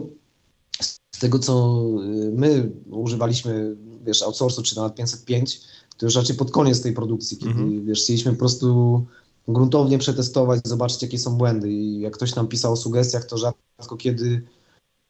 z 1.15 1.19
tego, 1.19 1.39
co 1.39 1.83
y, 2.03 2.31
my 2.31 2.71
używaliśmy, 2.91 3.75
wiesz, 4.07 4.21
outsourcu, 4.23 4.63
czy 4.63 4.75
nawet 4.75 4.95
505, 4.95 5.61
to 5.97 6.05
już 6.05 6.15
raczej 6.15 6.35
pod 6.35 6.51
koniec 6.51 6.81
tej 6.81 6.93
produkcji, 6.93 7.37
kiedy, 7.37 7.51
Mhm. 7.51 7.85
wiesz, 7.85 8.01
chcieliśmy 8.01 8.31
po 8.31 8.39
prostu 8.39 9.05
gruntownie 9.47 9.97
przetestować, 9.97 10.61
zobaczyć, 10.65 11.01
jakie 11.01 11.19
są 11.19 11.37
błędy 11.37 11.71
i 11.71 11.99
jak 11.99 12.13
ktoś 12.13 12.35
nam 12.35 12.47
pisał 12.47 12.73
o 12.73 12.75
sugestiach, 12.75 13.25
to 13.25 13.37
rzadko 13.37 13.97
kiedy 13.97 14.41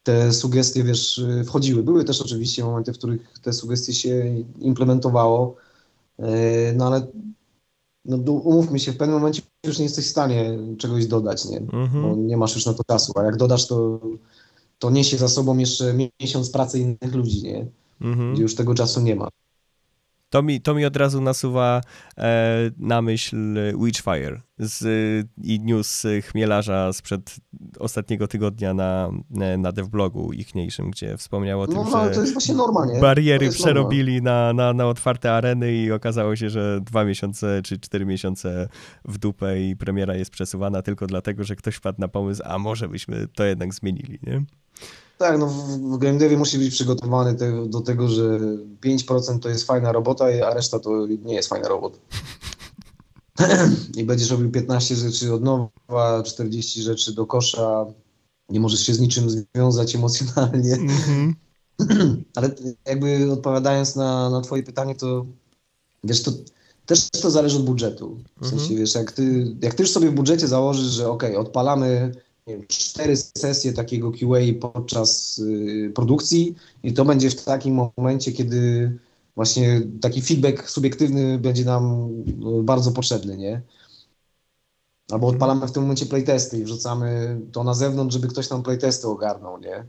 te 0.04 0.34
sugestie, 0.34 0.84
wiesz, 0.84 1.22
wchodziły. 1.46 1.84
Były 1.84 2.04
też 2.04 2.22
oczywiście 2.22 2.64
momenty, 2.64 2.94
w 2.94 2.98
których 2.98 3.40
te 3.42 3.54
sugestie 3.54 3.94
się 3.94 4.44
implementowało, 4.60 5.56
y, 6.20 6.24
no 6.76 6.88
ale 6.88 7.08
no, 8.06 8.32
umówmy 8.32 8.80
się, 8.80 8.92
w 8.92 8.98
pewnym 8.98 9.18
momencie 9.18 9.42
już 9.66 9.78
nie 9.78 9.84
jesteś 9.84 10.06
w 10.06 10.10
stanie 10.10 10.60
czegoś 10.78 11.08
dodać, 11.08 11.46
nie? 11.46 11.62
bo 11.62 11.78
Mhm. 11.78 12.28
nie 12.28 12.38
masz 12.38 12.56
już 12.56 12.66
na 12.66 12.74
to 12.74 12.84
czasu, 12.84 13.14
a 13.16 13.24
jak 13.24 13.38
dodasz, 13.38 13.68
to, 13.68 14.00
to 14.80 14.90
niesie 14.90 15.18
za 15.18 15.28
sobą 15.28 15.58
jeszcze 15.58 15.94
miesiąc 16.22 16.50
pracy 16.50 16.80
innych 16.80 17.16
ludzi, 17.16 17.44
nie? 17.44 17.66
Gdzie 18.00 18.10
Mhm. 18.10 18.36
już 18.36 18.56
tego 18.56 18.74
czasu 18.76 19.02
nie 19.02 19.16
ma. 19.16 19.28
To 20.30 20.44
mi, 20.44 20.62
to 20.62 20.76
mi 20.76 20.86
od 20.86 20.98
razu 20.98 21.22
nasuwa 21.22 21.82
e, 22.18 22.72
na 22.78 23.02
myśl 23.02 23.56
Witchfire 23.84 24.42
z, 24.60 24.86
i 25.44 25.60
news 25.60 26.04
Chmielarza 26.22 26.94
sprzed 26.94 27.36
ostatniego 27.80 28.28
tygodnia 28.28 28.74
na, 28.74 29.10
na 29.58 29.72
devblogu 29.72 30.34
ichniejszym, 30.34 30.92
gdzie 30.92 31.18
wspomniał 31.18 31.62
o 31.62 31.68
tym, 31.68 31.76
No, 31.76 31.84
no 31.84 31.98
ale 31.98 32.10
to 32.10 32.16
że 32.16 32.22
jest 32.22 32.34
właśnie 32.34 32.56
bariery 33.02 33.50
przerobili 33.50 34.22
na, 34.22 34.54
na, 34.54 34.74
na 34.74 34.86
otwarte 34.88 35.34
areny 35.34 35.74
i 35.74 35.92
okazało 35.92 36.36
się, 36.36 36.50
że 36.50 36.82
dwa 36.82 37.06
miesiące 37.06 37.62
czy 37.64 37.80
cztery 37.80 38.06
miesiące 38.06 38.70
w 39.06 39.18
dupę 39.18 39.62
i 39.62 39.76
premiera 39.76 40.16
jest 40.16 40.32
przesuwana 40.32 40.82
tylko 40.82 41.08
dlatego, 41.08 41.44
że 41.44 41.56
ktoś 41.56 41.76
wpadł 41.76 42.02
na 42.02 42.08
pomysł, 42.08 42.42
a 42.46 42.60
może 42.60 42.90
byśmy 42.90 43.28
to 43.28 43.44
jednak 43.44 43.74
zmienili, 43.74 44.20
nie? 44.24 44.44
Tak, 45.18 45.40
no 45.40 45.48
w, 45.48 45.98
game 45.98 46.18
devie 46.18 46.38
musi 46.38 46.58
być 46.58 46.70
przygotowany 46.70 47.36
te, 47.36 47.66
do 47.70 47.82
tego, 47.82 48.08
że 48.08 48.40
5% 48.86 49.40
to 49.40 49.50
jest 49.50 49.64
fajna 49.64 49.92
robota, 49.92 50.26
a 50.26 50.54
reszta 50.54 50.80
to 50.80 51.08
nie 51.08 51.34
jest 51.36 51.50
fajna 51.50 51.68
robota. 51.68 51.98
I 53.98 54.04
będziesz 54.04 54.30
robił 54.32 54.52
15 54.52 54.96
rzeczy 54.96 55.34
od 55.34 55.44
nowa, 55.44 56.24
40 56.24 56.82
rzeczy 56.82 57.14
do 57.14 57.26
kosza, 57.26 57.86
nie 58.50 58.60
możesz 58.60 58.80
się 58.80 58.94
z 58.94 59.00
niczym 59.00 59.30
związać 59.30 59.96
emocjonalnie. 59.96 60.74
Mhm. 60.74 61.36
Ale 62.36 62.50
jakby 62.86 63.32
odpowiadając 63.32 63.96
na, 63.96 64.30
na 64.30 64.42
twoje 64.42 64.64
pytanie, 64.64 64.96
to 64.96 65.26
wiesz, 66.04 66.24
to 66.24 66.32
też 66.86 67.10
to 67.10 67.32
zależy 67.32 67.58
od 67.58 67.66
budżetu. 67.66 68.18
W 68.42 68.44
Mhm. 68.44 68.60
sensie, 68.60 68.76
wiesz, 68.76 68.96
jak 68.96 69.12
ty, 69.12 69.56
jak 69.62 69.74
ty 69.74 69.84
już 69.84 69.92
sobie 69.92 70.10
w 70.10 70.16
budżecie 70.16 70.48
założysz, 70.48 70.86
że 70.88 71.10
ok, 71.10 71.24
odpalamy 71.38 72.12
wiem, 72.48 72.68
cztery 72.68 73.18
sesje 73.18 73.74
takiego 73.74 74.12
QA 74.12 74.70
podczas 74.74 75.40
y, 75.40 75.92
produkcji 75.96 76.56
i 76.84 76.94
to 76.94 77.06
będzie 77.06 77.30
w 77.30 77.44
takim 77.44 77.90
momencie, 77.98 78.32
kiedy 78.32 78.92
właśnie 79.36 79.82
taki 80.02 80.22
feedback 80.22 80.70
subiektywny 80.70 81.40
będzie 81.40 81.66
nam 81.66 82.10
y, 82.60 82.64
bardzo 82.64 82.92
potrzebny, 82.92 83.38
nie? 83.38 83.62
Albo 85.12 85.28
odpalamy 85.28 85.68
w 85.68 85.72
tym 85.72 85.82
momencie 85.84 86.06
playtesty 86.06 86.60
i 86.60 86.64
wrzucamy 86.64 87.40
to 87.52 87.64
na 87.64 87.74
zewnątrz, 87.74 88.14
żeby 88.14 88.28
ktoś 88.28 88.48
tam 88.48 88.64
playtesty 88.64 89.08
ogarnął, 89.08 89.60
nie? 89.60 89.86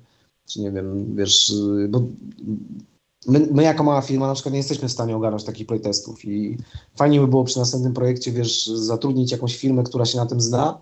Czy 0.47 0.60
nie 0.60 0.72
wiem, 0.72 1.16
wiesz, 1.16 1.51
y, 1.51 1.89
bo 1.89 2.02
my, 3.26 3.48
my 3.52 3.62
jako 3.62 3.85
mała 3.85 4.01
firma 4.01 4.26
na 4.26 4.35
przykład 4.35 4.52
nie 4.52 4.59
jesteśmy 4.59 4.89
w 4.89 4.93
stanie 4.93 5.16
ogarnąć 5.16 5.44
takich 5.44 5.66
playtestów 5.66 6.24
i 6.24 6.59
fajnie 6.97 7.20
by 7.20 7.28
było 7.28 7.44
przy 7.44 7.59
następnym 7.59 7.94
projekcie, 7.94 8.32
wiesz, 8.32 8.66
zatrudnić 8.66 9.32
jakąś 9.32 9.56
firmę, 9.56 9.82
która 9.82 10.05
się 10.05 10.18
na 10.18 10.26
tym 10.26 10.40
zna, 10.40 10.80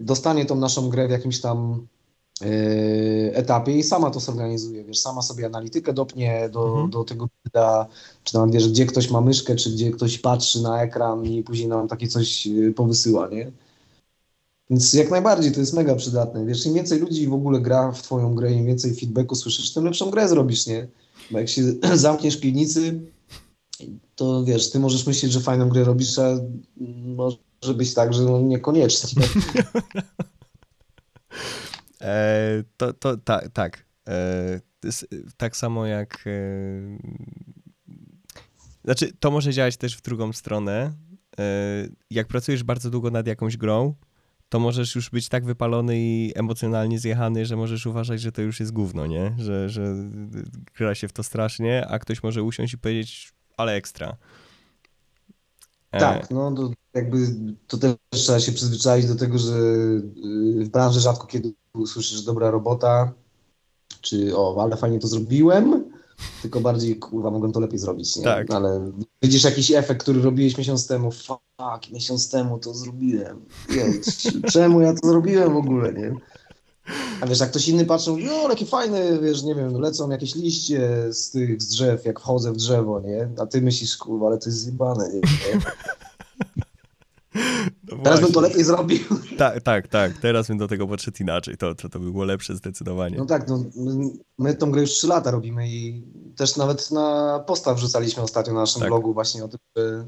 dostanie 0.00 0.44
tą 0.44 0.56
naszą 0.56 0.88
grę 0.88 1.08
w 1.08 1.10
jakimś 1.10 1.40
tam 1.40 1.86
yy, 2.40 2.46
etapie 3.34 3.78
i 3.78 3.82
sama 3.82 4.10
to 4.10 4.20
zorganizuje, 4.20 4.84
wiesz, 4.84 4.98
sama 4.98 5.22
sobie 5.22 5.46
analitykę 5.46 5.92
dopnie 5.92 6.48
do, 6.52 6.66
Mhm. 6.66 6.90
do 6.90 7.04
tego 7.04 7.28
builda, 7.44 7.86
czy 8.24 8.32
tam, 8.32 8.50
wiesz, 8.50 8.68
gdzie 8.68 8.86
ktoś 8.86 9.10
ma 9.10 9.20
myszkę, 9.20 9.56
czy 9.56 9.70
gdzie 9.70 9.90
ktoś 9.90 10.18
patrzy 10.18 10.62
na 10.62 10.82
ekran 10.82 11.24
i 11.24 11.42
później 11.42 11.68
nam 11.68 11.88
takie 11.88 12.08
coś 12.08 12.46
yy, 12.46 12.72
powysyła, 12.72 13.28
nie? 13.28 13.52
Więc 14.70 14.92
jak 14.92 15.10
najbardziej 15.10 15.52
to 15.52 15.60
jest 15.60 15.74
mega 15.74 15.94
przydatne. 15.94 16.46
Wiesz, 16.46 16.66
im 16.66 16.74
więcej 16.74 16.98
ludzi 17.00 17.26
w 17.26 17.34
ogóle 17.34 17.60
gra 17.60 17.92
w 17.92 18.02
twoją 18.02 18.34
grę, 18.34 18.52
im 18.52 18.66
więcej 18.66 18.94
feedbacku 18.94 19.34
słyszysz, 19.34 19.72
tym 19.72 19.84
lepszą 19.84 20.10
grę 20.10 20.28
zrobisz, 20.28 20.66
nie? 20.66 20.88
Bo 21.30 21.38
jak 21.38 21.48
się 21.48 21.62
zamkniesz 21.94 22.36
w 22.36 22.40
piwnicy, 22.40 23.00
to 24.16 24.44
wiesz, 24.44 24.70
ty 24.70 24.78
możesz 24.80 25.06
myśleć, 25.06 25.32
że 25.32 25.40
fajną 25.40 25.68
grę 25.68 25.84
robisz, 25.84 26.18
a 26.18 26.34
może 27.16 27.36
być 27.74 27.94
tak, 27.94 28.14
że 28.14 28.22
no 28.22 28.40
niekoniecznie. 28.40 29.22
E, 32.00 32.62
to, 32.76 32.92
to 32.92 33.16
ta, 33.16 33.48
tak. 33.48 33.86
E, 34.08 34.60
jest, 34.84 35.02
e, 35.02 35.06
tak 35.36 35.56
samo 35.56 35.86
jak. 35.86 36.24
E, 36.26 36.30
znaczy, 38.84 39.12
to 39.20 39.30
może 39.30 39.52
działać 39.52 39.76
też 39.76 39.96
w 39.96 40.02
drugą 40.02 40.32
stronę. 40.32 40.92
E, 41.38 41.42
jak 42.10 42.26
pracujesz 42.26 42.62
bardzo 42.62 42.90
długo 42.90 43.10
nad 43.10 43.26
jakąś 43.26 43.56
grą, 43.56 43.94
to 44.48 44.60
możesz 44.60 44.94
już 44.94 45.10
być 45.10 45.28
tak 45.28 45.44
wypalony 45.44 45.98
i 45.98 46.32
emocjonalnie 46.34 46.98
zjechany, 46.98 47.46
że 47.46 47.56
możesz 47.56 47.86
uważać, 47.86 48.20
że 48.20 48.32
to 48.32 48.42
już 48.42 48.60
jest 48.60 48.72
gówno, 48.72 49.06
nie? 49.06 49.34
Że, 49.38 49.70
że 49.70 49.94
gra 50.78 50.94
się 50.94 51.08
w 51.08 51.12
to 51.12 51.22
strasznie, 51.22 51.86
a 51.86 51.98
ktoś 51.98 52.22
może 52.22 52.42
usiąść 52.42 52.74
i 52.74 52.78
powiedzieć, 52.78 53.32
ale 53.56 53.72
ekstra. 53.72 54.16
E, 55.96 56.00
Tak, 56.00 56.30
no 56.30 56.52
to 56.52 56.70
jakby 56.94 57.18
to 57.66 57.78
też 57.78 57.94
trzeba 58.10 58.40
się 58.40 58.52
przyzwyczaić 58.52 59.06
do 59.06 59.14
tego, 59.14 59.38
że 59.38 59.54
y, 59.58 60.64
w 60.64 60.68
branży 60.68 61.00
rzadko 61.00 61.26
kiedy 61.26 61.52
usłyszysz 61.74 62.22
dobra 62.22 62.50
robota, 62.50 63.12
czy 64.00 64.36
o, 64.36 64.62
ale 64.62 64.76
fajnie 64.76 64.98
to 64.98 65.08
zrobiłem, 65.08 65.84
tylko 66.42 66.60
bardziej 66.60 66.98
kurwa 66.98 67.30
mogłem 67.30 67.52
to 67.52 67.60
lepiej 67.60 67.78
zrobić, 67.78 68.16
nie? 68.16 68.22
Tak. 68.22 68.50
Ale 68.50 68.92
widzisz 69.22 69.44
jakiś 69.44 69.70
efekt, 69.70 70.02
który 70.02 70.22
robiłeś 70.22 70.58
miesiąc 70.58 70.86
temu, 70.86 71.10
fuck, 71.10 71.92
miesiąc 71.92 72.30
temu 72.30 72.58
to 72.58 72.74
zrobiłem. 72.74 73.44
Jedź, 73.70 74.28
czemu 74.52 74.80
ja 74.80 74.94
to 74.94 75.08
zrobiłem 75.08 75.54
w 75.54 75.56
ogóle, 75.56 75.92
nie? 75.92 76.14
A 77.20 77.26
wiesz, 77.26 77.40
jak 77.40 77.50
ktoś 77.50 77.68
inny 77.68 77.84
patrzy, 77.84 78.10
mówi, 78.10 78.28
o, 78.30 78.48
jakie 78.48 78.66
fajne, 78.66 79.18
wiesz, 79.18 79.42
nie 79.42 79.54
wiem, 79.54 79.80
lecą 79.80 80.10
jakieś 80.10 80.34
liście 80.34 81.12
z 81.12 81.30
tych 81.30 81.62
z 81.62 81.68
drzew, 81.68 82.04
jak 82.04 82.20
wchodzę 82.20 82.52
w 82.52 82.56
drzewo, 82.56 83.00
nie? 83.00 83.28
A 83.38 83.46
ty 83.46 83.62
myślisz, 83.62 83.96
kurwa, 83.96 84.26
ale 84.26 84.38
to 84.38 84.48
jest 84.48 84.60
zjebane, 84.60 85.10
nie? 85.12 85.20
no 87.92 88.02
Teraz 88.04 88.20
bym 88.20 88.32
to 88.32 88.40
lepiej 88.40 88.64
zrobił. 88.64 88.98
Tak, 89.38 89.62
tak, 89.62 89.88
tak. 89.88 90.18
Teraz 90.18 90.48
bym 90.48 90.58
do 90.58 90.68
tego 90.68 90.86
podszedł 90.86 91.16
inaczej. 91.20 91.56
To, 91.56 91.74
to, 91.74 91.88
to 91.88 91.98
by 91.98 92.12
było 92.12 92.24
lepsze 92.24 92.56
zdecydowanie. 92.56 93.16
No 93.18 93.26
tak, 93.26 93.48
no, 93.48 93.64
my, 93.76 94.10
my 94.38 94.54
tą 94.54 94.70
grę 94.70 94.80
już 94.80 94.90
3 94.90 95.06
lata 95.06 95.30
robimy 95.30 95.68
i 95.68 96.02
też 96.36 96.56
nawet 96.56 96.90
na 96.90 97.38
posta 97.46 97.74
wrzucaliśmy 97.74 98.22
ostatnio 98.22 98.52
na 98.52 98.60
naszym 98.60 98.80
Tak. 98.80 98.90
blogu 98.90 99.14
właśnie 99.14 99.44
o 99.44 99.48
tym, 99.48 99.60
że 99.76 100.06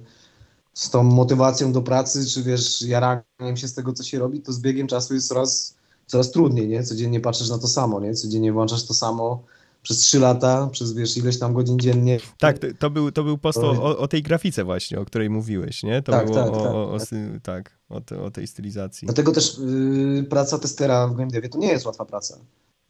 z 0.74 0.90
tą 0.90 1.02
motywacją 1.02 1.72
do 1.72 1.82
pracy, 1.82 2.26
czy 2.26 2.42
wiesz, 2.42 2.82
jaraniem 2.82 3.56
się 3.56 3.68
z 3.68 3.74
tego, 3.74 3.92
co 3.92 4.02
się 4.02 4.18
robi, 4.18 4.40
to 4.40 4.52
z 4.52 4.60
biegiem 4.60 4.86
czasu 4.86 5.14
jest 5.14 5.28
coraz, 5.28 5.77
coraz 6.08 6.30
trudniej, 6.30 6.68
nie? 6.68 6.82
Codziennie 6.82 7.20
patrzysz 7.20 7.48
na 7.48 7.58
to 7.58 7.68
samo, 7.68 8.00
nie? 8.00 8.14
Codziennie 8.14 8.52
włączasz 8.52 8.84
to 8.84 8.94
samo 8.94 9.42
przez 9.82 9.98
3 9.98 10.18
lata, 10.18 10.68
przez 10.72 10.92
wiesz, 10.92 11.16
ileś 11.16 11.38
tam 11.38 11.54
godzin 11.54 11.78
dziennie. 11.78 12.18
Tak, 12.38 12.58
to, 12.58 12.66
to, 12.78 12.90
był, 12.90 13.12
to 13.12 13.24
był 13.24 13.38
post 13.38 13.58
o, 13.58 13.98
o 13.98 14.08
tej 14.08 14.22
grafice 14.22 14.64
właśnie, 14.64 15.00
o 15.00 15.04
której 15.04 15.30
mówiłeś, 15.30 15.82
nie? 15.82 16.02
To 16.02 16.12
Tak, 16.12 16.26
było 16.26 16.38
tak, 16.38 16.48
o, 16.48 16.60
tak. 16.60 16.72
o, 16.72 17.40
tak, 17.42 17.72
o, 17.88 18.00
te, 18.00 18.22
o 18.22 18.30
tej 18.30 18.46
stylizacji. 18.46 19.06
Dlatego 19.06 19.32
też 19.32 19.58
yy, 19.58 20.24
praca 20.24 20.58
testera 20.58 21.08
w 21.08 21.16
game 21.16 21.30
devie 21.30 21.48
to 21.48 21.58
nie 21.58 21.68
jest 21.68 21.86
łatwa 21.86 22.04
praca. 22.04 22.38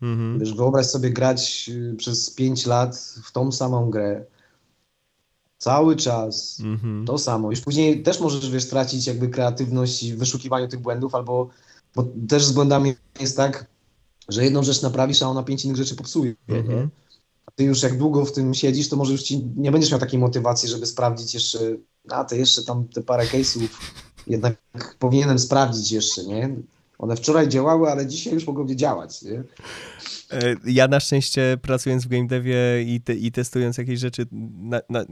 Mhm. 0.02 0.38
Wiesz, 0.38 0.54
wyobraź 0.54 0.86
sobie 0.86 1.10
grać 1.10 1.70
y, 1.92 1.94
przez 1.96 2.30
5 2.30 2.66
lat 2.66 2.96
w 3.24 3.32
tą 3.32 3.52
samą 3.52 3.90
grę. 3.90 4.24
Cały 5.58 5.96
czas 5.96 6.60
Mhm. 6.60 7.06
to 7.06 7.18
samo. 7.18 7.50
Już 7.50 7.60
później 7.60 8.02
też 8.02 8.20
możesz, 8.20 8.50
wiesz, 8.50 8.68
tracić 8.68 9.06
jakby 9.06 9.28
kreatywność 9.28 10.12
w 10.12 10.18
wyszukiwaniu 10.18 10.68
tych 10.68 10.80
błędów, 10.80 11.14
albo 11.14 11.48
bo 11.98 12.08
też 12.28 12.44
z 12.44 12.52
błędami 12.52 12.94
jest 13.20 13.36
tak, 13.36 13.66
że 14.28 14.44
jedną 14.44 14.62
rzecz 14.62 14.82
naprawisz, 14.82 15.22
a 15.22 15.28
ona 15.28 15.42
pięć 15.42 15.64
innych 15.64 15.76
rzeczy 15.76 15.96
popsuje. 15.96 16.34
Mhm. 16.48 16.88
A 17.46 17.50
ty 17.50 17.64
już 17.64 17.82
jak 17.82 17.98
długo 17.98 18.24
w 18.24 18.32
tym 18.32 18.54
siedzisz, 18.54 18.88
to 18.88 18.96
może 18.96 19.12
już 19.12 19.22
ci 19.22 19.44
nie 19.56 19.72
będziesz 19.72 19.90
miał 19.90 20.00
takiej 20.00 20.18
motywacji, 20.18 20.68
żeby 20.68 20.86
sprawdzić 20.86 21.34
jeszcze, 21.34 21.58
a 22.08 22.24
te 22.24 22.36
jeszcze 22.38 22.62
tam 22.62 22.88
te 22.88 23.02
parę 23.02 23.24
case'ów 23.26 23.68
jednak 24.26 24.56
powinienem 24.98 25.38
sprawdzić 25.38 25.92
jeszcze, 25.92 26.24
nie? 26.24 26.56
One 26.98 27.16
wczoraj 27.16 27.48
działały, 27.48 27.90
ale 27.90 28.06
dzisiaj 28.06 28.34
już 28.34 28.46
mogą 28.46 28.64
nie 28.64 28.76
działać, 28.76 29.22
nie? 29.22 29.42
E, 30.30 30.56
Ja 30.64 30.88
na 30.88 31.00
szczęście 31.00 31.58
pracując 31.62 32.04
w 32.04 32.08
game 32.08 32.26
devie 32.26 32.82
i, 32.86 33.00
te, 33.00 33.14
i 33.14 33.32
testując 33.32 33.78
jakieś 33.78 34.00
rzeczy, 34.00 34.26
na, 34.60 34.80
na, 34.88 35.04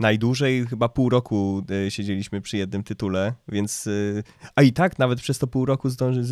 najdłużej 0.00 0.66
chyba 0.66 0.88
pół 0.88 1.08
roku 1.08 1.64
e, 1.86 1.90
siedzieliśmy 1.90 2.40
przy 2.40 2.56
jednym 2.56 2.82
tytule, 2.82 3.34
więc 3.48 3.86
e, 3.86 3.90
a 4.54 4.62
i 4.62 4.72
tak 4.72 4.98
nawet 4.98 5.20
przez 5.20 5.38
to 5.38 5.46
pół 5.46 5.66
roku 5.66 5.90
zdąży, 5.90 6.22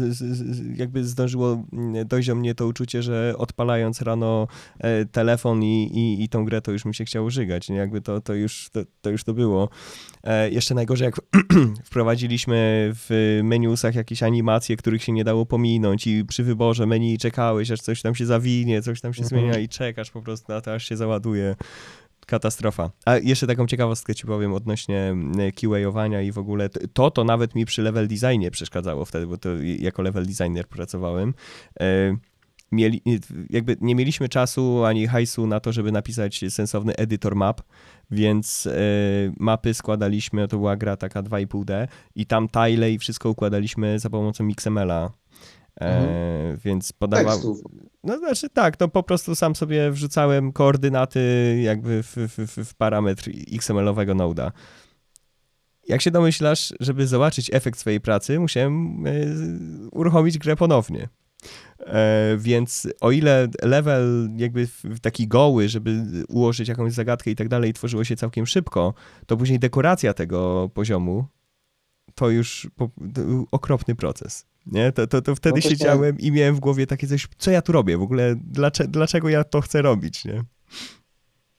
jakby 0.76 1.04
zdążyło 1.04 1.64
dojść 2.06 2.28
do 2.28 2.34
mnie 2.34 2.54
to 2.54 2.66
uczucie, 2.66 3.02
że 3.02 3.34
odpalając 3.38 4.02
rano 4.02 4.48
e, 4.78 5.04
telefon 5.04 5.62
i, 5.62 5.82
i, 5.94 6.24
i 6.24 6.28
tą 6.28 6.44
grę, 6.44 6.60
to 6.60 6.72
już 6.72 6.84
mi 6.84 6.94
się 6.94 7.04
chciało 7.04 7.30
żygać, 7.30 7.68
nie? 7.68 7.76
Jakby 7.76 8.00
to, 8.00 8.20
to, 8.20 8.34
już, 8.34 8.70
to, 8.72 8.80
to 9.00 9.10
już 9.10 9.24
to 9.24 9.34
było. 9.34 9.68
Jeszcze 10.50 10.74
najgorzej, 10.74 11.04
jak 11.04 11.20
wprowadziliśmy 11.84 12.90
w 12.94 13.40
menusach 13.44 13.94
jakieś 13.94 14.22
animacje, 14.22 14.76
których 14.76 15.02
się 15.02 15.12
nie 15.12 15.24
dało 15.24 15.46
pominąć 15.46 16.06
i 16.06 16.24
przy 16.24 16.44
wyborze 16.44 16.86
menu 16.86 17.18
czekałeś, 17.18 17.70
aż 17.70 17.80
coś 17.80 18.02
tam 18.02 18.14
się 18.14 18.26
zawinie, 18.26 18.82
coś 18.82 19.00
tam 19.00 19.14
się 19.14 19.22
Mhm. 19.22 19.42
zmienia 19.42 19.58
i 19.58 19.68
czekasz 19.68 20.10
po 20.10 20.22
prostu 20.22 20.52
na 20.52 20.60
to, 20.60 20.74
aż 20.74 20.88
się 20.88 20.96
załaduje. 20.96 21.56
Katastrofa. 22.30 22.90
A 23.04 23.16
jeszcze 23.16 23.46
taką 23.46 23.66
ciekawostkę 23.66 24.14
ci 24.14 24.26
powiem 24.26 24.52
odnośnie 24.52 25.14
QA-owania 25.54 26.22
i 26.22 26.32
w 26.32 26.38
ogóle 26.38 26.68
to, 26.68 27.10
to 27.10 27.24
nawet 27.24 27.54
mi 27.54 27.64
przy 27.64 27.82
level 27.82 28.08
designie 28.08 28.50
przeszkadzało 28.50 29.04
wtedy, 29.04 29.26
bo 29.26 29.38
to 29.38 29.48
jako 29.78 30.02
level 30.02 30.26
designer 30.26 30.68
pracowałem. 30.68 31.34
E, 31.80 32.16
Mieli, 32.72 33.02
jakby 33.50 33.76
nie 33.80 33.94
mieliśmy 33.94 34.28
czasu 34.28 34.84
ani 34.84 35.06
hajsu 35.06 35.46
na 35.46 35.60
to, 35.60 35.72
żeby 35.72 35.92
napisać 35.92 36.44
sensowny 36.48 36.96
editor 36.96 37.36
map, 37.36 37.60
więc 38.10 38.66
e, 38.66 38.72
mapy 39.38 39.74
składaliśmy, 39.74 40.48
to 40.48 40.56
była 40.56 40.76
gra 40.76 40.96
taka 40.96 41.22
2,5D 41.22 41.86
i 42.14 42.26
tam 42.26 42.48
tile 42.48 42.92
i 42.92 42.98
wszystko 42.98 43.30
układaliśmy 43.30 43.98
za 43.98 44.10
pomocą 44.10 44.48
XML-a. 44.48 45.10
E, 45.80 46.56
Więc 46.64 46.92
podawał. 46.92 47.32
Tekstów. 47.32 47.62
No 48.04 48.18
znaczy 48.18 48.48
tak, 48.48 48.80
no 48.80 48.88
po 48.88 49.02
prostu 49.02 49.34
sam 49.34 49.56
sobie 49.56 49.90
wrzucałem 49.90 50.52
koordynaty 50.52 51.20
jakby 51.62 52.02
w, 52.02 52.16
w, 52.16 52.38
w, 52.38 52.68
w 52.68 52.74
parametr 52.74 53.30
XML-owego 53.52 54.14
noda. 54.14 54.52
Jak 55.88 56.02
się 56.02 56.10
domyślasz, 56.10 56.74
żeby 56.80 57.06
zobaczyć 57.06 57.50
efekt 57.54 57.78
swojej 57.78 58.00
pracy, 58.00 58.40
musiałem 58.40 59.06
e, 59.06 59.10
uruchomić 59.92 60.38
grę 60.38 60.56
ponownie. 60.56 61.08
E, 61.80 62.36
więc 62.38 62.88
o 63.00 63.10
ile 63.10 63.48
level 63.62 64.30
jakby 64.36 64.68
taki 65.02 65.28
goły, 65.28 65.68
żeby 65.68 66.04
ułożyć 66.28 66.68
jakąś 66.68 66.92
zagadkę 66.92 67.30
i 67.30 67.36
tak 67.36 67.48
dalej, 67.48 67.72
tworzyło 67.72 68.04
się 68.04 68.16
całkiem 68.16 68.46
szybko, 68.46 68.94
to 69.26 69.36
później 69.36 69.58
dekoracja 69.58 70.14
tego 70.14 70.70
poziomu 70.74 71.24
to 72.14 72.30
już 72.30 72.68
po, 72.76 72.90
to 73.14 73.20
był 73.20 73.46
okropny 73.52 73.94
proces. 73.94 74.46
Nie? 74.66 74.92
To, 74.92 75.06
to, 75.06 75.22
to 75.22 75.34
wtedy 75.34 75.56
No 75.56 75.62
to 75.62 75.68
się- 75.68 75.76
siedziałem 75.76 76.18
i 76.18 76.32
miałem 76.32 76.54
w 76.54 76.60
głowie 76.60 76.86
takie 76.86 77.06
coś, 77.06 77.28
co 77.38 77.50
ja 77.50 77.62
tu 77.62 77.72
robię 77.72 77.98
w 77.98 78.02
ogóle, 78.02 78.36
dlaczego, 78.44 78.90
dlaczego 78.90 79.28
ja 79.28 79.44
to 79.44 79.60
chcę 79.60 79.82
robić, 79.82 80.24
nie? 80.24 80.44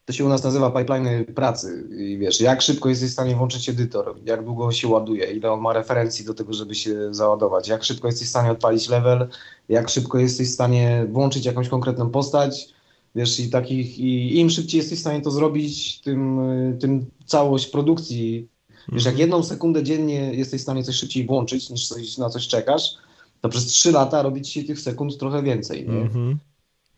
To 0.06 0.14
się 0.14 0.26
u 0.26 0.30
nas 0.30 0.44
nazywa 0.44 0.72
pipeline 0.72 1.26
pracy 1.26 1.88
i 1.98 2.18
wiesz, 2.18 2.42
jak 2.42 2.62
szybko 2.62 2.90
jesteś 2.90 3.10
w 3.10 3.14
stanie 3.14 3.36
włączyć 3.36 3.70
edytor, 3.70 4.16
jak 4.26 4.44
długo 4.46 4.72
się 4.72 4.88
ładuje, 4.88 5.32
ile 5.32 5.52
on 5.52 5.62
ma 5.62 5.74
referencji 5.74 6.26
do 6.26 6.34
tego, 6.34 6.54
żeby 6.54 6.76
się 6.76 7.14
załadować, 7.14 7.68
jak 7.68 7.84
szybko 7.84 8.08
jesteś 8.08 8.28
w 8.28 8.30
stanie 8.30 8.52
odpalić 8.52 8.90
level, 8.90 9.28
jak 9.70 9.90
szybko 9.90 10.20
jesteś 10.20 10.48
w 10.50 10.54
stanie 10.54 11.06
włączyć 11.12 11.46
jakąś 11.46 11.70
konkretną 11.70 12.10
postać, 12.10 12.70
wiesz, 13.16 13.40
i 13.40 13.50
takich, 13.50 14.00
i 14.00 14.40
im 14.40 14.50
szybciej 14.50 14.78
jesteś 14.78 14.98
w 14.98 15.02
stanie 15.02 15.22
to 15.22 15.32
zrobić, 15.32 16.02
tym, 16.02 16.40
y, 16.40 16.78
tym 16.80 17.06
całość 17.26 17.68
produkcji, 17.68 18.48
wiesz, 18.92 19.06
jak 19.06 19.18
jedną 19.18 19.44
sekundę 19.44 19.84
dziennie 19.84 20.34
jesteś 20.34 20.60
w 20.62 20.64
stanie 20.64 20.84
coś 20.84 20.96
szybciej 20.96 21.26
włączyć, 21.26 21.70
niż 21.70 21.88
coś, 21.88 22.18
na 22.18 22.30
coś 22.30 22.48
czekasz, 22.48 22.94
to 23.42 23.50
przez 23.50 23.66
trzy 23.66 23.92
lata 23.92 24.22
robi 24.22 24.42
ci 24.42 24.52
się 24.52 24.68
tych 24.68 24.80
sekund 24.80 25.18
trochę 25.18 25.44
więcej, 25.44 25.90
nie? 25.90 26.02
Mhm. 26.02 26.38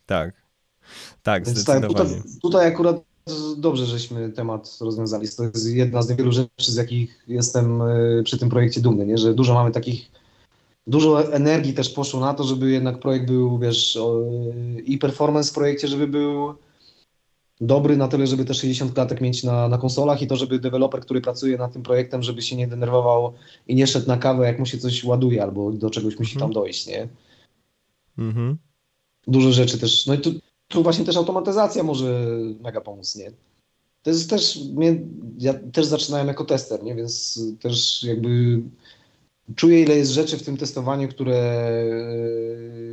Tak. 0.06 0.44
Tak, 1.22 1.46
Więc 1.46 1.64
tak, 1.64 1.78
zdecydowanie. 1.78 2.16
tutaj, 2.16 2.40
tutaj 2.42 2.66
akurat 2.66 2.96
dobrze, 3.56 3.86
żeśmy 3.86 4.30
temat 4.30 4.78
rozwiązali. 4.80 5.28
To 5.36 5.44
jest 5.44 5.74
jedna 5.74 6.02
z 6.02 6.08
niewielu 6.08 6.32
rzeczy, 6.32 6.72
z 6.72 6.74
jakich 6.74 7.24
jestem 7.28 7.82
y, 7.82 8.22
przy 8.24 8.38
tym 8.38 8.48
projekcie 8.48 8.80
dumny, 8.80 9.06
nie? 9.06 9.18
że 9.18 9.34
dużo 9.34 9.54
mamy 9.54 9.70
takich, 9.70 10.10
dużo 10.86 11.32
energii 11.32 11.74
też 11.74 11.90
poszło 11.90 12.20
na 12.20 12.34
to, 12.34 12.44
żeby 12.44 12.70
jednak 12.70 12.98
projekt 12.98 13.26
był, 13.26 13.58
wiesz, 13.58 13.98
i 14.84 14.98
performance 14.98 15.50
w 15.50 15.54
projekcie, 15.54 15.88
żeby 15.88 16.06
był 16.06 16.54
dobry 17.66 17.96
na 17.96 18.08
tyle, 18.08 18.26
żeby 18.26 18.44
te 18.44 18.54
60 18.54 18.94
klatek 18.94 19.20
mieć 19.20 19.44
na, 19.44 19.68
na 19.68 19.78
konsolach 19.78 20.22
i 20.22 20.26
to, 20.26 20.36
żeby 20.36 20.58
deweloper, 20.58 21.00
który 21.00 21.20
pracuje 21.20 21.58
nad 21.58 21.72
tym 21.72 21.82
projektem, 21.82 22.22
żeby 22.22 22.42
się 22.42 22.56
nie 22.56 22.68
denerwował 22.68 23.32
i 23.68 23.74
nie 23.74 23.86
szedł 23.86 24.08
na 24.08 24.16
kawę, 24.16 24.46
jak 24.46 24.58
mu 24.58 24.66
się 24.66 24.78
coś 24.78 25.04
ładuje 25.04 25.42
albo 25.42 25.72
do 25.72 25.90
czegoś 25.90 26.18
musi 26.18 26.38
tam 26.38 26.52
dojść, 26.52 26.86
nie? 26.86 27.08
Mhm. 28.18 28.56
dużo 29.26 29.52
rzeczy 29.52 29.78
też. 29.78 30.06
No 30.06 30.14
i 30.14 30.18
tu, 30.18 30.30
tu 30.68 30.82
właśnie 30.82 31.04
też 31.04 31.16
automatyzacja 31.16 31.82
może 31.82 32.26
mega 32.60 32.80
pomóc, 32.80 33.16
nie? 33.16 33.32
To 34.02 34.10
jest 34.10 34.30
też, 34.30 34.58
mnie, 34.74 35.00
ja 35.38 35.54
też 35.72 35.86
zaczynałem 35.86 36.28
jako 36.28 36.44
tester, 36.44 36.82
nie? 36.82 36.94
Więc 36.94 37.40
też 37.60 38.02
jakby 38.02 38.62
czuję, 39.56 39.82
ile 39.82 39.96
jest 39.96 40.10
rzeczy 40.10 40.38
w 40.38 40.42
tym 40.42 40.56
testowaniu, 40.56 41.08
które, 41.08 41.70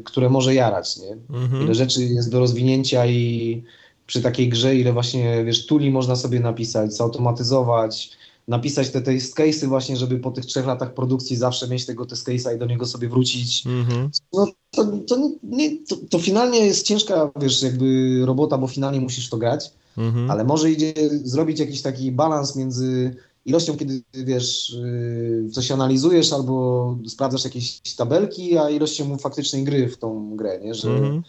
które 0.05 0.29
może 0.29 0.55
jarać, 0.55 0.97
nie? 0.97 1.37
Mhm. 1.37 1.63
Ile 1.63 1.75
rzeczy 1.75 2.03
jest 2.03 2.31
do 2.31 2.39
rozwinięcia 2.39 3.05
i 3.05 3.63
przy 4.11 4.21
takiej 4.21 4.49
grze, 4.49 4.75
ile 4.75 4.93
właśnie, 4.93 5.43
wiesz, 5.45 5.65
tuli 5.65 5.91
można 5.91 6.15
sobie 6.15 6.39
napisać, 6.39 6.93
zautomatyzować, 6.95 8.11
napisać 8.47 8.89
te 8.89 9.01
test 9.01 9.37
case'y 9.37 9.67
właśnie, 9.67 9.97
żeby 9.97 10.19
po 10.19 10.31
tych 10.31 10.45
trzech 10.45 10.65
latach 10.65 10.93
produkcji 10.93 11.35
zawsze 11.35 11.67
mieć 11.67 11.85
tego 11.85 12.05
test 12.05 12.27
case'a 12.27 12.55
i 12.55 12.59
do 12.59 12.65
niego 12.65 12.85
sobie 12.85 13.09
wrócić. 13.09 13.63
Mhm. 13.65 14.09
No 14.33 14.47
to, 14.71 14.85
to, 15.07 15.31
nie, 15.43 15.77
to, 15.85 15.95
to 16.09 16.19
finalnie 16.19 16.59
jest 16.59 16.85
ciężka, 16.85 17.31
wiesz, 17.41 17.63
jakby 17.63 18.19
robota, 18.25 18.57
bo 18.57 18.67
finalnie 18.67 19.01
musisz 19.01 19.29
to 19.29 19.37
grać, 19.37 19.71
Mhm. 19.97 20.31
ale 20.31 20.43
może 20.43 20.71
idzie 20.71 20.93
zrobić 21.23 21.59
jakiś 21.59 21.81
taki 21.81 22.11
balans 22.11 22.55
między 22.55 23.15
ilością, 23.45 23.77
kiedy, 23.77 24.01
wiesz, 24.13 24.69
yy, 24.69 25.49
coś 25.51 25.71
analizujesz 25.71 26.33
albo 26.33 26.97
sprawdzasz 27.07 27.43
jakieś 27.43 27.81
tabelki, 27.97 28.57
a 28.57 28.69
ilością 28.69 29.17
faktycznej 29.17 29.63
gry 29.63 29.87
w 29.89 29.97
tą 29.97 30.35
grę, 30.35 30.59
nie? 30.59 30.73
Że 30.73 30.89
Mhm. 30.89 31.23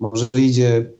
może 0.00 0.28
idzie 0.38 0.90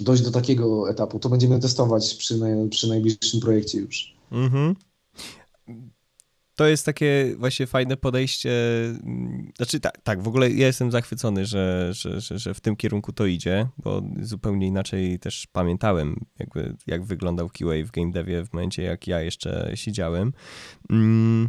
dojść 0.00 0.22
do 0.22 0.30
takiego 0.30 0.90
etapu. 0.90 1.18
To 1.18 1.28
będziemy 1.28 1.60
testować 1.60 2.14
przy, 2.14 2.38
naj, 2.38 2.68
przy 2.68 2.88
najbliższym 2.88 3.40
projekcie 3.40 3.78
już. 3.78 4.14
Mhm. 4.32 4.76
To 6.56 6.66
jest 6.66 6.86
takie 6.86 7.34
właśnie 7.38 7.66
fajne 7.66 7.96
podejście. 7.96 8.50
Znaczy, 9.56 9.80
tak, 9.80 10.00
tak, 10.02 10.22
w 10.22 10.28
ogóle 10.28 10.50
ja 10.50 10.66
jestem 10.66 10.90
zachwycony, 10.90 11.46
że, 11.46 11.88
że, 11.92 12.20
że, 12.20 12.38
że 12.38 12.54
w 12.54 12.60
tym 12.60 12.76
kierunku 12.76 13.12
to 13.12 13.26
idzie, 13.26 13.68
bo 13.78 14.02
zupełnie 14.20 14.66
inaczej 14.66 15.18
też 15.18 15.46
pamiętałem, 15.52 16.24
jakby, 16.38 16.76
jak 16.86 17.04
wyglądał 17.04 17.48
QA 17.48 17.84
w 17.84 17.90
game 17.90 18.12
devie 18.12 18.44
w 18.44 18.52
momencie, 18.52 18.82
jak 18.82 19.06
ja 19.06 19.20
jeszcze 19.20 19.70
siedziałem. 19.74 20.32
Mm, 20.90 21.48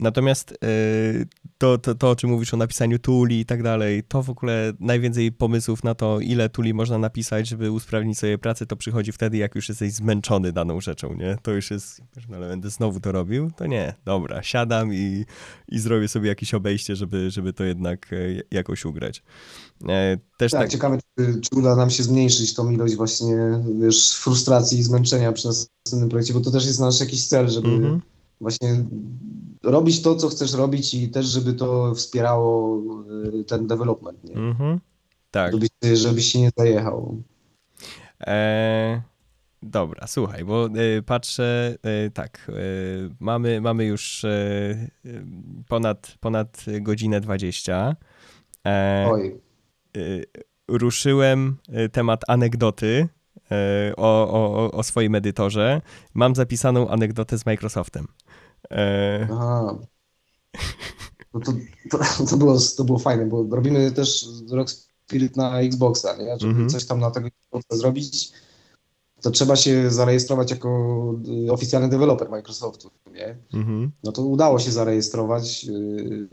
Natomiast 0.00 0.52
y, 0.52 1.28
to, 1.58 1.78
to, 1.78 1.94
to, 1.94 2.10
o 2.10 2.16
czym 2.16 2.30
mówisz 2.30 2.54
o 2.54 2.56
napisaniu 2.56 2.98
tuli 2.98 3.40
i 3.40 3.46
tak 3.46 3.62
dalej, 3.62 4.02
to 4.08 4.22
w 4.22 4.30
ogóle 4.30 4.72
najwięcej 4.80 5.32
pomysłów 5.32 5.84
na 5.84 5.94
to, 5.94 6.20
ile 6.20 6.48
tuli 6.48 6.74
można 6.74 6.98
napisać, 6.98 7.48
żeby 7.48 7.70
usprawnić 7.70 8.18
sobie 8.18 8.38
pracę, 8.38 8.66
to 8.66 8.76
przychodzi 8.76 9.12
wtedy, 9.12 9.36
jak 9.36 9.54
już 9.54 9.68
jesteś 9.68 9.92
zmęczony 9.92 10.52
daną 10.52 10.80
rzeczą, 10.80 11.14
nie? 11.14 11.38
To 11.42 11.50
już 11.50 11.70
jest, 11.70 12.02
no 12.28 12.36
ale 12.36 12.48
będę 12.48 12.70
znowu 12.70 13.00
to 13.00 13.12
robił, 13.12 13.50
to 13.56 13.66
nie, 13.66 13.94
dobra, 14.04 14.42
siadam 14.42 14.94
i, 14.94 15.24
i 15.68 15.78
zrobię 15.78 16.08
sobie 16.08 16.28
jakieś 16.28 16.54
obejście, 16.54 16.96
żeby, 16.96 17.30
żeby 17.30 17.52
to 17.52 17.64
jednak 17.64 18.12
e, 18.12 18.16
jakoś 18.50 18.84
ugrać. 18.84 19.22
E, 19.88 20.18
Też 20.38 20.52
Tak, 20.52 20.60
tak, 20.60 20.70
ciekawe, 20.70 20.98
czy, 21.18 21.40
czy 21.40 21.58
uda 21.58 21.76
nam 21.76 21.90
się 21.90 22.02
zmniejszyć 22.02 22.54
tą 22.54 22.70
ilość 22.70 22.94
właśnie, 22.94 23.36
wiesz, 23.80 24.16
frustracji 24.16 24.78
i 24.78 24.82
zmęczenia 24.82 25.32
przy 25.32 25.46
następnym 25.46 26.08
projekcie, 26.08 26.34
bo 26.34 26.40
to 26.40 26.50
też 26.50 26.66
jest 26.66 26.80
nasz 26.80 27.00
jakiś 27.00 27.26
cel, 27.26 27.48
żeby 27.48 27.68
Mhm. 27.68 28.00
Właśnie 28.40 28.84
robić 29.62 30.02
to, 30.02 30.16
co 30.16 30.28
chcesz 30.28 30.52
robić 30.52 30.94
i 30.94 31.08
też, 31.08 31.26
żeby 31.26 31.52
to 31.52 31.94
wspierało 31.94 32.82
y, 33.40 33.44
ten 33.44 33.66
development, 33.66 34.24
nie? 34.24 34.34
Mhm. 34.34 34.80
tak. 35.30 35.52
Żebyś, 35.52 35.70
żebyś 35.98 36.32
się 36.32 36.40
nie 36.40 36.50
zajechał. 36.56 37.22
E, 38.26 39.02
dobra, 39.62 40.06
słuchaj, 40.06 40.44
bo 40.44 40.66
e, 40.66 41.02
patrzę, 41.02 41.76
e, 41.82 42.10
tak, 42.10 42.50
mamy, 43.20 43.60
mamy 43.60 43.84
już 43.84 44.26
ponad, 45.68 46.14
ponad 46.20 46.64
godzinę 46.80 47.20
20. 47.20 47.96
E, 48.66 49.08
Oj, 49.10 49.40
ruszyłem 50.68 51.56
temat 51.92 52.22
anegdoty. 52.28 53.08
o, 53.96 54.28
o, 54.30 54.70
o 54.70 54.82
swoim 54.82 55.14
edytorze, 55.14 55.80
mam 56.14 56.34
zapisaną 56.34 56.88
anegdotę 56.88 57.38
z 57.38 57.46
Microsoftem. 57.46 58.06
E, 58.70 59.28
Aha. 59.32 59.78
No 61.34 61.40
to, 61.40 61.52
to, 61.90 62.26
to, 62.30 62.36
było, 62.36 62.56
to 62.76 62.84
było 62.84 62.98
fajne, 62.98 63.26
bo 63.26 63.46
robimy 63.50 63.90
też 63.92 64.26
Rock 64.50 64.70
Spirit 64.70 65.36
na 65.36 65.60
Xboxa, 65.60 66.16
nie? 66.16 66.38
Żeby 66.38 66.50
Mhm. 66.52 66.68
coś 66.68 66.84
tam 66.84 67.00
na 67.00 67.10
tego 67.10 67.28
Xboxa 67.28 67.76
zrobić, 67.76 68.32
to 69.20 69.30
trzeba 69.30 69.56
się 69.56 69.90
zarejestrować 69.90 70.50
jako 70.50 70.68
y, 71.48 71.52
oficjalny 71.52 71.88
deweloper 71.88 72.30
Microsoftu, 72.30 72.90
nie? 73.12 73.36
mhm, 73.54 73.90
No 74.04 74.12
to 74.12 74.22
udało 74.22 74.58
się 74.58 74.70
zarejestrować, 74.72 75.64
yy, 75.64 76.28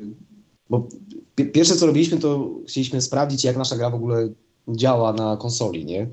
bo 0.70 0.88
pi- 1.36 1.46
pierwsze 1.52 1.76
co 1.76 1.86
robiliśmy, 1.86 2.18
to 2.18 2.50
chcieliśmy 2.68 3.02
sprawdzić, 3.02 3.44
jak 3.44 3.58
nasza 3.58 3.76
gra 3.78 3.90
w 3.90 3.96
ogóle 3.96 4.30
działa 4.68 5.14
na 5.14 5.38
konsoli, 5.38 5.86
nie? 5.86 6.10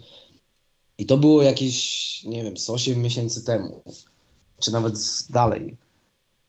I 0.98 1.06
to 1.06 1.16
było 1.18 1.42
jakieś, 1.42 2.24
nie 2.24 2.44
wiem, 2.44 2.56
z 2.56 2.70
8 2.70 3.02
miesięcy 3.02 3.44
temu, 3.44 3.82
czy 4.60 4.72
nawet 4.72 4.94
dalej. 5.30 5.76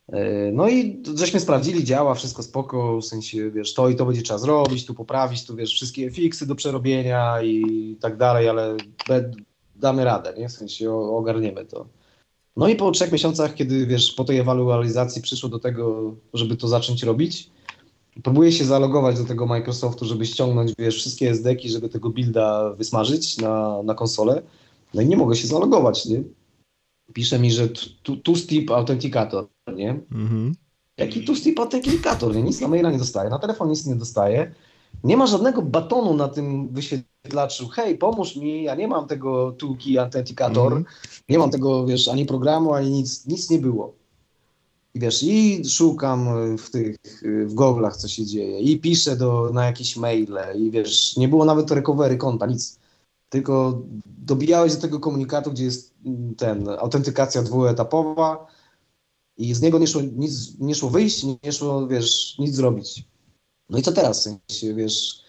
Yy, 0.10 0.52
No 0.54 0.70
i 0.70 1.04
żeśmy 1.16 1.40
sprawdzili, 1.40 1.84
działa, 1.84 2.16
wszystko 2.16 2.44
spoko, 2.44 3.02
w 3.02 3.06
sensie, 3.06 3.52
wiesz, 3.52 3.74
to 3.74 3.90
i 3.90 3.96
to 3.96 4.06
będzie 4.06 4.22
trzeba 4.22 4.38
zrobić, 4.40 4.86
tu 4.86 4.94
poprawić, 4.94 5.46
tu, 5.46 5.56
wiesz, 5.56 5.74
wszystkie 5.74 6.12
fiksy 6.12 6.48
do 6.48 6.56
przerobienia 6.56 7.42
i 7.42 7.98
tak 8.02 8.18
dalej, 8.18 8.50
ale 8.50 8.78
damy 9.76 10.04
radę, 10.04 10.34
nie? 10.38 10.50
W 10.50 10.52
sensie 10.52 10.94
ogarniemy 10.94 11.66
to. 11.66 11.86
No 12.56 12.68
i 12.68 12.76
po 12.76 12.92
trzech 12.92 13.12
miesiącach, 13.12 13.56
kiedy 13.56 13.88
wiesz, 13.88 14.14
po 14.14 14.24
tej 14.24 14.38
ewaluacji 14.40 15.22
przyszło 15.22 15.50
do 15.50 15.60
tego, 15.60 16.16
żeby 16.34 16.58
to 16.58 16.68
zacząć 16.68 17.04
robić, 17.04 17.50
próbuję 18.24 18.52
się 18.52 18.66
zalogować 18.66 19.18
do 19.18 19.26
tego 19.26 19.46
Microsoftu, 19.46 20.06
żeby 20.06 20.26
ściągnąć, 20.26 20.74
wiesz, 20.80 20.96
wszystkie 20.96 21.30
SD-ki, 21.30 21.70
żeby 21.70 21.90
tego 21.90 22.10
builda 22.10 22.74
wysmażyć 22.74 23.38
na, 23.38 23.84
na 23.84 23.94
konsolę. 23.94 24.42
No 24.94 25.02
i 25.02 25.08
nie 25.08 25.18
mogę 25.18 25.36
się 25.36 25.48
zalogować, 25.48 26.06
nie? 26.06 26.24
Pisze 27.14 27.40
mi, 27.40 27.52
że 27.52 27.68
tu- 28.04 28.18
two-step 28.18 28.72
authenticator, 28.72 29.48
nie? 29.76 29.90
mhm. 30.12 30.56
Jaki 30.98 31.26
two-step 31.26 31.60
authenticator, 31.60 32.36
nie? 32.36 32.44
Nic 32.44 32.62
na 32.62 32.68
maila 32.68 32.92
nie 32.92 32.98
dostaję, 32.98 33.30
na 33.30 33.40
telefon 33.40 33.70
nic 33.70 33.86
nie 33.86 33.96
dostaję. 33.96 34.54
Nie 35.04 35.18
ma 35.18 35.28
żadnego 35.28 35.62
batonu 35.62 36.14
na 36.14 36.28
tym 36.28 36.70
wyświetlaczu. 36.70 37.68
Hej, 37.68 37.98
pomóż 37.98 38.36
mi, 38.36 38.64
ja 38.64 38.76
nie 38.76 38.88
mam 38.88 39.08
tego 39.08 39.52
two-key 39.52 39.98
authenticator. 39.98 40.66
Mhm. 40.74 40.86
Nie 41.30 41.40
mam 41.40 41.50
tego, 41.50 41.86
wiesz, 41.86 42.08
ani 42.08 42.26
programu, 42.26 42.74
ani 42.74 42.92
nic, 42.92 43.26
nic 43.26 43.50
nie 43.50 43.60
było. 43.60 43.94
I 44.96 45.00
wiesz, 45.00 45.24
i 45.24 45.66
szukam 45.70 46.28
w 46.58 46.70
tych, 46.70 46.96
w 47.46 47.54
goglach, 47.54 47.98
co 47.98 48.08
się 48.08 48.26
dzieje, 48.26 48.60
i 48.60 48.80
piszę 48.80 49.16
do, 49.16 49.50
na 49.54 49.66
jakieś 49.66 49.98
maile, 49.98 50.38
i 50.56 50.72
wiesz, 50.72 51.18
nie 51.18 51.28
było 51.28 51.46
nawet 51.46 51.72
recovery 51.72 52.18
konta, 52.18 52.46
nic. 52.46 52.80
Tylko 53.34 53.82
dobijałeś 54.06 54.76
do 54.76 54.82
tego 54.82 55.00
komunikatu, 55.00 55.52
gdzie 55.52 55.64
jest 55.64 55.94
mm, 56.06 56.36
ten, 56.36 56.70
autentykacja 56.70 57.44
dwuetapowa 57.44 58.48
i 59.38 59.54
z 59.54 59.62
niego 59.62 59.80
nie 59.80 59.88
szło, 59.88 60.02
nic, 60.02 60.60
nie 60.60 60.76
szło 60.76 60.90
wyjść, 60.90 61.26
nie 61.44 61.52
szło, 61.52 61.88
wiesz, 61.88 62.36
nic 62.40 62.56
zrobić. 62.56 63.08
No 63.70 63.78
i 63.78 63.82
co 63.82 63.92
teraz, 63.92 64.20
w 64.20 64.22
sensie, 64.22 64.74
wiesz, 64.74 65.24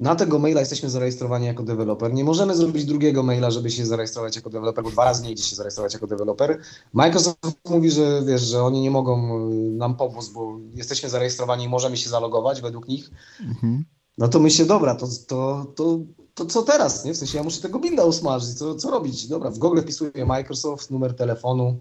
na 0.00 0.16
tego 0.16 0.38
maila 0.38 0.60
jesteśmy 0.60 0.90
zarejestrowani 0.90 1.46
jako 1.46 1.62
deweloper. 1.62 2.12
Nie 2.14 2.24
możemy 2.24 2.56
zrobić 2.56 2.84
drugiego 2.84 3.22
maila, 3.22 3.50
żeby 3.50 3.70
się 3.70 3.86
zarejestrować 3.86 4.36
jako 4.36 4.50
deweloper, 4.50 4.84
bo 4.84 4.90
dwa 4.90 5.04
razy 5.04 5.22
nie 5.24 5.32
idzie 5.32 5.42
się 5.42 5.56
zarejestrować 5.56 5.94
jako 5.94 6.06
deweloper. 6.06 6.60
Microsoft 6.92 7.70
mówi, 7.70 7.90
że 7.90 8.22
wiesz, 8.26 8.42
że 8.42 8.62
oni 8.62 8.80
nie 8.80 8.90
mogą 8.90 9.40
y, 9.50 9.54
nam 9.70 9.96
pomóc, 9.96 10.28
bo 10.28 10.58
jesteśmy 10.74 11.08
zarejestrowani 11.08 11.64
i 11.64 11.68
możemy 11.68 11.96
się 11.96 12.10
zalogować 12.10 12.62
według 12.62 12.88
nich. 12.88 13.10
Mhm. 13.40 13.84
No 14.18 14.28
to 14.28 14.40
myślę, 14.40 14.66
dobra, 14.66 14.94
to, 14.94 15.06
to, 15.26 15.66
to, 15.76 15.98
to 16.38 16.46
co 16.46 16.62
teraz, 16.62 17.04
nie? 17.04 17.14
W 17.14 17.16
sensie 17.16 17.38
ja 17.38 17.44
muszę 17.44 17.60
tego 17.60 17.78
builda 17.78 18.04
usmażyć, 18.04 18.58
co, 18.58 18.74
co 18.74 18.90
robić? 18.90 19.26
Dobra, 19.26 19.50
w 19.50 19.58
Google 19.58 19.80
wpisuję 19.80 20.26
Microsoft, 20.26 20.90
numer 20.90 21.14
telefonu, 21.16 21.76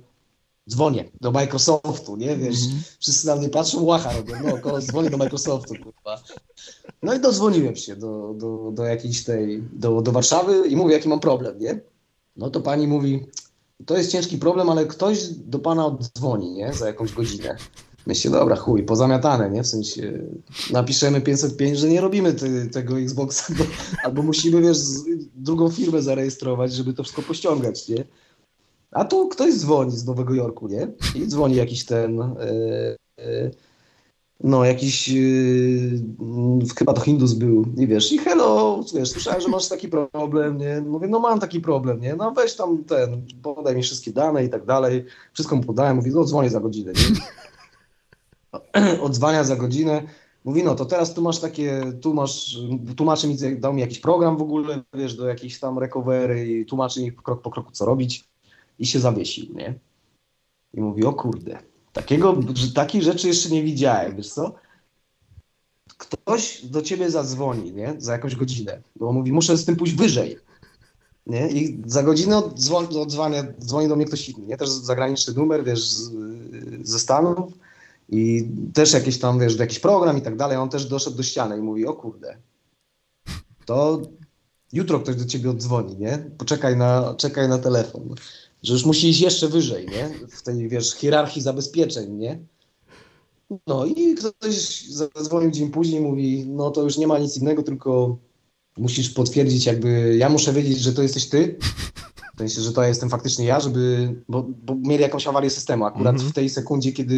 dzwonię 0.69 1.09
do 1.21 1.31
Microsoftu, 1.31 2.15
nie? 2.15 2.37
Wiesz, 2.37 2.63
Mhm. 2.63 2.81
wszyscy 2.99 3.27
na 3.27 3.35
mnie 3.35 3.49
patrzą, 3.49 3.83
łacha 3.83 4.13
robią, 4.13 4.33
no, 4.43 4.57
ko- 4.57 4.81
dzwonię 4.91 5.09
do 5.09 5.17
Microsoftu, 5.17 5.75
kurwa. 5.83 6.21
No 7.03 7.13
i 7.13 7.19
dodzwoniłem 7.19 7.75
się 7.75 7.95
do, 7.95 8.33
do, 8.37 8.71
do 8.73 8.83
jakiejś 8.83 9.23
tej, 9.23 9.63
do, 9.73 10.01
do 10.01 10.11
Warszawy 10.11 10.67
i 10.67 10.75
mówię, 10.75 10.93
jaki 10.93 11.09
mam 11.09 11.19
problem, 11.19 11.59
nie? 11.59 11.79
No 12.35 12.49
to 12.49 12.61
pani 12.61 12.87
mówi, 12.87 13.25
to 13.85 13.97
jest 13.97 14.11
ciężki 14.11 14.37
problem, 14.37 14.69
ale 14.69 14.85
ktoś 14.85 15.27
do 15.29 15.59
pana 15.59 15.85
oddzwoni, 15.85 16.51
nie? 16.51 16.73
Za 16.73 16.87
jakąś 16.87 17.13
godzinę. 17.13 17.57
Myślę, 18.07 18.31
dobra, 18.31 18.55
chuj, 18.55 18.83
pozamiatane, 18.83 19.49
nie? 19.49 19.63
W 19.63 19.67
sensie 19.67 20.19
napiszemy 20.71 21.21
505, 21.21 21.77
że 21.77 21.89
nie 21.89 22.01
robimy 22.01 22.33
ty, 22.33 22.69
tego 22.69 22.99
Xboxa, 22.99 23.53
bo, 23.57 23.63
albo 24.05 24.23
musimy, 24.23 24.61
wiesz, 24.61 24.77
drugą 25.35 25.69
firmę 25.69 26.01
zarejestrować, 26.01 26.73
żeby 26.73 26.93
to 26.93 27.03
wszystko 27.03 27.21
pościągać, 27.21 27.87
nie? 27.87 28.05
A 28.91 29.05
tu 29.05 29.27
ktoś 29.27 29.55
dzwoni 29.55 29.91
z 29.91 30.05
Nowego 30.05 30.33
Jorku, 30.33 30.67
nie? 30.67 30.87
I 31.15 31.27
dzwoni 31.27 31.55
jakiś 31.55 31.85
ten, 31.85 32.21
e, 32.21 32.35
e, 33.19 33.51
no 34.43 34.65
jakiś, 34.65 35.09
e, 35.09 35.13
mm, 36.19 36.59
chyba 36.77 36.93
to 36.93 37.01
Hindus 37.01 37.33
był, 37.33 37.65
i 37.77 37.87
wiesz, 37.87 38.11
i 38.11 38.17
hello, 38.17 38.83
wiesz, 38.95 39.09
słyszałem, 39.09 39.41
że 39.41 39.47
masz 39.47 39.67
taki 39.67 39.87
problem, 39.87 40.57
nie? 40.57 40.81
Mówię, 40.81 41.07
no 41.07 41.19
mam 41.19 41.39
taki 41.39 41.61
problem, 41.61 41.99
nie? 41.99 42.15
No 42.15 42.31
weź 42.31 42.55
tam 42.55 42.83
ten, 42.83 43.25
podaj 43.43 43.75
mi 43.75 43.83
wszystkie 43.83 44.11
dane 44.11 44.45
i 44.45 44.49
tak 44.49 44.65
dalej. 44.65 45.05
Wszystko 45.33 45.55
mu 45.55 45.63
podałem, 45.63 45.95
mówi, 45.95 46.11
no 46.11 46.23
dzwonię 46.23 46.49
za 46.49 46.59
godzinę, 46.59 46.91
nie? 46.93 47.21
Odzwania 49.01 49.43
za 49.43 49.55
godzinę. 49.55 50.03
Mówi, 50.45 50.63
no 50.63 50.75
to 50.75 50.85
teraz 50.85 51.13
tu 51.13 51.21
masz 51.21 51.39
takie, 51.39 51.81
tu 52.01 52.13
masz, 52.13 52.57
tłumaczy 52.97 53.27
mi, 53.27 53.37
dał 53.59 53.73
mi 53.73 53.81
jakiś 53.81 53.99
program 53.99 54.37
w 54.37 54.41
ogóle, 54.41 54.83
wiesz, 54.93 55.15
do 55.15 55.27
jakiejś 55.27 55.59
tam 55.59 55.79
recovery 55.79 56.47
i 56.47 56.65
tłumaczy 56.65 57.01
mi 57.01 57.11
krok 57.11 57.41
po 57.41 57.51
kroku, 57.51 57.71
co 57.71 57.85
robić 57.85 58.29
i 58.79 58.85
się 58.85 58.99
zawiesił, 58.99 59.45
nie? 59.55 59.79
I 60.73 60.81
mówi, 60.81 61.05
o 61.05 61.13
kurde, 61.13 61.59
takiego, 61.93 62.37
takiej 62.75 63.03
rzeczy 63.03 63.27
jeszcze 63.27 63.49
nie 63.49 63.63
widziałem, 63.63 64.15
wiesz 64.15 64.29
co? 64.29 64.55
Ktoś 65.97 66.65
do 66.65 66.81
ciebie 66.81 67.11
zadzwoni, 67.11 67.73
nie? 67.73 67.95
Za 67.97 68.11
jakąś 68.11 68.35
godzinę, 68.35 68.81
bo 68.95 69.13
mówi, 69.13 69.31
muszę 69.31 69.57
z 69.57 69.65
tym 69.65 69.75
pójść 69.75 69.93
wyżej, 69.93 70.37
nie? 71.25 71.49
I 71.49 71.81
za 71.85 72.03
godzinę 72.03 72.37
odzwania, 73.01 73.43
dzwoni 73.59 73.87
do 73.87 73.95
mnie 73.95 74.05
ktoś 74.05 74.29
inny, 74.29 74.45
nie? 74.45 74.57
Też 74.57 74.69
zagraniczny 74.69 75.33
numer, 75.33 75.63
wiesz, 75.63 75.81
ze 76.81 76.99
Stanów 76.99 77.53
i 78.09 78.49
też 78.73 78.93
jakieś 78.93 79.19
tam, 79.19 79.39
wiesz, 79.39 79.59
jakiś 79.59 79.79
program 79.79 80.17
i 80.17 80.21
tak 80.21 80.37
dalej, 80.37 80.57
on 80.57 80.69
też 80.69 80.85
doszedł 80.85 81.17
do 81.17 81.23
ściany 81.23 81.57
i 81.57 81.61
mówi, 81.61 81.85
o 81.85 81.93
kurde, 81.93 82.37
to 83.65 84.01
jutro 84.73 84.99
ktoś 84.99 85.15
do 85.15 85.25
ciebie 85.25 85.49
oddzwoni, 85.49 85.97
nie? 85.97 86.29
Poczekaj 86.37 86.77
na, 86.77 87.15
czekaj 87.17 87.49
na 87.49 87.57
telefon. 87.57 88.15
Że 88.63 88.73
już 88.73 88.85
musi 88.85 89.09
iść 89.09 89.21
jeszcze 89.21 89.47
wyżej, 89.47 89.87
nie? 89.87 90.27
W 90.29 90.41
tej, 90.41 90.69
wiesz, 90.69 90.93
hierarchii 90.93 91.41
zabezpieczeń, 91.41 92.13
nie? 92.13 92.39
No 93.67 93.85
i 93.85 94.15
ktoś 94.15 94.85
zadzwonił 94.89 95.51
dzień 95.51 95.71
później, 95.71 96.01
mówi, 96.01 96.45
no 96.47 96.71
to 96.71 96.83
już 96.83 96.97
nie 96.97 97.07
ma 97.07 97.19
nic 97.19 97.37
innego, 97.37 97.63
tylko 97.63 98.17
musisz 98.77 99.09
potwierdzić 99.09 99.65
jakby, 99.65 100.15
ja 100.17 100.29
muszę 100.29 100.53
wiedzieć, 100.53 100.79
że 100.79 100.93
to 100.93 101.01
jesteś 101.03 101.29
ty, 101.29 101.57
w 102.37 102.39
sensie, 102.39 102.61
że 102.61 102.73
to 102.73 102.83
jestem 102.83 103.09
faktycznie 103.09 103.45
ja, 103.45 103.59
żeby, 103.59 104.15
bo, 104.29 104.45
bo 104.65 104.75
mieli 104.75 105.03
jakąś 105.03 105.27
awarię 105.27 105.49
systemu. 105.49 105.85
Akurat 105.85 106.13
Mhm. 106.13 106.31
w 106.31 106.33
tej 106.33 106.49
sekundzie, 106.49 106.91
kiedy 106.91 107.15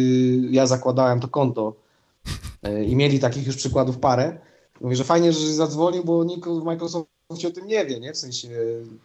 ja 0.50 0.66
zakładałem 0.66 1.20
to 1.20 1.28
konto 1.28 1.74
e, 2.62 2.84
i 2.84 2.96
mieli 2.96 3.20
takich 3.20 3.46
już 3.46 3.56
przykładów 3.56 3.98
parę, 3.98 4.38
mówię, 4.80 4.96
że 4.96 5.04
fajnie, 5.04 5.32
że 5.32 5.54
zadzwonił, 5.54 6.04
bo 6.04 6.24
nikt 6.24 6.48
w 6.48 6.64
Microsoftie 6.64 7.48
o 7.48 7.50
tym 7.50 7.66
nie 7.66 7.86
wie, 7.86 8.00
nie? 8.00 8.12
W 8.12 8.16
sensie, 8.16 8.48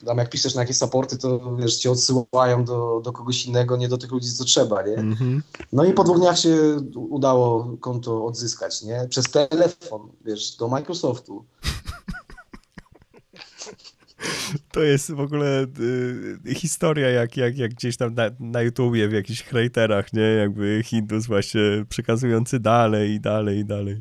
tam 0.05 0.17
jak 0.17 0.29
piszesz 0.29 0.55
na 0.55 0.61
jakieś 0.61 0.77
supporty, 0.77 1.17
to 1.17 1.55
wiesz, 1.55 1.77
cię 1.77 1.91
odsyłają 1.91 2.65
do, 2.65 3.01
do 3.03 3.13
kogoś 3.13 3.45
innego, 3.45 3.77
nie 3.77 3.87
do 3.87 3.97
tych 3.97 4.11
ludzi, 4.11 4.33
co 4.33 4.43
trzeba, 4.43 4.81
nie? 4.81 4.93
Mhm. 4.93 5.43
No 5.73 5.85
i 5.85 5.93
po 5.93 6.03
dwóch 6.03 6.19
dniach 6.19 6.39
się 6.39 6.77
udało 6.95 7.77
konto 7.79 8.25
odzyskać, 8.25 8.83
nie? 8.83 9.07
Przez 9.09 9.25
telefon, 9.25 10.01
wiesz, 10.25 10.55
do 10.55 10.67
Microsoftu. 10.67 11.45
To 14.71 14.81
jest 14.83 15.11
w 15.11 15.19
ogóle 15.19 15.65
y, 16.45 16.55
historia 16.55 17.09
jak, 17.09 17.37
jak, 17.37 17.57
jak 17.57 17.73
gdzieś 17.73 17.97
tam 17.97 18.13
na, 18.13 18.29
na 18.39 18.61
YouTubie 18.61 19.07
w 19.07 19.13
jakichś 19.13 19.43
hejterach, 19.43 20.13
nie? 20.13 20.21
Jakby 20.21 20.81
Hindus 20.85 21.25
właśnie 21.27 21.61
przekazujący 21.89 22.59
dalej 22.59 23.11
i 23.11 23.19
dalej 23.19 23.59
i 23.59 23.65
dalej. 23.65 23.97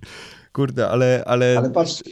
Kurde, 0.53 0.89
ale... 0.89 1.25
Ale, 1.27 1.55
Ale 1.59 1.71
patrz, 1.71 2.03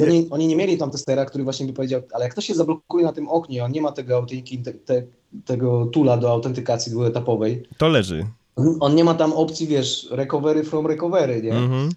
oni, 0.00 0.26
oni 0.30 0.46
nie 0.46 0.56
mieli 0.56 0.78
tam 0.78 0.90
testera, 0.90 1.24
który 1.24 1.44
właśnie 1.44 1.66
by 1.66 1.72
powiedział, 1.72 2.02
ale 2.12 2.24
jak 2.24 2.32
ktoś 2.32 2.46
się 2.46 2.54
zablokuje 2.54 3.04
na 3.04 3.12
tym 3.12 3.28
oknie, 3.28 3.64
on 3.64 3.72
nie 3.72 3.82
ma 3.82 3.92
tego, 3.92 4.26
te, 4.64 4.72
te, 4.72 5.02
tego 5.44 5.86
tula 5.86 6.16
do 6.16 6.30
autentykacji 6.30 6.92
dwuetapowej, 6.92 7.62
To 7.78 7.88
leży. 7.88 8.26
on 8.80 8.94
nie 8.94 9.04
ma 9.04 9.14
tam 9.14 9.32
opcji, 9.32 9.66
wiesz, 9.66 10.08
recovery 10.10 10.64
from 10.64 10.86
recovery, 10.86 11.42
nie? 11.42 11.54
Mhm. 11.54 11.88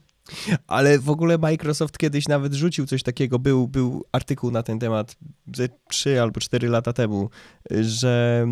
Ale 0.67 0.99
w 0.99 1.09
ogóle 1.09 1.37
Microsoft 1.37 1.97
kiedyś 1.97 2.27
nawet 2.27 2.53
rzucił 2.53 2.85
coś 2.85 3.03
takiego, 3.03 3.39
był, 3.39 3.67
był 3.67 4.05
artykuł 4.11 4.51
na 4.51 4.63
ten 4.63 4.79
temat 4.79 5.15
ze 5.55 5.69
3 5.87 6.21
albo 6.21 6.39
4 6.39 6.69
lata 6.69 6.93
temu, 6.93 7.29
że 7.81 8.45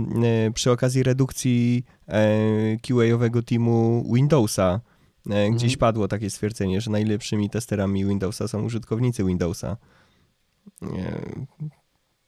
e, 0.48 0.52
przy 0.52 0.72
okazji 0.72 1.04
redukcji 1.04 1.84
e, 2.08 2.78
QA-owego 2.78 3.44
teamu 3.44 4.06
Windowsa 4.14 4.82
e, 5.30 5.50
gdzieś 5.50 5.74
Mhm. 5.74 5.80
padło 5.80 6.08
takie 6.08 6.30
stwierdzenie, 6.30 6.82
że 6.82 6.92
najlepszymi 6.92 7.50
testerami 7.50 8.06
Windowsa 8.06 8.48
są 8.48 8.64
użytkownicy 8.64 9.24
Windowsa. 9.24 9.78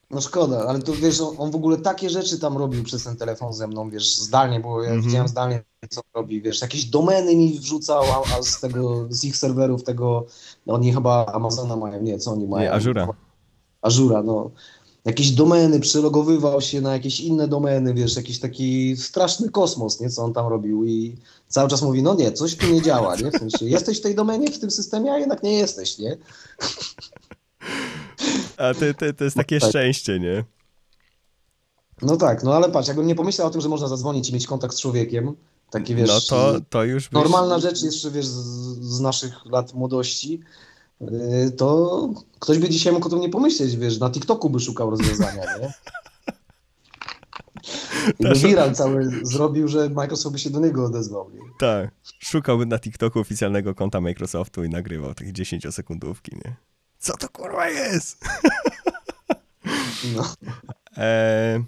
No 0.09 0.21
szkoda, 0.21 0.65
ale 0.67 0.79
to 0.81 0.93
wiesz, 0.93 1.21
on, 1.21 1.35
on 1.37 1.51
w 1.51 1.55
ogóle 1.55 1.77
takie 1.77 2.09
rzeczy 2.09 2.39
tam 2.39 2.57
robił 2.57 2.83
przez 2.83 3.03
ten 3.03 3.15
telefon 3.15 3.53
ze 3.53 3.67
mną, 3.67 3.89
wiesz, 3.89 4.17
zdalnie, 4.17 4.59
bo 4.59 4.83
ja 4.83 4.89
Mhm. 4.89 5.01
widziałem 5.07 5.27
zdalnie, 5.27 5.63
co 5.89 6.01
robi, 6.13 6.41
wiesz, 6.41 6.61
jakieś 6.61 6.85
domeny 6.85 7.35
mi 7.35 7.59
wrzucał, 7.59 8.03
a, 8.03 8.37
a 8.37 8.43
z 8.43 8.59
tego, 8.59 9.07
z 9.09 9.23
ich 9.23 9.37
serwerów 9.37 9.83
tego, 9.83 10.25
no 10.65 10.73
oni 10.73 10.93
chyba 10.93 11.25
Amazona 11.25 11.75
mają, 11.75 12.01
nie, 12.01 12.19
co 12.19 12.31
oni 12.31 12.47
mają? 12.47 12.63
Nie, 12.63 12.73
Azura. 12.73 13.07
Azura, 13.81 14.23
no. 14.23 14.51
Jakieś 15.05 15.31
domeny, 15.31 15.79
przelogowywał 15.79 16.61
się 16.61 16.81
na 16.81 16.93
jakieś 16.93 17.19
inne 17.19 17.47
domeny, 17.47 17.93
wiesz, 17.93 18.15
jakiś 18.15 18.39
taki 18.39 18.97
straszny 18.97 19.49
kosmos, 19.49 19.99
nie, 19.99 20.09
co 20.09 20.23
on 20.23 20.33
tam 20.33 20.47
robił 20.47 20.85
i 20.85 21.15
cały 21.47 21.69
czas 21.69 21.81
mówi, 21.81 22.03
no 22.03 22.15
nie, 22.15 22.31
coś 22.31 22.55
tu 22.57 22.67
nie 22.67 22.81
działa, 22.81 23.15
nie, 23.15 23.31
w 23.31 23.37
sensie, 23.37 23.65
jesteś 23.65 23.99
w 23.99 24.01
tej 24.01 24.15
domenie, 24.15 24.51
w 24.51 24.59
tym 24.59 24.71
systemie, 24.71 25.11
a 25.11 25.17
jednak 25.17 25.43
nie 25.43 25.53
jesteś, 25.53 25.97
nie? 25.97 26.17
A 28.57 28.73
to, 28.73 28.93
to, 28.99 29.13
to 29.13 29.23
jest 29.23 29.37
takie 29.37 29.59
tak. 29.59 29.69
szczęście, 29.69 30.19
nie? 30.19 30.43
No 32.01 32.17
tak, 32.17 32.43
no 32.43 32.55
ale 32.55 32.69
patrz, 32.69 32.87
jakbym 32.87 33.07
nie 33.07 33.15
pomyślał 33.15 33.47
o 33.47 33.49
tym, 33.49 33.61
że 33.61 33.69
można 33.69 33.87
zadzwonić 33.87 34.29
i 34.29 34.33
mieć 34.33 34.47
kontakt 34.47 34.75
z 34.75 34.81
człowiekiem, 34.81 35.35
takie 35.69 35.95
wiesz, 35.95 36.09
No 36.09 36.19
to, 36.29 36.61
to 36.69 36.83
już 36.83 37.09
byś... 37.09 37.13
normalna 37.13 37.59
rzecz 37.59 37.83
jeszcze 37.83 38.11
wiesz 38.11 38.25
z, 38.25 38.35
z 38.79 38.99
naszych 38.99 39.45
lat 39.45 39.73
młodości, 39.73 40.41
yy, 41.01 41.51
to 41.57 42.09
ktoś 42.39 42.59
by 42.59 42.69
dzisiaj 42.69 42.93
mógł 42.93 43.07
o 43.07 43.09
tym 43.09 43.19
nie 43.19 43.29
pomyśleć, 43.29 43.77
wiesz, 43.77 43.99
na 43.99 44.09
TikToku 44.09 44.49
by 44.49 44.59
szukał 44.59 44.89
rozwiązania, 44.89 45.43
nie? 45.59 45.73
I 48.19 48.23
by 48.23 48.29
Też- 48.29 48.43
viral 48.43 48.75
cały 48.75 49.11
zrobił, 49.23 49.67
że 49.67 49.89
Microsoft 49.89 50.33
by 50.33 50.39
się 50.39 50.49
do 50.49 50.59
niego 50.59 50.85
odezwał, 50.85 51.31
nie? 51.33 51.39
Tak. 51.59 51.91
Szukałbym 52.03 52.69
na 52.69 52.79
TikToku 52.79 53.19
oficjalnego 53.19 53.75
konta 53.75 54.01
Microsoftu 54.01 54.63
i 54.63 54.69
nagrywał 54.69 55.13
takie 55.13 55.33
10-sekundówki, 55.33 56.35
nie? 56.45 56.55
Co 56.99 57.17
to 57.17 57.29
kurwa 57.29 57.69
jest? 57.69 58.25
No. 60.15 60.33
E, 60.97 61.63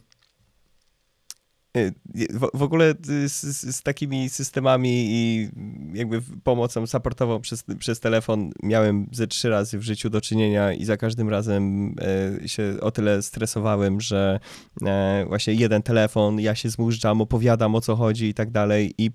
e, 1.78 1.92
w, 2.34 2.50
w 2.54 2.64
ogóle 2.64 2.94
y, 3.10 3.30
z, 3.30 3.42
z, 3.76 3.82
takimi 3.84 4.30
systemami 4.30 5.08
i 5.10 5.50
jakby 5.94 6.22
pomocą 6.44 6.88
supportową 6.88 7.42
przez, 7.42 7.64
przez 7.80 8.00
telefon 8.00 8.52
miałem 8.64 9.08
ze 9.12 9.28
trzy 9.28 9.50
razy 9.50 9.78
w 9.78 9.84
życiu 9.84 10.10
do 10.10 10.22
czynienia 10.22 10.74
i 10.74 10.86
za 10.86 10.98
każdym 10.98 11.30
razem 11.30 11.96
e, 12.42 12.48
się 12.48 12.74
o 12.82 12.92
tyle 12.92 13.22
stresowałem, 13.22 14.02
że 14.02 14.40
e, 14.86 15.26
właśnie 15.28 15.54
jeden 15.54 15.84
telefon, 15.84 16.40
ja 16.40 16.56
się 16.56 16.70
zmużdżam, 16.70 17.22
opowiadam 17.22 17.76
o 17.76 17.82
co 17.82 17.96
chodzi 17.96 18.26
i 18.26 18.34
tak 18.34 18.52
dalej 18.52 18.94
i 18.98 19.12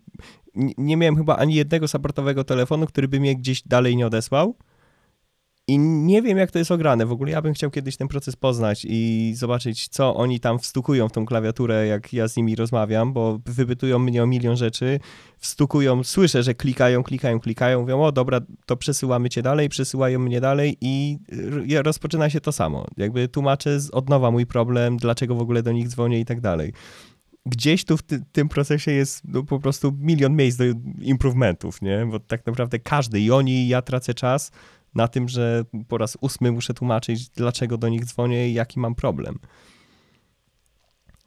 nie 0.79 0.97
miałem 0.97 1.17
chyba 1.17 1.37
ani 1.37 1.55
jednego 1.55 1.89
supportowego 1.89 2.45
telefonu, 2.45 2.87
który 2.87 3.09
by 3.09 3.21
mnie 3.21 3.37
gdzieś 3.37 3.63
dalej 3.63 3.97
nie 3.97 4.07
odesłał. 4.07 4.57
I 5.69 5.79
nie 5.79 6.23
wiem, 6.23 6.39
jak 6.39 6.51
to 6.51 6.59
jest 6.59 6.71
ograne. 6.71 7.07
W 7.07 7.13
ogóle 7.13 7.31
ja 7.31 7.43
bym 7.43 7.55
chciał 7.55 7.71
kiedyś 7.71 7.97
ten 7.97 8.09
proces 8.09 8.37
poznać 8.37 8.87
i 8.89 9.33
zobaczyć, 9.37 9.89
co 9.89 10.17
oni 10.17 10.41
tam 10.41 10.59
wstukują 10.59 11.09
w 11.09 11.13
tą 11.13 11.27
klawiaturę, 11.27 11.87
jak 11.87 12.13
ja 12.13 12.29
z 12.29 12.37
nimi 12.37 12.57
rozmawiam, 12.57 13.13
bo 13.13 13.39
wypytują 13.47 13.99
mnie 13.99 14.23
o 14.23 14.27
milion 14.27 14.57
rzeczy, 14.57 15.01
wstukują, 15.39 16.05
słyszę, 16.05 16.43
że 16.43 16.55
klikają, 16.55 17.03
klikają, 17.03 17.41
klikają, 17.41 17.81
mówią, 17.81 18.03
o 18.03 18.13
dobra, 18.13 18.41
to 18.67 18.77
przesyłamy 18.77 19.29
cię 19.29 19.43
dalej, 19.43 19.69
przesyłają 19.69 20.19
mnie 20.19 20.41
dalej 20.41 20.77
i 20.81 21.19
rozpoczyna 21.85 22.31
się 22.31 22.41
to 22.41 22.53
samo. 22.53 22.87
Jakby 22.97 23.29
tłumaczę 23.29 23.79
od 23.93 24.09
nowa 24.09 24.31
mój 24.31 24.47
problem, 24.47 24.97
dlaczego 24.97 25.35
w 25.35 25.41
ogóle 25.41 25.63
do 25.63 25.73
nich 25.73 25.89
dzwonię 25.89 26.21
i 26.21 26.25
tak 26.25 26.41
dalej. 26.41 26.73
Gdzieś 27.47 27.85
tu 27.85 27.97
w 27.97 28.03
ty, 28.03 28.25
tym 28.33 28.49
procesie 28.49 28.93
jest 28.93 29.23
no, 29.25 29.43
po 29.43 29.61
prostu 29.61 29.93
milion 29.99 30.37
miejsc 30.37 30.59
do 30.59 30.65
improvementów, 31.01 31.83
nie? 31.83 32.07
Bo 32.11 32.21
tak 32.21 32.47
naprawdę 32.47 32.79
każdy, 32.79 33.21
i 33.21 33.31
oni, 33.31 33.53
i 33.53 33.69
ja 33.69 33.83
tracę 33.83 34.15
czas, 34.15 34.51
na 34.95 35.09
tym, 35.09 35.29
że 35.29 35.65
po 35.89 35.99
raz 35.99 36.19
ósmy 36.21 36.53
muszę 36.53 36.75
tłumaczyć, 36.75 37.29
dlaczego 37.29 37.79
do 37.79 37.89
nich 37.89 38.05
dzwonię 38.05 38.49
i 38.49 38.55
jaki 38.55 38.81
mam 38.81 38.95
problem. 38.95 39.39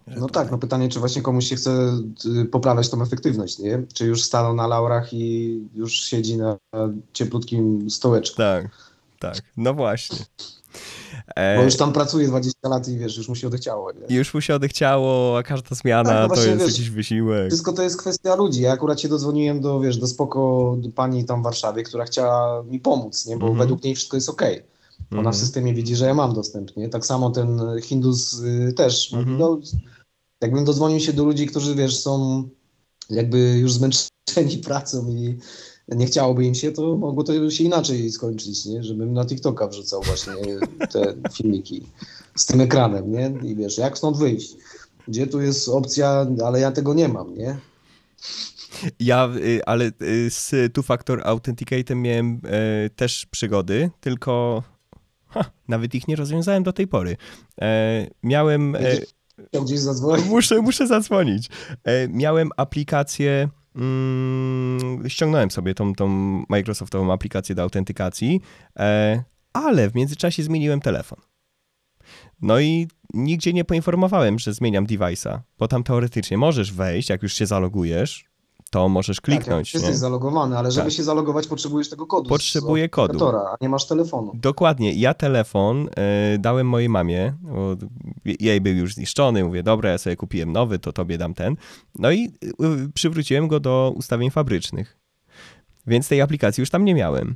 no 0.07 0.29
tak, 0.29 0.51
no 0.51 0.57
pytanie, 0.57 0.89
czy 0.89 0.99
właśnie 0.99 1.21
komuś 1.21 1.45
się 1.45 1.55
chce 1.55 1.99
y, 2.41 2.45
poprawiać 2.45 2.89
tą 2.89 3.01
efektywność, 3.01 3.59
nie? 3.59 3.83
Czy 3.93 4.05
już 4.05 4.23
stanął 4.23 4.55
na 4.55 4.67
laurach 4.67 5.13
i 5.13 5.59
już 5.75 5.93
siedzi 5.93 6.37
na 6.37 6.57
cieplutkim 7.13 7.89
stołeczku. 7.89 8.37
Tak, 8.37 8.69
tak, 9.19 9.41
no 9.57 9.73
właśnie. 9.73 10.25
Bo 11.35 11.41
E, 11.41 11.63
już 11.65 11.75
tam 11.75 11.93
pracuje 11.93 12.27
20 12.27 12.69
lat 12.69 12.87
i 12.87 12.97
wiesz, 12.97 13.17
już 13.17 13.29
mu 13.29 13.35
się 13.35 13.47
odechciało. 13.47 13.91
Nie? 14.09 14.15
już 14.15 14.33
mu 14.33 14.41
się 14.41 14.55
odechciało, 14.55 15.37
a 15.37 15.43
każda 15.43 15.75
zmiana 15.75 16.09
Tak, 16.09 16.21
no 16.21 16.27
to 16.27 16.35
właśnie, 16.35 16.51
jest 16.51 16.65
wiesz, 16.65 16.73
jakiś 16.73 16.89
wysiłek. 16.89 17.47
Wszystko 17.47 17.73
to 17.73 17.83
jest 17.83 17.97
kwestia 17.97 18.35
ludzi. 18.35 18.61
Ja 18.61 18.71
akurat 18.71 19.01
się 19.01 19.07
dodzwoniłem 19.09 19.61
do, 19.61 19.79
wiesz, 19.79 19.97
do 19.97 20.07
spoko 20.07 20.75
do 20.79 20.89
pani 20.89 21.25
tam 21.25 21.41
w 21.41 21.43
Warszawie, 21.43 21.83
która 21.83 22.05
chciała 22.05 22.63
mi 22.63 22.79
pomóc, 22.79 23.25
nie? 23.25 23.37
Bo 23.37 23.47
Mhm. 23.47 23.59
według 23.59 23.83
niej 23.83 23.95
wszystko 23.95 24.17
jest 24.17 24.29
okej. 24.29 24.63
Ona 25.11 25.17
Mhm. 25.19 25.35
w 25.35 25.37
systemie 25.37 25.73
widzi, 25.73 25.95
że 25.95 26.05
ja 26.05 26.13
mam 26.13 26.33
dostęp, 26.33 26.77
nie? 26.77 26.89
Tak 26.89 27.05
samo 27.05 27.29
ten 27.29 27.61
Hindus 27.83 28.39
y, 28.39 28.73
też. 28.73 29.11
mówi, 29.11 29.21
Mhm. 29.31 29.39
No, 29.39 29.59
jakbym 30.41 30.65
dodzwonił 30.65 30.99
się 30.99 31.13
do 31.13 31.23
ludzi, 31.23 31.47
którzy, 31.47 31.75
wiesz, 31.75 31.99
są 31.99 32.43
jakby 33.09 33.39
już 33.57 33.73
zmęczeni 33.73 34.57
pracą 34.67 35.07
i 35.09 35.37
nie 35.95 36.05
chciałoby 36.05 36.45
im 36.45 36.55
się, 36.55 36.71
to 36.71 36.97
mogło 36.97 37.23
to 37.23 37.49
się 37.49 37.63
inaczej 37.63 38.11
skończyć, 38.11 38.65
nie? 38.65 38.83
Żebym 38.83 39.13
na 39.13 39.25
TikToka 39.25 39.67
wrzucał 39.67 40.01
właśnie 40.03 40.33
te 40.91 41.13
filmiki 41.35 41.83
z 42.35 42.45
tym 42.45 42.61
ekranem, 42.61 43.11
nie? 43.11 43.33
I 43.43 43.55
wiesz, 43.55 43.77
jak 43.77 43.97
stąd 43.97 44.17
wyjść? 44.17 44.55
Gdzie 45.07 45.27
tu 45.27 45.41
jest 45.41 45.69
opcja, 45.69 46.27
ale 46.45 46.59
ja 46.59 46.71
tego 46.71 46.93
nie 46.93 47.07
mam, 47.07 47.37
nie? 47.37 47.57
Ja, 48.99 49.29
y, 49.35 49.65
ale 49.65 49.85
y, 50.01 50.29
z 50.29 50.73
Two-Factor 50.73 51.21
Authenticatem 51.23 52.01
miałem 52.01 52.41
e, 52.43 52.89
też 52.89 53.25
przygody, 53.25 53.89
tylko 53.99 54.63
ha, 55.27 55.51
nawet 55.67 55.95
ich 55.95 56.07
nie 56.07 56.15
rozwiązałem 56.15 56.63
do 56.63 56.73
tej 56.73 56.87
pory. 56.87 57.17
E, 57.61 58.07
miałem... 58.23 58.75
E, 58.75 59.61
gdzieś 59.63 59.79
zadzwonić. 59.79 60.25
Muszę, 60.25 60.61
muszę 60.61 60.87
zadzwonić. 60.87 61.49
Miałem 62.09 62.49
aplikację, 62.57 63.49
mm, 63.77 65.09
ściągnąłem 65.09 65.51
sobie 65.51 65.73
tą, 65.73 65.95
tą 65.95 66.07
Microsoftową 66.49 67.13
aplikację 67.13 67.55
do 67.55 67.61
autentykacji, 67.61 68.41
e, 68.79 69.23
ale 69.53 69.89
w 69.89 69.95
międzyczasie 69.95 70.43
zmieniłem 70.43 70.81
telefon. 70.81 71.19
No 72.41 72.59
i 72.59 72.87
nigdzie 73.13 73.53
nie 73.53 73.65
poinformowałem, 73.65 74.39
że 74.39 74.53
zmieniam 74.53 74.87
device'a, 74.87 75.39
bo 75.57 75.67
tam 75.67 75.83
teoretycznie 75.83 76.37
możesz 76.37 76.73
wejść, 76.73 77.09
jak 77.09 77.23
już 77.23 77.33
się 77.33 77.45
zalogujesz, 77.45 78.25
to 78.69 78.89
możesz 78.89 79.21
kliknąć. 79.21 79.67
Tak, 79.71 79.73
jak 79.73 79.83
nie? 79.83 79.87
jesteś 79.87 79.99
zalogowany, 80.01 80.57
ale 80.57 80.71
żeby 80.71 80.87
Tak. 80.87 80.93
się 80.93 81.03
zalogować, 81.03 81.47
potrzebujesz 81.47 81.89
tego 81.89 82.07
kodu. 82.07 82.29
Potrzebuję 82.29 82.89
kodu. 82.89 83.27
A 83.27 83.57
nie 83.61 83.69
masz 83.69 83.87
telefonu. 83.87 84.31
Dokładnie. 84.35 84.93
Ja 84.93 85.13
telefon 85.13 85.89
e, 85.97 86.37
dałem 86.37 86.67
mojej 86.67 86.89
mamie, 86.89 87.33
bo 87.41 87.75
jej 88.25 88.61
był 88.61 88.73
już 88.75 88.93
zniszczony. 88.93 89.43
Mówię, 89.43 89.63
dobra, 89.63 89.89
ja 89.89 89.97
sobie 89.97 90.15
kupiłem 90.15 90.51
nowy, 90.51 90.79
to 90.79 90.93
tobie 90.93 91.17
dam 91.17 91.33
ten. 91.33 91.55
No 91.95 92.11
i 92.11 92.25
y, 92.25 92.91
przywróciłem 92.93 93.47
go 93.47 93.59
do 93.59 93.93
ustawień 93.95 94.31
fabrycznych. 94.31 94.97
Więc 95.87 96.07
tej 96.07 96.21
aplikacji 96.21 96.61
już 96.61 96.69
tam 96.69 96.85
nie 96.85 96.95
miałem. 96.95 97.35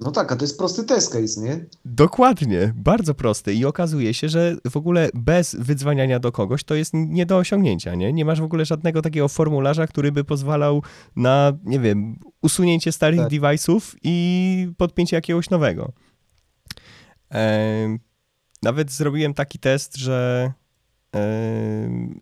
No 0.00 0.10
tak, 0.10 0.32
a 0.32 0.36
to 0.36 0.44
jest 0.44 0.58
prosty 0.58 0.84
test 0.84 1.12
case, 1.12 1.40
nie? 1.40 1.66
Dokładnie, 1.84 2.72
bardzo 2.76 3.14
prosty. 3.14 3.54
I 3.54 3.64
okazuje 3.64 4.14
się, 4.14 4.28
że 4.28 4.56
w 4.70 4.76
ogóle 4.76 5.08
bez 5.14 5.54
wydzwaniania 5.54 6.18
do 6.18 6.32
kogoś 6.32 6.64
to 6.64 6.74
jest 6.74 6.92
nie 6.94 7.26
do 7.26 7.36
osiągnięcia, 7.36 7.94
nie? 7.94 8.12
Nie 8.12 8.24
masz 8.24 8.40
w 8.40 8.44
ogóle 8.44 8.64
żadnego 8.64 9.02
takiego 9.02 9.28
formularza, 9.28 9.86
który 9.86 10.12
by 10.12 10.24
pozwalał 10.24 10.82
na, 11.16 11.52
nie 11.64 11.80
wiem, 11.80 12.18
usunięcie 12.42 12.92
starych 12.92 13.20
Tak. 13.20 13.30
device'ów 13.30 13.96
i 14.02 14.68
podpięcie 14.76 15.16
jakiegoś 15.16 15.50
nowego. 15.50 15.92
Em, 17.30 17.98
nawet 18.62 18.92
zrobiłem 18.92 19.34
taki 19.34 19.58
test, 19.58 19.96
że 19.96 20.52
em, 21.12 22.20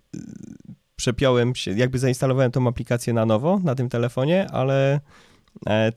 przepiąłem 0.96 1.54
się, 1.54 1.70
jakby 1.70 1.98
zainstalowałem 1.98 2.50
tą 2.50 2.68
aplikację 2.68 3.12
na 3.12 3.26
nowo 3.26 3.60
na 3.64 3.74
tym 3.74 3.88
telefonie, 3.88 4.46
ale 4.50 4.94
e, 4.94 5.00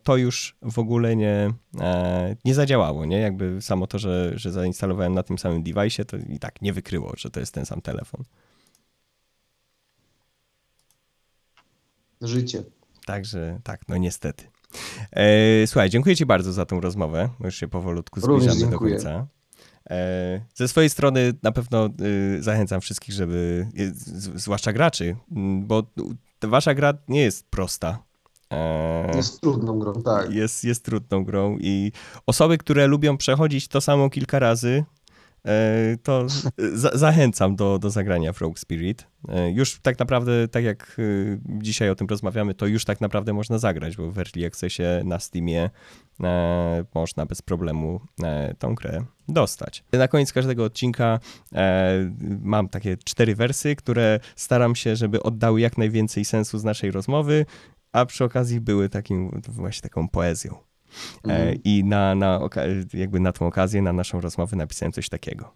to 0.04 0.18
już 0.18 0.56
w 0.62 0.80
ogóle 0.80 1.16
nie, 1.16 1.54
e, 1.80 2.36
nie 2.46 2.56
zadziałało, 2.56 3.06
nie? 3.06 3.20
Jakby 3.20 3.62
samo 3.62 3.88
to, 3.88 4.00
że, 4.00 4.34
że 4.36 4.52
zainstalowałem 4.52 5.14
na 5.14 5.24
tym 5.24 5.38
samym 5.38 5.64
device'ie, 5.64 6.06
to 6.06 6.18
i 6.18 6.40
tak 6.40 6.62
nie 6.62 6.74
wykryło, 6.74 7.14
że 7.18 7.30
to 7.30 7.40
jest 7.40 7.54
ten 7.54 7.66
sam 7.66 7.82
telefon. 7.82 8.24
Życie. 12.22 12.64
Także 13.06 13.60
tak, 13.64 13.88
no 13.88 13.98
niestety. 13.98 14.46
E, 15.12 15.68
słuchaj, 15.68 15.90
dziękuję 15.90 16.16
Ci 16.16 16.26
bardzo 16.26 16.54
za 16.54 16.66
tą 16.66 16.82
rozmowę. 16.82 17.30
bo 17.40 17.46
Już 17.46 17.56
się 17.56 17.68
powolutku 17.68 18.22
zbliżamy 18.22 18.72
do 18.72 18.80
końca. 18.80 19.28
E, 19.90 20.46
ze 20.56 20.68
swojej 20.68 20.90
strony 20.90 21.34
na 21.44 21.52
pewno 21.52 21.90
y, 22.02 22.44
zachęcam 22.44 22.82
wszystkich, 22.82 23.16
żeby, 23.16 23.68
y, 23.80 23.92
zwłaszcza 24.40 24.74
graczy, 24.74 25.16
bo 25.62 25.84
wasza 26.42 26.74
gra 26.74 26.94
nie 27.08 27.22
jest 27.22 27.50
prosta. 27.50 28.07
E, 28.54 29.12
Jest 29.16 29.42
trudną 29.42 29.80
grą, 29.80 29.94
tak. 29.94 30.34
jest, 30.34 30.64
jest 30.64 30.86
trudną 30.86 31.24
grą 31.24 31.58
i 31.60 31.92
osoby, 32.26 32.58
które 32.58 32.88
lubią 32.88 33.18
przechodzić 33.18 33.68
to 33.68 33.82
samo 33.82 34.10
kilka 34.10 34.40
razy, 34.40 34.84
e, 35.46 35.98
to 36.04 36.26
za 36.74 36.92
zachęcam 36.94 37.56
do, 37.56 37.80
do 37.80 37.90
zagrania 37.90 38.34
w 38.34 38.42
Rogue 38.42 38.58
Spirit. 38.58 39.08
E, 39.30 39.52
już 39.52 39.80
tak 39.80 40.00
naprawdę, 40.00 40.48
tak 40.48 40.64
jak 40.64 40.98
dzisiaj 41.48 41.90
o 41.90 41.96
tym 41.96 42.08
rozmawiamy, 42.08 42.54
to 42.54 42.68
już 42.68 42.86
tak 42.86 43.02
naprawdę 43.02 43.34
można 43.34 43.58
zagrać, 43.58 43.98
bo 43.98 44.12
w 44.12 44.18
Early 44.18 44.48
Accessie 44.48 44.84
na 45.04 45.20
Steamie 45.20 45.70
można 46.96 47.26
bez 47.26 47.42
problemu 47.42 48.02
tą 48.60 48.76
grę 48.76 49.06
dostać. 49.28 49.84
Na 49.94 50.08
koniec 50.08 50.34
każdego 50.34 50.64
odcinka 50.64 51.20
mam 52.42 52.70
takie 52.70 52.98
cztery 52.98 53.36
wersy, 53.36 53.76
które 53.76 54.20
staram 54.36 54.76
się, 54.76 54.96
żeby 54.96 55.24
oddały 55.24 55.62
jak 55.62 55.78
najwięcej 55.78 56.26
sensu 56.26 56.58
z 56.58 56.64
naszej 56.64 56.92
rozmowy, 56.92 57.46
a 57.98 58.06
przy 58.06 58.24
okazji 58.24 58.62
były 58.62 58.90
takim 58.90 59.42
właśnie 59.48 59.82
taką 59.82 60.08
poezją. 60.10 60.54
E, 60.54 60.58
Mhm. 61.24 61.58
I 61.64 61.84
na, 61.84 62.16
na, 62.16 62.50
jakby 62.94 63.20
na 63.20 63.32
tą 63.32 63.48
okazję, 63.48 63.82
na 63.82 63.94
naszą 63.94 64.22
rozmowę 64.22 64.58
napisałem 64.58 64.92
coś 64.92 65.10
takiego. 65.10 65.54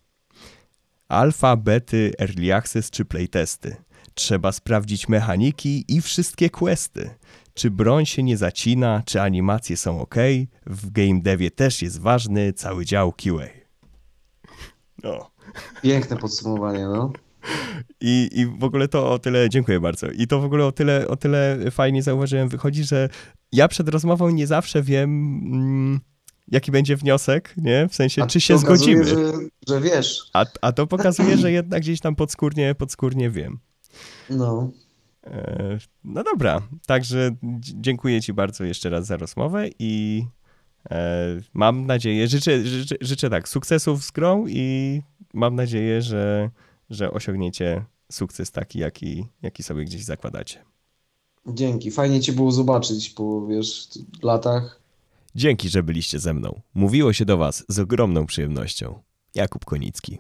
Alfa, 1.07 1.55
bety, 1.55 2.13
early 2.19 2.55
access 2.55 2.89
czy 2.89 3.05
playtesty. 3.05 3.75
Trzeba 4.13 4.51
sprawdzić 4.51 5.07
mechaniki 5.09 5.85
i 5.87 6.01
wszystkie 6.01 6.49
questy. 6.49 7.09
Czy 7.53 7.71
broń 7.71 8.05
się 8.05 8.23
nie 8.23 8.37
zacina, 8.37 9.03
czy 9.05 9.21
animacje 9.21 9.77
są 9.77 10.01
ok. 10.01 10.15
W 10.65 10.91
game 10.91 11.21
devie 11.21 11.51
też 11.51 11.81
jest 11.81 11.99
ważny 11.99 12.53
cały 12.53 12.85
dział 12.85 13.11
QA. 13.13 13.47
No. 15.03 15.31
Piękne 15.81 16.17
podsumowanie, 16.17 16.85
no. 16.85 17.11
I, 18.01 18.29
I 18.33 18.45
w 18.45 18.63
ogóle 18.63 18.87
to 18.87 19.11
o 19.11 19.19
tyle, 19.19 19.49
dziękuję 19.49 19.79
bardzo. 19.79 20.07
I 20.07 20.27
to 20.27 20.39
w 20.41 20.45
ogóle 20.45 20.65
o 20.65 20.71
tyle, 20.71 21.07
o 21.07 21.15
tyle 21.15 21.57
fajnie 21.71 22.03
zauważyłem, 22.03 22.49
wychodzi, 22.49 22.83
że 22.83 23.09
ja 23.51 23.67
przed 23.67 23.89
rozmową 23.89 24.29
nie 24.29 24.47
zawsze 24.47 24.81
wiem, 24.83 25.09
mm, 25.53 25.99
jaki 26.47 26.71
będzie 26.71 26.95
wniosek, 26.95 27.53
nie? 27.57 27.87
W 27.87 27.95
sensie, 27.95 28.23
A 28.23 28.27
czy 28.27 28.41
się 28.41 28.57
zgodzimy. 28.57 29.05
Że, 29.05 29.15
że 29.67 29.81
wiesz, 29.81 30.29
A, 30.33 30.45
a 30.61 30.71
to 30.71 30.87
pokazuje, 30.87 31.37
że 31.37 31.51
jednak 31.51 31.81
gdzieś 31.81 31.99
tam 31.99 32.15
podskórnie, 32.15 32.75
podskórnie 32.75 33.29
wiem. 33.29 33.59
no. 34.29 34.71
E, 35.23 35.77
No 36.03 36.23
dobra, 36.23 36.61
także 36.87 37.31
dz- 37.43 37.73
dziękuję 37.75 38.21
Ci 38.21 38.33
bardzo 38.33 38.63
jeszcze 38.63 38.89
raz 38.89 39.05
za 39.05 39.17
rozmowę 39.17 39.69
i 39.79 40.23
e, 40.91 41.27
mam 41.53 41.85
nadzieję, 41.85 42.27
życzę, 42.27 42.65
życzę, 42.65 42.95
życzę 43.01 43.29
tak, 43.29 43.49
sukcesów 43.49 44.03
z 44.03 44.11
grą 44.11 44.45
i 44.47 45.01
mam 45.33 45.55
nadzieję, 45.55 46.01
że, 46.01 46.49
że 46.91 47.11
osiągniecie 47.11 47.85
sukces 48.11 48.51
taki, 48.51 48.79
jaki, 48.79 49.25
jaki 49.41 49.63
sobie 49.63 49.85
gdzieś 49.85 50.03
zakładacie. 50.03 50.65
Dzięki. 51.47 51.91
Fajnie 51.91 52.21
cię 52.21 52.33
było 52.33 52.51
zobaczyć 52.51 53.09
po, 53.09 53.47
wiesz, 53.47 53.89
latach. 54.23 54.81
Dzięki, 55.35 55.69
że 55.69 55.83
byliście 55.83 56.19
ze 56.19 56.33
mną. 56.33 56.61
Mówiło 56.73 57.13
się 57.13 57.25
do 57.25 57.37
Was 57.37 57.65
z 57.67 57.79
ogromną 57.79 58.25
przyjemnością. 58.25 58.99
Jakub 59.35 59.65
Konicki. 59.65 60.19